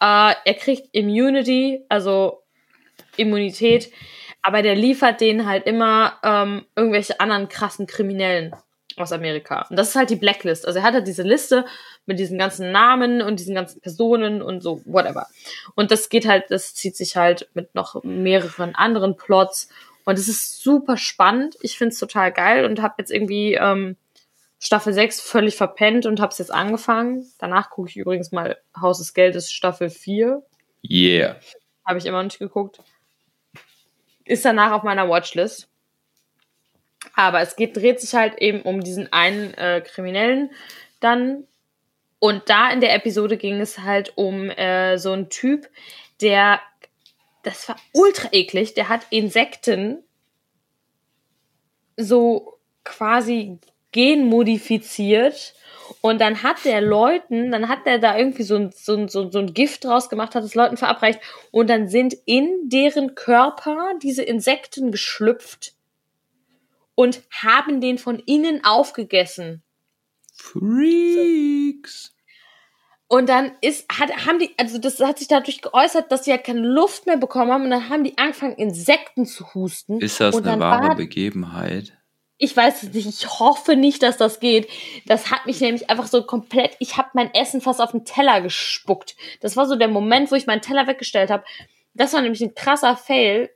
Äh, 0.00 0.34
er 0.44 0.54
kriegt 0.58 0.88
Immunity, 0.92 1.84
also 1.88 2.41
Immunität, 3.16 3.90
aber 4.42 4.62
der 4.62 4.74
liefert 4.74 5.20
denen 5.20 5.46
halt 5.46 5.66
immer 5.66 6.18
ähm, 6.22 6.64
irgendwelche 6.76 7.20
anderen 7.20 7.48
krassen 7.48 7.86
Kriminellen 7.86 8.54
aus 8.96 9.12
Amerika. 9.12 9.66
Und 9.70 9.76
das 9.76 9.90
ist 9.90 9.96
halt 9.96 10.10
die 10.10 10.16
Blacklist. 10.16 10.66
Also 10.66 10.80
er 10.80 10.84
hat 10.84 10.94
halt 10.94 11.06
diese 11.06 11.22
Liste 11.22 11.64
mit 12.06 12.18
diesen 12.18 12.38
ganzen 12.38 12.72
Namen 12.72 13.22
und 13.22 13.38
diesen 13.38 13.54
ganzen 13.54 13.80
Personen 13.80 14.42
und 14.42 14.60
so, 14.60 14.82
whatever. 14.84 15.26
Und 15.74 15.90
das 15.90 16.08
geht 16.08 16.26
halt, 16.26 16.44
das 16.50 16.74
zieht 16.74 16.96
sich 16.96 17.16
halt 17.16 17.48
mit 17.54 17.74
noch 17.74 18.02
mehreren 18.04 18.74
anderen 18.74 19.16
Plots. 19.16 19.68
Und 20.04 20.18
es 20.18 20.28
ist 20.28 20.62
super 20.62 20.96
spannend. 20.96 21.56
Ich 21.62 21.78
find's 21.78 21.98
total 21.98 22.32
geil 22.32 22.64
und 22.64 22.82
habe 22.82 22.94
jetzt 22.98 23.12
irgendwie 23.12 23.54
ähm, 23.54 23.96
Staffel 24.58 24.92
6 24.92 25.20
völlig 25.20 25.56
verpennt 25.56 26.06
und 26.06 26.20
habe 26.20 26.32
es 26.32 26.38
jetzt 26.38 26.52
angefangen. 26.52 27.30
Danach 27.38 27.70
gucke 27.70 27.88
ich 27.88 27.96
übrigens 27.96 28.32
mal 28.32 28.58
Haus 28.80 28.98
des 28.98 29.14
Geldes 29.14 29.50
Staffel 29.50 29.90
4. 29.90 30.42
Yeah. 30.88 31.36
Habe 31.84 31.98
ich 31.98 32.06
immer 32.06 32.18
noch 32.18 32.24
nicht 32.24 32.38
geguckt. 32.38 32.80
Ist 34.24 34.44
danach 34.44 34.72
auf 34.72 34.82
meiner 34.82 35.08
Watchlist. 35.08 35.68
Aber 37.14 37.40
es 37.40 37.56
geht, 37.56 37.76
dreht 37.76 38.00
sich 38.00 38.14
halt 38.14 38.38
eben 38.38 38.62
um 38.62 38.80
diesen 38.80 39.12
einen 39.12 39.54
äh, 39.54 39.82
Kriminellen 39.84 40.50
dann. 41.00 41.44
Und 42.18 42.48
da 42.48 42.70
in 42.70 42.80
der 42.80 42.94
Episode 42.94 43.36
ging 43.36 43.60
es 43.60 43.80
halt 43.80 44.12
um 44.16 44.48
äh, 44.50 44.96
so 44.96 45.12
einen 45.12 45.28
Typ, 45.28 45.68
der, 46.20 46.60
das 47.42 47.68
war 47.68 47.76
ultra 47.92 48.28
eklig, 48.30 48.74
der 48.74 48.88
hat 48.88 49.06
Insekten 49.10 50.04
so 51.96 52.58
quasi 52.84 53.58
genmodifiziert 53.90 55.54
und 56.00 56.20
dann 56.20 56.42
hat 56.42 56.64
der 56.64 56.80
Leuten, 56.80 57.50
dann 57.50 57.68
hat 57.68 57.86
der 57.86 57.98
da 57.98 58.16
irgendwie 58.16 58.42
so 58.42 58.56
ein, 58.56 58.70
so 58.74 58.94
ein, 58.94 59.08
so 59.08 59.22
ein, 59.22 59.32
so 59.32 59.38
ein 59.38 59.54
Gift 59.54 59.84
draus 59.84 60.08
gemacht, 60.08 60.34
hat 60.34 60.44
es 60.44 60.54
Leuten 60.54 60.76
verabreicht 60.76 61.20
und 61.50 61.68
dann 61.68 61.88
sind 61.88 62.16
in 62.24 62.68
deren 62.68 63.14
Körper 63.14 63.92
diese 64.02 64.22
Insekten 64.22 64.92
geschlüpft 64.92 65.74
und 66.94 67.22
haben 67.30 67.80
den 67.80 67.98
von 67.98 68.18
innen 68.18 68.64
aufgegessen. 68.64 69.62
Freaks. 70.34 72.14
Und 73.08 73.28
dann 73.28 73.52
ist, 73.60 73.84
hat, 73.92 74.26
haben 74.26 74.38
die, 74.38 74.50
also 74.56 74.78
das 74.78 74.98
hat 75.00 75.18
sich 75.18 75.28
dadurch 75.28 75.60
geäußert, 75.60 76.10
dass 76.10 76.24
sie 76.24 76.30
halt 76.30 76.44
keine 76.44 76.66
Luft 76.66 77.06
mehr 77.06 77.18
bekommen 77.18 77.52
haben 77.52 77.64
und 77.64 77.70
dann 77.70 77.90
haben 77.90 78.04
die 78.04 78.16
angefangen, 78.16 78.56
Insekten 78.56 79.26
zu 79.26 79.52
husten. 79.54 80.00
Ist 80.00 80.18
das 80.18 80.36
eine 80.36 80.58
wahre 80.58 80.96
Begebenheit? 80.96 81.92
Ich 82.42 82.56
weiß 82.56 82.82
es 82.82 82.92
nicht, 82.92 83.06
ich 83.06 83.38
hoffe 83.38 83.76
nicht, 83.76 84.02
dass 84.02 84.16
das 84.16 84.40
geht. 84.40 84.68
Das 85.06 85.30
hat 85.30 85.46
mich 85.46 85.60
nämlich 85.60 85.88
einfach 85.88 86.08
so 86.08 86.24
komplett, 86.24 86.74
ich 86.80 86.96
habe 86.96 87.10
mein 87.14 87.32
Essen 87.34 87.60
fast 87.60 87.80
auf 87.80 87.92
den 87.92 88.04
Teller 88.04 88.40
gespuckt. 88.40 89.14
Das 89.40 89.56
war 89.56 89.66
so 89.66 89.76
der 89.76 89.86
Moment, 89.86 90.32
wo 90.32 90.34
ich 90.34 90.48
meinen 90.48 90.60
Teller 90.60 90.88
weggestellt 90.88 91.30
habe. 91.30 91.44
Das 91.94 92.12
war 92.12 92.20
nämlich 92.20 92.42
ein 92.42 92.56
krasser 92.56 92.96
Fail. 92.96 93.50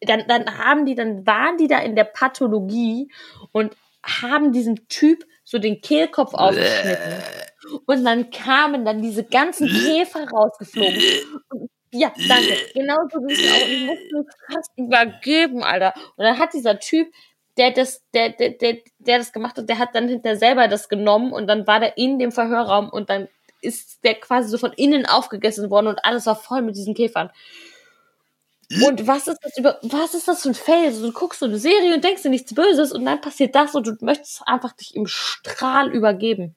Dann, 0.00 0.24
dann 0.26 0.58
haben 0.58 0.84
die, 0.84 0.96
dann 0.96 1.28
waren 1.28 1.58
die 1.58 1.68
da 1.68 1.78
in 1.78 1.94
der 1.94 2.04
Pathologie 2.04 3.08
und 3.52 3.76
haben 4.02 4.50
diesem 4.50 4.88
Typ 4.88 5.24
so 5.44 5.60
den 5.60 5.80
Kehlkopf 5.80 6.34
aufgeschnitten. 6.34 7.22
Und 7.86 8.04
dann 8.04 8.30
kamen 8.30 8.84
dann 8.84 9.00
diese 9.00 9.22
ganzen 9.22 9.68
Käfer 9.68 10.28
rausgeflogen. 10.28 11.02
Und 11.50 11.70
ja, 11.92 12.12
danke. 12.28 12.54
Genau 12.74 12.96
so 13.12 13.20
ging 13.20 13.36
es 13.36 13.52
auch. 13.52 13.68
Ich 13.68 13.86
musste 13.86 14.24
es 14.28 14.54
fast 14.54 14.70
übergeben, 14.76 15.62
Alter. 15.62 15.94
Und 16.16 16.24
dann 16.24 16.38
hat 16.38 16.52
dieser 16.52 16.78
Typ, 16.80 17.08
der 17.58 17.72
das, 17.72 18.02
der, 18.14 18.30
der, 18.30 18.50
der, 18.50 18.78
der 18.98 19.18
das 19.18 19.32
gemacht 19.32 19.56
hat, 19.56 19.68
der 19.68 19.78
hat 19.78 19.94
dann 19.94 20.08
hinter 20.08 20.36
selber 20.36 20.68
das 20.68 20.88
genommen 20.88 21.32
und 21.32 21.46
dann 21.46 21.66
war 21.66 21.80
der 21.80 21.98
in 21.98 22.18
dem 22.18 22.32
Verhörraum 22.32 22.88
und 22.88 23.10
dann 23.10 23.28
ist 23.60 24.04
der 24.04 24.14
quasi 24.14 24.48
so 24.48 24.58
von 24.58 24.72
innen 24.72 25.04
aufgegessen 25.04 25.68
worden 25.68 25.88
und 25.88 26.04
alles 26.04 26.26
war 26.26 26.36
voll 26.36 26.62
mit 26.62 26.76
diesen 26.76 26.94
Käfern. 26.94 27.30
Und 28.82 29.06
was 29.06 29.26
ist 29.26 29.38
das 29.42 29.56
über, 29.56 29.78
was 29.82 30.14
ist 30.14 30.28
das 30.28 30.42
für 30.42 30.50
ein 30.50 30.54
Fail? 30.54 30.92
So, 30.92 31.06
du 31.06 31.12
guckst 31.12 31.40
so 31.40 31.46
eine 31.46 31.58
Serie 31.58 31.94
und 31.94 32.04
denkst 32.04 32.22
dir 32.22 32.28
nichts 32.28 32.54
Böses 32.54 32.92
und 32.92 33.04
dann 33.04 33.20
passiert 33.20 33.54
das 33.54 33.74
und 33.74 33.86
du 33.86 33.96
möchtest 34.02 34.46
einfach 34.46 34.72
dich 34.72 34.94
im 34.94 35.06
Strahl 35.06 35.90
übergeben. 35.90 36.54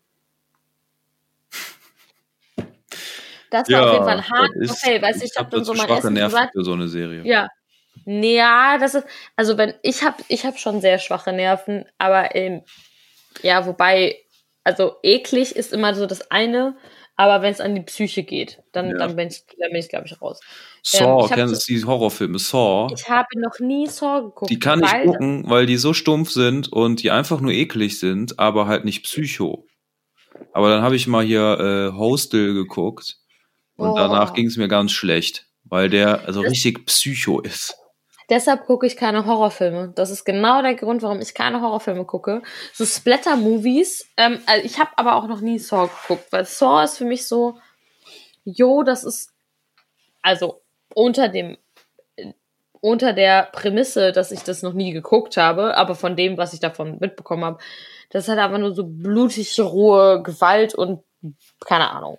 Das 3.50 3.70
war 3.70 3.86
auf 3.86 3.94
jeden 3.94 4.06
Fall 4.06 4.18
ein 4.18 4.30
harter 4.30 4.74
Fail, 4.76 5.02
weißt 5.02 5.22
du, 5.22 5.26
ich 5.26 5.32
hab 5.36 5.46
habe 5.46 5.58
dann 5.58 5.66
so 5.66 5.74
mein 5.74 5.90
Essen 5.90 6.16
gesagt. 6.16 6.52
für 6.54 6.64
so 6.64 6.74
eine 6.74 6.88
Serie. 6.88 7.24
Ja. 7.24 7.48
Ja, 8.06 8.78
das 8.80 8.96
ist, 8.96 9.06
also 9.36 9.58
wenn, 9.58 9.74
ich 9.84 10.04
habe 10.04 10.18
ich 10.28 10.46
hab 10.46 10.58
schon 10.58 10.82
sehr 10.82 10.98
schwache 11.00 11.32
Nerven, 11.34 11.86
aber 11.98 12.36
ähm, 12.36 12.64
ja, 13.44 13.66
wobei, 13.66 14.18
also 14.64 14.96
eklig 15.04 15.56
ist 15.56 15.72
immer 15.74 15.94
so 15.94 16.06
das 16.08 16.32
eine, 16.32 16.76
aber 17.16 17.44
wenn 17.44 17.52
es 17.52 17.62
an 17.62 17.76
die 17.76 17.82
Psyche 17.82 18.24
geht, 18.24 18.64
dann, 18.72 18.92
Ja. 18.92 18.98
dann 18.98 19.16
bin 19.16 19.28
ich, 19.28 19.44
dann 19.60 19.70
bin 19.72 19.80
ich 19.80 19.90
glaube 19.90 20.08
ich, 20.08 20.20
raus. 20.22 20.40
Saw, 20.84 21.26
ich 21.26 21.32
hab 21.32 21.38
kennst 21.38 21.70
du 21.70 21.74
die 21.74 21.84
Horrorfilme? 21.84 22.40
Saw. 22.40 22.92
Ich 22.96 23.08
habe 23.08 23.28
noch 23.40 23.60
nie 23.60 23.86
Saw 23.88 24.22
geguckt. 24.24 24.50
Die 24.50 24.58
kann 24.60 24.82
ich 24.84 24.92
gucken, 25.04 25.44
weil 25.48 25.68
die 25.68 25.78
so 25.78 25.94
stumpf 25.94 26.32
sind 26.32 26.72
und 26.74 27.04
die 27.04 27.12
einfach 27.12 27.40
nur 27.40 27.52
eklig 27.52 28.00
sind, 28.00 28.40
aber 28.40 28.66
halt 28.68 28.86
nicht 28.86 29.04
psycho. 29.04 29.68
Aber 30.54 30.70
dann 30.70 30.82
habe 30.82 30.96
ich 30.96 31.06
mal 31.06 31.24
hier 31.24 31.92
äh, 31.94 31.96
Hostel 31.96 32.54
geguckt 32.56 33.18
und 33.76 33.92
Oh. 33.92 33.96
danach 33.96 34.34
ging 34.34 34.48
es 34.48 34.58
mir 34.58 34.68
ganz 34.68 34.92
schlecht, 34.92 35.46
weil 35.66 35.90
der 35.90 36.26
also 36.26 36.42
richtig 36.42 36.86
psycho 36.88 37.40
ist. 37.42 37.76
Deshalb 38.32 38.66
gucke 38.66 38.88
ich 38.88 38.96
keine 38.96 39.26
Horrorfilme. 39.26 39.92
Das 39.94 40.10
ist 40.10 40.24
genau 40.24 40.62
der 40.62 40.76
Grund, 40.76 41.02
warum 41.02 41.20
ich 41.20 41.34
keine 41.34 41.62
Horrorfilme 41.62 42.06
gucke. 42.06 42.42
So 42.74 42.86
Splatter-Movies. 42.86 44.08
Ähm, 44.16 44.40
also 44.46 44.66
ich 44.66 44.80
habe 44.80 44.92
aber 44.96 45.18
auch 45.18 45.28
noch 45.28 45.42
nie 45.42 45.60
Saw 45.60 45.90
geguckt, 45.90 46.32
weil 46.32 46.46
Saw 46.46 46.82
ist 46.82 46.98
für 46.98 47.04
mich 47.04 47.28
so, 47.28 47.60
jo, 48.46 48.84
das 48.84 49.04
ist 49.04 49.34
also 50.22 50.62
unter 50.96 51.28
dem 51.28 51.58
unter 52.80 53.14
der 53.14 53.44
Prämisse, 53.52 54.12
dass 54.12 54.32
ich 54.32 54.44
das 54.44 54.64
noch 54.64 54.74
nie 54.74 54.92
geguckt 54.92 55.38
habe, 55.38 55.78
aber 55.78 55.94
von 55.94 56.16
dem, 56.16 56.38
was 56.38 56.54
ich 56.54 56.60
davon 56.60 56.98
mitbekommen 57.00 57.44
habe, 57.46 57.60
das 58.10 58.28
halt 58.28 58.40
einfach 58.40 58.58
nur 58.58 58.74
so 58.74 58.86
blutig 58.86 59.60
rohe 59.60 60.24
Gewalt 60.24 60.74
und 60.74 61.04
keine 61.60 61.92
Ahnung. 61.92 62.18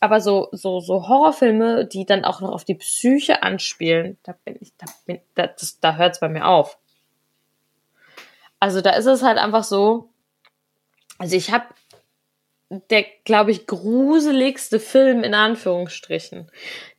Aber 0.00 0.20
so, 0.20 0.48
so, 0.52 0.80
so 0.80 1.08
Horrorfilme, 1.08 1.86
die 1.86 2.06
dann 2.06 2.24
auch 2.24 2.40
noch 2.40 2.52
auf 2.52 2.64
die 2.64 2.76
Psyche 2.76 3.42
anspielen, 3.42 4.18
da 4.22 4.34
bin 4.44 4.56
ich, 4.60 4.72
da 4.76 4.86
bin, 5.06 5.20
da, 5.34 5.50
da 5.80 5.96
hört's 5.96 6.20
bei 6.20 6.28
mir 6.28 6.46
auf. 6.46 6.78
Also 8.60 8.80
da 8.80 8.90
ist 8.90 9.06
es 9.06 9.22
halt 9.22 9.38
einfach 9.38 9.64
so, 9.64 10.10
also 11.18 11.36
ich 11.36 11.52
habe 11.52 11.66
der, 12.70 13.04
glaube 13.24 13.50
ich, 13.50 13.66
gruseligste 13.66 14.78
Film 14.78 15.24
in 15.24 15.34
Anführungsstrichen, 15.34 16.50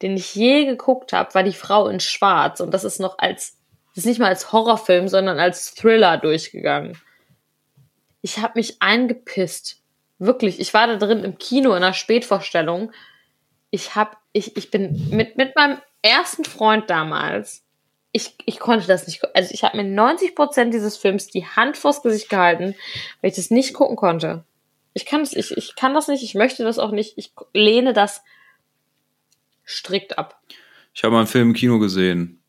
den 0.02 0.18
ich 0.18 0.34
je 0.34 0.66
geguckt 0.66 1.14
habe, 1.14 1.34
war 1.36 1.44
Die 1.44 1.54
Frau 1.54 1.88
in 1.88 2.00
Schwarz. 2.00 2.60
Und 2.60 2.74
das 2.74 2.84
ist 2.84 3.00
noch 3.00 3.20
als, 3.20 3.58
das 3.90 4.00
ist 4.04 4.06
nicht 4.06 4.20
mal 4.20 4.30
als 4.30 4.52
Horrorfilm, 4.52 5.08
sondern 5.08 5.40
als 5.40 5.76
Thriller 5.76 6.18
durchgegangen. 6.18 6.98
Ich 8.22 8.40
habe 8.40 8.54
mich 8.56 8.82
eingepisst. 8.82 9.82
Wirklich. 10.20 10.60
Ich 10.60 10.74
war 10.74 10.88
da 10.88 10.98
drin 10.98 11.24
im 11.24 11.38
Kino 11.38 11.72
in 11.72 11.78
einer 11.78 11.94
Spätvorstellung. 11.94 12.92
Ich 13.72 13.96
hab, 13.96 14.18
ich, 14.34 14.58
ich 14.58 14.70
bin 14.70 15.10
mit, 15.10 15.38
mit 15.38 15.56
meinem 15.56 15.78
ersten 16.02 16.44
Freund 16.44 16.90
damals. 16.90 17.64
Ich, 18.12 18.36
ich 18.46 18.60
konnte 18.60 18.88
das 18.88 19.08
nicht. 19.08 19.22
Also 19.34 19.54
ich 19.54 19.64
habe 19.64 19.78
mir 19.78 19.84
90 19.84 20.36
Prozent 20.36 20.74
dieses 20.74 20.98
Films 20.98 21.28
die 21.28 21.46
Hand 21.46 21.78
vors 21.78 22.02
Gesicht 22.02 22.30
gehalten, 22.30 22.76
weil 23.22 23.30
ich 23.30 23.36
das 23.36 23.50
nicht 23.50 23.74
gucken 23.74 23.96
konnte. 23.96 24.44
Ich 24.94 25.06
kann 25.06 25.22
das, 25.22 25.34
ich, 25.34 25.56
ich 25.56 25.76
kann 25.76 25.94
das 25.94 26.08
nicht, 26.08 26.24
ich 26.24 26.36
möchte 26.36 26.64
das 26.64 26.80
auch 26.80 26.92
nicht. 26.92 27.18
Ich 27.18 27.32
lehne 27.54 27.94
das 27.94 28.22
strikt 29.66 30.18
ab. 30.18 30.42
Ich 30.94 31.04
habe 31.04 31.18
einen 31.18 31.28
Film 31.28 31.50
im 31.50 31.54
Kino 31.54 31.80
gesehen. 31.80 32.42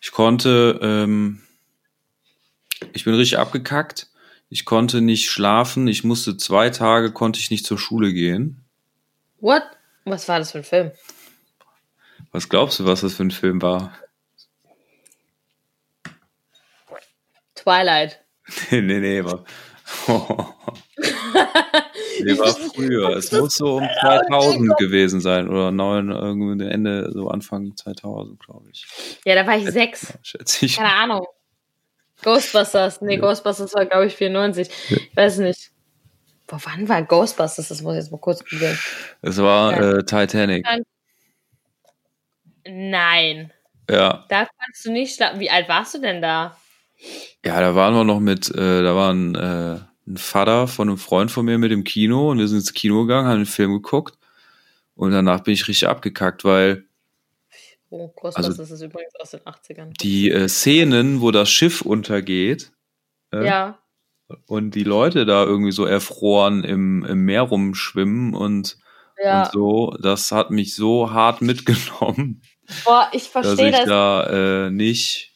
Ich 0.00 0.10
konnte, 0.10 0.78
ähm, 0.82 1.40
ich 2.92 3.04
bin 3.04 3.14
richtig 3.14 3.38
abgekackt. 3.38 4.09
Ich 4.52 4.64
konnte 4.64 5.00
nicht 5.00 5.30
schlafen. 5.30 5.86
Ich 5.86 6.02
musste 6.02 6.36
zwei 6.36 6.70
Tage, 6.70 7.12
konnte 7.12 7.38
ich 7.38 7.52
nicht 7.52 7.64
zur 7.64 7.78
Schule 7.78 8.12
gehen. 8.12 8.64
What? 9.38 9.62
Was 10.04 10.28
war 10.28 10.40
das 10.40 10.50
für 10.50 10.58
ein 10.58 10.64
Film? 10.64 10.90
Was 12.32 12.48
glaubst 12.48 12.80
du, 12.80 12.84
was 12.84 13.02
das 13.02 13.14
für 13.14 13.22
ein 13.22 13.30
Film 13.30 13.62
war? 13.62 13.94
Twilight. 17.54 18.24
nee, 18.70 18.80
nee, 18.80 18.98
nee, 18.98 19.24
war. 19.24 19.44
nee, 22.24 22.38
war 22.38 22.54
früher. 22.54 23.10
Es 23.10 23.30
muss 23.30 23.54
so 23.54 23.76
um 23.76 23.88
2000 24.00 24.76
gewesen 24.78 25.20
sein 25.20 25.48
oder 25.48 25.70
neun, 25.70 26.10
irgendwie 26.10 26.64
Ende, 26.64 27.12
so 27.12 27.28
Anfang 27.28 27.76
2000, 27.76 28.40
glaube 28.40 28.68
ich. 28.72 28.84
Ja, 29.24 29.36
da 29.36 29.46
war 29.46 29.56
ich 29.56 29.70
sechs. 29.70 30.18
Schätze 30.22 30.66
ich. 30.66 30.76
Keine 30.76 30.92
Ahnung. 30.92 31.24
Ghostbusters. 32.22 33.00
Nee, 33.00 33.14
Ja. 33.14 33.20
Ghostbusters 33.20 33.74
war, 33.74 33.86
glaube 33.86 34.06
ich, 34.06 34.16
94. 34.16 34.68
Ich 34.88 35.16
weiß 35.16 35.38
nicht. 35.38 35.70
Boah, 36.46 36.60
wann 36.64 36.88
war 36.88 37.02
Ghostbusters? 37.02 37.68
Das 37.68 37.82
muss 37.82 37.94
ich 37.94 38.02
jetzt 38.02 38.12
mal 38.12 38.18
kurz 38.18 38.44
googeln. 38.44 38.78
Es 39.22 39.38
war 39.38 39.72
Ja. 39.72 39.98
äh, 39.98 40.04
Titanic. 40.04 40.66
Nein. 42.66 43.52
Ja. 43.88 44.24
Da 44.28 44.46
kannst 44.58 44.84
du 44.84 44.92
nicht 44.92 45.14
schlafen. 45.16 45.40
Wie 45.40 45.50
alt 45.50 45.68
warst 45.68 45.94
du 45.94 45.98
denn 46.00 46.20
da? 46.22 46.56
Ja, 47.44 47.60
da 47.60 47.74
waren 47.74 47.94
wir 47.94 48.04
noch 48.04 48.20
mit, 48.20 48.50
äh, 48.54 48.82
da 48.82 48.94
war 48.94 49.12
ein, 49.12 49.34
äh, 49.34 49.78
ein 50.06 50.16
Vater 50.16 50.68
von 50.68 50.88
einem 50.88 50.98
Freund 50.98 51.30
von 51.30 51.44
mir 51.46 51.56
mit 51.58 51.72
im 51.72 51.84
Kino 51.84 52.30
und 52.30 52.38
wir 52.38 52.46
sind 52.48 52.58
ins 52.58 52.74
Kino 52.74 53.02
gegangen, 53.06 53.26
haben 53.28 53.38
den 53.40 53.46
Film 53.46 53.72
geguckt 53.72 54.18
und 54.94 55.12
danach 55.12 55.40
bin 55.40 55.54
ich 55.54 55.66
richtig 55.66 55.88
abgekackt, 55.88 56.44
weil 56.44 56.84
Oh, 57.90 58.08
Ghostbusters 58.08 58.58
Also- 58.60 58.74
ist 58.74 58.82
übrigens 58.82 59.14
aus 59.20 59.30
den 59.32 59.40
80ern. 59.40 59.92
die 60.00 60.30
äh, 60.30 60.48
Szenen, 60.48 61.20
wo 61.20 61.30
das 61.32 61.50
Schiff 61.50 61.82
untergeht 61.82 62.70
äh, 63.32 63.44
Ja. 63.44 63.78
und 64.46 64.74
die 64.76 64.84
Leute 64.84 65.26
da 65.26 65.44
irgendwie 65.44 65.72
so 65.72 65.84
erfroren 65.86 66.62
im, 66.64 67.04
im 67.04 67.24
Meer 67.24 67.42
rumschwimmen 67.42 68.34
und, 68.34 68.78
Ja. 69.22 69.42
und 69.44 69.52
so, 69.52 69.96
das 70.00 70.30
hat 70.30 70.50
mich 70.52 70.74
so 70.76 71.10
hart 71.12 71.40
mitgenommen, 71.42 72.42
Boah, 72.84 73.08
ich 73.12 73.24
dass 73.24 73.44
verstehe 73.44 73.70
ich 73.70 73.76
das. 73.76 73.86
da 73.86 74.66
äh, 74.66 74.70
nicht 74.70 75.34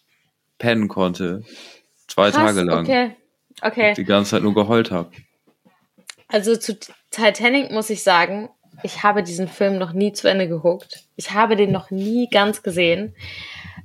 pennen 0.59 0.87
konnte. 0.87 1.43
Zwei 2.07 2.31
Krass, 2.31 2.35
Tage 2.55 2.63
lang. 2.63 2.85
Okay. 2.85 3.17
Okay. 3.63 3.95
Die 3.97 4.05
ganze 4.05 4.33
Zeit 4.33 4.43
nur 4.45 4.55
geheult 4.55 4.93
habe. 4.93 5.11
Also 6.29 6.57
zu 6.57 6.79
Titanic 7.11 7.71
muss 7.73 7.91
ich 7.91 8.03
sagen, 8.05 8.49
ich 8.83 9.03
habe 9.03 9.23
diesen 9.23 9.49
Film 9.49 9.79
noch 9.79 9.93
nie 9.93 10.13
zu 10.13 10.29
Ende 10.29 10.49
geguckt. 10.49 11.05
Ich 11.17 11.31
habe 11.33 11.57
den 11.57 11.73
noch 11.73 11.91
nie 11.91 12.29
ganz 12.31 12.63
gesehen. 12.63 13.15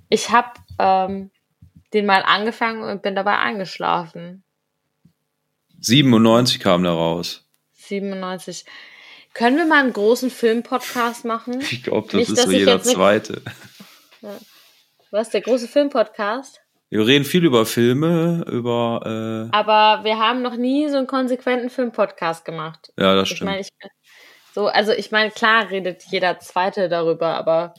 Ich 0.10 0.32
habe 0.32 0.50
ähm, 0.80 1.32
den 1.94 2.06
mal 2.06 2.24
angefangen 2.26 2.84
und 2.84 3.02
bin 3.02 3.16
dabei 3.16 3.38
eingeschlafen. 3.38 4.44
97 5.80 6.60
kam 6.60 6.84
da 6.84 6.92
raus. 6.94 7.46
97. 7.74 8.66
Können 9.34 9.58
wir 9.58 9.66
mal 9.66 9.84
einen 9.84 9.94
großen 9.94 10.30
Film-Podcast 10.30 11.24
machen? 11.26 11.60
Ich 11.72 11.84
glaube, 11.84 12.08
das 12.12 12.28
Nicht, 12.28 12.30
ist 12.32 12.44
so 12.44 12.52
jeder 12.52 12.82
zweite. 12.82 13.42
Was, 15.12 15.30
der 15.30 15.42
große 15.42 15.68
Film-Podcast? 15.68 16.62
Wir 16.90 17.06
reden 17.06 17.24
viel 17.24 17.46
über 17.46 17.66
Filme, 17.66 18.44
über 18.52 19.50
Aber 19.52 20.04
wir 20.04 20.18
haben 20.18 20.42
noch 20.42 20.56
nie 20.56 20.90
so 20.90 20.98
einen 20.98 21.08
konsequenten 21.08 21.70
Film-Podcast 21.70 22.46
gemacht. 22.46 22.92
äh, 22.98 23.04
ja, 23.04 23.16
das 23.16 23.30
Ich 23.30 23.36
stimmt. 23.38 23.50
meine, 23.52 23.62
ich, 23.62 23.70
so, 24.54 24.68
also 24.68 24.91
ich 24.91 25.12
meine, 25.12 25.32
klar 25.32 25.70
redet 25.70 26.04
jeder 26.10 26.39
Zweite 26.39 26.89
darüber, 26.89 27.36
aber 27.36 27.74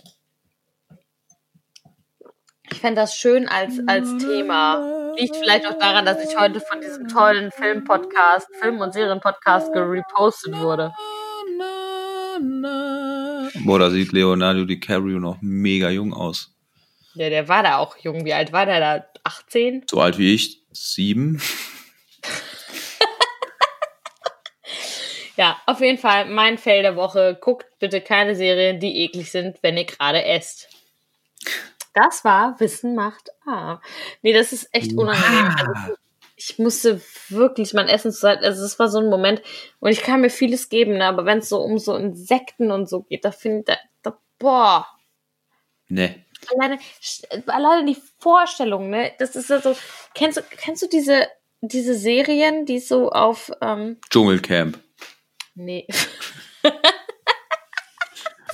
ich 2.72 2.78
fände 2.78 3.00
das 3.00 3.16
schön 3.16 3.48
als, 3.48 3.80
als 3.86 4.16
Thema. 4.18 5.12
Liegt 5.18 5.36
vielleicht 5.36 5.66
auch 5.66 5.78
daran, 5.78 6.04
dass 6.04 6.24
ich 6.24 6.38
heute 6.38 6.60
von 6.60 6.80
diesem 6.80 7.08
tollen 7.08 7.50
Film-Podcast, 7.50 8.46
Film- 8.60 8.80
und 8.80 8.92
Serien-Podcast 8.92 9.72
gerepostet 9.72 10.56
wurde. 10.58 10.94
Boah, 13.64 13.78
da 13.78 13.90
sieht 13.90 14.12
Leonardo 14.12 14.64
DiCaprio 14.64 15.18
noch 15.18 15.38
mega 15.40 15.90
jung 15.90 16.14
aus. 16.14 16.54
Ja, 17.14 17.28
der 17.28 17.48
war 17.48 17.62
da 17.62 17.78
auch 17.78 17.96
jung. 17.98 18.24
Wie 18.24 18.32
alt 18.32 18.52
war 18.52 18.66
der 18.66 18.80
da? 18.80 19.04
18? 19.24 19.84
So 19.90 20.00
alt 20.00 20.16
wie 20.16 20.34
ich, 20.34 20.62
sieben. 20.72 21.42
Ja, 25.40 25.56
auf 25.64 25.80
jeden 25.80 25.96
Fall 25.96 26.26
mein 26.26 26.58
Fail 26.58 26.82
der 26.82 26.96
Woche. 26.96 27.34
Guckt 27.40 27.66
bitte 27.78 28.02
keine 28.02 28.36
Serien, 28.36 28.78
die 28.78 29.04
eklig 29.04 29.32
sind, 29.32 29.56
wenn 29.62 29.78
ihr 29.78 29.86
gerade 29.86 30.22
esst. 30.22 30.68
Das 31.94 32.26
war 32.26 32.60
Wissen 32.60 32.94
macht 32.94 33.30
A. 33.46 33.80
Nee, 34.20 34.34
das 34.34 34.52
ist 34.52 34.68
echt 34.70 34.92
unangenehm. 34.92 35.54
Also, 35.56 35.94
ich 36.36 36.58
musste 36.58 37.00
wirklich 37.30 37.72
mein 37.72 37.88
Essen 37.88 38.12
zu 38.12 38.28
also 38.28 38.62
es 38.62 38.78
war 38.78 38.90
so 38.90 38.98
ein 38.98 39.08
Moment 39.08 39.40
und 39.78 39.90
ich 39.90 40.02
kann 40.02 40.20
mir 40.20 40.28
vieles 40.28 40.68
geben, 40.68 40.98
ne, 40.98 41.06
aber 41.06 41.24
wenn 41.24 41.38
es 41.38 41.48
so 41.48 41.58
um 41.62 41.78
so 41.78 41.96
Insekten 41.96 42.70
und 42.70 42.86
so 42.86 43.04
geht, 43.04 43.24
da 43.24 43.30
finde 43.30 43.60
ich, 43.60 43.64
da, 43.64 43.76
da, 44.02 44.18
boah, 44.38 44.86
Ne. 45.88 46.22
alleine, 46.54 46.78
alleine 47.46 47.86
die 47.86 48.00
Vorstellung, 48.18 48.90
ne, 48.90 49.12
das 49.18 49.36
ist 49.36 49.48
ja 49.48 49.62
so, 49.62 49.74
kennst 50.14 50.36
du, 50.36 50.42
kennst 50.58 50.82
du 50.82 50.86
diese, 50.86 51.28
diese 51.62 51.94
Serien, 51.94 52.66
die 52.66 52.78
so 52.78 53.08
auf, 53.10 53.50
ähm, 53.62 53.96
Dschungelcamp. 54.10 54.78
Nee, 55.64 55.86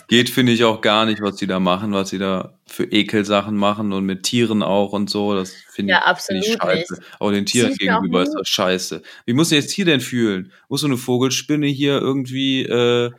Geht, 0.08 0.30
finde 0.30 0.52
ich, 0.52 0.62
auch 0.62 0.82
gar 0.82 1.04
nicht, 1.04 1.20
was 1.20 1.34
die 1.34 1.48
da 1.48 1.58
machen, 1.58 1.92
was 1.92 2.10
sie 2.10 2.18
da 2.18 2.54
für 2.64 2.84
Ekelsachen 2.84 3.56
machen 3.56 3.92
und 3.92 4.04
mit 4.04 4.22
Tieren 4.22 4.62
auch 4.62 4.92
und 4.92 5.10
so. 5.10 5.34
Das 5.34 5.52
finde 5.52 5.94
Ja, 5.94 6.14
find 6.14 6.44
ich 6.44 6.52
scheiße. 6.52 7.00
Auch 7.18 7.32
den 7.32 7.44
Tieren 7.44 7.72
auch 7.72 7.76
gegenüber 7.76 8.22
ist 8.22 8.32
das 8.32 8.46
scheiße. 8.46 9.02
Wie 9.24 9.32
muss 9.32 9.50
ich 9.50 9.58
jetzt 9.58 9.72
hier 9.72 9.84
denn 9.84 10.00
fühlen? 10.00 10.52
Muss 10.68 10.82
so 10.82 10.86
eine 10.86 10.96
Vogelspinne 10.96 11.66
hier 11.66 12.00
irgendwie, 12.00 12.62
äh, 12.62 13.10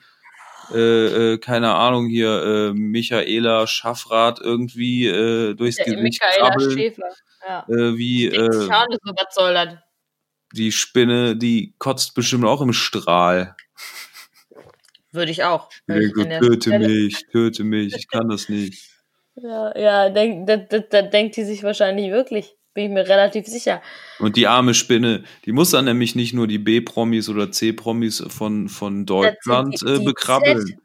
äh, 0.74 1.34
äh, 1.34 1.38
keine 1.40 1.74
Ahnung, 1.74 2.08
hier, 2.08 2.72
äh, 2.72 2.74
Michaela 2.74 3.68
Schaffrath 3.68 4.40
irgendwie 4.40 5.08
äh, 5.08 5.56
durchs 5.56 5.76
der 5.78 5.86
Gesicht 5.86 6.04
Michaela 6.04 6.50
krabbeln? 6.52 6.72
Schäfer. 6.72 7.10
Ja. 7.46 7.66
Äh, 7.68 7.98
wie 7.98 8.28
äh, 8.28 8.52
schaue 8.54 8.86
so, 8.92 9.12
was 9.14 9.36
soll 9.36 9.54
das? 9.54 9.76
Die 10.58 10.72
Spinne, 10.72 11.36
die 11.36 11.74
kotzt 11.78 12.16
bestimmt 12.16 12.46
auch 12.46 12.62
im 12.62 12.74
Strahl. 12.74 13.56
Würde 15.12 15.32
ich 15.32 15.44
auch. 15.44 15.70
Ich 15.72 15.82
Wenn 15.88 16.02
ich 16.02 16.14
der 16.14 16.40
töte 16.42 16.80
mich, 16.80 17.26
töte 17.32 17.64
mich, 17.64 17.96
ich 17.96 18.08
kann 18.08 18.30
das 18.30 18.50
nicht. 18.50 18.90
Ja, 19.36 19.78
ja 19.78 20.10
denk, 20.10 20.48
da, 20.48 20.58
da, 20.58 20.80
da 20.80 21.02
denkt 21.04 21.38
die 21.38 21.46
sich 21.46 21.64
wahrscheinlich 21.64 22.12
wirklich. 22.12 22.56
Bin 22.74 22.86
ich 22.86 22.92
mir 22.92 23.08
relativ 23.08 23.48
sicher. 23.48 23.82
Und 24.20 24.36
die 24.36 24.46
arme 24.48 24.74
Spinne, 24.76 25.24
die 25.46 25.52
muss 25.52 25.72
dann 25.72 25.86
nämlich 25.86 26.14
nicht 26.16 26.34
nur 26.34 26.46
die 26.46 26.60
B-Promis 26.60 27.28
oder 27.30 27.52
C-Promis 27.52 28.24
von, 28.28 28.70
von 28.70 29.06
Deutschland 29.08 29.80
sind 29.80 29.90
die- 29.90 29.96
äh, 29.96 30.00
die 30.00 30.06
bekrabbeln, 30.06 30.66
Die 30.66 30.78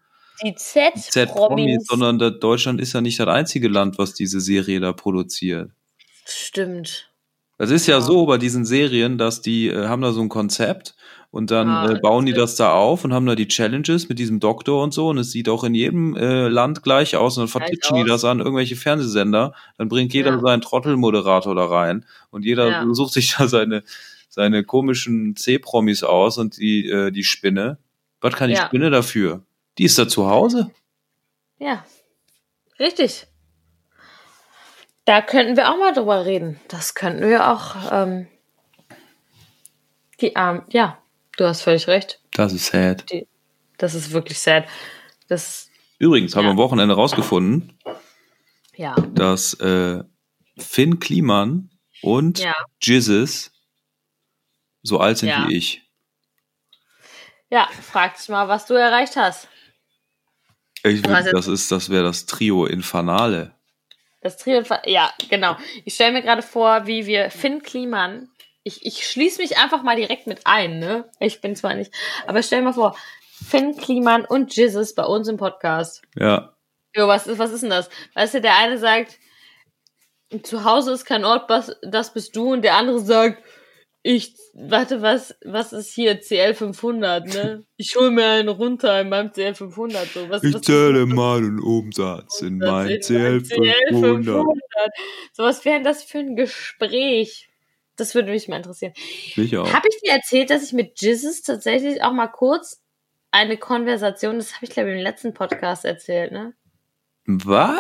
die 0.51 0.55
Z-Promis, 0.55 1.11
Z-Promis. 1.11 1.87
sondern 1.87 2.19
Deutschland 2.41 2.81
ist 2.81 2.95
ja 2.95 3.03
nicht 3.03 3.21
das 3.21 3.29
einzige 3.29 3.69
Land, 3.69 3.99
was 3.99 4.15
diese 4.15 4.41
Serie 4.41 4.81
da 4.81 4.93
produziert. 4.95 5.71
Stimmt. 6.25 7.12
Das 7.63 7.71
ist 7.71 7.87
ja 7.87 7.95
Ja. 7.95 8.01
so 8.01 8.27
bei 8.27 8.39
diesen 8.39 8.65
Serien, 8.65 9.19
dass 9.19 9.41
die 9.41 9.69
äh, 9.69 9.87
haben 9.87 10.03
da 10.03 10.11
so 10.11 10.21
ein 10.21 10.29
Konzept 10.29 10.97
und 11.31 11.53
dann 11.53 11.69
Ah, 11.69 11.93
äh, 11.93 12.01
bauen 12.01 12.27
die 12.27 12.33
das 12.33 12.57
da 12.57 12.73
auf 12.73 13.05
und 13.05 13.15
haben 13.15 13.25
da 13.25 13.37
die 13.37 13.47
Challenges 13.47 14.09
mit 14.09 14.19
diesem 14.19 14.41
Doktor 14.41 14.83
und 14.83 14.93
so 14.93 15.09
und 15.11 15.19
es 15.19 15.31
sieht 15.31 15.49
auch 15.49 15.63
in 15.63 15.73
jedem 15.73 16.17
äh, 16.17 16.49
Land 16.49 16.83
gleich 16.83 17.15
aus 17.15 17.37
und 17.39 17.43
dann 17.43 17.49
vertitschen 17.49 17.97
die 17.99 18.05
das 18.05 18.25
an 18.25 18.41
irgendwelche 18.41 18.75
Fernsehsender, 18.75 19.55
dann 19.79 19.89
bringt 19.89 20.13
jeder 20.13 20.33
Ja. 20.33 20.41
seinen 20.41 20.61
Trottelmoderator 20.61 21.55
da 21.55 21.67
rein 21.67 22.05
und 22.31 22.45
jeder 22.45 22.69
Ja. 22.69 22.85
sucht 22.95 23.13
sich 23.13 23.35
da 23.39 23.47
seine 23.47 23.85
seine 24.29 24.65
komischen 24.65 25.37
C-Promis 25.37 26.03
aus 26.03 26.39
und 26.39 26.57
die 26.59 26.89
äh, 26.91 27.13
die 27.13 27.23
Spinne. 27.23 27.79
Was 28.21 28.35
kann 28.35 28.49
die 28.49 28.57
Ja. 28.57 28.67
Spinne 28.67 28.91
dafür? 28.91 29.43
Die 29.79 29.85
ist 29.85 29.97
da 30.01 30.09
zu 30.09 30.29
Hause. 30.29 30.71
Ja. 31.61 31.85
Richtig. 32.81 33.29
Da 35.05 35.21
könnten 35.21 35.57
wir 35.57 35.71
auch 35.73 35.79
mal 35.79 35.93
drüber 35.93 36.25
reden. 36.25 36.61
Das 36.69 36.95
könnten 36.95 37.29
wir 37.29 37.51
auch. 37.51 37.77
Ähm, 37.91 38.29
die 40.21 40.37
Arm, 40.37 40.65
ja. 40.71 40.99
Du 41.37 41.45
hast 41.47 41.63
völlig 41.63 41.89
recht. 41.89 42.21
Das 42.35 42.53
ist 42.53 42.67
sad. 42.67 43.05
Das 43.79 43.95
ist 43.95 44.13
wirklich 44.13 44.39
sad. 44.39 44.67
Das, 45.29 45.71
Übrigens 45.99 46.37
haben 46.37 46.45
wir 46.45 46.51
am 46.51 46.57
Wochenende 46.59 46.95
rausgefunden, 46.95 47.77
ja. 48.77 48.95
dass 49.15 49.55
äh, 49.55 50.05
Finn 50.59 51.01
Kliman 51.01 51.71
und 52.03 52.39
Ja. 52.39 52.55
Jizzes 52.81 53.51
so 54.83 55.01
alt 55.01 55.19
sind 55.19 55.31
Ja. 55.31 55.49
wie 55.49 55.57
ich. 55.57 55.83
Ja, 57.51 57.69
frag 57.83 58.17
dich 58.17 58.29
mal, 58.29 58.47
was 58.49 58.67
du 58.67 58.75
erreicht 58.75 59.17
hast. 59.17 59.49
ich 60.85 61.05
jetzt- 61.07 61.33
das 61.33 61.47
ist, 61.49 61.71
das 61.73 61.89
wäre 61.91 62.05
das 62.05 62.27
Trio 62.27 62.67
Infernale. 62.67 63.55
Das 64.23 64.37
Trio, 64.37 64.63
ja, 64.87 65.13
genau. 65.29 65.57
Ich 65.85 65.95
stelle 65.95 66.13
mir 66.13 66.23
gerade 66.23 66.43
vor, 66.43 66.87
wie 66.87 67.07
wir 67.07 67.31
Finn 67.31 67.63
Kliman, 67.63 68.29
ich, 68.65 68.87
ich 68.87 69.07
schließe 69.07 69.43
mich 69.43 69.59
einfach 69.59 69.83
mal 69.83 69.97
direkt 69.97 70.27
mit 70.27 70.43
ein, 70.47 70.79
ne? 70.79 71.11
Ich 71.19 71.41
bin 71.41 71.57
zwar 71.57 71.75
nicht, 71.75 71.93
aber 72.27 72.43
stell 72.43 72.63
mir 72.63 72.73
vor, 72.73 72.97
Finn 73.45 73.77
Kliman 73.77 74.25
und 74.25 74.55
Jizzes 74.55 74.95
bei 74.95 75.05
uns 75.05 75.27
im 75.27 75.37
Podcast. 75.37 76.03
Ja. 76.17 76.55
Jo, 76.95 77.09
was 77.09 77.27
ist, 77.27 77.39
was 77.39 77.51
ist 77.51 77.63
denn 77.63 77.71
das? 77.71 77.91
Weißt 78.15 78.35
du, 78.35 78.41
der 78.41 78.57
eine 78.57 78.79
sagt, 78.79 79.19
zu 80.45 80.65
Hause 80.65 80.93
ist 80.93 81.05
kein 81.05 81.25
Ort, 81.25 81.51
das 81.83 82.13
bist 82.15 82.37
du, 82.37 82.53
und 82.53 82.63
der 82.63 82.77
andere 82.77 83.01
sagt, 83.01 83.43
ich, 84.05 84.35
warte, 84.53 85.01
was, 85.01 85.37
was 85.45 85.73
ist 85.73 85.95
hier 85.95 86.21
CL 86.21 86.55
500, 86.55 87.27
ne? 87.27 87.65
Ich 87.77 87.95
hol 87.95 88.11
mir 88.11 88.27
einen 88.27 88.49
runter 88.49 89.01
in 89.01 89.09
meinem 89.09 89.33
CL 89.33 89.55
500, 89.55 90.09
so. 90.09 90.29
Was, 90.29 90.43
was 90.43 91.09
mal 91.09 91.39
einen 91.39 91.61
Umsatz 91.61 92.43
in 92.43 92.59
Das 92.59 92.91
ist 92.91 93.11
ein 93.11 93.45
CL 93.45 93.89
500. 93.91 94.45
So, 95.33 95.45
was 95.45 95.65
wäre 95.65 95.77
denn 95.77 95.85
das 95.85 96.03
für 96.03 96.19
ein 96.19 96.35
Gespräch? 96.35 97.49
Das 97.95 98.15
würde 98.17 98.33
mich 98.33 98.49
mal 98.49 98.57
interessieren. 98.57 98.93
Ich 98.97 99.57
auch. 99.57 99.73
Habe 99.73 99.87
ich 99.89 100.01
dir 100.01 100.13
erzählt, 100.13 100.51
dass 100.51 100.65
ich 100.65 100.73
mit 100.73 101.01
Jizzes 101.01 101.43
tatsächlich 101.43 102.03
auch 102.03 102.13
mal 102.13 102.27
kurz 102.27 102.83
eine 103.31 103.57
Konversation, 103.57 104.37
das 104.37 104.57
habe 104.57 104.67
ich 104.67 104.73
glaube 104.73 104.91
ich 104.91 104.97
im 104.97 105.03
letzten 105.03 105.33
Podcast 105.33 105.85
erzählt, 105.85 106.33
ne? 106.33 106.55
Was? 107.27 107.79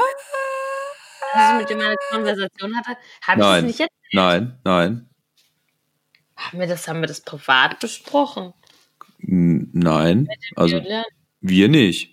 Dass 1.34 1.52
ich 1.52 1.58
mit 1.60 1.70
dem 1.70 1.80
eine 1.80 1.96
Konversation 2.10 2.76
hatte. 2.76 2.96
Habe 3.22 3.40
ich 3.40 3.46
das 3.46 3.62
nicht 3.64 3.78
jetzt? 3.80 3.92
Nein, 4.12 4.60
nein. 4.64 5.11
Haben 6.42 6.60
wir 6.60 6.66
das, 6.66 6.88
haben 6.88 7.00
wir 7.00 7.06
das 7.06 7.20
privat 7.20 7.78
besprochen? 7.80 8.52
Nein. 9.18 10.28
Also 10.56 10.82
wir 11.40 11.68
nicht. 11.68 12.12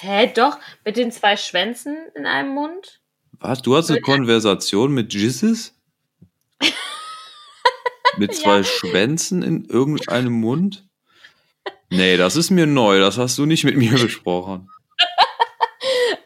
Hä, 0.00 0.30
doch, 0.34 0.58
mit 0.84 0.96
den 0.96 1.12
zwei 1.12 1.36
Schwänzen 1.36 1.96
in 2.14 2.26
einem 2.26 2.54
Mund? 2.54 3.00
Was? 3.32 3.62
Du 3.62 3.76
hast 3.76 3.90
eine 3.90 4.00
Konversation 4.00 4.92
mit 4.92 5.14
Jizzes? 5.14 5.74
mit 8.18 8.34
zwei 8.34 8.62
Schwänzen 8.62 9.42
in 9.42 9.64
irgendeinem 9.64 10.32
Mund? 10.32 10.84
Nee, 11.90 12.16
das 12.16 12.36
ist 12.36 12.50
mir 12.50 12.66
neu. 12.66 13.00
Das 13.00 13.18
hast 13.18 13.38
du 13.38 13.46
nicht 13.46 13.64
mit 13.64 13.76
mir 13.76 13.92
besprochen. 13.92 14.68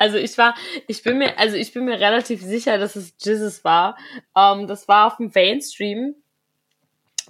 Also 0.01 0.17
ich 0.17 0.39
war, 0.39 0.55
ich 0.87 1.03
bin 1.03 1.19
mir, 1.19 1.37
also 1.41 1.57
ich 1.57 1.73
bin 1.73 1.85
mir 1.85 1.99
relativ 1.99 2.41
sicher, 2.41 2.79
dass 2.79 2.95
es 2.95 3.15
Jizzes 3.21 3.65
war. 3.65 3.99
Ähm, 4.37 4.69
das 4.69 4.87
war 4.87 5.09
auf 5.09 5.17
dem 5.17 5.33
Mainstream 5.35 6.15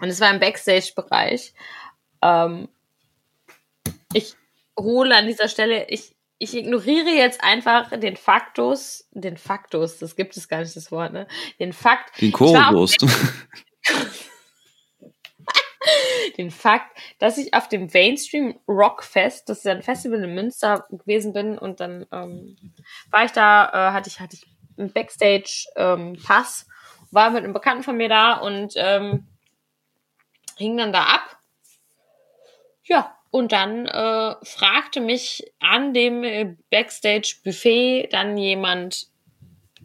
und 0.01 0.09
es 0.09 0.21
war 0.21 0.31
im 0.31 0.41
Backstage-Bereich. 0.41 1.55
Ähm, 2.23 2.69
ich 4.13 4.35
hole 4.79 5.17
an 5.17 5.27
dieser 5.27 5.49
Stelle, 5.49 5.89
ich, 5.89 6.15
ich 6.39 6.57
ignoriere 6.57 7.11
jetzt 7.11 7.43
einfach 7.43 7.91
den 7.91 8.17
Faktus, 8.17 9.09
den 9.13 9.37
Faktus, 9.37 9.99
das 9.99 10.17
gibt 10.17 10.37
es 10.37 10.49
gar 10.49 10.61
nicht, 10.61 10.77
das 10.77 10.93
Wort, 10.93 11.13
ne? 11.13 11.27
Den 11.59 11.73
Fakt, 11.73 12.21
Den 12.21 12.33
Chorus. 12.33 12.97
den 16.37 16.51
Fakt, 16.51 16.97
dass 17.19 17.39
ich 17.39 17.55
auf 17.55 17.69
dem 17.69 17.89
Mainstream 17.93 18.59
Rockfest, 18.69 19.49
das 19.49 19.59
ist 19.59 19.65
ja 19.65 19.73
ein 19.73 19.83
Festival 19.83 20.23
in 20.23 20.35
Münster 20.35 20.87
gewesen 20.91 21.33
bin 21.33 21.59
und 21.59 21.81
dann 21.81 22.07
ähm, 22.13 22.57
war 23.11 23.25
ich 23.25 23.33
da, 23.33 23.69
äh, 23.69 23.93
hatte 23.93 24.09
ich 24.09 24.21
hatte 24.21 24.37
ich 24.37 24.47
einen 24.79 24.93
Backstage 24.93 25.67
ähm, 25.77 26.17
war 27.11 27.31
mit 27.31 27.43
einem 27.43 27.53
Bekannten 27.53 27.83
von 27.83 27.97
mir 27.97 28.09
da 28.09 28.35
und 28.35 28.75
ähm, 28.77 29.27
hing 30.59 30.77
dann 30.77 30.93
da 30.93 31.05
ab. 31.05 31.39
Ja, 32.85 33.17
und 33.31 33.53
dann 33.53 33.87
äh, 33.87 34.35
fragte 34.45 35.01
mich 35.01 35.53
an 35.61 35.93
dem 35.93 36.25
äh, 36.25 36.57
Backstage 36.71 37.37
Buffet 37.45 38.09
dann 38.11 38.37
jemand 38.39 39.09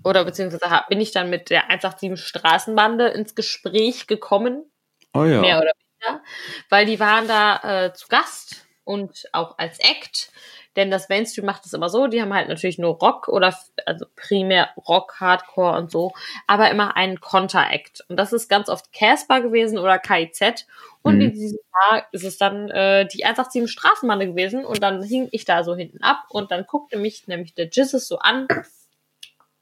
oder 0.03 0.25
beziehungsweise 0.25 0.65
bin 0.89 1.01
ich 1.01 1.11
dann 1.11 1.29
mit 1.29 1.49
der 1.49 1.69
187 1.69 2.27
Straßenbande 2.27 3.07
ins 3.09 3.35
Gespräch 3.35 4.07
gekommen 4.07 4.65
Oh 5.13 5.25
ja. 5.25 5.41
mehr 5.41 5.59
oder 5.59 5.71
weniger, 6.01 6.23
weil 6.69 6.85
die 6.85 6.99
waren 6.99 7.27
da 7.27 7.85
äh, 7.85 7.93
zu 7.93 8.07
Gast 8.07 8.65
und 8.83 9.25
auch 9.31 9.57
als 9.57 9.79
Act, 9.79 10.31
denn 10.75 10.91
das 10.91 11.09
Mainstream 11.09 11.45
macht 11.45 11.65
es 11.65 11.73
immer 11.73 11.89
so, 11.89 12.07
die 12.07 12.21
haben 12.21 12.33
halt 12.33 12.49
natürlich 12.49 12.77
nur 12.77 12.95
Rock 12.95 13.27
oder 13.27 13.55
also 13.85 14.05
primär 14.15 14.69
Rock, 14.87 15.19
Hardcore 15.19 15.77
und 15.77 15.91
so, 15.91 16.13
aber 16.47 16.71
immer 16.71 16.95
einen 16.95 17.19
Konter-Act 17.19 18.05
und 18.09 18.17
das 18.17 18.33
ist 18.33 18.49
ganz 18.49 18.69
oft 18.69 18.91
Casper 18.93 19.41
gewesen 19.41 19.77
oder 19.77 19.99
KIZ 19.99 20.65
und 21.01 21.15
Mhm. 21.15 21.21
in 21.21 21.33
diesem 21.33 21.59
Jahr 21.73 22.05
ist 22.11 22.23
es 22.23 22.37
dann 22.37 22.69
äh, 22.69 23.07
die 23.07 23.25
187 23.25 23.71
Straßenbande 23.71 24.27
gewesen 24.27 24.65
und 24.65 24.81
dann 24.81 25.03
hing 25.03 25.27
ich 25.31 25.45
da 25.45 25.63
so 25.63 25.75
hinten 25.75 26.01
ab 26.01 26.25
und 26.29 26.51
dann 26.51 26.65
guckte 26.65 26.97
mich 26.97 27.27
nämlich 27.27 27.53
der 27.53 27.69
Jizzes 27.69 28.07
so 28.07 28.19
an 28.19 28.47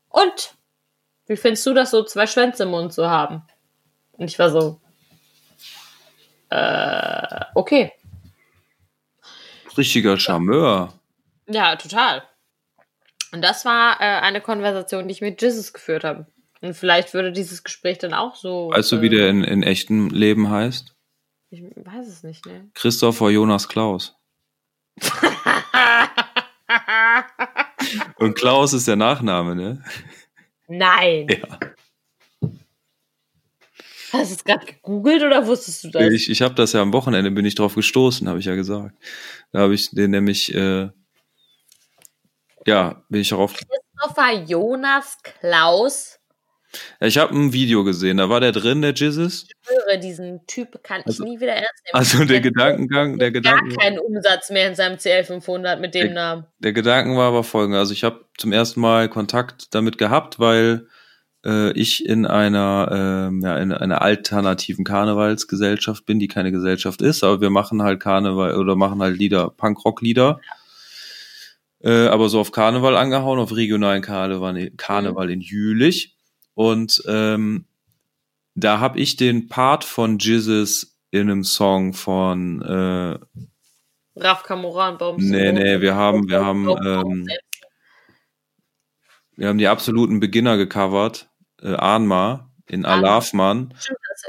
und 0.09 0.55
wie 1.27 1.37
findest 1.37 1.65
du 1.65 1.73
das 1.73 1.91
so, 1.91 2.03
zwei 2.03 2.27
Schwänze 2.27 2.63
im 2.63 2.69
Mund 2.71 2.91
zu 2.91 3.09
haben? 3.09 3.43
Und 4.13 4.29
ich 4.29 4.37
war 4.37 4.49
so, 4.49 4.81
äh, 6.49 7.45
okay. 7.55 7.93
Richtiger 9.77 10.17
Charmeur. 10.17 10.93
Ja, 11.51 11.75
total. 11.75 12.23
Und 13.31 13.41
das 13.41 13.65
war 13.65 13.99
äh, 14.01 14.19
eine 14.21 14.41
Konversation, 14.41 15.07
die 15.07 15.13
ich 15.13 15.21
mit 15.21 15.41
Jesus 15.41 15.73
geführt 15.73 16.03
habe. 16.03 16.27
Und 16.61 16.75
vielleicht 16.75 17.13
würde 17.13 17.31
dieses 17.31 17.63
Gespräch 17.63 17.97
dann 17.97 18.13
auch 18.13 18.35
so. 18.35 18.69
Weißt 18.71 18.91
du, 18.91 18.97
äh, 18.97 19.01
wie 19.01 19.09
der 19.09 19.29
in, 19.29 19.43
in 19.43 19.63
echtem 19.63 20.09
Leben 20.09 20.49
heißt? 20.49 20.93
Ich 21.49 21.61
weiß 21.61 22.07
es 22.07 22.23
nicht, 22.23 22.45
ne? 22.45 22.69
Christopher 22.73 23.29
Jonas 23.29 23.67
Klaus. 23.67 24.15
Und 28.17 28.35
Klaus 28.35 28.73
ist 28.73 28.87
der 28.87 28.95
Nachname, 28.95 29.55
ne? 29.55 29.83
Nein. 30.67 31.27
Ja. 31.29 31.59
Hast 34.13 34.31
du 34.31 34.35
es 34.35 34.43
gerade 34.43 34.65
gegoogelt 34.65 35.23
oder 35.23 35.47
wusstest 35.47 35.85
du 35.85 35.89
das? 35.89 36.03
Ich, 36.11 36.29
ich 36.29 36.41
habe 36.41 36.53
das 36.53 36.73
ja 36.73 36.81
am 36.81 36.93
Wochenende, 36.93 37.31
bin 37.31 37.45
ich 37.45 37.55
drauf 37.55 37.75
gestoßen, 37.75 38.27
habe 38.27 38.39
ich 38.39 38.45
ja 38.45 38.55
gesagt. 38.55 38.95
Da 39.51 39.59
habe 39.59 39.73
ich 39.73 39.91
den 39.91 40.11
nämlich, 40.11 40.53
äh, 40.53 40.89
ja, 42.65 43.03
bin 43.09 43.21
ich 43.21 43.29
darauf. 43.29 43.53
Christopher 43.53 44.33
Jonas 44.45 45.17
Klaus. 45.23 46.17
Ich 47.01 47.17
habe 47.17 47.35
ein 47.35 47.51
Video 47.51 47.83
gesehen, 47.83 48.15
da 48.17 48.29
war 48.29 48.39
der 48.39 48.53
drin, 48.53 48.81
der 48.81 48.93
Jizzes. 48.93 49.45
Ich 49.49 49.69
höre, 49.69 49.97
diesen 49.97 50.45
Typ 50.47 50.81
kann 50.83 51.01
Also- 51.05 51.23
ich 51.25 51.29
nie 51.29 51.39
wieder 51.41 51.51
ernst 51.53 51.83
nehmen. 51.85 51.93
Also 51.99 52.23
der 52.23 52.39
Gedankengang, 52.39 53.19
der 53.19 53.31
gar 53.31 53.41
Gedanken, 53.41 53.75
keinen 53.77 53.99
Umsatz 53.99 54.49
mehr 54.49 54.69
in 54.69 54.75
seinem 54.75 54.95
CL500 54.97 55.79
mit 55.81 55.93
dem 55.93 56.05
Der- 56.07 56.13
Namen. 56.13 56.45
der 56.59 56.71
Gedanken 56.71 57.17
war 57.17 57.27
aber 57.27 57.43
folgender. 57.43 57.79
Also 57.79 57.91
ich 57.91 58.05
habe 58.05 58.23
zum 58.37 58.53
ersten 58.53 58.79
Mal 58.79 59.09
Kontakt 59.09 59.75
damit 59.75 59.97
gehabt, 59.97 60.39
weil 60.39 60.87
äh, 61.43 61.71
ich 61.73 62.05
in 62.05 62.25
einer, 62.27 62.89
ähm, 63.29 63.41
ja, 63.41 63.57
in 63.57 63.73
einer 63.73 64.01
alternativen 64.03 64.85
Karnevalsgesellschaft 64.85 66.05
bin, 66.05 66.19
die 66.19 66.27
keine 66.27 66.51
Gesellschaft 66.51 67.01
ist, 67.01 67.23
aber 67.23 67.41
wir 67.41 67.49
machen 67.49 67.81
halt 67.81 67.99
Karneval 67.99 68.55
oder 68.55 68.75
machen 68.75 69.01
halt 69.01 69.17
Lieder, 69.17 69.49
Punkrock-Lieder. 69.49 70.39
Äh, 71.83 72.07
aber 72.07 72.29
so 72.29 72.39
auf 72.39 72.51
Karneval 72.51 72.95
angehauen, 72.95 73.39
auf 73.39 73.55
regionalen 73.55 74.01
Karneval, 74.01 74.71
Karneval 74.77 75.31
in 75.31 75.41
Jülich. 75.41 76.15
Und 76.53 77.01
ähm, 77.07 77.65
da 78.55 78.79
habe 78.79 78.99
ich 78.99 79.15
den 79.15 79.47
Part 79.47 79.83
von 79.83 80.17
Jizzes 80.19 80.99
in 81.09 81.21
einem 81.21 81.43
Song 81.43 81.93
von 81.93 82.61
äh, 82.61 83.19
Raf 84.15 84.43
Kamora 84.43 84.89
und 84.89 84.99
Baum. 84.99 85.15
Nee, 85.17 85.51
nee, 85.51 85.81
wir 85.81 85.95
haben, 85.95 86.29
wir 86.29 86.45
haben, 86.45 86.67
ähm, 86.69 87.27
wir 89.35 89.47
haben 89.47 89.57
die 89.57 89.67
absoluten 89.67 90.19
Beginner 90.19 90.57
gecovert, 90.57 91.29
äh, 91.61 91.73
Anma 91.73 92.50
in 92.71 92.85
Ah. 92.85 92.93
Alavman. 92.95 93.73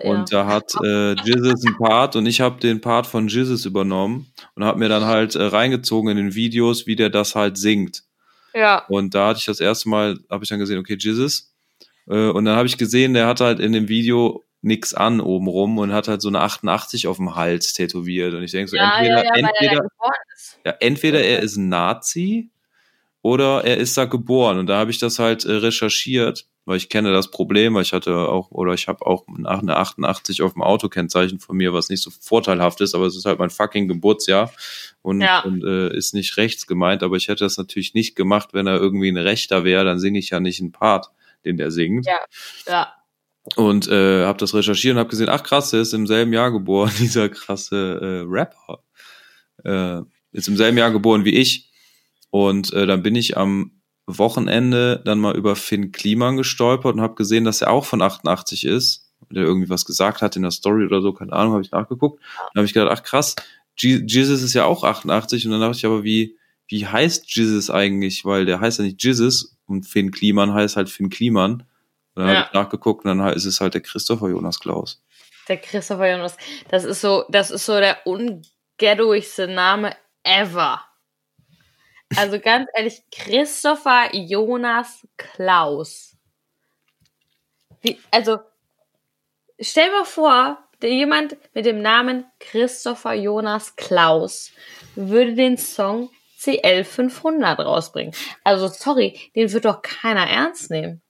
Und 0.05 0.32
da 0.32 0.47
hat 0.47 0.73
äh, 0.85 1.12
Jizzes 1.12 1.64
einen 1.66 1.77
Part 1.78 2.16
und 2.16 2.27
ich 2.27 2.40
habe 2.40 2.59
den 2.60 2.81
Part 2.81 3.06
von 3.06 3.28
Jizzes 3.28 3.64
übernommen 3.66 4.32
und 4.55 4.64
habe 4.64 4.78
mir 4.78 4.89
dann 4.89 5.05
halt 5.05 5.35
äh, 5.36 5.43
reingezogen 5.44 6.10
in 6.10 6.16
den 6.16 6.35
Videos, 6.35 6.86
wie 6.86 6.97
der 6.97 7.09
das 7.10 7.35
halt 7.35 7.56
singt. 7.56 8.02
ja. 8.55 8.85
Und 8.89 9.14
da 9.14 9.28
hatte 9.28 9.39
ich 9.39 9.47
das 9.47 9.60
erste 9.60 9.89
Mal, 9.89 10.19
habe 10.31 10.44
ich 10.44 10.51
dann 10.51 10.59
gesehen, 10.59 10.78
okay, 10.78 10.97
Jizzes. 10.98 11.55
Äh, 12.09 12.28
und 12.31 12.44
dann 12.44 12.56
habe 12.56 12.66
ich 12.66 12.77
gesehen, 12.78 13.14
der 13.14 13.27
hat 13.27 13.40
halt 13.40 13.60
in 13.60 13.73
dem 13.73 13.89
Video 13.89 14.43
nix 14.60 14.94
an 14.94 15.20
obenrum 15.20 15.78
und 15.78 15.93
hat 15.93 16.09
halt 16.09 16.23
so 16.23 16.28
eine 16.28 16.40
88 16.40 17.06
auf 17.09 17.16
dem 17.16 17.35
Hals 17.35 17.73
tätowiert. 17.73 18.35
Und 18.35 18.43
ich 18.44 18.52
denke 18.52 18.69
so, 18.70 18.77
ja, 18.77 18.98
entweder, 18.98 19.16
ja, 19.16 19.23
ja, 19.24 19.31
er 19.31 19.44
entweder, 19.60 19.89
ja, 20.64 20.74
entweder 20.81 21.20
er 21.24 21.40
ist 21.40 21.56
ein 21.56 21.69
Nazi 21.69 22.51
oder 23.23 23.64
er 23.64 23.77
ist 23.78 23.97
da 23.97 24.05
geboren. 24.05 24.59
Und 24.59 24.66
da 24.66 24.78
habe 24.78 24.90
ich 24.90 24.98
das 24.98 25.19
halt 25.19 25.44
äh, 25.44 25.52
recherchiert. 25.52 26.47
Weil 26.64 26.76
ich 26.76 26.89
kenne 26.89 27.12
das 27.12 27.30
Problem, 27.30 27.74
weil 27.74 27.82
ich 27.82 27.93
hatte 27.93 28.28
auch, 28.28 28.51
oder 28.51 28.72
ich 28.74 28.86
habe 28.89 29.05
auch 29.05 29.24
eine 29.28 29.76
88 29.76 30.43
auf 30.43 30.52
dem 30.52 30.62
Autokennzeichen 30.62 31.40
von 31.40 31.56
mir, 31.56 31.72
was 31.72 31.89
nicht 31.89 32.02
so 32.02 32.10
vorteilhaft 32.10 32.80
ist, 32.80 32.94
aber 32.94 33.06
es 33.06 33.16
ist 33.16 33.24
halt 33.24 33.39
mein 33.39 33.51
fucking 33.51 33.89
Geburtsjahr 33.89 34.52
und, 35.02 35.20
Ja. 35.20 35.40
und 35.40 35.64
äh, 35.64 35.94
ist 35.97 36.14
nicht 36.14 36.36
rechts 36.36 36.66
gemeint, 36.66 37.02
aber 37.02 37.16
ich 37.16 37.28
hätte 37.28 37.44
das 37.44 37.56
natürlich 37.59 37.94
nicht 37.94 38.14
gemacht, 38.14 38.51
wenn 38.52 38.66
er 38.66 38.76
irgendwie 38.76 39.09
ein 39.10 39.16
Rechter 39.16 39.64
wäre, 39.64 39.84
dann 39.84 39.98
singe 39.98 40.18
ich 40.18 40.30
ja 40.30 40.40
nicht 40.40 40.60
einen 40.60 40.72
Part, 40.72 41.10
den 41.44 41.56
der 41.56 41.70
singt. 41.70 42.06
Ja. 42.06 42.20
Ja. 42.68 42.93
Und 43.56 43.89
äh, 43.89 44.24
habe 44.24 44.39
das 44.39 44.55
recherchiert 44.55 44.94
und 44.94 45.01
habe 45.01 45.10
gesehen, 45.10 45.28
ach 45.28 45.43
krass, 45.43 45.70
der 45.70 45.80
ist 45.80 45.93
im 45.94 46.06
selben 46.06 46.32
Jahr 46.32 46.52
geboren, 46.52 46.93
dieser 47.01 47.28
krasse 47.28 47.98
äh, 48.01 48.24
Rapper. 48.28 48.84
Äh, 49.64 50.02
ist 50.30 50.48
im 50.48 50.56
selben 50.56 50.78
Jahr 50.78 50.93
geboren 50.93 51.24
wie 51.24 51.34
ich. 51.34 51.70
Und 52.30 52.72
äh, 52.72 52.86
dann 52.86 53.02
bin 53.02 53.16
ich 53.16 53.36
am 53.36 53.82
Wochenende 54.07 55.01
dann 55.05 55.19
mal 55.20 55.37
über 55.37 55.57
Finn 55.57 55.93
Kliman 55.93 56.37
gestolpert 56.37 56.95
und 56.95 57.01
habe 57.01 57.15
gesehen, 57.15 57.45
dass 57.45 57.61
er 57.62 57.70
auch 57.70 57.85
von 57.85 58.03
88 58.03 58.65
ist. 58.66 59.09
Und 59.29 59.37
er 59.37 59.45
irgendwie 59.45 59.70
was 59.70 59.85
gesagt 59.85 60.20
hat 60.23 60.35
in 60.37 60.43
der 60.43 60.51
Story 60.51 60.85
oder 60.85 61.01
so, 61.01 61.12
keine 61.12 61.33
Ahnung, 61.33 61.53
habe 61.53 61.62
ich 61.62 61.70
nachgeguckt. 61.70 62.20
Dann 62.20 62.61
habe 62.61 62.66
ich 62.66 62.74
gedacht, 62.74 62.91
ach 62.93 63.03
krass, 63.03 63.37
Je- 63.79 64.03
Jesus 64.07 64.43
ist 64.43 64.53
ja 64.55 64.65
auch 64.65 64.85
88. 64.85 65.47
Und 65.47 65.53
dann 65.53 65.61
dachte 65.61 65.77
ich 65.77 65.87
aber, 65.87 66.03
wie, 66.05 66.37
wie 66.69 66.87
heißt 66.87 67.35
Jesus 67.35 67.70
eigentlich? 67.70 68.24
Weil 68.24 68.45
der 68.45 68.61
heißt 68.61 68.79
ja 68.81 68.85
nicht 68.85 69.03
Jesus 69.03 69.57
und 69.66 69.85
Finn 69.85 70.11
Kliman 70.11 70.53
heißt 70.53 70.77
halt 70.77 70.91
Finn 70.91 71.09
Kliman. 71.09 71.53
Und 72.15 72.24
dann 72.24 72.29
Ja. 72.29 72.35
habe 72.35 72.47
ich 72.49 72.53
nachgeguckt 72.55 73.05
und 73.07 73.16
dann 73.19 73.33
ist 73.33 73.47
es 73.47 73.61
halt 73.61 73.73
der 73.74 73.81
Christopher 73.81 74.29
Jonas 74.29 74.59
Klaus. 74.61 75.01
Der 75.49 75.57
Christopher 75.57 76.11
Jonas. 76.11 76.37
Das 76.69 76.85
ist 76.85 77.01
so, 77.01 77.24
das 77.31 77.51
ist 77.51 77.65
so 77.65 77.73
der 77.79 77.99
unghettoigste 78.07 79.49
Name 79.49 79.95
ever. 80.24 80.83
Also 82.16 82.39
ganz 82.40 82.68
ehrlich, 82.74 83.02
Christopher 83.10 84.14
Jonas 84.14 85.06
Klaus. 85.16 86.16
Wie, 87.80 87.98
also, 88.10 88.39
stell 89.60 89.90
dir 89.90 90.05
vor, 90.05 90.59
jemand 90.82 91.36
mit 91.55 91.66
dem 91.66 91.82
Namen 91.82 92.24
Christopher 92.39 93.14
Jonas 93.14 93.76
Klaus 93.76 94.51
würde 94.94 95.34
den 95.34 95.56
Song 95.56 96.10
CL 96.39 96.84
500 96.84 97.60
rausbringen. 97.60 98.14
Also, 98.43 98.68
sorry, 98.68 99.18
den 99.36 99.52
wird 99.52 99.64
doch 99.64 99.82
keiner 99.82 100.28
ernst 100.28 100.70
nehmen. 100.70 101.02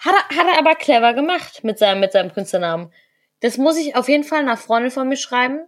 Hat 0.00 0.14
er, 0.14 0.36
hat 0.36 0.46
er 0.46 0.58
aber 0.58 0.74
clever 0.74 1.14
gemacht 1.14 1.64
mit 1.64 1.78
seinem, 1.78 2.00
mit 2.00 2.12
seinem 2.12 2.32
Künstlernamen. 2.32 2.92
Das 3.40 3.58
muss 3.58 3.76
ich 3.76 3.96
auf 3.96 4.08
jeden 4.08 4.24
Fall 4.24 4.40
einer 4.40 4.56
Freundin 4.56 4.90
von 4.90 5.08
mir 5.08 5.16
schreiben. 5.16 5.66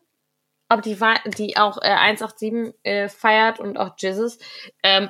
Ob 0.75 0.83
die, 0.83 1.01
wa- 1.01 1.21
die 1.39 1.57
auch 1.57 1.79
äh, 1.83 1.89
187 1.89 2.75
äh, 2.83 3.09
feiert 3.09 3.61
und 3.61 3.77
auch 3.79 3.95
Jesus. 3.99 4.39
Ähm, 4.83 5.09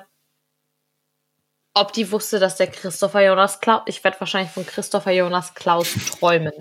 ob 1.74 1.92
die 1.92 2.12
wusste, 2.12 2.38
dass 2.38 2.56
der 2.56 2.68
Christopher 2.68 3.24
Jonas 3.24 3.60
Klaus. 3.60 3.82
Ich 3.86 4.04
werde 4.04 4.20
wahrscheinlich 4.20 4.52
von 4.52 4.64
Christopher 4.66 5.10
Jonas 5.10 5.54
Klaus 5.54 5.92
träumen. 6.18 6.52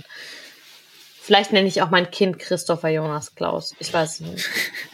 Vielleicht 1.21 1.51
nenne 1.53 1.67
ich 1.67 1.81
auch 1.81 1.89
mein 1.89 2.09
Kind 2.11 2.39
Christopher 2.39 2.89
Jonas 2.89 3.35
Klaus. 3.35 3.75
Ich 3.79 3.93
weiß 3.93 4.13
es 4.13 4.19
nicht. 4.21 4.49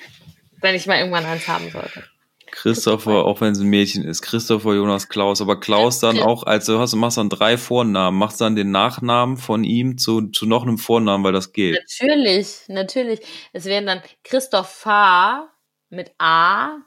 Wenn 0.62 0.76
ich 0.76 0.86
mal 0.88 1.00
irgendwann 1.00 1.26
eins 1.26 1.48
haben 1.48 1.70
sollte. 1.72 2.04
Christopher, 2.52 3.26
auch 3.26 3.42
wenn 3.42 3.54
es 3.54 3.60
ein 3.60 3.68
Mädchen 3.68 4.04
ist, 4.04 4.22
Christopher 4.22 4.74
Jonas 4.74 5.10
Klaus, 5.10 5.42
aber 5.42 5.60
Klaus 5.60 6.00
dann 6.00 6.20
auch, 6.20 6.44
also 6.44 6.80
hast 6.80 6.94
du 6.94 6.98
machst 6.98 7.18
dann 7.18 7.30
drei 7.30 7.58
Vornamen, 7.58 8.18
machst 8.18 8.42
dann 8.42 8.56
den 8.56 8.72
Nachnamen 8.72 9.38
von 9.38 9.64
ihm 9.64 9.98
zu, 9.98 10.28
zu 10.28 10.46
noch 10.46 10.64
einem 10.64 10.78
Vornamen, 10.78 11.24
weil 11.24 11.34
das 11.34 11.54
geht. 11.54 11.80
Natürlich, 12.00 12.62
natürlich. 12.68 13.20
Es 13.54 13.66
wären 13.66 13.86
dann 13.86 14.02
Christopher 14.24 15.50
mit 15.90 16.12
A, 16.18 16.78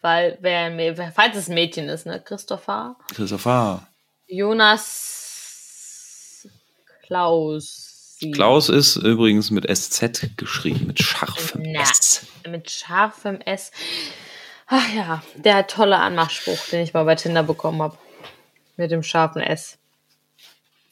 weil 0.00 0.38
wer- 0.40 1.12
falls 1.12 1.36
es 1.36 1.48
ein 1.48 1.54
Mädchen 1.54 1.88
ist, 1.88 2.06
ne? 2.06 2.22
Christopher. 2.24 2.96
Christopher. 3.14 3.86
Jonas 4.26 5.16
Klaus. 7.06 7.86
Klaus 8.32 8.68
ist 8.68 8.96
übrigens 8.96 9.50
mit 9.50 9.66
SZ 9.68 10.36
geschrieben, 10.36 10.86
mit 10.86 11.02
scharfem 11.02 11.62
Na. 11.64 11.80
S. 11.80 12.26
Mit 12.46 12.70
scharfem 12.70 13.40
S. 13.40 13.72
Ach 14.66 14.94
ja, 14.94 15.22
der 15.36 15.66
tolle 15.66 15.98
Anmachspruch, 15.98 16.58
den 16.70 16.82
ich 16.82 16.92
mal 16.92 17.04
bei 17.04 17.14
Tinder 17.14 17.42
bekommen 17.42 17.80
habe. 17.80 17.96
Mit 18.76 18.90
dem 18.90 19.02
scharfen 19.02 19.42
S. 19.42 19.78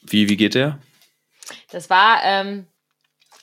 Wie, 0.02 0.28
wie 0.28 0.36
geht 0.36 0.54
der? 0.54 0.78
Das 1.70 1.90
war, 1.90 2.20
ähm, 2.24 2.66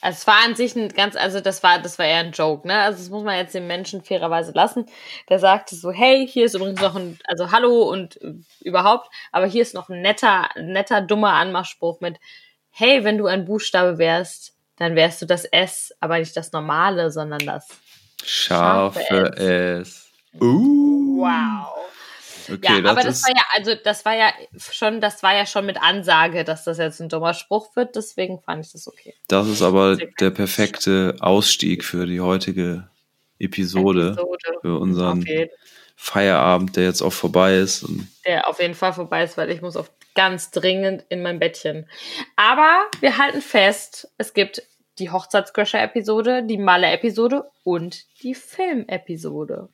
also 0.01 0.17
es 0.17 0.27
war 0.27 0.43
an 0.43 0.55
sich 0.55 0.75
ein 0.75 0.89
ganz, 0.89 1.15
also 1.15 1.39
das 1.39 1.63
war, 1.63 1.79
das 1.79 1.99
war 1.99 2.05
eher 2.05 2.19
ein 2.19 2.31
Joke, 2.31 2.67
ne? 2.67 2.79
Also 2.81 2.99
das 2.99 3.09
muss 3.09 3.23
man 3.23 3.37
jetzt 3.37 3.55
den 3.55 3.67
Menschen 3.67 4.03
fairerweise 4.03 4.51
lassen. 4.51 4.87
Der 5.29 5.39
sagte 5.39 5.75
so, 5.75 5.91
hey, 5.91 6.27
hier 6.27 6.45
ist 6.45 6.55
übrigens 6.55 6.81
noch 6.81 6.95
ein, 6.95 7.19
also 7.25 7.51
hallo 7.51 7.83
und 7.83 8.21
äh, 8.21 8.33
überhaupt, 8.61 9.09
aber 9.31 9.45
hier 9.45 9.61
ist 9.61 9.73
noch 9.73 9.89
ein 9.89 10.01
netter, 10.01 10.49
netter, 10.55 11.01
dummer 11.01 11.33
Anmachspruch 11.33 12.01
mit, 12.01 12.19
hey, 12.77 13.05
wenn 13.05 13.17
du 13.17 13.25
ein 13.25 13.45
Buchstabe 13.45 13.97
wärst, 13.97 14.53
dann 14.77 14.95
wärst 14.95 15.21
du 15.21 15.25
das 15.25 15.45
S, 15.45 15.93
aber 16.01 16.19
nicht 16.19 16.35
das 16.35 16.51
normale, 16.51 17.09
sondern 17.09 17.39
das. 17.45 17.69
Scharfe 18.23 18.99
Scharfe 19.07 19.37
S. 19.37 20.09
Uh. 20.41 21.21
Wow. 21.21 21.67
Okay, 22.47 22.75
ja, 22.75 22.81
das 22.81 22.91
aber 22.91 23.01
das 23.01 23.23
war 23.23 23.31
ja, 23.31 23.43
also 23.55 23.75
das 23.81 24.05
war 24.05 24.15
ja 24.15 24.31
schon, 24.59 25.01
das 25.01 25.23
war 25.23 25.33
ja 25.33 25.45
schon 25.45 25.65
mit 25.65 25.81
Ansage, 25.81 26.43
dass 26.43 26.65
das 26.65 26.77
jetzt 26.77 26.99
ein 26.99 27.09
dummer 27.09 27.33
Spruch 27.33 27.75
wird, 27.75 27.95
deswegen 27.95 28.39
fand 28.39 28.65
ich 28.65 28.71
das 28.73 28.87
okay. 28.87 29.15
das 29.27 29.47
ist 29.47 29.63
aber 29.63 29.95
der 29.95 30.29
perfekte 30.29 31.15
Ausstieg 31.21 31.83
für 31.83 32.05
die 32.05 32.21
heutige 32.21 32.87
Episode, 33.39 34.09
Episode. 34.09 34.59
für 34.61 34.77
unseren 34.77 35.21
jeden, 35.23 35.49
Feierabend, 35.95 36.75
der 36.75 36.83
jetzt 36.83 37.01
auch 37.01 37.13
vorbei 37.13 37.57
ist. 37.57 37.83
Und 37.83 38.07
der 38.25 38.47
auf 38.47 38.59
jeden 38.59 38.75
Fall 38.75 38.93
vorbei 38.93 39.23
ist, 39.23 39.37
weil 39.37 39.49
ich 39.49 39.61
muss 39.61 39.77
auf 39.77 39.91
ganz 40.13 40.51
dringend 40.51 41.03
in 41.09 41.21
mein 41.21 41.39
Bettchen. 41.39 41.87
Aber 42.35 42.85
wir 42.99 43.17
halten 43.17 43.41
fest, 43.41 44.09
es 44.17 44.33
gibt 44.33 44.63
die 44.99 45.09
Hochzeitscrasher-Episode, 45.09 46.43
die 46.43 46.57
Malle-Episode 46.57 47.45
und 47.63 48.05
die 48.23 48.33
Film-Episode. 48.33 49.69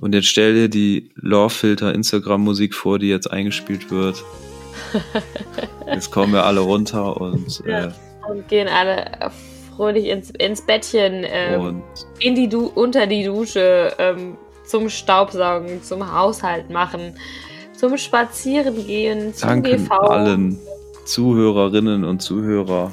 Und 0.00 0.14
jetzt 0.14 0.26
stell 0.26 0.54
dir 0.54 0.68
die 0.68 1.10
Love-Filter 1.14 1.94
Instagram-Musik 1.94 2.74
vor, 2.74 2.98
die 2.98 3.08
jetzt 3.08 3.30
eingespielt 3.30 3.90
wird. 3.90 4.22
jetzt 5.86 6.10
kommen 6.10 6.34
wir 6.34 6.44
alle 6.44 6.60
runter 6.60 7.18
und, 7.18 7.62
Ja. 7.66 7.94
Und 8.28 8.48
gehen 8.48 8.68
alle 8.68 9.30
fröhlich 9.76 10.06
ins, 10.06 10.30
ins 10.30 10.62
Bettchen, 10.62 11.24
äh, 11.24 11.54
ähm, 11.54 11.60
und 11.60 11.84
in 12.18 12.34
die 12.34 12.48
du 12.48 12.66
unter 12.66 13.06
die 13.06 13.24
Dusche, 13.24 13.94
ähm, 13.98 14.36
zum 14.66 14.88
Staubsaugen, 14.88 15.82
zum 15.82 16.12
Haushalt 16.12 16.70
machen, 16.70 17.14
zum 17.76 17.96
Spazieren 17.96 18.86
gehen, 18.86 19.34
zum 19.34 19.48
danken 19.48 19.84
GV 19.84 19.92
allen 19.92 20.58
Zuhörerinnen 21.04 22.04
und 22.04 22.20
Zuhörer, 22.20 22.90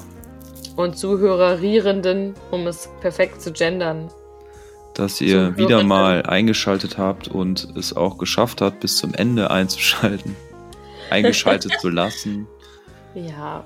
und 0.75 0.97
Zuhörerierenden, 0.97 2.33
um 2.51 2.67
es 2.67 2.89
perfekt 3.01 3.41
zu 3.41 3.51
gendern. 3.51 4.09
dass 4.95 5.21
ihr 5.21 5.57
wieder 5.57 5.83
mal 5.83 6.23
eingeschaltet 6.23 6.97
habt 6.97 7.27
und 7.27 7.67
es 7.75 7.95
auch 7.95 8.17
geschafft 8.17 8.61
habt, 8.61 8.79
bis 8.79 8.97
zum 8.97 9.13
Ende 9.13 9.49
einzuschalten, 9.51 10.35
eingeschaltet 11.09 11.73
zu 11.79 11.89
lassen. 11.89 12.47
Ja. 13.15 13.63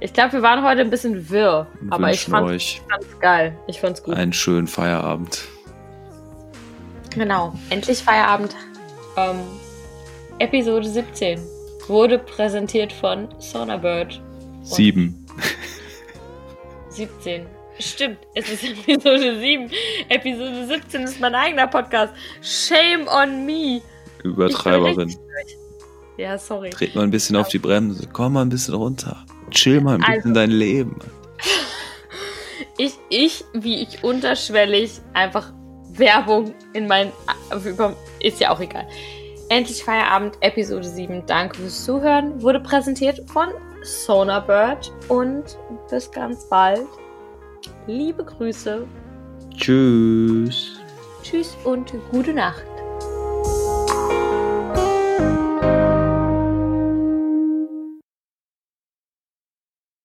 Ich 0.00 0.12
glaube, 0.12 0.32
wir 0.32 0.42
waren 0.42 0.64
heute 0.64 0.80
ein 0.80 0.90
bisschen 0.90 1.30
wirr, 1.30 1.66
Und 1.80 1.92
aber 1.92 2.10
ich 2.10 2.24
fand, 2.24 2.48
fand's 2.48 3.18
geil. 3.20 3.56
Ich 3.68 3.80
fand's 3.80 4.02
gut. 4.02 4.14
einen 4.14 4.32
schönen 4.32 4.66
Feierabend. 4.66 5.44
Genau. 7.14 7.52
Endlich 7.70 7.98
Feierabend. 8.02 8.54
Ähm, 9.16 9.40
Episode 10.38 10.88
17 10.88 11.40
wurde 11.88 12.18
präsentiert 12.18 12.92
von 12.92 13.28
Sonarbird. 13.38 14.20
Sieben. 14.62 15.26
17. 16.90 17.46
Stimmt, 17.78 18.18
es 18.34 18.48
ist 18.50 18.64
Episode 18.86 19.38
7. 19.40 19.70
Episode 20.08 20.66
17 20.66 21.02
ist 21.02 21.20
mein 21.20 21.34
eigener 21.34 21.66
Podcast. 21.66 22.12
Shame 22.42 23.06
on 23.08 23.44
me. 23.46 23.80
Übertreiberin. 24.22 25.16
Ja, 26.18 26.38
sorry. 26.38 26.70
Dreht 26.70 26.94
mal 26.94 27.02
ein 27.02 27.10
bisschen 27.10 27.36
auf 27.36 27.48
die 27.48 27.58
Bremse. 27.58 28.06
Komm 28.12 28.34
mal 28.34 28.42
ein 28.42 28.50
bisschen 28.50 28.74
runter. 28.74 29.24
Chill 29.50 29.80
mal 29.80 29.94
ein 29.94 30.00
bisschen 30.00 30.14
Also- 30.16 30.32
dein 30.34 30.50
Leben. 30.50 30.96
Ich, 32.78 32.94
ich, 33.10 33.44
wie 33.52 33.82
ich 33.82 34.02
unterschwellig 34.02 35.02
einfach 35.12 35.52
Werbung 35.98 36.54
in 36.72 36.86
mein. 36.86 37.12
über- 37.66 37.94
Ist 38.20 38.40
ja 38.40 38.50
auch 38.50 38.60
egal. 38.60 38.86
Endlich 39.48 39.84
Feierabend, 39.84 40.36
Episode 40.40 40.84
7. 40.88 41.24
Danke 41.26 41.58
fürs 41.58 41.84
Zuhören. 41.84 42.40
Wurde 42.42 42.60
präsentiert 42.60 43.20
von 43.30 43.48
Sonarbird. 43.82 44.92
Und 45.08 45.58
bis 45.90 46.10
ganz 46.10 46.44
bald. 46.48 46.86
Liebe 47.86 48.24
Grüße. 48.24 48.86
Tschüss. 49.56 50.80
Tschüss 51.22 51.56
und 51.64 51.92
gute 52.10 52.32
Nacht. 52.32 52.64